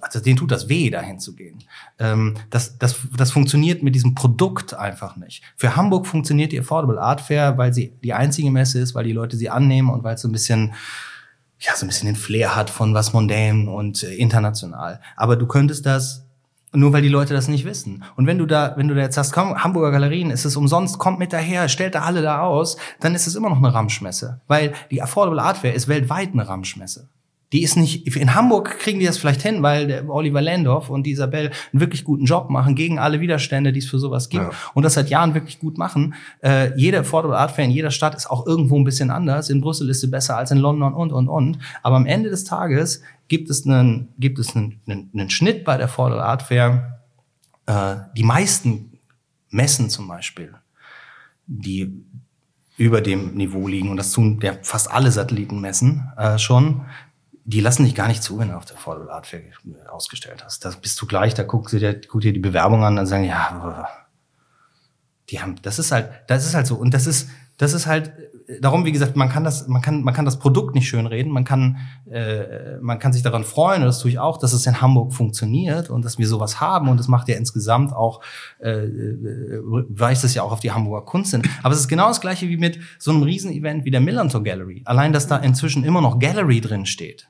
also 0.00 0.20
denen 0.20 0.36
tut 0.36 0.52
das 0.52 0.68
weh, 0.68 0.90
dahin 0.90 1.18
zu 1.18 1.34
gehen. 1.34 1.58
Ähm, 1.98 2.36
das, 2.50 2.78
das, 2.78 2.94
das 3.16 3.32
funktioniert 3.32 3.82
mit 3.82 3.96
diesem 3.96 4.14
Produkt 4.14 4.74
einfach 4.74 5.16
nicht. 5.16 5.42
Für 5.56 5.74
Hamburg 5.74 6.06
funktioniert 6.06 6.52
die 6.52 6.60
Affordable 6.60 7.00
Art 7.00 7.20
Fair, 7.20 7.58
weil 7.58 7.74
sie 7.74 7.94
die 8.04 8.12
einzige 8.12 8.52
Messe 8.52 8.78
ist, 8.78 8.94
weil 8.94 9.02
die 9.02 9.12
Leute 9.12 9.36
sie 9.36 9.50
annehmen 9.50 9.90
und 9.90 10.04
weil 10.04 10.14
es 10.14 10.20
so 10.20 10.28
ein 10.28 10.32
bisschen 10.32 10.72
ja, 11.60 11.76
so 11.76 11.84
ein 11.84 11.88
bisschen 11.88 12.06
den 12.06 12.16
Flair 12.16 12.56
hat 12.56 12.70
von 12.70 12.94
was 12.94 13.12
mondän 13.12 13.68
und 13.68 14.02
äh, 14.02 14.14
international. 14.14 15.00
Aber 15.16 15.36
du 15.36 15.46
könntest 15.46 15.86
das 15.86 16.26
nur 16.72 16.92
weil 16.92 17.02
die 17.02 17.08
Leute 17.08 17.34
das 17.34 17.48
nicht 17.48 17.64
wissen. 17.64 18.04
Und 18.16 18.26
wenn 18.26 18.38
du 18.38 18.46
da, 18.46 18.74
wenn 18.76 18.86
du 18.86 18.94
da 18.94 19.00
jetzt 19.00 19.16
sagst, 19.16 19.32
komm, 19.32 19.62
Hamburger 19.62 19.90
Galerien, 19.90 20.30
ist 20.30 20.44
es 20.44 20.56
umsonst, 20.56 20.98
kommt 20.98 21.18
mit 21.18 21.32
daher, 21.32 21.68
stellt 21.68 21.96
da 21.96 22.02
alle 22.02 22.22
da 22.22 22.42
aus, 22.42 22.76
dann 23.00 23.14
ist 23.14 23.26
es 23.26 23.34
immer 23.34 23.50
noch 23.50 23.58
eine 23.58 23.74
Ramschmesse. 23.74 24.40
Weil 24.46 24.72
die 24.90 25.02
Affordable 25.02 25.42
Art 25.42 25.58
Fair 25.58 25.74
ist 25.74 25.88
weltweit 25.88 26.32
eine 26.32 26.46
Ramschmesse. 26.46 27.08
Die 27.52 27.62
ist 27.62 27.76
nicht, 27.76 28.06
in 28.16 28.34
Hamburg 28.34 28.78
kriegen 28.78 29.00
die 29.00 29.06
das 29.06 29.18
vielleicht 29.18 29.42
hin, 29.42 29.62
weil 29.62 29.88
der 29.88 30.08
Oliver 30.08 30.40
Landorf 30.40 30.88
und 30.88 31.04
die 31.04 31.10
Isabel 31.10 31.50
einen 31.72 31.80
wirklich 31.80 32.04
guten 32.04 32.24
Job 32.24 32.48
machen 32.48 32.76
gegen 32.76 33.00
alle 33.00 33.20
Widerstände, 33.20 33.72
die 33.72 33.80
es 33.80 33.88
für 33.88 33.98
sowas 33.98 34.28
gibt 34.28 34.44
ja. 34.44 34.50
und 34.74 34.84
das 34.84 34.94
seit 34.94 35.10
Jahren 35.10 35.34
wirklich 35.34 35.58
gut 35.58 35.76
machen. 35.76 36.14
Äh, 36.44 36.76
jede 36.78 37.00
Affordable 37.00 37.36
Art 37.36 37.50
Fair 37.50 37.64
in 37.64 37.72
jeder 37.72 37.90
Stadt 37.90 38.14
ist 38.14 38.30
auch 38.30 38.46
irgendwo 38.46 38.78
ein 38.78 38.84
bisschen 38.84 39.10
anders. 39.10 39.50
In 39.50 39.60
Brüssel 39.60 39.88
ist 39.90 40.00
sie 40.00 40.06
besser 40.06 40.36
als 40.36 40.52
in 40.52 40.58
London 40.58 40.94
und, 40.94 41.10
und, 41.12 41.28
und. 41.28 41.58
Aber 41.82 41.96
am 41.96 42.06
Ende 42.06 42.30
des 42.30 42.44
Tages 42.44 43.02
gibt 43.26 43.50
es 43.50 43.66
einen, 43.66 44.08
gibt 44.18 44.38
es 44.38 44.54
einen, 44.54 44.80
einen, 44.86 45.10
einen 45.12 45.30
Schnitt 45.30 45.64
bei 45.64 45.76
der 45.76 45.86
Affordable 45.86 46.24
Art 46.24 46.42
Fair. 46.42 47.00
Äh, 47.66 47.96
die 48.16 48.22
meisten 48.22 48.98
Messen 49.50 49.90
zum 49.90 50.06
Beispiel, 50.06 50.54
die 51.46 52.04
über 52.76 53.00
dem 53.00 53.34
Niveau 53.34 53.68
liegen, 53.68 53.90
und 53.90 53.96
das 53.96 54.12
tun 54.12 54.38
ja 54.42 54.54
fast 54.62 54.90
alle 54.90 55.10
Satellitenmessen 55.10 56.12
äh, 56.16 56.38
schon, 56.38 56.82
die 57.44 57.60
lassen 57.60 57.84
dich 57.84 57.94
gar 57.94 58.08
nicht 58.08 58.22
zu, 58.22 58.38
wenn 58.38 58.48
du 58.48 58.56
auf 58.56 58.64
der 58.64 58.76
Affordable 58.76 59.12
Art 59.12 59.26
Fair 59.26 59.42
ausgestellt 59.88 60.44
hast. 60.44 60.64
Da 60.64 60.70
bist 60.70 61.00
du 61.00 61.06
gleich, 61.06 61.34
da 61.34 61.42
guckst 61.42 61.72
du 61.72 61.78
dir, 61.78 62.00
guck 62.00 62.20
dir 62.20 62.32
die 62.32 62.38
Bewerbung 62.38 62.84
an 62.84 62.98
und 62.98 63.06
sagen, 63.06 63.24
ja, 63.24 63.88
die 65.30 65.40
haben, 65.40 65.56
das 65.62 65.78
ist 65.78 65.92
halt, 65.92 66.10
das 66.28 66.44
ist 66.44 66.54
halt 66.54 66.66
so. 66.66 66.76
Und 66.76 66.92
das 66.92 67.06
ist, 67.06 67.28
das 67.60 67.74
ist 67.74 67.86
halt, 67.86 68.10
darum, 68.60 68.86
wie 68.86 68.92
gesagt, 68.92 69.16
man 69.16 69.28
kann 69.28 69.44
das, 69.44 69.68
man 69.68 69.82
kann, 69.82 70.02
man 70.02 70.14
kann 70.14 70.24
das 70.24 70.38
Produkt 70.38 70.74
nicht 70.74 70.88
schönreden, 70.88 71.30
man 71.30 71.44
kann, 71.44 71.76
äh, 72.10 72.78
man 72.80 72.98
kann 72.98 73.12
sich 73.12 73.22
daran 73.22 73.44
freuen, 73.44 73.82
und 73.82 73.86
das 73.86 73.98
tue 73.98 74.10
ich 74.10 74.18
auch, 74.18 74.38
dass 74.38 74.54
es 74.54 74.66
in 74.66 74.80
Hamburg 74.80 75.12
funktioniert 75.12 75.90
und 75.90 76.02
dass 76.04 76.18
wir 76.18 76.26
sowas 76.26 76.58
haben 76.58 76.88
und 76.88 76.98
das 76.98 77.06
macht 77.06 77.28
ja 77.28 77.36
insgesamt 77.36 77.92
auch, 77.92 78.22
äh, 78.60 78.70
äh 78.70 79.62
weist 79.90 80.24
es 80.24 80.34
ja 80.34 80.42
auch 80.42 80.52
auf 80.52 80.60
die 80.60 80.72
Hamburger 80.72 81.04
Kunst 81.04 81.32
hin. 81.32 81.42
Aber 81.62 81.74
es 81.74 81.80
ist 81.80 81.88
genau 81.88 82.08
das 82.08 82.22
gleiche 82.22 82.48
wie 82.48 82.56
mit 82.56 82.78
so 82.98 83.10
einem 83.10 83.22
Riesenevent 83.22 83.84
wie 83.84 83.90
der 83.90 84.00
Millantor 84.00 84.42
Gallery. 84.42 84.82
Allein, 84.86 85.12
dass 85.12 85.26
da 85.26 85.36
inzwischen 85.36 85.84
immer 85.84 86.00
noch 86.00 86.18
Gallery 86.18 86.62
drin 86.62 86.86
steht 86.86 87.28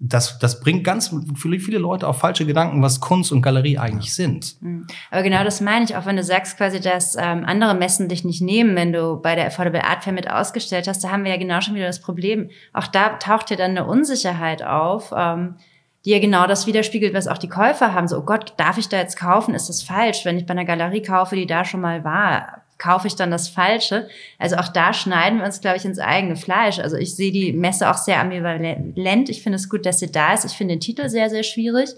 das, 0.00 0.38
das 0.38 0.60
bringt 0.60 0.84
ganz 0.84 1.12
viele, 1.34 1.58
viele 1.58 1.78
Leute 1.78 2.06
auf 2.06 2.18
falsche 2.18 2.46
Gedanken, 2.46 2.82
was 2.82 3.00
Kunst 3.00 3.32
und 3.32 3.42
Galerie 3.42 3.78
eigentlich 3.78 4.14
sind. 4.14 4.56
Mhm. 4.62 4.86
Aber 5.10 5.22
genau 5.22 5.42
das 5.42 5.60
meine 5.60 5.84
ich, 5.84 5.96
auch 5.96 6.06
wenn 6.06 6.16
du 6.16 6.22
sagst 6.22 6.56
quasi, 6.56 6.80
dass 6.80 7.16
ähm, 7.16 7.44
andere 7.44 7.74
Messen 7.74 8.08
dich 8.08 8.24
nicht 8.24 8.40
nehmen, 8.40 8.76
wenn 8.76 8.92
du 8.92 9.16
bei 9.20 9.34
der 9.34 9.46
Affordable 9.46 9.84
Art 9.84 10.04
Fair 10.04 10.12
mit 10.12 10.30
ausgestellt 10.30 10.86
hast, 10.86 11.02
da 11.02 11.10
haben 11.10 11.24
wir 11.24 11.32
ja 11.32 11.36
genau 11.36 11.60
schon 11.60 11.74
wieder 11.74 11.86
das 11.86 12.00
Problem. 12.00 12.48
Auch 12.72 12.86
da 12.86 13.10
taucht 13.10 13.50
ja 13.50 13.56
dann 13.56 13.72
eine 13.72 13.86
Unsicherheit 13.86 14.62
auf, 14.62 15.12
ähm, 15.16 15.56
die 16.04 16.10
ja 16.10 16.20
genau 16.20 16.46
das 16.46 16.68
widerspiegelt, 16.68 17.12
was 17.12 17.26
auch 17.26 17.38
die 17.38 17.48
Käufer 17.48 17.92
haben. 17.92 18.06
So, 18.06 18.18
oh 18.18 18.24
Gott, 18.24 18.54
darf 18.56 18.78
ich 18.78 18.88
da 18.88 18.98
jetzt 18.98 19.18
kaufen? 19.18 19.54
Ist 19.54 19.68
das 19.68 19.82
falsch? 19.82 20.24
Wenn 20.24 20.38
ich 20.38 20.46
bei 20.46 20.52
einer 20.52 20.64
Galerie 20.64 21.02
kaufe, 21.02 21.34
die 21.34 21.46
da 21.46 21.64
schon 21.64 21.80
mal 21.80 22.04
war, 22.04 22.62
kaufe 22.78 23.06
ich 23.06 23.16
dann 23.16 23.30
das 23.30 23.48
Falsche? 23.48 24.08
Also 24.38 24.56
auch 24.56 24.68
da 24.68 24.92
schneiden 24.92 25.38
wir 25.38 25.44
uns, 25.44 25.60
glaube 25.60 25.76
ich, 25.76 25.84
ins 25.84 25.98
eigene 25.98 26.36
Fleisch. 26.36 26.78
Also 26.78 26.96
ich 26.96 27.14
sehe 27.14 27.32
die 27.32 27.52
Messe 27.52 27.90
auch 27.90 27.98
sehr 27.98 28.20
ambivalent. 28.20 29.28
Ich 29.28 29.42
finde 29.42 29.56
es 29.56 29.68
gut, 29.68 29.84
dass 29.84 29.98
sie 29.98 30.10
da 30.10 30.34
ist. 30.34 30.44
Ich 30.44 30.52
finde 30.52 30.74
den 30.74 30.80
Titel 30.80 31.08
sehr, 31.08 31.28
sehr 31.28 31.42
schwierig, 31.42 31.90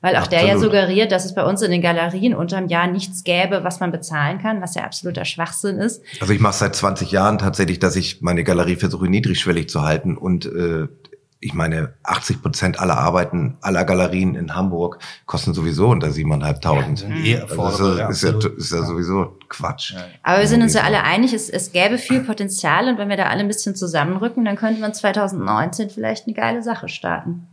weil 0.00 0.14
auch 0.14 0.20
Absolut. 0.20 0.42
der 0.42 0.48
ja 0.48 0.58
suggeriert, 0.58 1.10
dass 1.10 1.24
es 1.24 1.34
bei 1.34 1.44
uns 1.44 1.62
in 1.62 1.70
den 1.70 1.80
Galerien 1.80 2.34
unterm 2.34 2.68
Jahr 2.68 2.86
nichts 2.86 3.24
gäbe, 3.24 3.64
was 3.64 3.80
man 3.80 3.90
bezahlen 3.90 4.38
kann, 4.38 4.60
was 4.60 4.74
ja 4.74 4.84
absoluter 4.84 5.24
Schwachsinn 5.24 5.78
ist. 5.78 6.02
Also 6.20 6.32
ich 6.32 6.40
mache 6.40 6.54
seit 6.54 6.76
20 6.76 7.10
Jahren 7.10 7.38
tatsächlich, 7.38 7.78
dass 7.78 7.96
ich 7.96 8.20
meine 8.20 8.44
Galerie 8.44 8.76
versuche, 8.76 9.08
niedrigschwellig 9.08 9.68
zu 9.68 9.82
halten 9.82 10.16
und 10.16 10.46
äh, 10.46 10.86
ich 11.46 11.54
meine, 11.54 11.94
80 12.02 12.42
Prozent 12.42 12.80
aller 12.80 12.98
Arbeiten 12.98 13.56
aller 13.60 13.84
Galerien 13.84 14.34
in 14.34 14.54
Hamburg 14.54 14.98
kosten 15.24 15.54
sowieso 15.54 15.88
unter 15.88 16.08
7.500. 16.08 17.06
Ja, 17.22 17.44
also 17.58 17.92
ist, 17.92 17.98
ja, 17.98 18.08
ist, 18.08 18.22
ja, 18.22 18.50
ist 18.56 18.72
ja 18.72 18.82
sowieso 18.84 19.38
Quatsch. 19.48 19.94
Aber 20.22 20.40
wir 20.40 20.48
sind 20.48 20.62
uns 20.62 20.74
ja 20.74 20.82
alle 20.82 21.02
einig, 21.02 21.32
es, 21.32 21.48
es 21.48 21.72
gäbe 21.72 21.98
viel 21.98 22.20
Potenzial 22.20 22.88
und 22.88 22.98
wenn 22.98 23.08
wir 23.08 23.16
da 23.16 23.26
alle 23.26 23.40
ein 23.40 23.48
bisschen 23.48 23.76
zusammenrücken, 23.76 24.44
dann 24.44 24.56
könnte 24.56 24.80
man 24.80 24.92
2019 24.92 25.90
vielleicht 25.90 26.26
eine 26.26 26.34
geile 26.34 26.62
Sache 26.62 26.88
starten. 26.88 27.46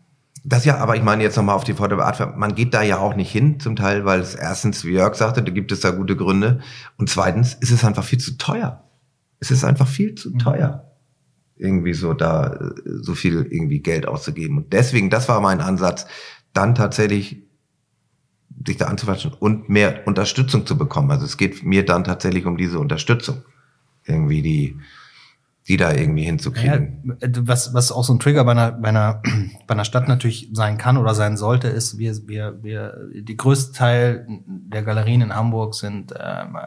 Das 0.45 0.65
ja, 0.65 0.77
aber 0.77 0.97
ich 0.97 1.03
meine 1.03 1.23
jetzt 1.23 1.37
nochmal 1.37 1.55
auf 1.55 1.63
die 1.63 1.73
Vorderbeart, 1.73 2.37
man 2.37 2.53
geht 2.53 2.73
da 2.73 2.81
ja 2.81 2.97
auch 2.97 3.15
nicht 3.15 3.31
hin, 3.31 3.61
zum 3.61 3.77
Teil, 3.77 4.03
weil 4.03 4.19
es 4.19 4.35
erstens, 4.35 4.83
wie 4.83 4.91
Jörg 4.91 5.15
sagte, 5.15 5.41
da 5.41 5.51
gibt 5.51 5.71
es 5.71 5.79
da 5.79 5.91
gute 5.91 6.17
Gründe. 6.17 6.59
Und 6.97 7.09
zweitens 7.09 7.53
ist 7.53 7.71
es 7.71 7.85
einfach 7.85 8.03
viel 8.03 8.19
zu 8.19 8.37
teuer. 8.37 8.83
Es 9.39 9.51
ist 9.51 9.63
einfach 9.63 9.87
viel 9.87 10.15
zu 10.15 10.31
mhm. 10.31 10.39
teuer, 10.39 10.92
irgendwie 11.64 11.93
so 11.93 12.14
da 12.14 12.53
äh, 12.53 12.74
so 13.01 13.16
viel 13.16 13.47
irgendwie 13.49 13.80
Geld 13.80 14.07
auszugeben. 14.07 14.57
Und 14.57 14.74
deswegen, 14.74 15.09
das 15.09 15.30
war 15.30 15.39
mein 15.41 15.61
Ansatz, 15.61 16.05
dann 16.53 16.76
tatsächlich 16.76 17.43
sich 18.66 18.78
da 18.78 18.86
anzufassen 18.86 19.32
und 19.39 19.70
mehr 19.70 20.05
Unterstützung 20.05 20.66
zu 20.66 20.78
bekommen. 20.78 21.09
Also 21.09 21.26
es 21.26 21.38
geht 21.38 21.64
mir 21.64 21.86
dann 21.86 22.03
tatsächlich 22.03 22.45
um 22.45 22.57
diese 22.57 22.80
Unterstützung. 22.80 23.43
Irgendwie 24.05 24.41
die, 24.41 24.78
die 25.68 25.78
da 25.78 25.93
irgendwie 25.93 26.24
hinzukriegen. 26.24 27.18
Ja, 27.22 27.30
was, 27.39 27.74
was 27.74 27.91
auch 27.91 28.03
so 28.03 28.14
ein 28.14 28.20
Trigger 28.20 28.43
bei 28.43 28.51
einer, 28.51 28.72
bei 28.74 28.89
einer, 28.89 29.22
bei 29.68 29.74
einer 29.74 29.86
Stadt 29.86 30.07
natürlich 30.07 30.49
sein 30.53 30.78
kann 30.78 30.97
oder 30.97 31.16
sein 31.16 31.38
sollte, 31.38 31.70
ist, 31.70 31.97
wir, 31.97 32.28
wir, 32.28 32.61
wir, 32.61 33.09
die 33.14 33.38
größte 33.38 33.74
Teil 33.74 34.28
der 34.45 34.84
Galerien 34.84 35.22
in 35.22 35.36
Hamburg 35.36 35.76
sind, 35.76 36.14
ähm, 36.20 36.57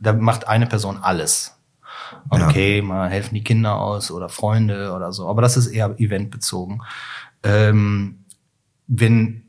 da 0.00 0.12
macht 0.12 0.48
eine 0.48 0.66
Person 0.66 0.98
alles. 1.00 1.57
Okay, 2.30 2.78
ja. 2.78 2.82
mal 2.82 3.08
helfen 3.08 3.34
die 3.34 3.44
Kinder 3.44 3.80
aus 3.80 4.10
oder 4.10 4.28
Freunde 4.28 4.92
oder 4.92 5.12
so, 5.12 5.28
aber 5.28 5.42
das 5.42 5.56
ist 5.56 5.68
eher 5.68 5.94
eventbezogen. 5.98 6.82
Ähm, 7.42 8.24
wenn 8.86 9.48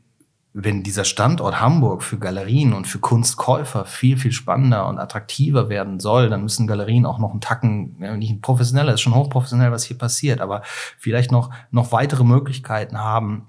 wenn 0.52 0.82
dieser 0.82 1.04
Standort 1.04 1.60
Hamburg 1.60 2.02
für 2.02 2.18
Galerien 2.18 2.72
und 2.72 2.86
für 2.86 2.98
Kunstkäufer 2.98 3.84
viel, 3.84 4.16
viel 4.16 4.32
spannender 4.32 4.88
und 4.88 4.98
attraktiver 4.98 5.68
werden 5.68 6.00
soll, 6.00 6.28
dann 6.28 6.42
müssen 6.42 6.66
Galerien 6.66 7.06
auch 7.06 7.18
noch 7.18 7.30
einen 7.30 7.40
Tacken, 7.40 7.96
ja, 8.00 8.16
nicht 8.16 8.42
professioneller, 8.42 8.94
ist 8.94 9.00
schon 9.00 9.14
hochprofessionell, 9.14 9.70
was 9.70 9.84
hier 9.84 9.96
passiert, 9.96 10.40
aber 10.40 10.62
vielleicht 10.64 11.30
noch, 11.30 11.50
noch 11.70 11.92
weitere 11.92 12.24
Möglichkeiten 12.24 12.98
haben. 12.98 13.46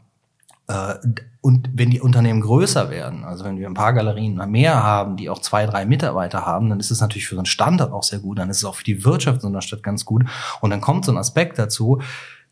Äh, 0.72 0.96
und 1.42 1.70
wenn 1.74 1.90
die 1.90 2.02
Unternehmen 2.02 2.42
größer 2.42 2.92
werden, 2.92 3.24
also 3.24 3.46
wenn 3.46 3.58
wir 3.58 3.68
ein 3.68 3.74
paar 3.74 3.94
Galerien 3.94 4.36
mehr 4.52 4.84
haben, 4.84 5.18
die 5.18 5.30
auch 5.30 5.40
zwei, 5.40 5.66
drei 5.66 5.86
Mitarbeiter 5.86 6.46
haben, 6.46 6.70
dann 6.70 6.80
ist 6.80 6.92
es 6.92 7.02
natürlich 7.02 7.28
für 7.28 7.36
so 7.36 7.40
einen 7.40 7.48
Standort 7.48 7.92
auch 7.92 8.04
sehr 8.04 8.20
gut, 8.20 8.38
dann 8.38 8.50
ist 8.50 8.58
es 8.58 8.66
auch 8.66 8.76
für 8.76 8.84
die 8.84 9.04
Wirtschaft 9.04 9.38
in 9.38 9.42
so 9.42 9.48
einer 9.48 9.62
Stadt 9.62 9.82
ganz 9.82 10.06
gut. 10.06 10.24
Und 10.62 10.70
dann 10.70 10.82
kommt 10.82 11.06
so 11.06 11.12
ein 11.12 11.18
Aspekt 11.18 11.58
dazu, 11.58 12.00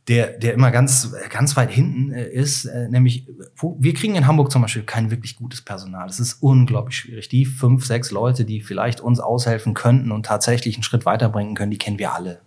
der, 0.07 0.39
der 0.39 0.55
immer 0.55 0.71
ganz, 0.71 1.13
ganz 1.29 1.55
weit 1.55 1.69
hinten 1.69 2.11
äh, 2.11 2.27
ist, 2.27 2.65
äh, 2.65 2.89
nämlich, 2.89 3.27
wir 3.77 3.93
kriegen 3.93 4.15
in 4.15 4.25
Hamburg 4.25 4.51
zum 4.51 4.63
Beispiel 4.63 4.81
kein 4.81 5.11
wirklich 5.11 5.35
gutes 5.35 5.61
Personal. 5.61 6.07
Das 6.07 6.19
ist 6.19 6.41
unglaublich 6.41 6.97
schwierig. 6.97 7.29
Die 7.29 7.45
fünf, 7.45 7.85
sechs 7.85 8.09
Leute, 8.09 8.43
die 8.43 8.61
vielleicht 8.61 9.01
uns 9.01 9.19
aushelfen 9.19 9.75
könnten 9.75 10.11
und 10.11 10.25
tatsächlich 10.25 10.75
einen 10.75 10.83
Schritt 10.83 11.05
weiterbringen 11.05 11.53
können, 11.53 11.69
die 11.69 11.77
kennen 11.77 11.99
wir 11.99 12.13
alle. 12.13 12.41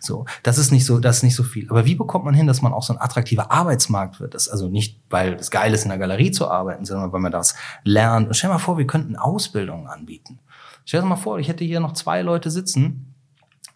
So, 0.00 0.26
das 0.42 0.58
ist 0.58 0.70
nicht 0.70 0.84
so, 0.84 0.98
das 0.98 1.18
ist 1.18 1.22
nicht 1.22 1.34
so 1.34 1.42
viel. 1.42 1.68
Aber 1.70 1.84
wie 1.84 1.94
bekommt 1.94 2.24
man 2.24 2.34
hin, 2.34 2.46
dass 2.46 2.62
man 2.62 2.72
auch 2.72 2.82
so 2.82 2.92
ein 2.92 3.00
attraktiver 3.00 3.50
Arbeitsmarkt 3.50 4.20
wird? 4.20 4.34
Das 4.34 4.48
also 4.48 4.68
nicht, 4.68 5.00
weil 5.10 5.34
es 5.34 5.50
geil 5.50 5.72
ist, 5.72 5.84
in 5.84 5.90
der 5.90 5.98
Galerie 5.98 6.30
zu 6.30 6.50
arbeiten, 6.50 6.84
sondern 6.84 7.12
weil 7.12 7.20
man 7.20 7.32
das 7.32 7.54
lernt. 7.84 8.28
Und 8.28 8.34
stell 8.34 8.48
dir 8.48 8.54
mal 8.54 8.58
vor, 8.58 8.78
wir 8.78 8.86
könnten 8.86 9.16
Ausbildungen 9.16 9.86
anbieten. 9.86 10.38
Stell 10.84 11.00
dir 11.00 11.06
mal 11.06 11.16
vor, 11.16 11.38
ich 11.38 11.48
hätte 11.48 11.64
hier 11.64 11.80
noch 11.80 11.92
zwei 11.92 12.22
Leute 12.22 12.50
sitzen, 12.50 13.07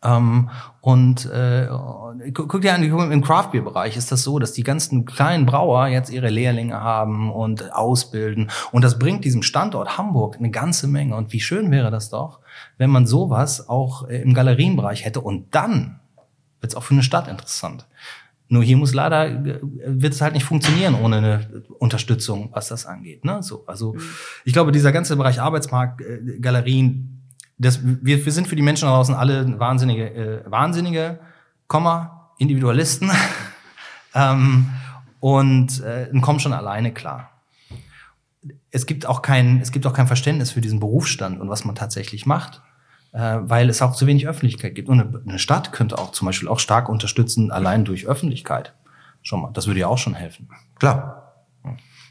ähm, 0.03 0.51
und 0.81 1.27
äh, 1.27 1.69
guck 2.35 2.61
dir 2.61 2.75
an, 2.75 2.83
im 2.83 3.23
Craft-Beer-Bereich 3.23 3.97
ist 3.97 4.11
das 4.11 4.25
so, 4.25 4.39
dass 4.39 4.53
die 4.53 4.65
ganzen 4.65 5.05
kleinen 5.05 5.47
Brauer 5.47 5.87
jetzt 5.87 6.11
ihre 6.11 6.29
Lehrlinge 6.29 6.81
haben 6.81 7.31
und 7.31 7.73
ausbilden. 7.73 8.51
Und 8.73 8.83
das 8.83 8.99
bringt 8.99 9.25
diesem 9.25 9.43
Standort 9.43 9.97
Hamburg 9.99 10.37
eine 10.39 10.51
ganze 10.51 10.89
Menge. 10.89 11.15
Und 11.15 11.33
wie 11.33 11.41
schön 11.41 11.71
wäre 11.71 11.91
das 11.91 12.11
doch, 12.11 12.41
wenn 12.79 12.91
man 12.91 13.07
sowas 13.07 13.69
auch 13.69 14.09
äh, 14.09 14.21
im 14.23 14.35
Galerienbereich 14.35 15.05
hätte. 15.05 15.21
Und 15.21 15.55
dann 15.55 16.01
wird 16.61 16.73
es 16.73 16.77
auch 16.77 16.83
für 16.83 16.95
eine 16.95 17.05
Stadt 17.05 17.29
interessant. 17.29 17.87
Nur 18.49 18.65
hier 18.65 18.77
muss 18.77 18.93
leider, 18.93 19.29
äh, 19.29 19.61
wird 19.63 20.15
es 20.15 20.21
halt 20.21 20.35
nicht 20.35 20.45
funktionieren 20.45 20.97
ohne 20.97 21.17
eine 21.19 21.63
Unterstützung, 21.79 22.51
was 22.53 22.69
das 22.69 22.87
angeht. 22.87 23.25
Ne? 23.25 23.43
So, 23.43 23.65
also 23.67 23.95
mhm. 23.95 24.01
ich 24.45 24.53
glaube, 24.53 24.73
dieser 24.73 24.91
ganze 24.91 25.17
Bereich 25.17 25.41
Arbeitsmarkt, 25.41 26.01
äh, 26.01 26.41
Galerien, 26.41 27.22
das, 27.59 27.81
wir, 27.83 28.25
wir 28.25 28.33
sind 28.33 28.49
für 28.49 28.57
die 28.57 28.63
Menschen 28.63 28.87
da 28.87 28.95
draußen 28.95 29.15
alle 29.15 29.59
wahnsinnige, 29.59 30.15
äh, 30.15 30.51
wahnsinnige, 30.51 31.21
Komma, 31.67 32.31
Individualisten 32.39 33.11
ähm, 34.15 34.71
und 35.21 35.81
äh, 35.83 36.09
kommen 36.21 36.41
schon 36.41 36.53
alleine 36.53 36.93
klar. 36.93 37.31
Es 38.71 38.87
gibt 38.87 39.07
auch 39.07 39.23
kein, 39.23 39.61
es 39.61 39.71
gibt 39.71 39.87
auch 39.87 39.93
kein 39.93 40.07
Verständnis 40.07 40.51
für 40.51 40.61
diesen 40.61 40.81
Berufsstand 40.81 41.41
und 41.41 41.49
was 41.49 41.65
man 41.65 41.75
tatsächlich 41.75 42.27
macht, 42.27 42.63
äh, 43.13 43.39
weil 43.43 43.69
es 43.71 43.81
auch 43.83 43.95
zu 43.95 44.07
wenig 44.07 44.27
Öffentlichkeit 44.27 44.75
gibt. 44.75 44.89
Und 44.89 45.01
eine, 45.01 45.23
eine 45.27 45.39
Stadt 45.39 45.73
könnte 45.73 45.99
auch 45.99 46.13
zum 46.13 46.27
Beispiel 46.27 46.49
auch 46.49 46.59
stark 46.59 46.89
unterstützen, 46.89 47.51
allein 47.53 47.85
durch 47.85 48.07
Öffentlichkeit. 48.07 48.75
Schon 49.23 49.43
mal, 49.43 49.51
das 49.53 49.67
würde 49.67 49.81
ja 49.81 49.87
auch 49.87 49.99
schon 49.99 50.15
helfen. 50.15 50.49
Klar. 50.79 51.45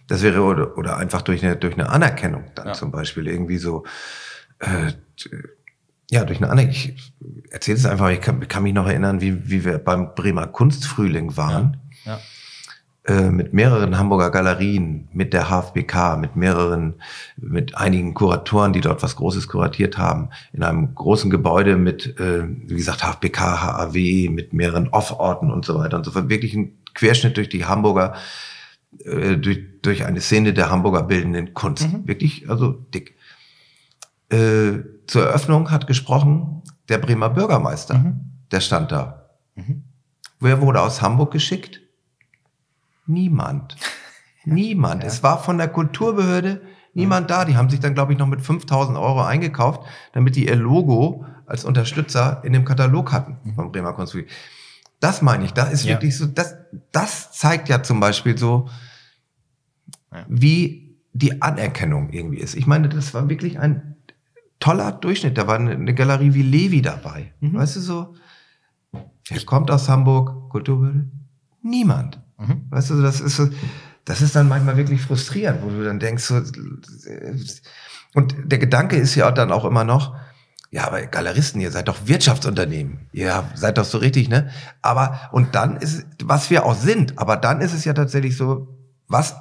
Das 0.08 0.24
wäre 0.24 0.42
oder, 0.42 0.78
oder 0.78 0.98
einfach 0.98 1.22
durch 1.22 1.44
eine 1.44 1.56
durch 1.56 1.76
eine 1.76 1.90
Anerkennung 1.90 2.52
dann 2.56 2.68
ja. 2.68 2.74
zum 2.74 2.92
Beispiel 2.92 3.28
irgendwie 3.28 3.58
so 3.58 3.86
äh, 4.62 4.94
ja, 6.10 6.26
durch 6.26 6.40
eine 6.40 6.50
andere, 6.50 6.68
ich 6.68 7.14
erzähle 7.52 7.78
es 7.78 7.86
einfach, 7.86 8.10
ich 8.10 8.22
kann, 8.22 8.48
kann, 8.48 8.64
mich 8.64 8.74
noch 8.74 8.88
erinnern, 8.88 9.22
wie, 9.22 9.50
wie 9.50 9.64
wir 9.64 9.78
beim 9.78 10.14
Bremer 10.16 10.48
Kunstfrühling 10.48 11.38
waren. 11.38 11.78
Ja, 12.06 12.14
ja. 12.14 12.20
Äh, 13.04 13.32
mit 13.32 13.52
mehreren 13.52 13.98
Hamburger 13.98 14.30
Galerien, 14.30 15.08
mit 15.12 15.34
der 15.34 15.50
HFBK, 15.50 16.18
mit 16.18 16.36
mehreren, 16.36 17.02
mit 17.36 17.76
einigen 17.76 18.14
Kuratoren, 18.14 18.74
die 18.74 18.82
dort 18.82 19.02
was 19.02 19.16
Großes 19.16 19.48
kuratiert 19.48 19.98
haben, 19.98 20.30
in 20.54 20.62
einem 20.62 20.94
großen 20.94 21.32
Gebäude 21.32 21.78
mit, 21.78 22.20
äh, 22.20 22.44
wie 22.48 22.76
gesagt, 22.76 23.02
HFBK, 23.02 23.40
HAW, 23.40 24.30
mit 24.30 24.54
mehreren 24.54 24.90
Off-Orten 24.90 25.50
und 25.50 25.66
so 25.66 25.80
weiter 25.80 25.98
und 25.98 26.04
so 26.04 26.12
fort. 26.12 26.30
Wirklich 26.30 26.54
ein 26.54 26.78
Querschnitt 26.94 27.38
durch 27.38 27.50
die 27.50 27.66
Hamburger, 27.66 28.14
äh, 29.04 29.36
durch, 29.36 29.60
durch 29.82 30.06
eine 30.06 30.22
Szene 30.22 30.54
der 30.54 30.70
Hamburger 30.70 31.02
bildenden 31.02 31.56
Kunst. 31.56 31.92
Mhm. 31.92 32.08
Wirklich, 32.08 32.52
also 32.52 32.72
dick. 32.94 33.16
Äh, 34.32 34.84
zur 35.08 35.26
Eröffnung 35.26 35.72
hat 35.72 35.88
gesprochen 35.88 36.64
der 36.90 36.98
Bremer 36.98 37.30
Bürgermeister. 37.30 37.96
Mhm. 37.96 38.32
Der 38.52 38.62
stand 38.62 38.92
da. 38.92 39.30
Mhm. 39.56 39.84
Wer 40.40 40.62
wurde 40.62 40.82
aus 40.82 41.02
Hamburg 41.02 41.32
geschickt? 41.32 41.82
Niemand. 43.06 43.76
Niemand. 44.46 45.04
Ja. 45.04 45.10
Es 45.10 45.22
war 45.22 45.42
von 45.44 45.58
der 45.58 45.68
Kulturbehörde 45.68 46.62
niemand 46.94 47.30
ja. 47.30 47.40
da. 47.40 47.46
Die 47.46 47.56
haben 47.56 47.70
sich 47.70 47.80
dann, 47.80 47.94
glaube 47.94 48.14
ich, 48.14 48.20
noch 48.20 48.28
mit 48.28 48.42
5000 48.42 48.98
Euro 48.98 49.22
eingekauft, 49.22 49.84
damit 50.14 50.36
die 50.36 50.48
ihr 50.48 50.56
Logo 50.56 51.26
als 51.46 51.64
Unterstützer 51.64 52.42
in 52.44 52.54
dem 52.54 52.66
Katalog 52.66 53.12
hatten 53.12 53.38
mhm. 53.44 53.54
vom 53.54 53.72
Bremer 53.72 53.94
Kunstfried. 53.94 54.30
Das 55.00 55.22
meine 55.22 55.46
ich. 55.46 55.54
Da 55.54 55.66
ist 55.66 55.84
ja. 55.84 55.92
wirklich 55.92 56.18
so, 56.18 56.26
das, 56.26 56.56
das 56.92 57.34
zeigt 57.34 57.70
ja 57.70 57.84
zum 57.84 58.00
Beispiel 58.00 58.38
so, 58.38 58.70
wie 60.28 60.98
die 61.14 61.42
Anerkennung 61.42 62.10
irgendwie 62.12 62.38
ist. 62.38 62.56
Ich 62.56 62.68
meine, 62.68 62.90
das 62.90 63.14
war 63.14 63.30
wirklich 63.30 63.60
ein 63.60 63.91
toller 64.62 64.94
Durchschnitt. 64.94 65.38
Da 65.38 65.48
war 65.48 65.56
eine 65.56 65.94
Galerie 65.94 66.34
wie 66.34 66.44
Levi 66.44 66.82
dabei. 66.82 67.34
Mhm. 67.42 67.56
Weißt 67.56 67.76
du 67.76 67.80
so? 67.82 68.16
Wer 69.28 69.44
kommt 69.46 69.70
aus 69.70 69.90
Hamburg? 69.90 70.50
Kulturbehörde? 70.50 71.10
Niemand. 71.62 72.22
Mhm. 72.38 72.68
Weißt 72.70 72.92
du, 72.92 73.02
das 73.02 73.20
ist 73.20 73.36
so, 73.36 73.50
das 74.06 74.22
ist 74.22 74.36
dann 74.36 74.48
manchmal 74.48 74.78
wirklich 74.78 75.02
frustrierend, 75.02 75.62
wo 75.64 75.70
du 75.70 75.84
dann 75.84 76.00
denkst 76.00 76.24
so, 76.24 76.42
und 78.14 78.36
der 78.46 78.60
Gedanke 78.60 78.96
ist 78.96 79.16
ja 79.16 79.32
dann 79.32 79.52
auch 79.52 79.66
immer 79.66 79.84
noch, 79.84 80.16
ja, 80.70 80.88
aber 80.88 81.02
Galeristen, 81.02 81.60
ihr 81.60 81.72
seid 81.72 81.90
doch 81.90 82.08
Wirtschaftsunternehmen. 82.08 83.10
Ihr 83.12 83.44
seid 83.56 83.78
doch 83.78 83.84
so 83.84 83.98
richtig, 83.98 84.30
ne? 84.30 84.50
Aber, 84.82 85.30
und 85.34 85.54
dann 85.54 85.76
ist, 85.76 86.06
was 86.24 86.50
wir 86.50 86.66
auch 86.66 86.76
sind, 86.76 87.20
aber 87.20 87.36
dann 87.36 87.60
ist 87.60 87.74
es 87.74 87.84
ja 87.84 87.94
tatsächlich 87.94 88.38
so, 88.38 88.70
was, 89.10 89.36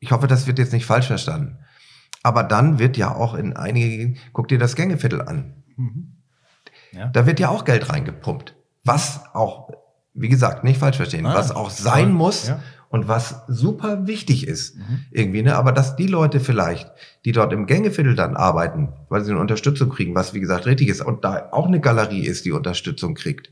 ich 0.00 0.12
hoffe, 0.12 0.28
das 0.28 0.46
wird 0.46 0.58
jetzt 0.58 0.72
nicht 0.72 0.86
falsch 0.86 1.08
verstanden. 1.08 1.58
Aber 2.22 2.42
dann 2.42 2.78
wird 2.78 2.96
ja 2.96 3.14
auch 3.14 3.34
in 3.34 3.56
einige, 3.56 4.14
guck 4.32 4.48
dir 4.48 4.58
das 4.58 4.76
Gängeviertel 4.76 5.22
an. 5.22 5.54
Mhm. 5.76 6.12
Ja. 6.92 7.08
Da 7.08 7.26
wird 7.26 7.40
ja 7.40 7.48
auch 7.48 7.64
Geld 7.64 7.88
reingepumpt. 7.88 8.54
Was 8.84 9.22
auch, 9.34 9.70
wie 10.14 10.28
gesagt, 10.28 10.64
nicht 10.64 10.78
falsch 10.78 10.96
verstehen, 10.96 11.26
ah, 11.26 11.34
was 11.34 11.50
auch 11.50 11.70
sein 11.70 12.04
toll. 12.04 12.12
muss 12.12 12.48
ja. 12.48 12.60
und 12.90 13.08
was 13.08 13.42
super 13.48 14.06
wichtig 14.06 14.46
ist. 14.46 14.76
Mhm. 14.76 15.04
Irgendwie, 15.10 15.42
ne? 15.42 15.56
Aber 15.56 15.72
dass 15.72 15.96
die 15.96 16.06
Leute 16.06 16.38
vielleicht, 16.38 16.90
die 17.24 17.32
dort 17.32 17.52
im 17.52 17.66
Gängeviertel 17.66 18.14
dann 18.14 18.36
arbeiten, 18.36 18.92
weil 19.08 19.24
sie 19.24 19.30
eine 19.30 19.40
Unterstützung 19.40 19.88
kriegen, 19.88 20.14
was 20.14 20.34
wie 20.34 20.40
gesagt 20.40 20.66
richtig 20.66 20.88
ist, 20.88 21.00
und 21.00 21.24
da 21.24 21.48
auch 21.52 21.66
eine 21.66 21.80
Galerie 21.80 22.26
ist, 22.26 22.44
die 22.44 22.52
Unterstützung 22.52 23.14
kriegt, 23.14 23.50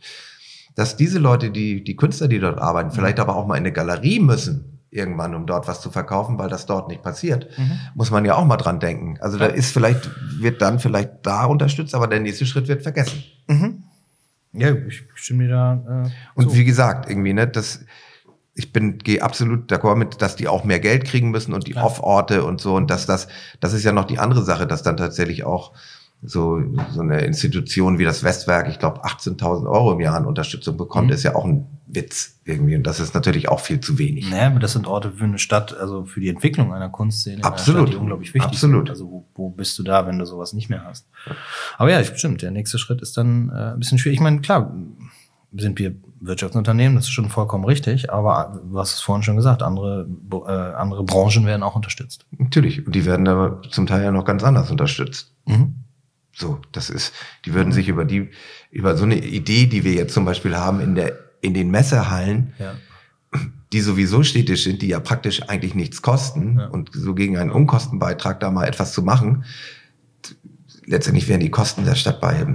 dass 0.75 0.97
diese 0.97 1.18
Leute, 1.18 1.51
die, 1.51 1.83
die 1.83 1.97
Künstler, 1.97 2.29
die 2.29 2.39
dort 2.39 2.59
arbeiten, 2.59 2.91
mhm. 2.91 2.95
vielleicht 2.95 3.21
aber 3.21 3.37
auch 3.37 3.47
mal 3.47 3.57
in 3.57 3.64
eine 3.64 3.73
Galerie 3.73 4.21
müssen, 4.21 4.80
irgendwann, 4.91 5.34
um 5.34 5.47
dort 5.47 5.68
was 5.68 5.80
zu 5.80 5.91
verkaufen, 5.91 6.38
weil 6.38 6.49
das 6.49 6.66
dort 6.66 6.88
nicht 6.88 7.03
passiert. 7.03 7.47
Mhm. 7.57 7.78
Muss 7.95 8.11
man 8.11 8.24
ja 8.24 8.34
auch 8.34 8.45
mal 8.45 8.57
dran 8.57 8.80
denken. 8.80 9.18
Also 9.20 9.38
da 9.38 9.47
ist 9.47 9.72
vielleicht, 9.72 10.11
wird 10.41 10.61
dann 10.61 10.80
vielleicht 10.80 11.11
da 11.22 11.45
unterstützt, 11.45 11.95
aber 11.95 12.09
der 12.09 12.20
nächste 12.20 12.45
Schritt 12.47 12.68
wird 12.68 12.82
vergessen. 12.82 13.22
Mhm. 13.47 13.84
Ja, 14.53 14.74
ich 14.74 15.05
stimme 15.14 15.45
dir 15.45 15.51
da. 15.51 16.05
Äh, 16.05 16.11
und 16.34 16.55
wie 16.55 16.64
gesagt, 16.64 17.09
irgendwie, 17.09 17.32
ne, 17.32 17.47
das, 17.47 17.84
ich 18.55 18.72
bin, 18.72 18.99
gehe 18.99 19.22
absolut 19.22 19.70
d'accord 19.70 19.95
mit, 19.95 20.20
dass 20.22 20.34
die 20.34 20.49
auch 20.49 20.64
mehr 20.64 20.80
Geld 20.80 21.05
kriegen 21.05 21.30
müssen 21.30 21.55
und 21.55 21.68
die 21.68 21.76
Off-Orte 21.76 22.45
und 22.45 22.61
so. 22.61 22.74
Und 22.74 22.91
dass 22.91 23.07
das, 23.07 23.28
das 23.61 23.72
ist 23.74 23.84
ja 23.84 23.93
noch 23.93 24.07
die 24.07 24.18
andere 24.18 24.43
Sache, 24.43 24.66
dass 24.66 24.82
dann 24.82 24.97
tatsächlich 24.97 25.45
auch 25.45 25.72
so, 26.23 26.62
so 26.91 27.01
eine 27.01 27.23
Institution 27.23 27.99
wie 27.99 28.05
das 28.05 28.23
Westwerk, 28.23 28.68
ich 28.68 28.79
glaube 28.79 29.05
18.000 29.05 29.71
Euro 29.71 29.93
im 29.93 30.01
Jahr 30.01 30.16
an 30.16 30.27
Unterstützung 30.27 30.77
bekommt, 30.77 31.09
mhm. 31.09 31.14
ist 31.14 31.23
ja 31.23 31.35
auch 31.35 31.47
ein 31.47 31.66
Witz 31.87 32.41
irgendwie. 32.45 32.77
Und 32.77 32.87
das 32.87 33.01
ist 33.01 33.14
natürlich 33.14 33.49
auch 33.49 33.61
viel 33.61 33.81
zu 33.81 33.99
wenig. 33.99 34.31
Naja, 34.31 34.49
aber 34.49 34.61
das 34.61 34.73
sind 34.73 34.87
Orte 34.87 35.12
für 35.12 35.25
eine 35.25 35.39
Stadt, 35.39 35.77
also 35.77 36.05
für 36.05 36.21
die 36.21 36.29
Entwicklung 36.29 36.75
einer 36.75 36.91
Kunstszene, 36.91 37.43
Absolut. 37.43 37.89
Stadt, 37.89 37.95
die 37.95 37.97
unglaublich 37.99 38.35
wichtig 38.35 38.53
Absolut. 38.53 38.87
sind. 38.87 38.91
Also 38.91 39.11
wo, 39.11 39.27
wo 39.35 39.49
bist 39.49 39.79
du 39.79 39.83
da, 39.83 40.07
wenn 40.07 40.18
du 40.18 40.27
sowas 40.27 40.53
nicht 40.53 40.68
mehr 40.68 40.85
hast? 40.85 41.09
Aber 41.79 41.91
ja, 41.91 42.05
stimmt. 42.05 42.43
Der 42.43 42.51
nächste 42.51 42.79
Schritt 42.79 43.01
ist 43.01 43.16
dann 43.16 43.49
äh, 43.49 43.73
ein 43.73 43.79
bisschen 43.79 43.99
schwierig. 43.99 44.18
Ich 44.18 44.23
meine, 44.23 44.41
klar, 44.41 44.75
sind 45.57 45.79
wir 45.79 45.95
Wirtschaftsunternehmen, 46.21 46.97
das 46.97 47.07
ist 47.07 47.12
schon 47.12 47.31
vollkommen 47.31 47.64
richtig, 47.64 48.12
aber 48.12 48.61
du 48.71 48.79
hast 48.79 48.95
es 48.95 49.01
vorhin 49.01 49.23
schon 49.23 49.37
gesagt, 49.37 49.62
andere, 49.62 50.07
äh, 50.47 50.51
andere 50.51 51.03
Branchen 51.03 51.47
werden 51.47 51.62
auch 51.62 51.75
unterstützt. 51.75 52.27
Natürlich, 52.37 52.87
und 52.87 52.95
die 52.95 53.07
werden 53.07 53.27
aber 53.27 53.62
zum 53.71 53.87
Teil 53.87 54.05
ja 54.05 54.12
noch 54.12 54.25
ganz 54.25 54.45
anders 54.45 54.71
unterstützt. 54.71 55.33
Mhm. 55.47 55.77
So, 56.41 56.61
das 56.72 56.88
ist, 56.88 57.12
die 57.45 57.53
würden 57.53 57.72
sich 57.72 57.88
über 57.88 58.07
die, 58.07 58.30
über 58.70 58.97
so 58.97 59.05
eine 59.05 59.18
Idee, 59.18 59.66
die 59.66 59.84
wir 59.84 59.93
jetzt 59.93 60.14
zum 60.14 60.24
Beispiel 60.24 60.57
haben 60.57 60.80
in 60.80 60.95
der, 60.95 61.18
in 61.43 61.53
den 61.53 61.70
Messehallen, 61.70 62.55
ja. 62.59 62.74
die 63.72 63.80
sowieso 63.80 64.22
städtisch 64.22 64.64
sind, 64.64 64.80
die 64.80 64.88
ja 64.88 65.01
praktisch 65.01 65.43
eigentlich 65.49 65.74
nichts 65.74 66.01
kosten 66.01 66.59
ja. 66.59 66.66
und 66.68 66.91
so 66.95 67.14
gegen 67.14 67.36
einen 67.36 67.51
Unkostenbeitrag 67.51 68.41
da 68.41 68.51
mal 68.51 68.66
etwas 68.66 68.93
zu 68.93 69.03
machen, 69.03 69.45
letztendlich 70.86 71.28
wären 71.28 71.41
die 71.41 71.51
Kosten 71.51 71.84
der 71.84 71.95
Stadt 71.95 72.22
bei, 72.22 72.47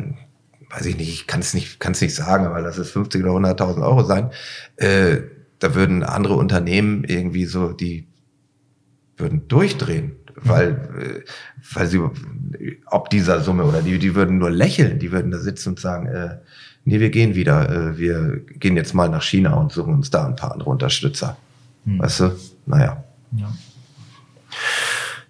weiß 0.71 0.86
ich 0.88 0.97
nicht, 0.97 1.09
ich 1.09 1.27
kann 1.27 1.41
es 1.41 1.53
nicht, 1.53 1.79
kann 1.79 1.91
es 1.91 2.01
nicht 2.01 2.15
sagen, 2.15 2.45
aber 2.45 2.61
das 2.63 2.79
ist 2.79 2.89
50 2.89 3.23
oder 3.23 3.33
100.000 3.33 3.83
Euro 3.83 4.03
sein. 4.03 4.31
Äh, 4.77 5.17
da 5.59 5.75
würden 5.75 6.03
andere 6.03 6.33
Unternehmen 6.36 7.03
irgendwie 7.03 7.45
so, 7.45 7.71
die 7.71 8.07
würden 9.15 9.47
durchdrehen 9.47 10.17
weil, 10.36 10.69
äh, 10.69 11.29
weil 11.73 11.88
sie, 11.88 11.99
ob 12.88 13.09
dieser 13.09 13.41
Summe 13.41 13.63
oder 13.63 13.81
die, 13.81 13.99
die 13.99 14.15
würden 14.15 14.38
nur 14.38 14.51
lächeln, 14.51 14.99
die 14.99 15.11
würden 15.11 15.31
da 15.31 15.39
sitzen 15.39 15.69
und 15.69 15.79
sagen, 15.79 16.07
äh, 16.07 16.38
nee, 16.83 16.99
wir 16.99 17.09
gehen 17.09 17.36
wieder, 17.36 17.69
äh, 17.69 17.97
wir 17.97 18.41
gehen 18.59 18.75
jetzt 18.75 18.93
mal 18.93 19.09
nach 19.09 19.23
China 19.23 19.53
und 19.55 19.71
suchen 19.71 19.93
uns 19.93 20.09
da 20.09 20.25
ein 20.25 20.36
paar 20.36 20.53
andere 20.53 20.69
Unterstützer. 20.69 21.38
Hm. 21.86 21.99
Weißt 21.99 22.19
du? 22.21 22.31
Naja. 22.65 23.03
Ja. 23.31 23.53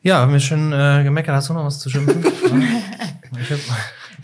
Ja, 0.02 0.20
haben 0.20 0.34
wir 0.34 0.40
schon 0.40 0.72
äh, 0.72 1.02
gemeckert. 1.04 1.36
Hast 1.36 1.50
du 1.50 1.54
noch 1.54 1.66
was 1.66 1.80
zu 1.80 1.90
schimpfen? 1.90 2.24
ich 3.42 3.52
hab, 3.52 3.60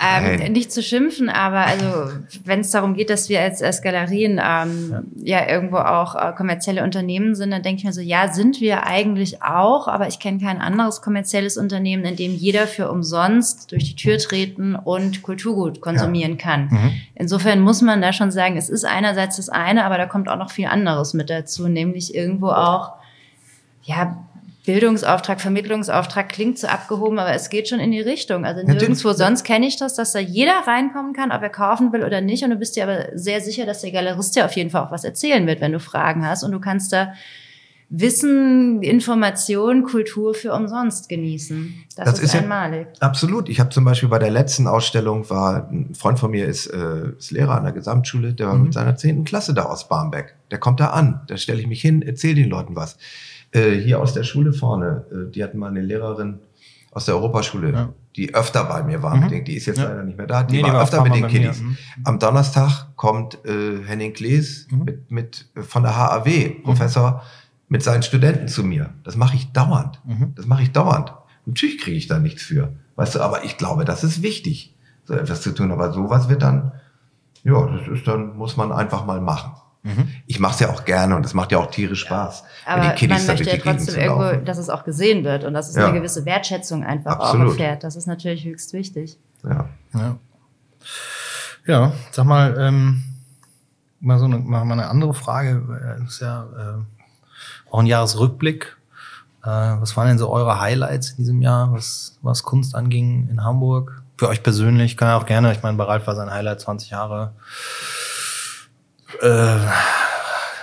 ähm, 0.02 0.52
nicht 0.52 0.72
zu 0.72 0.82
schimpfen, 0.82 1.30
aber 1.30 1.66
also 1.66 2.12
wenn 2.43 2.62
es 2.62 2.72
darum 2.72 2.95
geht, 2.95 3.12
dass 3.12 3.30
wir 3.30 3.39
als, 3.41 3.62
als 3.62 3.82
Galerien 3.84 4.41
ähm, 4.43 5.06
ja. 5.16 5.41
ja. 5.41 5.49
irgendwo 5.49 5.78
auch 5.78 6.16
äh, 6.16 6.34
kommerzielle 6.36 6.84
Unternehmen 6.84 7.36
sind, 7.36 7.52
dann 7.52 7.62
denke 7.62 7.80
ich 7.80 7.86
mir 7.86 7.93
so, 7.93 8.02
ja, 8.02 8.34
sind 8.34 8.62
wir 8.62 8.88
eigentlich 8.88 9.43
auch, 9.43 9.88
aber 9.88 10.08
ich 10.08 10.20
kenne 10.20 10.39
kein 10.39 10.60
anderes 10.60 11.02
kommerzielles 11.02 11.56
Unternehmen, 11.56 12.04
in 12.04 12.16
dem 12.16 12.34
jeder 12.34 12.66
für 12.66 12.89
umsonst 12.89 13.72
durch 13.72 13.84
die 13.84 13.95
Tür 13.95 14.18
treten 14.18 14.76
und 14.76 15.22
Kulturgut 15.22 15.82
konsumieren 15.82 16.38
ja. 16.38 16.38
kann. 16.38 16.68
Mhm. 16.72 16.91
Insofern 17.14 17.60
muss 17.60 17.82
man 17.82 18.02
da 18.02 18.12
schon 18.12 18.32
sagen, 18.32 18.58
es 18.58 18.70
ist 18.70 18.86
einerseits 18.86 19.38
das 19.38 19.49
eine, 19.49 19.86
aber 19.86 19.97
da 19.97 20.08
kommt 20.08 20.30
auch 20.30 20.38
noch 20.38 20.49
viel 20.49 20.68
anderes 20.68 21.14
mit 21.14 21.30
dazu, 21.30 21.68
nämlich 21.68 22.16
irgendwo 22.16 22.47
auch 22.47 22.93
ja, 23.84 24.18
Bildungsauftrag, 24.66 25.41
Vermittlungsauftrag 25.41 26.30
klingt 26.30 26.59
so 26.59 26.68
abgehoben, 26.68 27.18
aber 27.18 27.34
es 27.34 27.49
geht 27.49 27.68
schon 27.68 27.80
in 27.80 27.91
die 27.91 28.01
Richtung. 28.01 28.45
Also 28.45 28.62
nirgendwo 28.66 29.07
ja, 29.09 29.14
sonst 29.16 29.43
kenne 29.43 29.66
ich 29.66 29.78
das, 29.78 29.95
dass 29.95 30.12
da 30.12 30.20
jeder 30.20 30.68
reinkommen 30.68 31.14
kann, 31.14 31.32
ob 31.32 31.41
er 31.41 31.49
kaufen 31.49 31.91
will 31.93 32.03
oder 32.03 32.22
nicht. 32.22 32.43
Und 32.43 32.51
du 32.51 32.57
bist 32.57 32.76
dir 32.76 32.84
aber 32.84 33.07
sehr 33.16 33.41
sicher, 33.41 33.66
dass 33.66 33.82
der 33.82 33.91
Galerist 33.91 34.36
dir 34.36 34.45
auf 34.45 34.55
jeden 34.55 34.70
Fall 34.70 34.84
auch 34.84 34.91
was 34.91 35.03
erzählen 35.03 35.47
wird, 35.47 35.62
wenn 35.62 35.72
du 35.72 35.80
Fragen 35.80 36.26
hast. 36.26 36.43
Und 36.43 36.51
du 36.51 36.59
kannst 36.59 36.93
da 36.93 37.14
Wissen, 37.93 38.82
Information, 38.84 39.84
Kultur 39.84 40.34
für 40.34 40.53
umsonst 40.53 41.09
genießen. 41.09 41.74
Das, 41.97 42.05
das 42.05 42.20
ist, 42.20 42.34
ist 42.34 42.36
einmalig. 42.36 42.88
Ja, 43.01 43.07
absolut. 43.07 43.49
Ich 43.49 43.59
habe 43.59 43.70
zum 43.70 43.84
Beispiel 43.84 44.07
bei 44.07 44.20
der 44.20 44.30
letzten 44.30 44.66
Ausstellung 44.66 45.30
war 45.30 45.70
ein 45.70 45.93
Freund 45.93 46.18
von 46.18 46.32
mir 46.32 46.45
ist, 46.45 46.68
äh, 46.68 47.09
ist 47.18 47.32
Lehrer 47.32 47.57
an 47.57 47.64
der 47.64 47.74
Gesamtschule, 47.74 48.34
der 48.34 48.47
war 48.47 48.55
mhm. 48.55 48.64
mit 48.64 48.74
seiner 48.74 48.95
zehnten 48.95 49.26
Klasse 49.26 49.53
da 49.53 49.64
aus 49.64 49.89
Barmbek. 49.89 50.36
Der 50.51 50.59
kommt 50.59 50.80
da 50.80 50.91
an, 50.91 51.22
da 51.28 51.36
stelle 51.36 51.59
ich 51.59 51.68
mich 51.68 51.82
hin, 51.82 52.01
erzähle 52.01 52.36
den 52.36 52.49
Leuten 52.49 52.78
was. 52.78 52.97
Äh, 53.52 53.72
hier 53.72 53.99
aus 53.99 54.14
der 54.14 54.24
Schule 54.24 54.54
vorne, 54.54 55.06
äh, 55.12 55.32
die 55.32 55.43
hatten 55.43 55.58
mal 55.58 55.70
eine 55.70 55.82
Lehrerin 55.82 56.39
aus 56.91 57.06
der 57.06 57.16
Europaschule, 57.16 57.72
ja. 57.72 57.93
die 58.16 58.34
öfter 58.34 58.66
bei 58.66 58.84
mir 58.84 59.02
war. 59.02 59.16
Mhm. 59.16 59.43
Die 59.43 59.56
ist 59.56 59.66
jetzt 59.66 59.80
ja. 59.80 59.89
leider 59.89 60.04
nicht 60.04 60.18
mehr 60.18 60.28
da. 60.28 60.43
Die, 60.43 60.58
nee, 60.58 60.64
war, 60.64 60.70
die 60.70 60.76
war 60.76 60.84
öfter 60.84 61.04
mit 61.04 61.16
den 61.16 61.28
Kiddies. 61.28 61.62
Mhm. 61.62 61.78
Am 62.04 62.20
Donnerstag 62.20 62.95
kommt 62.95 63.43
äh, 63.45 63.84
Henning 63.86 64.14
Klees 64.14 64.68
mhm. 64.70 64.84
mit, 64.84 65.12
mit 65.12 65.49
äh, 65.56 65.62
von 65.62 65.84
der 65.84 65.97
HAW. 65.97 66.49
Professor, 66.64 67.24
mit 67.72 67.84
seinen 67.84 68.04
Studenten 68.04 68.49
zu 68.49 68.64
mir. 68.64 68.89
Das 69.06 69.16
mache 69.16 69.38
ich 69.38 69.54
dauernd. 69.54 70.02
Mhm. 70.06 70.34
Das 70.36 70.45
mache 70.45 70.64
ich 70.64 70.72
dauernd. 70.72 71.14
Natürlich 71.45 71.80
kriege 71.80 71.95
ich 71.95 72.08
da 72.08 72.20
nichts 72.20 72.43
für. 72.43 72.74
Weißt 72.97 73.16
du, 73.16 73.22
aber 73.22 73.45
ich 73.45 73.58
glaube, 73.58 73.86
das 73.86 74.04
ist 74.04 74.22
wichtig, 74.22 74.76
so 75.06 75.14
etwas 75.14 75.41
zu 75.41 75.54
tun. 75.54 75.72
Aber 75.72 75.93
sowas 75.93 76.28
wird 76.28 76.41
dann, 76.41 76.74
ja, 77.43 77.66
das 77.68 77.88
ist 77.88 78.06
dann, 78.08 78.36
muss 78.36 78.58
man 78.58 78.74
einfach 78.74 79.06
mal 79.06 79.22
machen. 79.22 79.54
Mhm. 79.84 80.09
Ich 80.27 80.39
mache 80.39 80.53
es 80.53 80.59
ja 80.59 80.69
auch 80.69 80.86
gerne 80.86 81.15
und 81.15 81.25
es 81.25 81.34
macht 81.34 81.51
ja 81.51 81.57
auch 81.57 81.71
tierisch 81.71 82.01
Spaß. 82.01 82.43
Ja. 82.65 82.73
Aber 82.73 82.84
man 82.84 83.25
möchte 83.25 83.43
ja 83.43 83.57
trotzdem 83.57 83.99
irgendwo, 83.99 84.45
dass 84.45 84.57
es 84.57 84.69
auch 84.69 84.84
gesehen 84.84 85.23
wird 85.23 85.43
und 85.43 85.53
dass 85.53 85.69
es 85.69 85.75
ja. 85.75 85.88
eine 85.88 85.97
gewisse 85.97 86.25
Wertschätzung 86.25 86.84
einfach 86.84 87.19
Absolut. 87.19 87.47
auch 87.47 87.51
erfährt. 87.51 87.84
Das 87.84 87.95
ist 87.95 88.05
natürlich 88.05 88.45
höchst 88.45 88.73
wichtig. 88.73 89.17
Ja. 89.43 89.69
Ja, 89.93 90.17
ja 91.65 91.93
sag 92.11 92.25
mal, 92.25 92.55
ähm, 92.59 93.03
mal 93.99 94.19
so 94.19 94.25
eine, 94.25 94.38
mal 94.38 94.61
eine 94.61 94.88
andere 94.88 95.15
Frage. 95.15 95.97
Das 95.99 96.13
ist 96.13 96.21
ja 96.21 96.43
äh, 96.43 97.71
auch 97.71 97.79
ein 97.79 97.88
Jahresrückblick. 97.88 98.77
Äh, 99.43 99.47
was 99.47 99.97
waren 99.97 100.07
denn 100.07 100.19
so 100.19 100.29
eure 100.29 100.59
Highlights 100.59 101.11
in 101.11 101.17
diesem 101.17 101.41
Jahr, 101.41 101.73
was, 101.73 102.19
was 102.21 102.43
Kunst 102.43 102.75
anging 102.75 103.29
in 103.32 103.43
Hamburg? 103.43 104.03
Für 104.17 104.29
euch 104.29 104.43
persönlich 104.43 104.97
kann 104.97 105.07
ja 105.07 105.17
auch 105.17 105.25
gerne, 105.25 105.51
ich 105.51 105.63
meine, 105.63 105.75
bei 105.77 105.86
Ralf 105.86 106.05
war 106.05 106.15
sein 106.15 106.29
Highlight 106.29 106.61
20 106.61 106.91
Jahre 106.91 107.34
äh, 109.22 109.57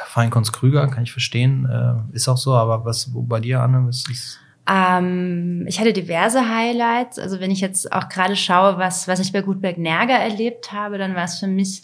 Feinkunst 0.07 0.53
Krüger, 0.53 0.88
kann 0.88 1.03
ich 1.03 1.12
verstehen. 1.12 1.66
Äh, 1.66 2.16
ist 2.16 2.28
auch 2.28 2.38
so, 2.38 2.55
aber 2.55 2.84
was 2.84 3.11
bei 3.12 3.40
dir, 3.40 3.61
Anne, 3.61 3.86
was 3.86 4.05
ist 4.09 4.40
ähm, 4.68 5.64
ich 5.66 5.80
hatte 5.80 5.92
diverse 5.92 6.55
Highlights. 6.55 7.18
Also 7.18 7.40
wenn 7.40 7.51
ich 7.51 7.61
jetzt 7.61 7.90
auch 7.92 8.09
gerade 8.09 8.36
schaue, 8.36 8.76
was, 8.78 9.09
was 9.09 9.18
ich 9.18 9.32
bei 9.32 9.40
Gutberg 9.40 9.78
Nerger 9.78 10.14
erlebt 10.14 10.72
habe, 10.72 10.99
dann 10.99 11.14
war 11.14 11.24
es 11.24 11.38
für 11.38 11.46
mich 11.46 11.82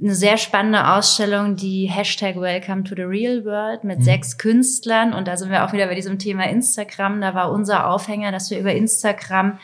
eine 0.00 0.14
sehr 0.14 0.36
spannende 0.36 0.94
Ausstellung, 0.94 1.56
die 1.56 1.86
Hashtag 1.86 2.36
Welcome 2.36 2.84
to 2.84 2.94
the 2.94 3.02
Real 3.02 3.44
World 3.44 3.82
mit 3.82 3.98
mhm. 3.98 4.04
sechs 4.04 4.38
Künstlern. 4.38 5.12
Und 5.12 5.26
da 5.26 5.36
sind 5.36 5.50
wir 5.50 5.64
auch 5.64 5.72
wieder 5.72 5.88
bei 5.88 5.96
diesem 5.96 6.20
Thema 6.20 6.44
Instagram. 6.48 7.20
Da 7.20 7.34
war 7.34 7.50
unser 7.50 7.90
Aufhänger, 7.90 8.30
dass 8.30 8.50
wir 8.50 8.60
über 8.60 8.72
Instagram 8.72 9.58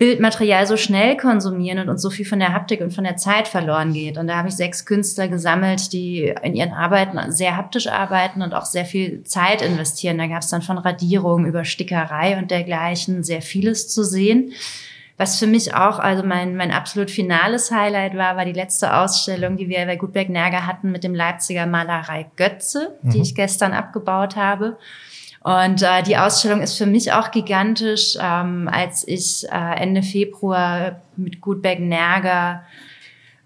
Bildmaterial 0.00 0.66
so 0.66 0.78
schnell 0.78 1.14
konsumieren 1.18 1.78
und 1.78 1.90
uns 1.90 2.00
so 2.00 2.08
viel 2.08 2.24
von 2.24 2.38
der 2.38 2.54
Haptik 2.54 2.80
und 2.80 2.94
von 2.94 3.04
der 3.04 3.18
Zeit 3.18 3.46
verloren 3.46 3.92
geht. 3.92 4.16
Und 4.16 4.28
da 4.28 4.36
habe 4.38 4.48
ich 4.48 4.56
sechs 4.56 4.86
Künstler 4.86 5.28
gesammelt, 5.28 5.92
die 5.92 6.34
in 6.42 6.54
ihren 6.54 6.72
Arbeiten 6.72 7.30
sehr 7.30 7.54
haptisch 7.54 7.86
arbeiten 7.86 8.40
und 8.40 8.54
auch 8.54 8.64
sehr 8.64 8.86
viel 8.86 9.24
Zeit 9.24 9.60
investieren. 9.60 10.16
Da 10.16 10.26
gab 10.26 10.40
es 10.40 10.48
dann 10.48 10.62
von 10.62 10.78
Radierung 10.78 11.44
über 11.44 11.66
Stickerei 11.66 12.38
und 12.38 12.50
dergleichen 12.50 13.22
sehr 13.22 13.42
vieles 13.42 13.90
zu 13.90 14.02
sehen. 14.02 14.54
Was 15.18 15.38
für 15.38 15.46
mich 15.46 15.74
auch, 15.74 15.98
also 15.98 16.22
mein, 16.22 16.56
mein 16.56 16.70
absolut 16.70 17.10
finales 17.10 17.70
Highlight 17.70 18.16
war, 18.16 18.38
war 18.38 18.46
die 18.46 18.54
letzte 18.54 18.96
Ausstellung, 18.96 19.58
die 19.58 19.68
wir 19.68 19.84
bei 19.84 19.96
Gutberg 19.96 20.30
Nerger 20.30 20.66
hatten 20.66 20.92
mit 20.92 21.04
dem 21.04 21.14
Leipziger 21.14 21.66
Malerei 21.66 22.30
Götze, 22.36 22.96
die 23.02 23.18
mhm. 23.18 23.24
ich 23.24 23.34
gestern 23.34 23.74
abgebaut 23.74 24.34
habe. 24.34 24.78
Und 25.42 25.82
äh, 25.82 26.02
die 26.02 26.18
Ausstellung 26.18 26.60
ist 26.60 26.76
für 26.76 26.86
mich 26.86 27.12
auch 27.12 27.30
gigantisch, 27.30 28.16
ähm, 28.20 28.68
als 28.70 29.08
ich 29.08 29.46
äh, 29.50 29.80
Ende 29.80 30.02
Februar 30.02 31.00
mit 31.16 31.40
Gutberg 31.40 31.80
Nerger 31.80 32.62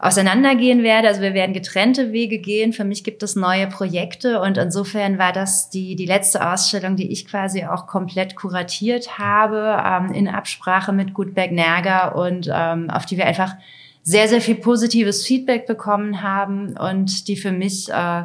auseinandergehen 0.04 0.82
werde. 0.82 1.06
Also 1.08 1.22
wir 1.22 1.34
werden 1.34 1.54
getrennte 1.54 2.12
Wege 2.12 2.38
gehen. 2.38 2.72
Für 2.72 2.84
mich 2.84 3.04
gibt 3.04 3.22
es 3.22 3.36
neue 3.36 3.68
Projekte 3.68 4.40
und 4.40 4.58
insofern 4.58 5.18
war 5.18 5.32
das 5.32 5.70
die, 5.70 5.94
die 5.94 6.04
letzte 6.04 6.46
Ausstellung, 6.46 6.96
die 6.96 7.12
ich 7.12 7.26
quasi 7.26 7.64
auch 7.64 7.86
komplett 7.86 8.34
kuratiert 8.34 9.18
habe, 9.18 9.80
ähm, 9.82 10.12
in 10.12 10.28
Absprache 10.28 10.92
mit 10.92 11.14
Gutberg 11.14 11.52
Nerger 11.52 12.16
und 12.16 12.50
ähm, 12.52 12.90
auf 12.90 13.06
die 13.06 13.16
wir 13.16 13.26
einfach 13.26 13.54
sehr, 14.02 14.28
sehr 14.28 14.40
viel 14.40 14.56
positives 14.56 15.24
Feedback 15.24 15.66
bekommen 15.66 16.22
haben 16.22 16.76
und 16.76 17.28
die 17.28 17.36
für 17.36 17.52
mich 17.52 17.88
äh, 17.88 18.24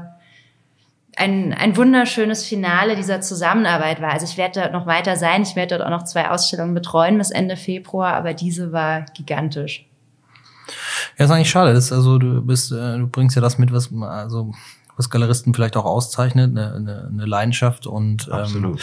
ein, 1.20 1.53
ein 1.53 1.76
wunderschönes 1.76 2.45
Finale 2.45 2.95
dieser 2.95 3.20
Zusammenarbeit 3.20 4.01
war. 4.01 4.11
Also 4.13 4.26
ich 4.26 4.38
werde 4.38 4.61
dort 4.61 4.74
noch 4.74 4.86
weiter 4.86 5.17
sein. 5.17 5.41
Ich 5.41 5.55
werde 5.55 5.78
dort 5.78 5.88
auch 5.88 5.91
noch 5.91 6.05
zwei 6.05 6.30
Ausstellungen 6.30 6.74
betreuen 6.74 7.17
bis 7.17 7.30
Ende 7.30 7.57
Februar, 7.57 8.13
aber 8.13 8.34
diese 8.34 8.72
war 8.72 9.01
gigantisch. 9.13 9.86
Ja, 11.17 11.26
ist 11.26 11.32
eigentlich 11.32 11.49
schade. 11.49 11.74
Das 11.74 11.86
ist 11.86 11.91
also 11.91 12.17
du 12.17 12.41
bist, 12.41 12.71
äh, 12.71 12.97
du 12.97 13.08
bringst 13.08 13.36
ja 13.36 13.41
das 13.41 13.58
mit, 13.58 13.74
was 13.74 13.91
also 14.01 14.54
was 14.96 15.09
Galeristen 15.09 15.54
vielleicht 15.54 15.78
auch 15.78 15.86
auszeichnet, 15.86 16.51
eine, 16.51 16.74
eine, 16.74 17.09
eine 17.09 17.25
Leidenschaft 17.25 17.87
und, 17.87 18.29
ähm, 18.33 18.78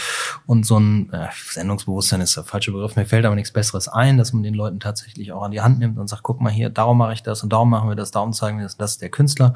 und 0.46 0.64
so 0.64 0.80
ein 0.80 1.12
äh, 1.12 1.28
Sendungsbewusstsein 1.50 2.22
ist 2.22 2.36
der 2.36 2.44
falsche 2.44 2.72
Begriff. 2.72 2.96
Mir 2.96 3.04
fällt 3.04 3.26
aber 3.26 3.34
nichts 3.34 3.52
Besseres 3.52 3.86
ein, 3.86 4.16
dass 4.16 4.32
man 4.32 4.42
den 4.42 4.54
Leuten 4.54 4.80
tatsächlich 4.80 5.32
auch 5.32 5.42
an 5.42 5.50
die 5.50 5.60
Hand 5.60 5.78
nimmt 5.78 5.98
und 5.98 6.08
sagt, 6.08 6.22
guck 6.22 6.40
mal 6.40 6.50
hier, 6.50 6.70
darum 6.70 6.96
mache 6.96 7.12
ich 7.12 7.22
das 7.22 7.42
und 7.42 7.52
darum 7.52 7.68
machen 7.68 7.90
wir 7.90 7.96
das, 7.96 8.12
darum 8.12 8.32
zeigen 8.32 8.56
wir 8.56 8.64
das, 8.64 8.78
das 8.78 8.92
ist 8.92 9.02
der 9.02 9.10
Künstler. 9.10 9.52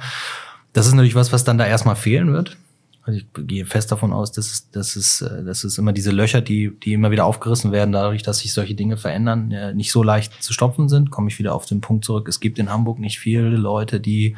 Das 0.74 0.86
ist 0.86 0.93
natürlich 0.93 1.15
was, 1.15 1.32
was 1.32 1.44
dann 1.44 1.57
da 1.57 1.65
erstmal 1.66 1.97
fehlen 1.97 2.32
wird. 2.32 2.59
Also 3.02 3.18
ich 3.18 3.27
gehe 3.47 3.64
fest 3.64 3.90
davon 3.90 4.12
aus, 4.12 4.31
dass 4.32 4.47
es, 4.47 4.70
dass 4.70 4.97
es, 4.97 5.22
äh, 5.22 5.43
dass 5.44 5.64
es 5.64 5.78
immer 5.78 5.93
diese 5.93 6.10
Löcher, 6.10 6.40
die, 6.40 6.78
die 6.81 6.93
immer 6.93 7.10
wieder 7.10 7.24
aufgerissen 7.24 7.72
werden, 7.72 7.93
dadurch, 7.93 8.22
dass 8.22 8.39
sich 8.39 8.52
solche 8.52 8.74
Dinge 8.74 8.97
verändern, 8.97 9.48
nicht 9.74 9.90
so 9.90 10.02
leicht 10.02 10.43
zu 10.43 10.52
stopfen 10.52 10.89
sind. 10.89 11.10
Komme 11.10 11.28
ich 11.28 11.39
wieder 11.39 11.55
auf 11.55 11.66
den 11.66 11.81
Punkt 11.81 12.05
zurück. 12.05 12.28
Es 12.28 12.40
gibt 12.40 12.59
in 12.59 12.70
Hamburg 12.70 12.98
nicht 12.98 13.18
viele 13.18 13.48
Leute, 13.48 14.01
die 14.01 14.36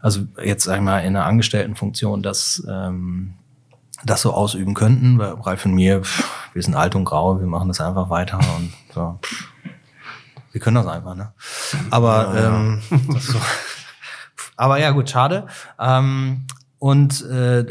also 0.00 0.26
jetzt 0.42 0.68
einmal 0.68 1.00
in 1.00 1.16
einer 1.16 1.26
Angestelltenfunktion 1.26 2.22
das, 2.22 2.62
ähm, 2.68 3.34
das 4.04 4.22
so 4.22 4.32
ausüben 4.32 4.74
könnten. 4.74 5.18
Weil 5.18 5.32
Ralf 5.32 5.64
und 5.64 5.74
mir, 5.74 6.02
pff, 6.02 6.28
wir 6.52 6.62
sind 6.62 6.74
alt 6.74 6.94
und 6.94 7.04
grau, 7.04 7.40
wir 7.40 7.46
machen 7.46 7.68
das 7.68 7.80
einfach 7.80 8.10
weiter 8.10 8.38
und 8.38 8.72
so. 8.94 9.18
Pff, 9.22 9.48
wir 10.52 10.60
können 10.60 10.76
das 10.76 10.86
einfach, 10.86 11.14
ne? 11.14 11.32
Aber 11.90 12.34
ja, 12.34 12.46
ähm, 12.46 12.82
ja. 12.90 13.18
so. 13.18 13.38
aber 14.56 14.78
ja, 14.78 14.90
gut, 14.90 15.10
schade. 15.10 15.46
Ähm, 15.78 16.46
und 16.78 17.24
äh, 17.24 17.64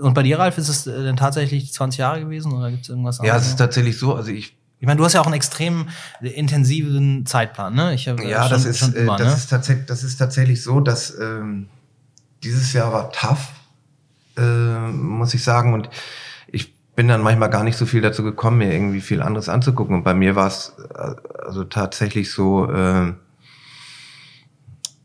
und 0.00 0.12
bei 0.12 0.22
dir, 0.22 0.38
Ralf, 0.38 0.58
ist 0.58 0.68
es 0.68 0.84
denn 0.84 1.16
tatsächlich 1.16 1.72
20 1.72 1.98
Jahre 1.98 2.20
gewesen 2.20 2.52
oder 2.52 2.70
gibt 2.70 2.82
es 2.82 2.88
irgendwas 2.88 3.20
anderes? 3.20 3.36
Ja, 3.36 3.40
es 3.40 3.48
ist 3.48 3.56
tatsächlich 3.56 3.98
so. 3.98 4.14
Also 4.14 4.30
ich 4.30 4.56
ich 4.84 4.86
meine, 4.86 4.98
du 4.98 5.04
hast 5.06 5.14
ja 5.14 5.22
auch 5.22 5.26
einen 5.26 5.34
extrem 5.34 5.88
intensiven 6.20 7.24
Zeitplan, 7.24 7.74
ne? 7.74 7.94
Ich 7.94 8.04
ja, 8.04 8.48
das, 8.48 8.66
ist, 8.66 8.94
äh, 8.94 9.00
immer, 9.00 9.16
das, 9.16 9.28
ne? 9.28 9.34
ist 9.34 9.46
tatsächlich, 9.48 9.86
das 9.86 10.04
ist 10.04 10.18
tatsächlich 10.18 10.62
so, 10.62 10.80
dass 10.80 11.18
ähm, 11.18 11.68
dieses 12.42 12.74
Jahr 12.74 12.92
war 12.92 13.10
tough, 13.10 13.48
äh, 14.36 14.90
muss 14.92 15.32
ich 15.32 15.42
sagen. 15.42 15.72
Und 15.72 15.88
ich 16.48 16.74
bin 16.94 17.08
dann 17.08 17.22
manchmal 17.22 17.48
gar 17.48 17.64
nicht 17.64 17.78
so 17.78 17.86
viel 17.86 18.02
dazu 18.02 18.22
gekommen, 18.22 18.58
mir 18.58 18.74
irgendwie 18.74 19.00
viel 19.00 19.22
anderes 19.22 19.48
anzugucken. 19.48 19.96
Und 19.96 20.02
bei 20.02 20.12
mir 20.12 20.36
war 20.36 20.48
es 20.48 20.74
äh, 20.94 21.14
also 21.46 21.64
tatsächlich 21.64 22.30
so, 22.30 22.70
äh, 22.70 23.14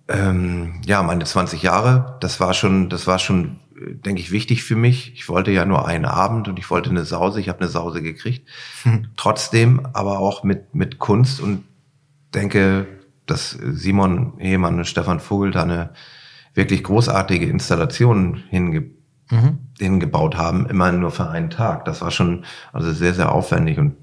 ähm, 0.10 0.82
ja, 0.86 1.02
meine 1.04 1.24
20 1.24 1.62
Jahre, 1.64 2.18
das 2.20 2.40
war 2.40 2.54
schon, 2.54 2.90
das 2.90 3.08
war 3.08 3.20
schon 3.20 3.60
denke 3.80 4.22
ich, 4.22 4.32
wichtig 4.32 4.64
für 4.64 4.76
mich. 4.76 5.14
Ich 5.14 5.30
wollte 5.30 5.52
ja 5.52 5.66
nur 5.66 5.88
einen 5.88 6.06
Abend 6.06 6.48
und 6.48 6.60
ich 6.60 6.70
wollte 6.70 6.90
eine 6.90 7.06
Sause. 7.06 7.40
Ich 7.40 7.50
habe 7.50 7.60
eine 7.60 7.70
Sause 7.70 8.02
gekriegt. 8.02 8.48
Hm. 8.84 9.08
Trotzdem 9.16 9.86
aber 9.94 10.20
auch 10.20 10.44
mit, 10.44 10.76
mit 10.76 11.00
Kunst 11.00 11.40
und 11.40 11.64
denke, 12.34 12.88
dass 13.26 13.52
Simon 13.52 14.34
Hemann 14.38 14.78
und 14.78 14.86
Stefan 14.86 15.20
Vogel 15.20 15.52
da 15.52 15.64
eine 15.64 15.92
wirklich 16.54 16.84
großartige 16.84 17.46
Installation 17.46 18.44
hinge 18.50 18.92
mhm. 19.30 19.60
hingebaut 19.80 20.36
haben, 20.36 20.66
immer 20.68 20.92
nur 20.92 21.12
für 21.12 21.30
einen 21.30 21.50
Tag. 21.50 21.86
Das 21.86 22.02
war 22.02 22.12
schon 22.12 22.44
also 22.74 22.92
sehr, 22.92 23.14
sehr 23.14 23.32
aufwendig 23.32 23.78
und 23.78 23.96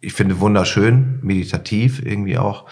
ich 0.00 0.12
finde 0.12 0.40
wunderschön, 0.40 1.20
meditativ 1.22 2.04
irgendwie 2.04 2.36
auch. 2.36 2.66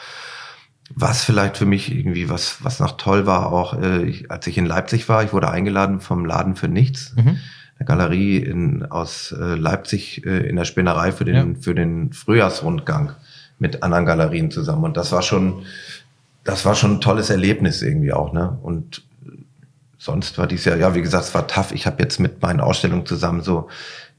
Was 0.95 1.25
vielleicht 1.25 1.57
für 1.57 1.67
mich 1.67 1.95
irgendwie 1.95 2.29
was, 2.29 2.63
was 2.63 2.81
noch 2.81 2.97
toll 2.97 3.27
war, 3.27 3.53
auch 3.53 3.81
äh, 3.81 4.03
ich, 4.03 4.31
als 4.31 4.47
ich 4.47 4.59
in 4.59 4.67
Leipzig 4.67 5.09
war, 5.09 5.23
ich 5.25 5.33
wurde 5.33 5.51
eingeladen 5.51 6.01
vom 6.01 6.25
Laden 6.25 6.57
für 6.57 6.69
nichts, 6.69 7.15
mhm. 7.17 7.39
der 7.79 7.87
Galerie 7.87 8.39
in, 8.39 8.85
aus 8.85 9.33
äh, 9.33 9.55
Leipzig 9.55 10.27
äh, 10.27 10.49
in 10.49 10.57
der 10.57 10.65
Spinnerei 10.65 11.13
für 11.13 11.25
den, 11.25 11.55
ja. 11.55 11.61
für 11.61 11.75
den 11.75 12.13
Frühjahrsrundgang 12.13 13.13
mit 13.59 13.83
anderen 13.83 14.07
Galerien 14.07 14.51
zusammen. 14.51 14.85
Und 14.85 14.97
das 14.97 15.13
war 15.13 15.23
schon, 15.23 15.65
das 16.45 16.65
war 16.65 16.75
schon 16.75 16.95
ein 16.97 17.01
tolles 17.01 17.31
Erlebnis 17.31 17.81
irgendwie 17.81 18.13
auch, 18.13 18.33
ne? 18.33 18.59
Und 18.63 19.03
sonst 19.99 20.37
war 20.37 20.49
dieses 20.49 20.65
Jahr, 20.65 20.77
ja, 20.77 20.95
wie 20.95 21.03
gesagt, 21.03 21.25
es 21.25 21.35
war 21.35 21.47
tough. 21.47 21.73
Ich 21.73 21.87
habe 21.87 22.03
jetzt 22.03 22.19
mit 22.19 22.43
meinen 22.43 22.61
Ausstellungen 22.61 23.07
zusammen 23.07 23.41
so 23.41 23.69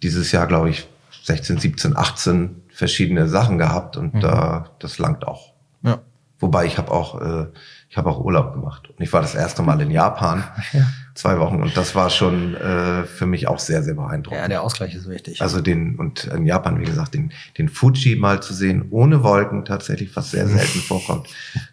dieses 0.02 0.32
Jahr, 0.32 0.48
glaube 0.48 0.70
ich, 0.70 0.88
16, 1.24 1.58
17, 1.58 1.98
18 1.98 2.64
verschiedene 2.70 3.28
Sachen 3.28 3.58
gehabt 3.58 3.98
und 3.98 4.16
mhm. 4.16 4.20
da, 4.22 4.70
das 4.80 4.98
langt 4.98 5.28
auch. 5.28 5.54
Ja. 5.82 6.00
Wobei 6.44 6.66
ich 6.66 6.78
habe 6.78 6.92
auch, 6.92 7.22
äh, 7.22 7.48
ich 7.90 7.96
habe 7.96 8.10
auch 8.10 8.20
Urlaub 8.20 8.52
gemacht. 8.54 8.90
Und 8.90 9.02
ich 9.02 9.14
war 9.14 9.22
das 9.22 9.34
erste 9.34 9.62
Mal 9.62 9.80
in 9.80 9.90
Japan, 9.90 10.44
ja. 10.74 10.86
zwei 11.16 11.40
Wochen. 11.40 11.62
Und 11.62 11.78
das 11.78 11.96
war 11.96 12.10
schon 12.10 12.54
äh, 12.56 13.06
für 13.06 13.26
mich 13.26 13.48
auch 13.48 13.60
sehr, 13.60 13.82
sehr 13.82 13.94
beeindruckend. 13.94 14.42
Ja, 14.42 14.50
der 14.50 14.62
Ausgleich 14.62 14.94
ist 14.94 15.08
wichtig. 15.08 15.42
Also 15.42 15.62
den, 15.62 15.96
und 15.96 16.26
in 16.26 16.46
Japan, 16.46 16.82
wie 16.82 16.84
gesagt, 16.84 17.14
den, 17.14 17.32
den 17.58 17.70
Fuji 17.70 18.18
mal 18.18 18.44
zu 18.44 18.54
sehen, 18.54 18.88
ohne 18.90 19.24
Wolken 19.24 19.64
tatsächlich, 19.64 20.14
was 20.18 20.32
sehr 20.32 20.50
selten 20.50 20.80
vorkommt, 20.88 21.30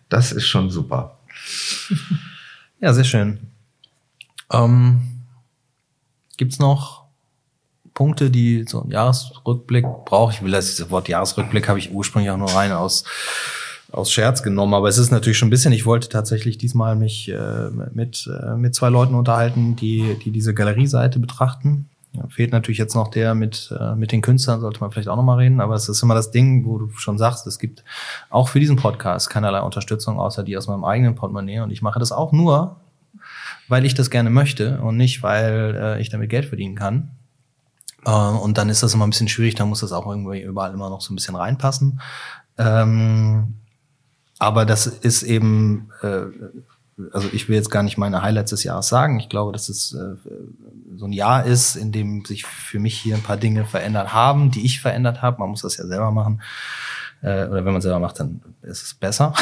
das 0.09 0.31
ist 0.31 0.47
schon 0.47 0.71
super. 0.71 1.19
Ja, 2.83 2.95
sehr 2.95 3.05
schön. 3.05 3.41
Ähm, 4.51 5.03
Gibt 6.39 6.59
noch 6.61 7.05
Punkte, 7.93 8.31
die 8.31 8.65
so 8.67 8.83
ein 8.83 8.91
Jahresrückblick 8.91 9.85
braucht? 10.07 10.37
Ich 10.37 10.43
will 10.43 10.53
das 10.53 10.91
Wort 10.91 11.09
Jahresrückblick 11.09 11.69
habe 11.69 11.79
ich 11.79 11.93
ursprünglich 11.93 12.31
auch 12.31 12.39
nur 12.39 12.55
rein 12.55 12.73
aus 12.73 13.05
aus 13.93 14.13
Scherz 14.13 14.43
genommen, 14.43 14.75
aber 14.75 14.89
es 14.89 14.99
ist 14.99 15.11
natürlich 15.11 15.39
schon 15.39 15.49
ein 15.49 15.51
bisschen, 15.51 15.73
ich 15.73 15.87
wollte 15.87 16.09
tatsächlich 16.09 16.59
diesmal 16.59 16.97
mich 16.97 17.29
äh, 17.29 17.71
mit, 17.93 18.29
äh, 18.29 18.57
mit 18.57 18.75
zwei 18.75 18.89
Leuten 18.89 19.15
unterhalten, 19.15 19.77
die, 19.77 20.17
die 20.25 20.31
diese 20.31 20.55
Galerieseite 20.55 21.19
betrachten. 21.19 21.89
Ja, 22.13 22.27
fehlt 22.29 22.51
natürlich 22.51 22.79
jetzt 22.79 22.95
noch 22.95 23.09
der 23.09 23.35
mit, 23.35 23.73
äh, 23.79 23.95
mit 23.95 24.11
den 24.11 24.21
Künstlern, 24.21 24.61
sollte 24.61 24.81
man 24.81 24.91
vielleicht 24.91 25.09
auch 25.09 25.17
nochmal 25.17 25.39
reden, 25.39 25.61
aber 25.61 25.75
es 25.75 25.89
ist 25.89 26.03
immer 26.03 26.15
das 26.15 26.31
Ding, 26.31 26.65
wo 26.65 26.79
du 26.79 26.91
schon 26.97 27.19
sagst, 27.19 27.47
es 27.47 27.59
gibt 27.59 27.85
auch 28.31 28.49
für 28.49 28.59
diesen 28.59 28.77
Podcast 28.77 29.31
keinerlei 29.31 29.61
Unterstützung, 29.61 30.19
außer 30.19 30.43
die 30.43 30.57
aus 30.57 30.67
meinem 30.67 30.85
eigenen 30.85 31.15
Portemonnaie 31.15 31.61
und 31.61 31.71
ich 31.71 31.83
mache 31.83 32.01
das 32.01 32.11
auch 32.11 32.33
nur, 32.33 32.77
weil 33.69 33.85
ich 33.85 33.95
das 33.95 34.11
gerne 34.11 34.31
möchte 34.31 34.81
und 34.81 34.97
nicht, 34.97 35.23
weil 35.23 35.77
äh, 35.81 36.01
ich 36.01 36.11
damit 36.11 36.31
Geld 36.31 36.47
verdienen 36.47 36.75
kann. 36.75 37.11
Äh, 38.05 38.11
und 38.11 38.59
dann 38.59 38.71
ist 38.71 38.83
das 38.83 38.93
immer 38.93 39.07
ein 39.07 39.11
bisschen 39.11 39.29
schwierig, 39.29 39.55
da 39.55 39.65
muss 39.65 39.81
das 39.81 39.93
auch 39.93 40.07
irgendwie 40.07 40.41
überall 40.41 40.75
immer 40.75 40.91
noch 40.91 41.01
so 41.01 41.13
ein 41.13 41.17
bisschen 41.17 41.37
reinpassen. 41.37 42.01
Ähm, 42.59 43.55
aber 44.41 44.65
das 44.65 44.87
ist 44.87 45.23
eben, 45.23 45.91
äh, 46.03 46.23
also 47.13 47.29
ich 47.33 47.49
will 47.49 47.57
jetzt 47.57 47.71
gar 47.71 47.83
nicht 47.83 47.99
meine 47.99 48.23
Highlights 48.23 48.51
des 48.51 48.65
Jahres 48.65 48.89
sagen. 48.89 49.21
Ich 49.21 49.29
glaube, 49.29 49.53
dass 49.53 49.69
es 49.69 49.93
äh, 49.93 50.17
so 50.97 51.05
ein 51.05 51.13
Jahr 51.13 51.45
ist, 51.45 51.77
in 51.77 51.93
dem 51.93 52.25
sich 52.25 52.47
für 52.47 52.79
mich 52.79 52.99
hier 52.99 53.15
ein 53.15 53.23
paar 53.23 53.37
Dinge 53.37 53.67
verändert 53.67 54.15
haben, 54.15 54.51
die 54.51 54.65
ich 54.65 54.81
verändert 54.81 55.21
habe. 55.21 55.41
Man 55.41 55.51
muss 55.51 55.61
das 55.63 55.77
ja 55.77 55.87
selber 55.87 56.11
machen. 56.11 56.41
Äh, 57.21 57.47
oder 57.49 57.67
wenn 57.67 57.73
man 57.75 57.83
selber 57.83 57.99
macht, 57.99 58.19
dann 58.19 58.41
ist 58.63 58.83
es 58.83 58.95
besser, 58.95 59.35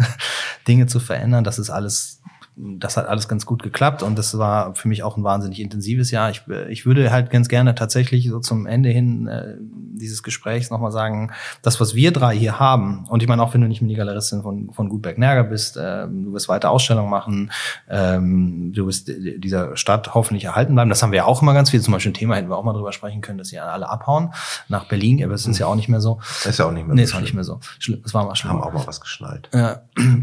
Dinge 0.68 0.86
zu 0.86 1.00
verändern. 1.00 1.42
Das 1.42 1.58
ist 1.58 1.70
alles 1.70 2.20
das 2.56 2.96
hat 2.96 3.06
alles 3.06 3.26
ganz 3.26 3.46
gut 3.46 3.62
geklappt 3.62 4.02
und 4.02 4.16
das 4.16 4.38
war 4.38 4.74
für 4.74 4.86
mich 4.86 5.02
auch 5.02 5.16
ein 5.16 5.24
wahnsinnig 5.24 5.60
intensives 5.60 6.10
Jahr. 6.10 6.30
Ich, 6.30 6.42
ich 6.68 6.86
würde 6.86 7.10
halt 7.10 7.30
ganz 7.30 7.48
gerne 7.48 7.74
tatsächlich 7.74 8.28
so 8.28 8.38
zum 8.38 8.66
Ende 8.66 8.90
hin 8.90 9.26
äh, 9.26 9.56
dieses 9.60 10.22
Gesprächs 10.22 10.70
nochmal 10.70 10.92
sagen, 10.92 11.32
das, 11.62 11.80
was 11.80 11.94
wir 11.94 12.12
drei 12.12 12.36
hier 12.36 12.60
haben, 12.60 13.06
und 13.08 13.22
ich 13.22 13.28
meine, 13.28 13.42
auch 13.42 13.54
wenn 13.54 13.60
du 13.60 13.66
nicht 13.66 13.82
mehr 13.82 13.88
die 13.88 13.96
Galeristin 13.96 14.42
von, 14.42 14.70
von 14.72 14.88
Gutberg-Nerger 14.88 15.44
bist, 15.44 15.76
äh, 15.76 16.06
du 16.06 16.32
wirst 16.32 16.48
weiter 16.48 16.70
Ausstellungen 16.70 17.10
machen, 17.10 17.50
ähm, 17.88 18.72
du 18.72 18.86
wirst 18.86 19.08
dieser 19.08 19.76
Stadt 19.76 20.14
hoffentlich 20.14 20.44
erhalten 20.44 20.74
bleiben. 20.74 20.90
Das 20.90 21.02
haben 21.02 21.10
wir 21.10 21.18
ja 21.18 21.24
auch 21.24 21.42
immer 21.42 21.54
ganz 21.54 21.70
viel. 21.70 21.80
Zum 21.80 21.92
Beispiel 21.92 22.12
ein 22.12 22.14
Thema 22.14 22.36
hätten 22.36 22.48
wir 22.48 22.56
auch 22.56 22.64
mal 22.64 22.72
drüber 22.72 22.92
sprechen 22.92 23.20
können, 23.20 23.38
dass 23.38 23.48
sie 23.48 23.58
alle 23.58 23.88
abhauen 23.88 24.32
nach 24.68 24.86
Berlin, 24.86 25.22
aber 25.24 25.34
es 25.34 25.46
ist 25.46 25.58
ja 25.58 25.66
auch 25.66 25.74
nicht 25.74 25.88
mehr 25.88 26.00
so. 26.00 26.20
ist 26.44 26.58
ja 26.58 26.66
auch 26.66 26.72
nicht 26.72 26.86
mehr 26.86 26.92
so. 26.92 26.96
Nee, 26.96 27.02
ist 27.02 27.14
auch 27.14 27.20
nicht 27.20 27.34
mehr 27.34 27.44
so. 27.44 27.58
Es 28.04 28.14
war 28.14 28.24
mal 28.24 28.36
schlimm. 28.36 28.52
Haben 28.52 28.62
auch 28.62 28.72
mal 28.72 28.86
was 28.86 29.00
geschnallt. 29.00 29.50
Ja. 29.52 29.82
Äh, 29.96 30.20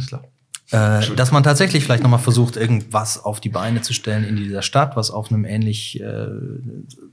dass 0.71 1.31
man 1.31 1.43
tatsächlich 1.43 1.83
vielleicht 1.83 2.03
nochmal 2.03 2.19
versucht, 2.19 2.55
irgendwas 2.55 3.23
auf 3.23 3.41
die 3.41 3.49
Beine 3.49 3.81
zu 3.81 3.93
stellen 3.93 4.23
in 4.23 4.37
dieser 4.37 4.61
Stadt, 4.61 4.95
was 4.95 5.11
auf 5.11 5.29
einem 5.29 5.43
ähnlich 5.43 6.01
äh, 6.01 6.27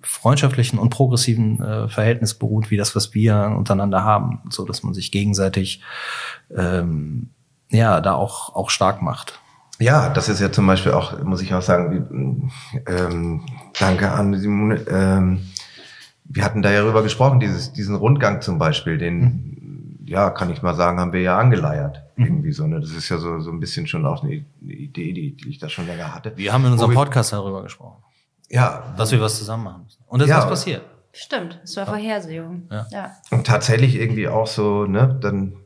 freundschaftlichen 0.01 0.79
und 0.79 0.91
progressiven 0.91 1.61
äh, 1.61 1.89
Verhältnis 1.89 2.35
beruht, 2.35 2.71
wie 2.71 2.77
das, 2.77 2.95
was 2.95 3.15
wir 3.15 3.55
untereinander 3.57 4.05
haben, 4.05 4.43
so 4.51 4.65
dass 4.65 4.83
man 4.83 4.95
sich 4.95 5.11
gegenseitig 5.11 5.83
ähm, 6.57 7.31
ja 7.71 8.01
da 8.01 8.15
auch 8.15 8.55
auch 8.55 8.71
stark 8.71 9.03
macht. 9.03 9.41
Ja, 9.81 10.09
das 10.09 10.29
ist 10.29 10.41
ja 10.41 10.51
zum 10.51 10.67
Beispiel 10.67 10.93
auch, 10.93 11.23
muss 11.23 11.41
ich 11.41 11.55
auch 11.55 11.63
sagen, 11.63 12.51
ähm, 12.87 13.47
danke 13.79 14.11
an 14.11 14.35
Simone. 14.39 14.85
Ähm, 14.89 15.49
wir 16.25 16.45
hatten 16.45 16.63
da 16.63 16.71
ja 16.71 16.83
drüber 16.83 17.03
gesprochen, 17.03 17.41
dieses, 17.41 17.73
diesen 17.73 17.95
Rundgang 17.95 18.43
zum 18.43 18.59
Beispiel, 18.59 18.99
den, 18.99 19.19
mhm. 19.21 19.48
Ja, 20.09 20.31
kann 20.31 20.51
ich 20.51 20.63
mal 20.63 20.75
sagen, 20.75 20.99
haben 20.99 21.13
wir 21.13 21.21
ja 21.21 21.39
angeleiert. 21.39 22.03
Mhm. 22.17 22.27
Irgendwie 22.27 22.53
so, 22.53 22.67
ne? 22.67 22.81
Das 22.81 22.91
ist 22.91 23.09
ja 23.09 23.19
so, 23.19 23.41
so 23.41 23.51
ein 23.51 23.61
bisschen 23.61 23.87
schon 23.87 24.07
auch 24.07 24.23
eine, 24.23 24.45
Idee, 24.63 25.13
die, 25.13 25.37
die 25.37 25.51
ich 25.51 25.59
da 25.59 25.69
schon 25.69 25.87
länger 25.87 26.15
hatte. 26.15 26.33
Wir 26.37 26.53
haben 26.53 26.65
in 26.65 26.73
unserem 26.73 26.95
Podcast 26.95 27.33
darüber 27.33 27.63
gesprochen. 27.63 28.03
Ja. 28.49 28.95
Dass 28.97 29.13
wir 29.13 29.21
was 29.21 29.39
zusammen 29.39 29.65
machen 29.65 29.85
müssen. 29.85 30.03
Und 30.07 30.21
das 30.21 30.29
ja, 30.29 30.39
ist 30.39 30.45
was 30.45 30.51
passiert. 30.51 30.83
Stimmt, 31.13 31.61
es 31.63 31.77
war 31.77 31.87
Vorhersehung. 31.87 32.69
Ja. 32.71 32.87
ja. 32.91 33.13
Und 33.31 33.47
tatsächlich 33.47 33.97
irgendwie 33.97 34.29
auch 34.29 34.47
so, 34.47 34.87
ne, 34.87 35.19
dann 35.21 35.57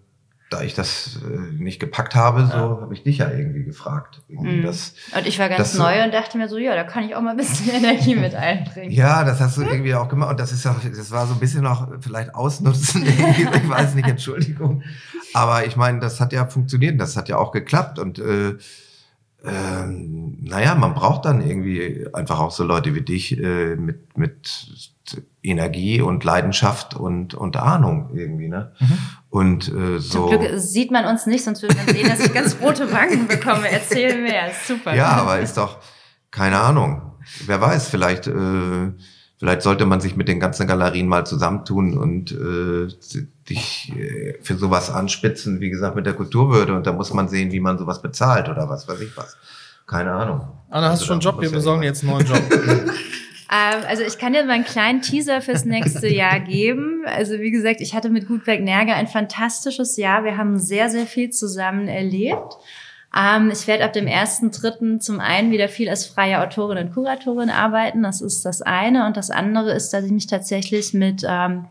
da 0.52 0.62
ich 0.62 0.74
das 0.74 1.18
äh, 1.24 1.62
nicht 1.62 1.80
gepackt 1.80 2.14
habe, 2.14 2.46
so 2.46 2.52
ja. 2.52 2.78
habe 2.80 2.92
ich 2.94 3.02
dich 3.02 3.18
ja 3.18 3.30
irgendwie 3.30 3.64
gefragt. 3.64 4.20
Irgendwie 4.28 4.58
mhm. 4.58 4.62
das, 4.62 4.94
und 5.16 5.26
ich 5.26 5.38
war 5.38 5.48
ganz 5.48 5.74
neu 5.74 5.98
so, 5.98 6.04
und 6.04 6.14
dachte 6.14 6.38
mir 6.38 6.48
so, 6.48 6.58
ja, 6.58 6.74
da 6.74 6.84
kann 6.84 7.04
ich 7.04 7.14
auch 7.14 7.20
mal 7.20 7.30
ein 7.30 7.36
bisschen 7.36 7.70
Energie 7.74 8.14
mit 8.14 8.34
einbringen. 8.34 8.90
Ja, 8.90 9.24
das 9.24 9.40
hast 9.40 9.56
du 9.56 9.62
irgendwie 9.62 9.94
auch 9.94 10.08
gemacht 10.08 10.30
und 10.30 10.40
das 10.40 10.52
ist 10.52 10.66
auch, 10.66 10.80
das 10.80 11.10
war 11.10 11.26
so 11.26 11.34
ein 11.34 11.40
bisschen 11.40 11.62
noch 11.62 11.88
vielleicht 12.00 12.34
ausnutzen, 12.34 13.06
ich 13.06 13.68
weiß 13.68 13.94
nicht, 13.94 14.08
Entschuldigung. 14.08 14.82
Aber 15.34 15.64
ich 15.66 15.76
meine, 15.76 16.00
das 16.00 16.20
hat 16.20 16.32
ja 16.32 16.46
funktioniert, 16.46 17.00
das 17.00 17.16
hat 17.16 17.28
ja 17.28 17.38
auch 17.38 17.52
geklappt 17.52 17.98
und 17.98 18.18
äh, 18.18 18.56
ähm, 19.44 20.38
naja, 20.40 20.74
man 20.74 20.94
braucht 20.94 21.24
dann 21.24 21.40
irgendwie 21.40 22.06
einfach 22.12 22.38
auch 22.38 22.52
so 22.52 22.64
Leute 22.64 22.94
wie 22.94 23.00
dich 23.00 23.38
äh, 23.38 23.74
mit, 23.76 24.16
mit 24.16 24.92
Energie 25.43 26.01
und 26.01 26.23
Leidenschaft 26.23 26.94
und, 26.94 27.35
und 27.35 27.56
Ahnung 27.56 28.10
irgendwie, 28.14 28.48
ne? 28.48 28.73
Mhm. 28.78 28.98
Und 29.28 29.69
äh, 29.69 29.98
so. 29.98 30.28
Zum 30.28 30.39
Glück 30.39 30.60
sieht 30.60 30.90
man 30.90 31.05
uns 31.05 31.27
nicht, 31.27 31.43
sonst 31.43 31.62
würde 31.62 31.74
man 31.74 31.86
sehen, 31.86 32.09
dass 32.09 32.20
ich 32.20 32.32
ganz 32.32 32.56
rote 32.60 32.93
Wangen 32.93 33.27
bekomme. 33.27 33.70
Erzähl 33.70 34.23
mehr, 34.23 34.51
super. 34.66 34.94
Ja, 34.94 35.09
aber 35.09 35.40
ist 35.40 35.56
doch, 35.56 35.78
keine 36.31 36.60
Ahnung. 36.60 37.14
Wer 37.47 37.60
weiß, 37.60 37.89
vielleicht, 37.89 38.28
äh, 38.28 38.93
vielleicht 39.39 39.62
sollte 39.62 39.85
man 39.85 40.01
sich 40.01 40.16
mit 40.16 40.28
den 40.28 40.39
ganzen 40.39 40.69
Galerien 40.69 41.09
mal 41.09 41.27
zusammentun 41.27 41.98
und 41.98 42.31
äh, 42.31 42.89
dich 43.48 43.93
äh, 43.97 44.35
für 44.43 44.56
sowas 44.56 44.90
anspitzen, 44.90 45.60
wie 45.60 45.70
gesagt, 45.70 45.97
mit 45.97 46.06
der 46.06 46.14
Kulturwürde. 46.14 46.74
Und 46.74 46.86
da 46.86 46.93
muss 46.93 47.12
man 47.12 47.28
sehen, 47.28 47.51
wie 47.51 47.60
man 47.60 47.78
sowas 47.78 48.01
bezahlt 48.01 48.48
oder 48.48 48.69
was 48.69 48.86
weiß 48.86 49.01
ich 49.01 49.16
was. 49.16 49.36
Keine 49.86 50.12
Ahnung. 50.12 50.47
Ah, 50.70 50.81
dann 50.81 50.90
hast 50.90 51.01
du 51.01 51.02
also 51.02 51.05
schon 51.06 51.14
einen 51.14 51.20
Job, 51.23 51.40
wir 51.40 51.51
besorgen 51.51 51.82
jetzt 51.82 52.05
einen 52.05 52.12
neuen 52.12 52.27
Job. 52.27 52.40
Ähm, 53.52 53.84
also 53.86 54.02
ich 54.02 54.18
kann 54.18 54.32
dir 54.32 54.44
mal 54.44 54.54
einen 54.54 54.64
kleinen 54.64 55.02
Teaser 55.02 55.42
fürs 55.42 55.66
nächste 55.66 56.08
Jahr 56.08 56.40
geben. 56.40 57.04
Also 57.04 57.38
wie 57.38 57.50
gesagt, 57.50 57.82
ich 57.82 57.94
hatte 57.94 58.08
mit 58.08 58.26
Gutberg 58.26 58.60
Nerge 58.60 58.94
ein 58.94 59.06
fantastisches 59.06 59.98
Jahr. 59.98 60.24
Wir 60.24 60.38
haben 60.38 60.58
sehr, 60.58 60.88
sehr 60.88 61.06
viel 61.06 61.30
zusammen 61.30 61.86
erlebt. 61.86 62.56
Ähm, 63.14 63.50
ich 63.52 63.66
werde 63.66 63.84
ab 63.84 63.92
dem 63.92 64.06
ersten 64.06 64.50
Dritten 64.52 65.02
zum 65.02 65.20
einen 65.20 65.50
wieder 65.50 65.68
viel 65.68 65.90
als 65.90 66.06
freie 66.06 66.40
Autorin 66.40 66.78
und 66.78 66.94
Kuratorin 66.94 67.50
arbeiten. 67.50 68.02
Das 68.02 68.22
ist 68.22 68.46
das 68.46 68.62
eine. 68.62 69.06
Und 69.06 69.18
das 69.18 69.30
andere 69.30 69.72
ist, 69.72 69.90
dass 69.90 70.06
ich 70.06 70.12
mich 70.12 70.28
tatsächlich 70.28 70.94
mit 70.94 71.22
ähm, 71.28 71.66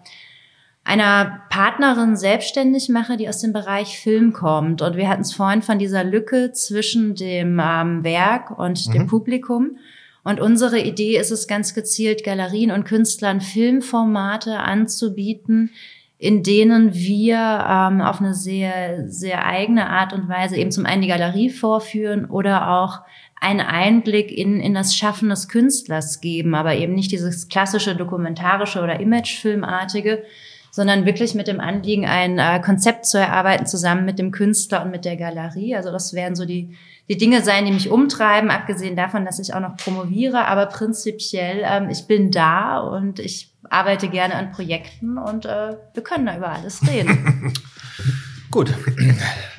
einer 0.84 1.42
Partnerin 1.50 2.16
selbstständig 2.16 2.90
mache, 2.90 3.18
die 3.18 3.28
aus 3.28 3.40
dem 3.40 3.54
Bereich 3.54 3.98
Film 3.98 4.34
kommt. 4.34 4.84
Und 4.84 4.98
wir 4.98 5.10
hatten 5.10 5.22
es 5.22 5.34
vorhin 5.34 5.64
von 5.64 5.80
dieser 5.80 6.04
Lücke 6.04 6.52
zwischen 6.52 7.16
dem 7.16 7.60
ähm, 7.60 8.04
Werk 8.04 8.52
und 8.60 8.88
mhm. 8.88 8.92
dem 8.92 9.08
Publikum. 9.08 9.78
Und 10.24 10.40
unsere 10.40 10.80
Idee 10.80 11.18
ist 11.18 11.32
es 11.32 11.48
ganz 11.48 11.74
gezielt, 11.74 12.24
Galerien 12.24 12.72
und 12.72 12.84
Künstlern 12.84 13.42
Filmformate 13.42 14.60
anzubieten, 14.60 15.72
in 16.18 16.44
denen 16.44 16.94
wir 16.94 17.38
ähm, 17.38 18.02
auf 18.02 18.20
eine 18.20 18.36
sehr, 18.36 19.10
sehr 19.10 19.46
eigene 19.46 19.90
Art 19.90 20.14
und 20.14 20.30
Weise 20.30 20.56
eben 20.56 20.72
zum 20.72 20.86
einen 20.86 21.02
die 21.02 21.08
Galerie 21.08 21.50
vorführen 21.50 22.26
oder 22.26 22.70
auch 22.70 23.00
einen 23.40 23.62
Einblick 23.62 24.32
in, 24.32 24.60
in 24.60 24.76
das 24.76 24.96
Schaffen 24.96 25.30
des 25.30 25.48
Künstlers 25.50 26.22
geben, 26.22 26.54
aber 26.54 26.76
eben 26.76 26.94
nicht 26.94 27.12
dieses 27.12 27.50
klassische 27.50 27.96
dokumentarische 27.96 28.82
oder 28.82 29.00
Imagefilmartige, 29.00 30.24
sondern 30.70 31.08
wirklich 31.08 31.34
mit 31.34 31.48
dem 31.48 31.60
Anliegen, 31.60 32.06
ein 32.06 32.38
äh, 32.38 32.62
Konzept 32.64 33.08
zu 33.08 33.18
erarbeiten, 33.18 33.66
zusammen 33.66 34.06
mit 34.06 34.20
dem 34.20 34.30
Künstler 34.30 34.86
und 34.86 34.92
mit 34.92 35.06
der 35.06 35.18
Galerie. 35.18 35.76
Also 35.76 35.92
das 35.92 36.14
wären 36.14 36.36
so 36.36 36.46
die, 36.46 36.78
die 37.10 37.18
Dinge 37.18 37.44
sein, 37.44 37.66
die 37.66 37.72
mich 37.72 37.90
umtreiben, 37.90 38.50
abgesehen 38.50 38.96
davon, 38.96 39.26
dass 39.26 39.40
ich 39.40 39.54
auch 39.54 39.60
noch 39.60 39.78
promoviere. 39.78 40.46
Aber 40.46 40.68
prinzipiell, 40.68 41.64
ähm, 41.66 41.90
ich 41.90 42.08
bin 42.08 42.32
da 42.32 42.80
und 42.80 43.20
ich 43.20 43.52
arbeite 43.70 44.10
gerne 44.10 44.36
an 44.36 44.52
Projekten 44.52 45.18
und 45.18 45.46
äh, 45.46 45.78
wir 45.94 46.04
können 46.04 46.26
da 46.26 46.38
über 46.38 46.50
alles 46.50 46.82
reden. 46.88 47.54
Gut. 48.52 48.74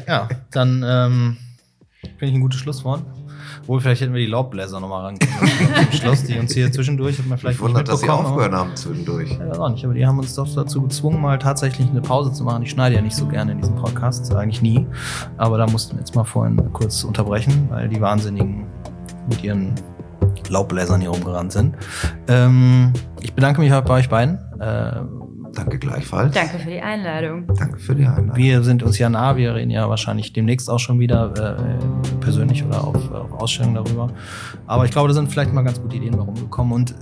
Ja, 0.06 0.28
dann 0.50 0.84
ähm, 0.86 1.36
finde 2.02 2.26
ich 2.26 2.34
ein 2.34 2.40
gutes 2.40 2.60
Schlusswort. 2.60 3.02
Wohl, 3.66 3.80
vielleicht 3.80 4.00
hätten 4.00 4.12
wir 4.12 4.20
die 4.20 4.26
Laubbläser 4.26 4.80
nochmal 4.80 5.04
rangekommen. 5.06 5.50
Zum 5.90 5.92
Schluss, 5.92 6.24
die 6.24 6.38
uns 6.38 6.52
hier 6.52 6.70
zwischendurch 6.72 7.18
hat 7.18 7.26
man 7.26 7.38
vielleicht 7.38 7.58
ich 7.58 7.62
wundert, 7.62 7.88
dass 7.88 8.00
sie 8.00 8.08
aufgehört 8.08 8.52
haben 8.52 8.74
zwischendurch. 8.74 9.38
Ja, 9.38 9.58
auch 9.58 9.68
nicht, 9.68 9.84
aber 9.84 9.94
die 9.94 10.06
haben 10.06 10.18
uns 10.18 10.34
doch 10.34 10.48
dazu 10.52 10.82
gezwungen, 10.82 11.20
mal 11.20 11.38
tatsächlich 11.38 11.88
eine 11.88 12.00
Pause 12.00 12.32
zu 12.32 12.44
machen. 12.44 12.62
Ich 12.62 12.70
schneide 12.70 12.96
ja 12.96 13.02
nicht 13.02 13.16
so 13.16 13.26
gerne 13.26 13.52
in 13.52 13.58
diesem 13.58 13.76
Podcast, 13.76 14.34
eigentlich 14.34 14.62
nie. 14.62 14.86
Aber 15.36 15.58
da 15.58 15.66
mussten 15.66 15.96
wir 15.96 16.00
jetzt 16.00 16.14
mal 16.14 16.24
vorhin 16.24 16.72
kurz 16.72 17.04
unterbrechen, 17.04 17.68
weil 17.70 17.88
die 17.88 18.00
Wahnsinnigen 18.00 18.66
mit 19.28 19.42
ihren 19.44 19.74
Laubbläsern 20.48 21.00
hier 21.00 21.10
rumgerannt 21.10 21.52
sind. 21.52 21.74
Ähm, 22.28 22.92
ich 23.20 23.32
bedanke 23.32 23.60
mich 23.60 23.70
bei 23.70 23.94
euch 23.94 24.08
beiden. 24.08 24.38
Äh, 24.60 25.00
Danke 25.54 25.78
gleichfalls. 25.78 26.34
Danke 26.34 26.58
für 26.58 26.70
die 26.70 26.80
Einladung. 26.80 27.46
Danke 27.58 27.78
für 27.78 27.94
die 27.94 28.06
Einladung. 28.06 28.36
Wir 28.36 28.62
sind 28.62 28.82
uns 28.82 28.98
ja 28.98 29.08
nah, 29.08 29.36
wir 29.36 29.54
reden 29.54 29.70
ja 29.70 29.88
wahrscheinlich 29.88 30.32
demnächst 30.32 30.70
auch 30.70 30.78
schon 30.78 30.98
wieder 30.98 31.58
äh, 31.58 32.20
persönlich 32.20 32.64
oder 32.64 32.84
auf, 32.84 33.10
auf 33.12 33.32
Ausstellungen 33.32 33.74
darüber. 33.74 34.08
Aber 34.66 34.84
ich 34.84 34.90
glaube, 34.90 35.08
da 35.08 35.14
sind 35.14 35.30
vielleicht 35.30 35.52
mal 35.52 35.62
ganz 35.62 35.80
gute 35.80 35.96
Ideen 35.96 36.14
rumgekommen. 36.14 36.72
Und 36.72 36.94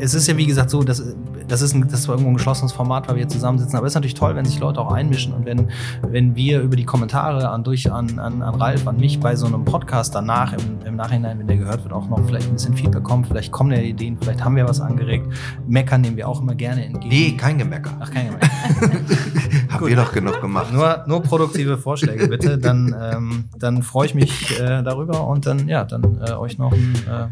es 0.00 0.14
ist 0.14 0.26
ja 0.26 0.36
wie 0.36 0.46
gesagt 0.46 0.70
so, 0.70 0.82
dass 0.82 1.02
das 1.50 1.62
ist, 1.62 1.74
ein, 1.74 1.88
das 1.88 2.02
zwar 2.02 2.14
irgendwo 2.14 2.30
ein 2.30 2.36
geschlossenes 2.36 2.72
Format, 2.72 3.08
weil 3.08 3.16
wir 3.16 3.22
hier 3.22 3.28
zusammensitzen, 3.28 3.76
aber 3.76 3.86
es 3.86 3.92
ist 3.92 3.96
natürlich 3.96 4.14
toll, 4.14 4.36
wenn 4.36 4.44
sich 4.44 4.60
Leute 4.60 4.80
auch 4.80 4.92
einmischen 4.92 5.34
und 5.34 5.44
wenn, 5.44 5.68
wenn 6.02 6.36
wir 6.36 6.60
über 6.60 6.76
die 6.76 6.84
Kommentare 6.84 7.48
an, 7.48 7.64
durch, 7.64 7.90
an, 7.90 8.18
an, 8.18 8.42
an 8.42 8.54
Ralf, 8.54 8.86
an 8.86 8.98
mich 8.98 9.18
bei 9.18 9.34
so 9.34 9.46
einem 9.46 9.64
Podcast 9.64 10.14
danach, 10.14 10.52
im, 10.52 10.86
im 10.86 10.96
Nachhinein, 10.96 11.38
wenn 11.38 11.48
der 11.48 11.56
gehört 11.56 11.82
wird, 11.82 11.92
auch 11.92 12.08
noch 12.08 12.24
vielleicht 12.24 12.48
ein 12.48 12.52
bisschen 12.52 12.76
Feedback 12.76 13.02
kommt, 13.02 13.26
vielleicht 13.26 13.50
kommen 13.50 13.72
ja 13.72 13.78
Ideen, 13.78 14.16
vielleicht 14.20 14.44
haben 14.44 14.54
wir 14.54 14.68
was 14.68 14.80
angeregt. 14.80 15.26
Meckern 15.66 16.02
nehmen 16.02 16.16
wir 16.16 16.28
auch 16.28 16.40
immer 16.40 16.54
gerne 16.54 16.84
entgegen. 16.84 17.08
Nee, 17.08 17.32
kein 17.36 17.58
Gemecker. 17.60 17.90
Ach, 18.00 18.10
kein 18.10 18.26
Gemecker. 18.26 18.48
Haben 19.70 19.86
wir 19.86 19.96
doch 19.96 20.12
genug 20.12 20.40
gemacht. 20.40 20.72
Nur, 20.72 21.04
nur 21.06 21.22
produktive 21.22 21.76
Vorschläge 21.76 22.26
bitte, 22.26 22.58
dann, 22.58 22.96
ähm, 23.00 23.44
dann 23.58 23.82
freue 23.82 24.06
ich 24.06 24.14
mich 24.14 24.58
äh, 24.58 24.82
darüber 24.82 25.26
und 25.26 25.46
dann, 25.46 25.68
ja, 25.68 25.84
dann 25.84 26.20
äh, 26.26 26.32
euch 26.32 26.58
noch 26.58 26.72
äh, 26.72 26.76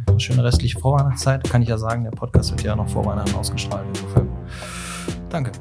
eine 0.07 0.21
schöne 0.21 0.45
restliche 0.45 0.79
Vorweihnachtszeit. 0.79 1.49
Kann 1.49 1.63
ich 1.63 1.69
ja 1.69 1.79
sagen, 1.79 2.05
der 2.05 2.11
Podcast 2.11 2.51
wird 2.51 2.63
ja 2.63 2.77
noch 2.77 2.89
vor 2.89 3.05
Weihnachten 3.07 3.35
ausgestrahlt. 3.35 3.87
Insofern. 3.89 4.29
Danke. 5.31 5.53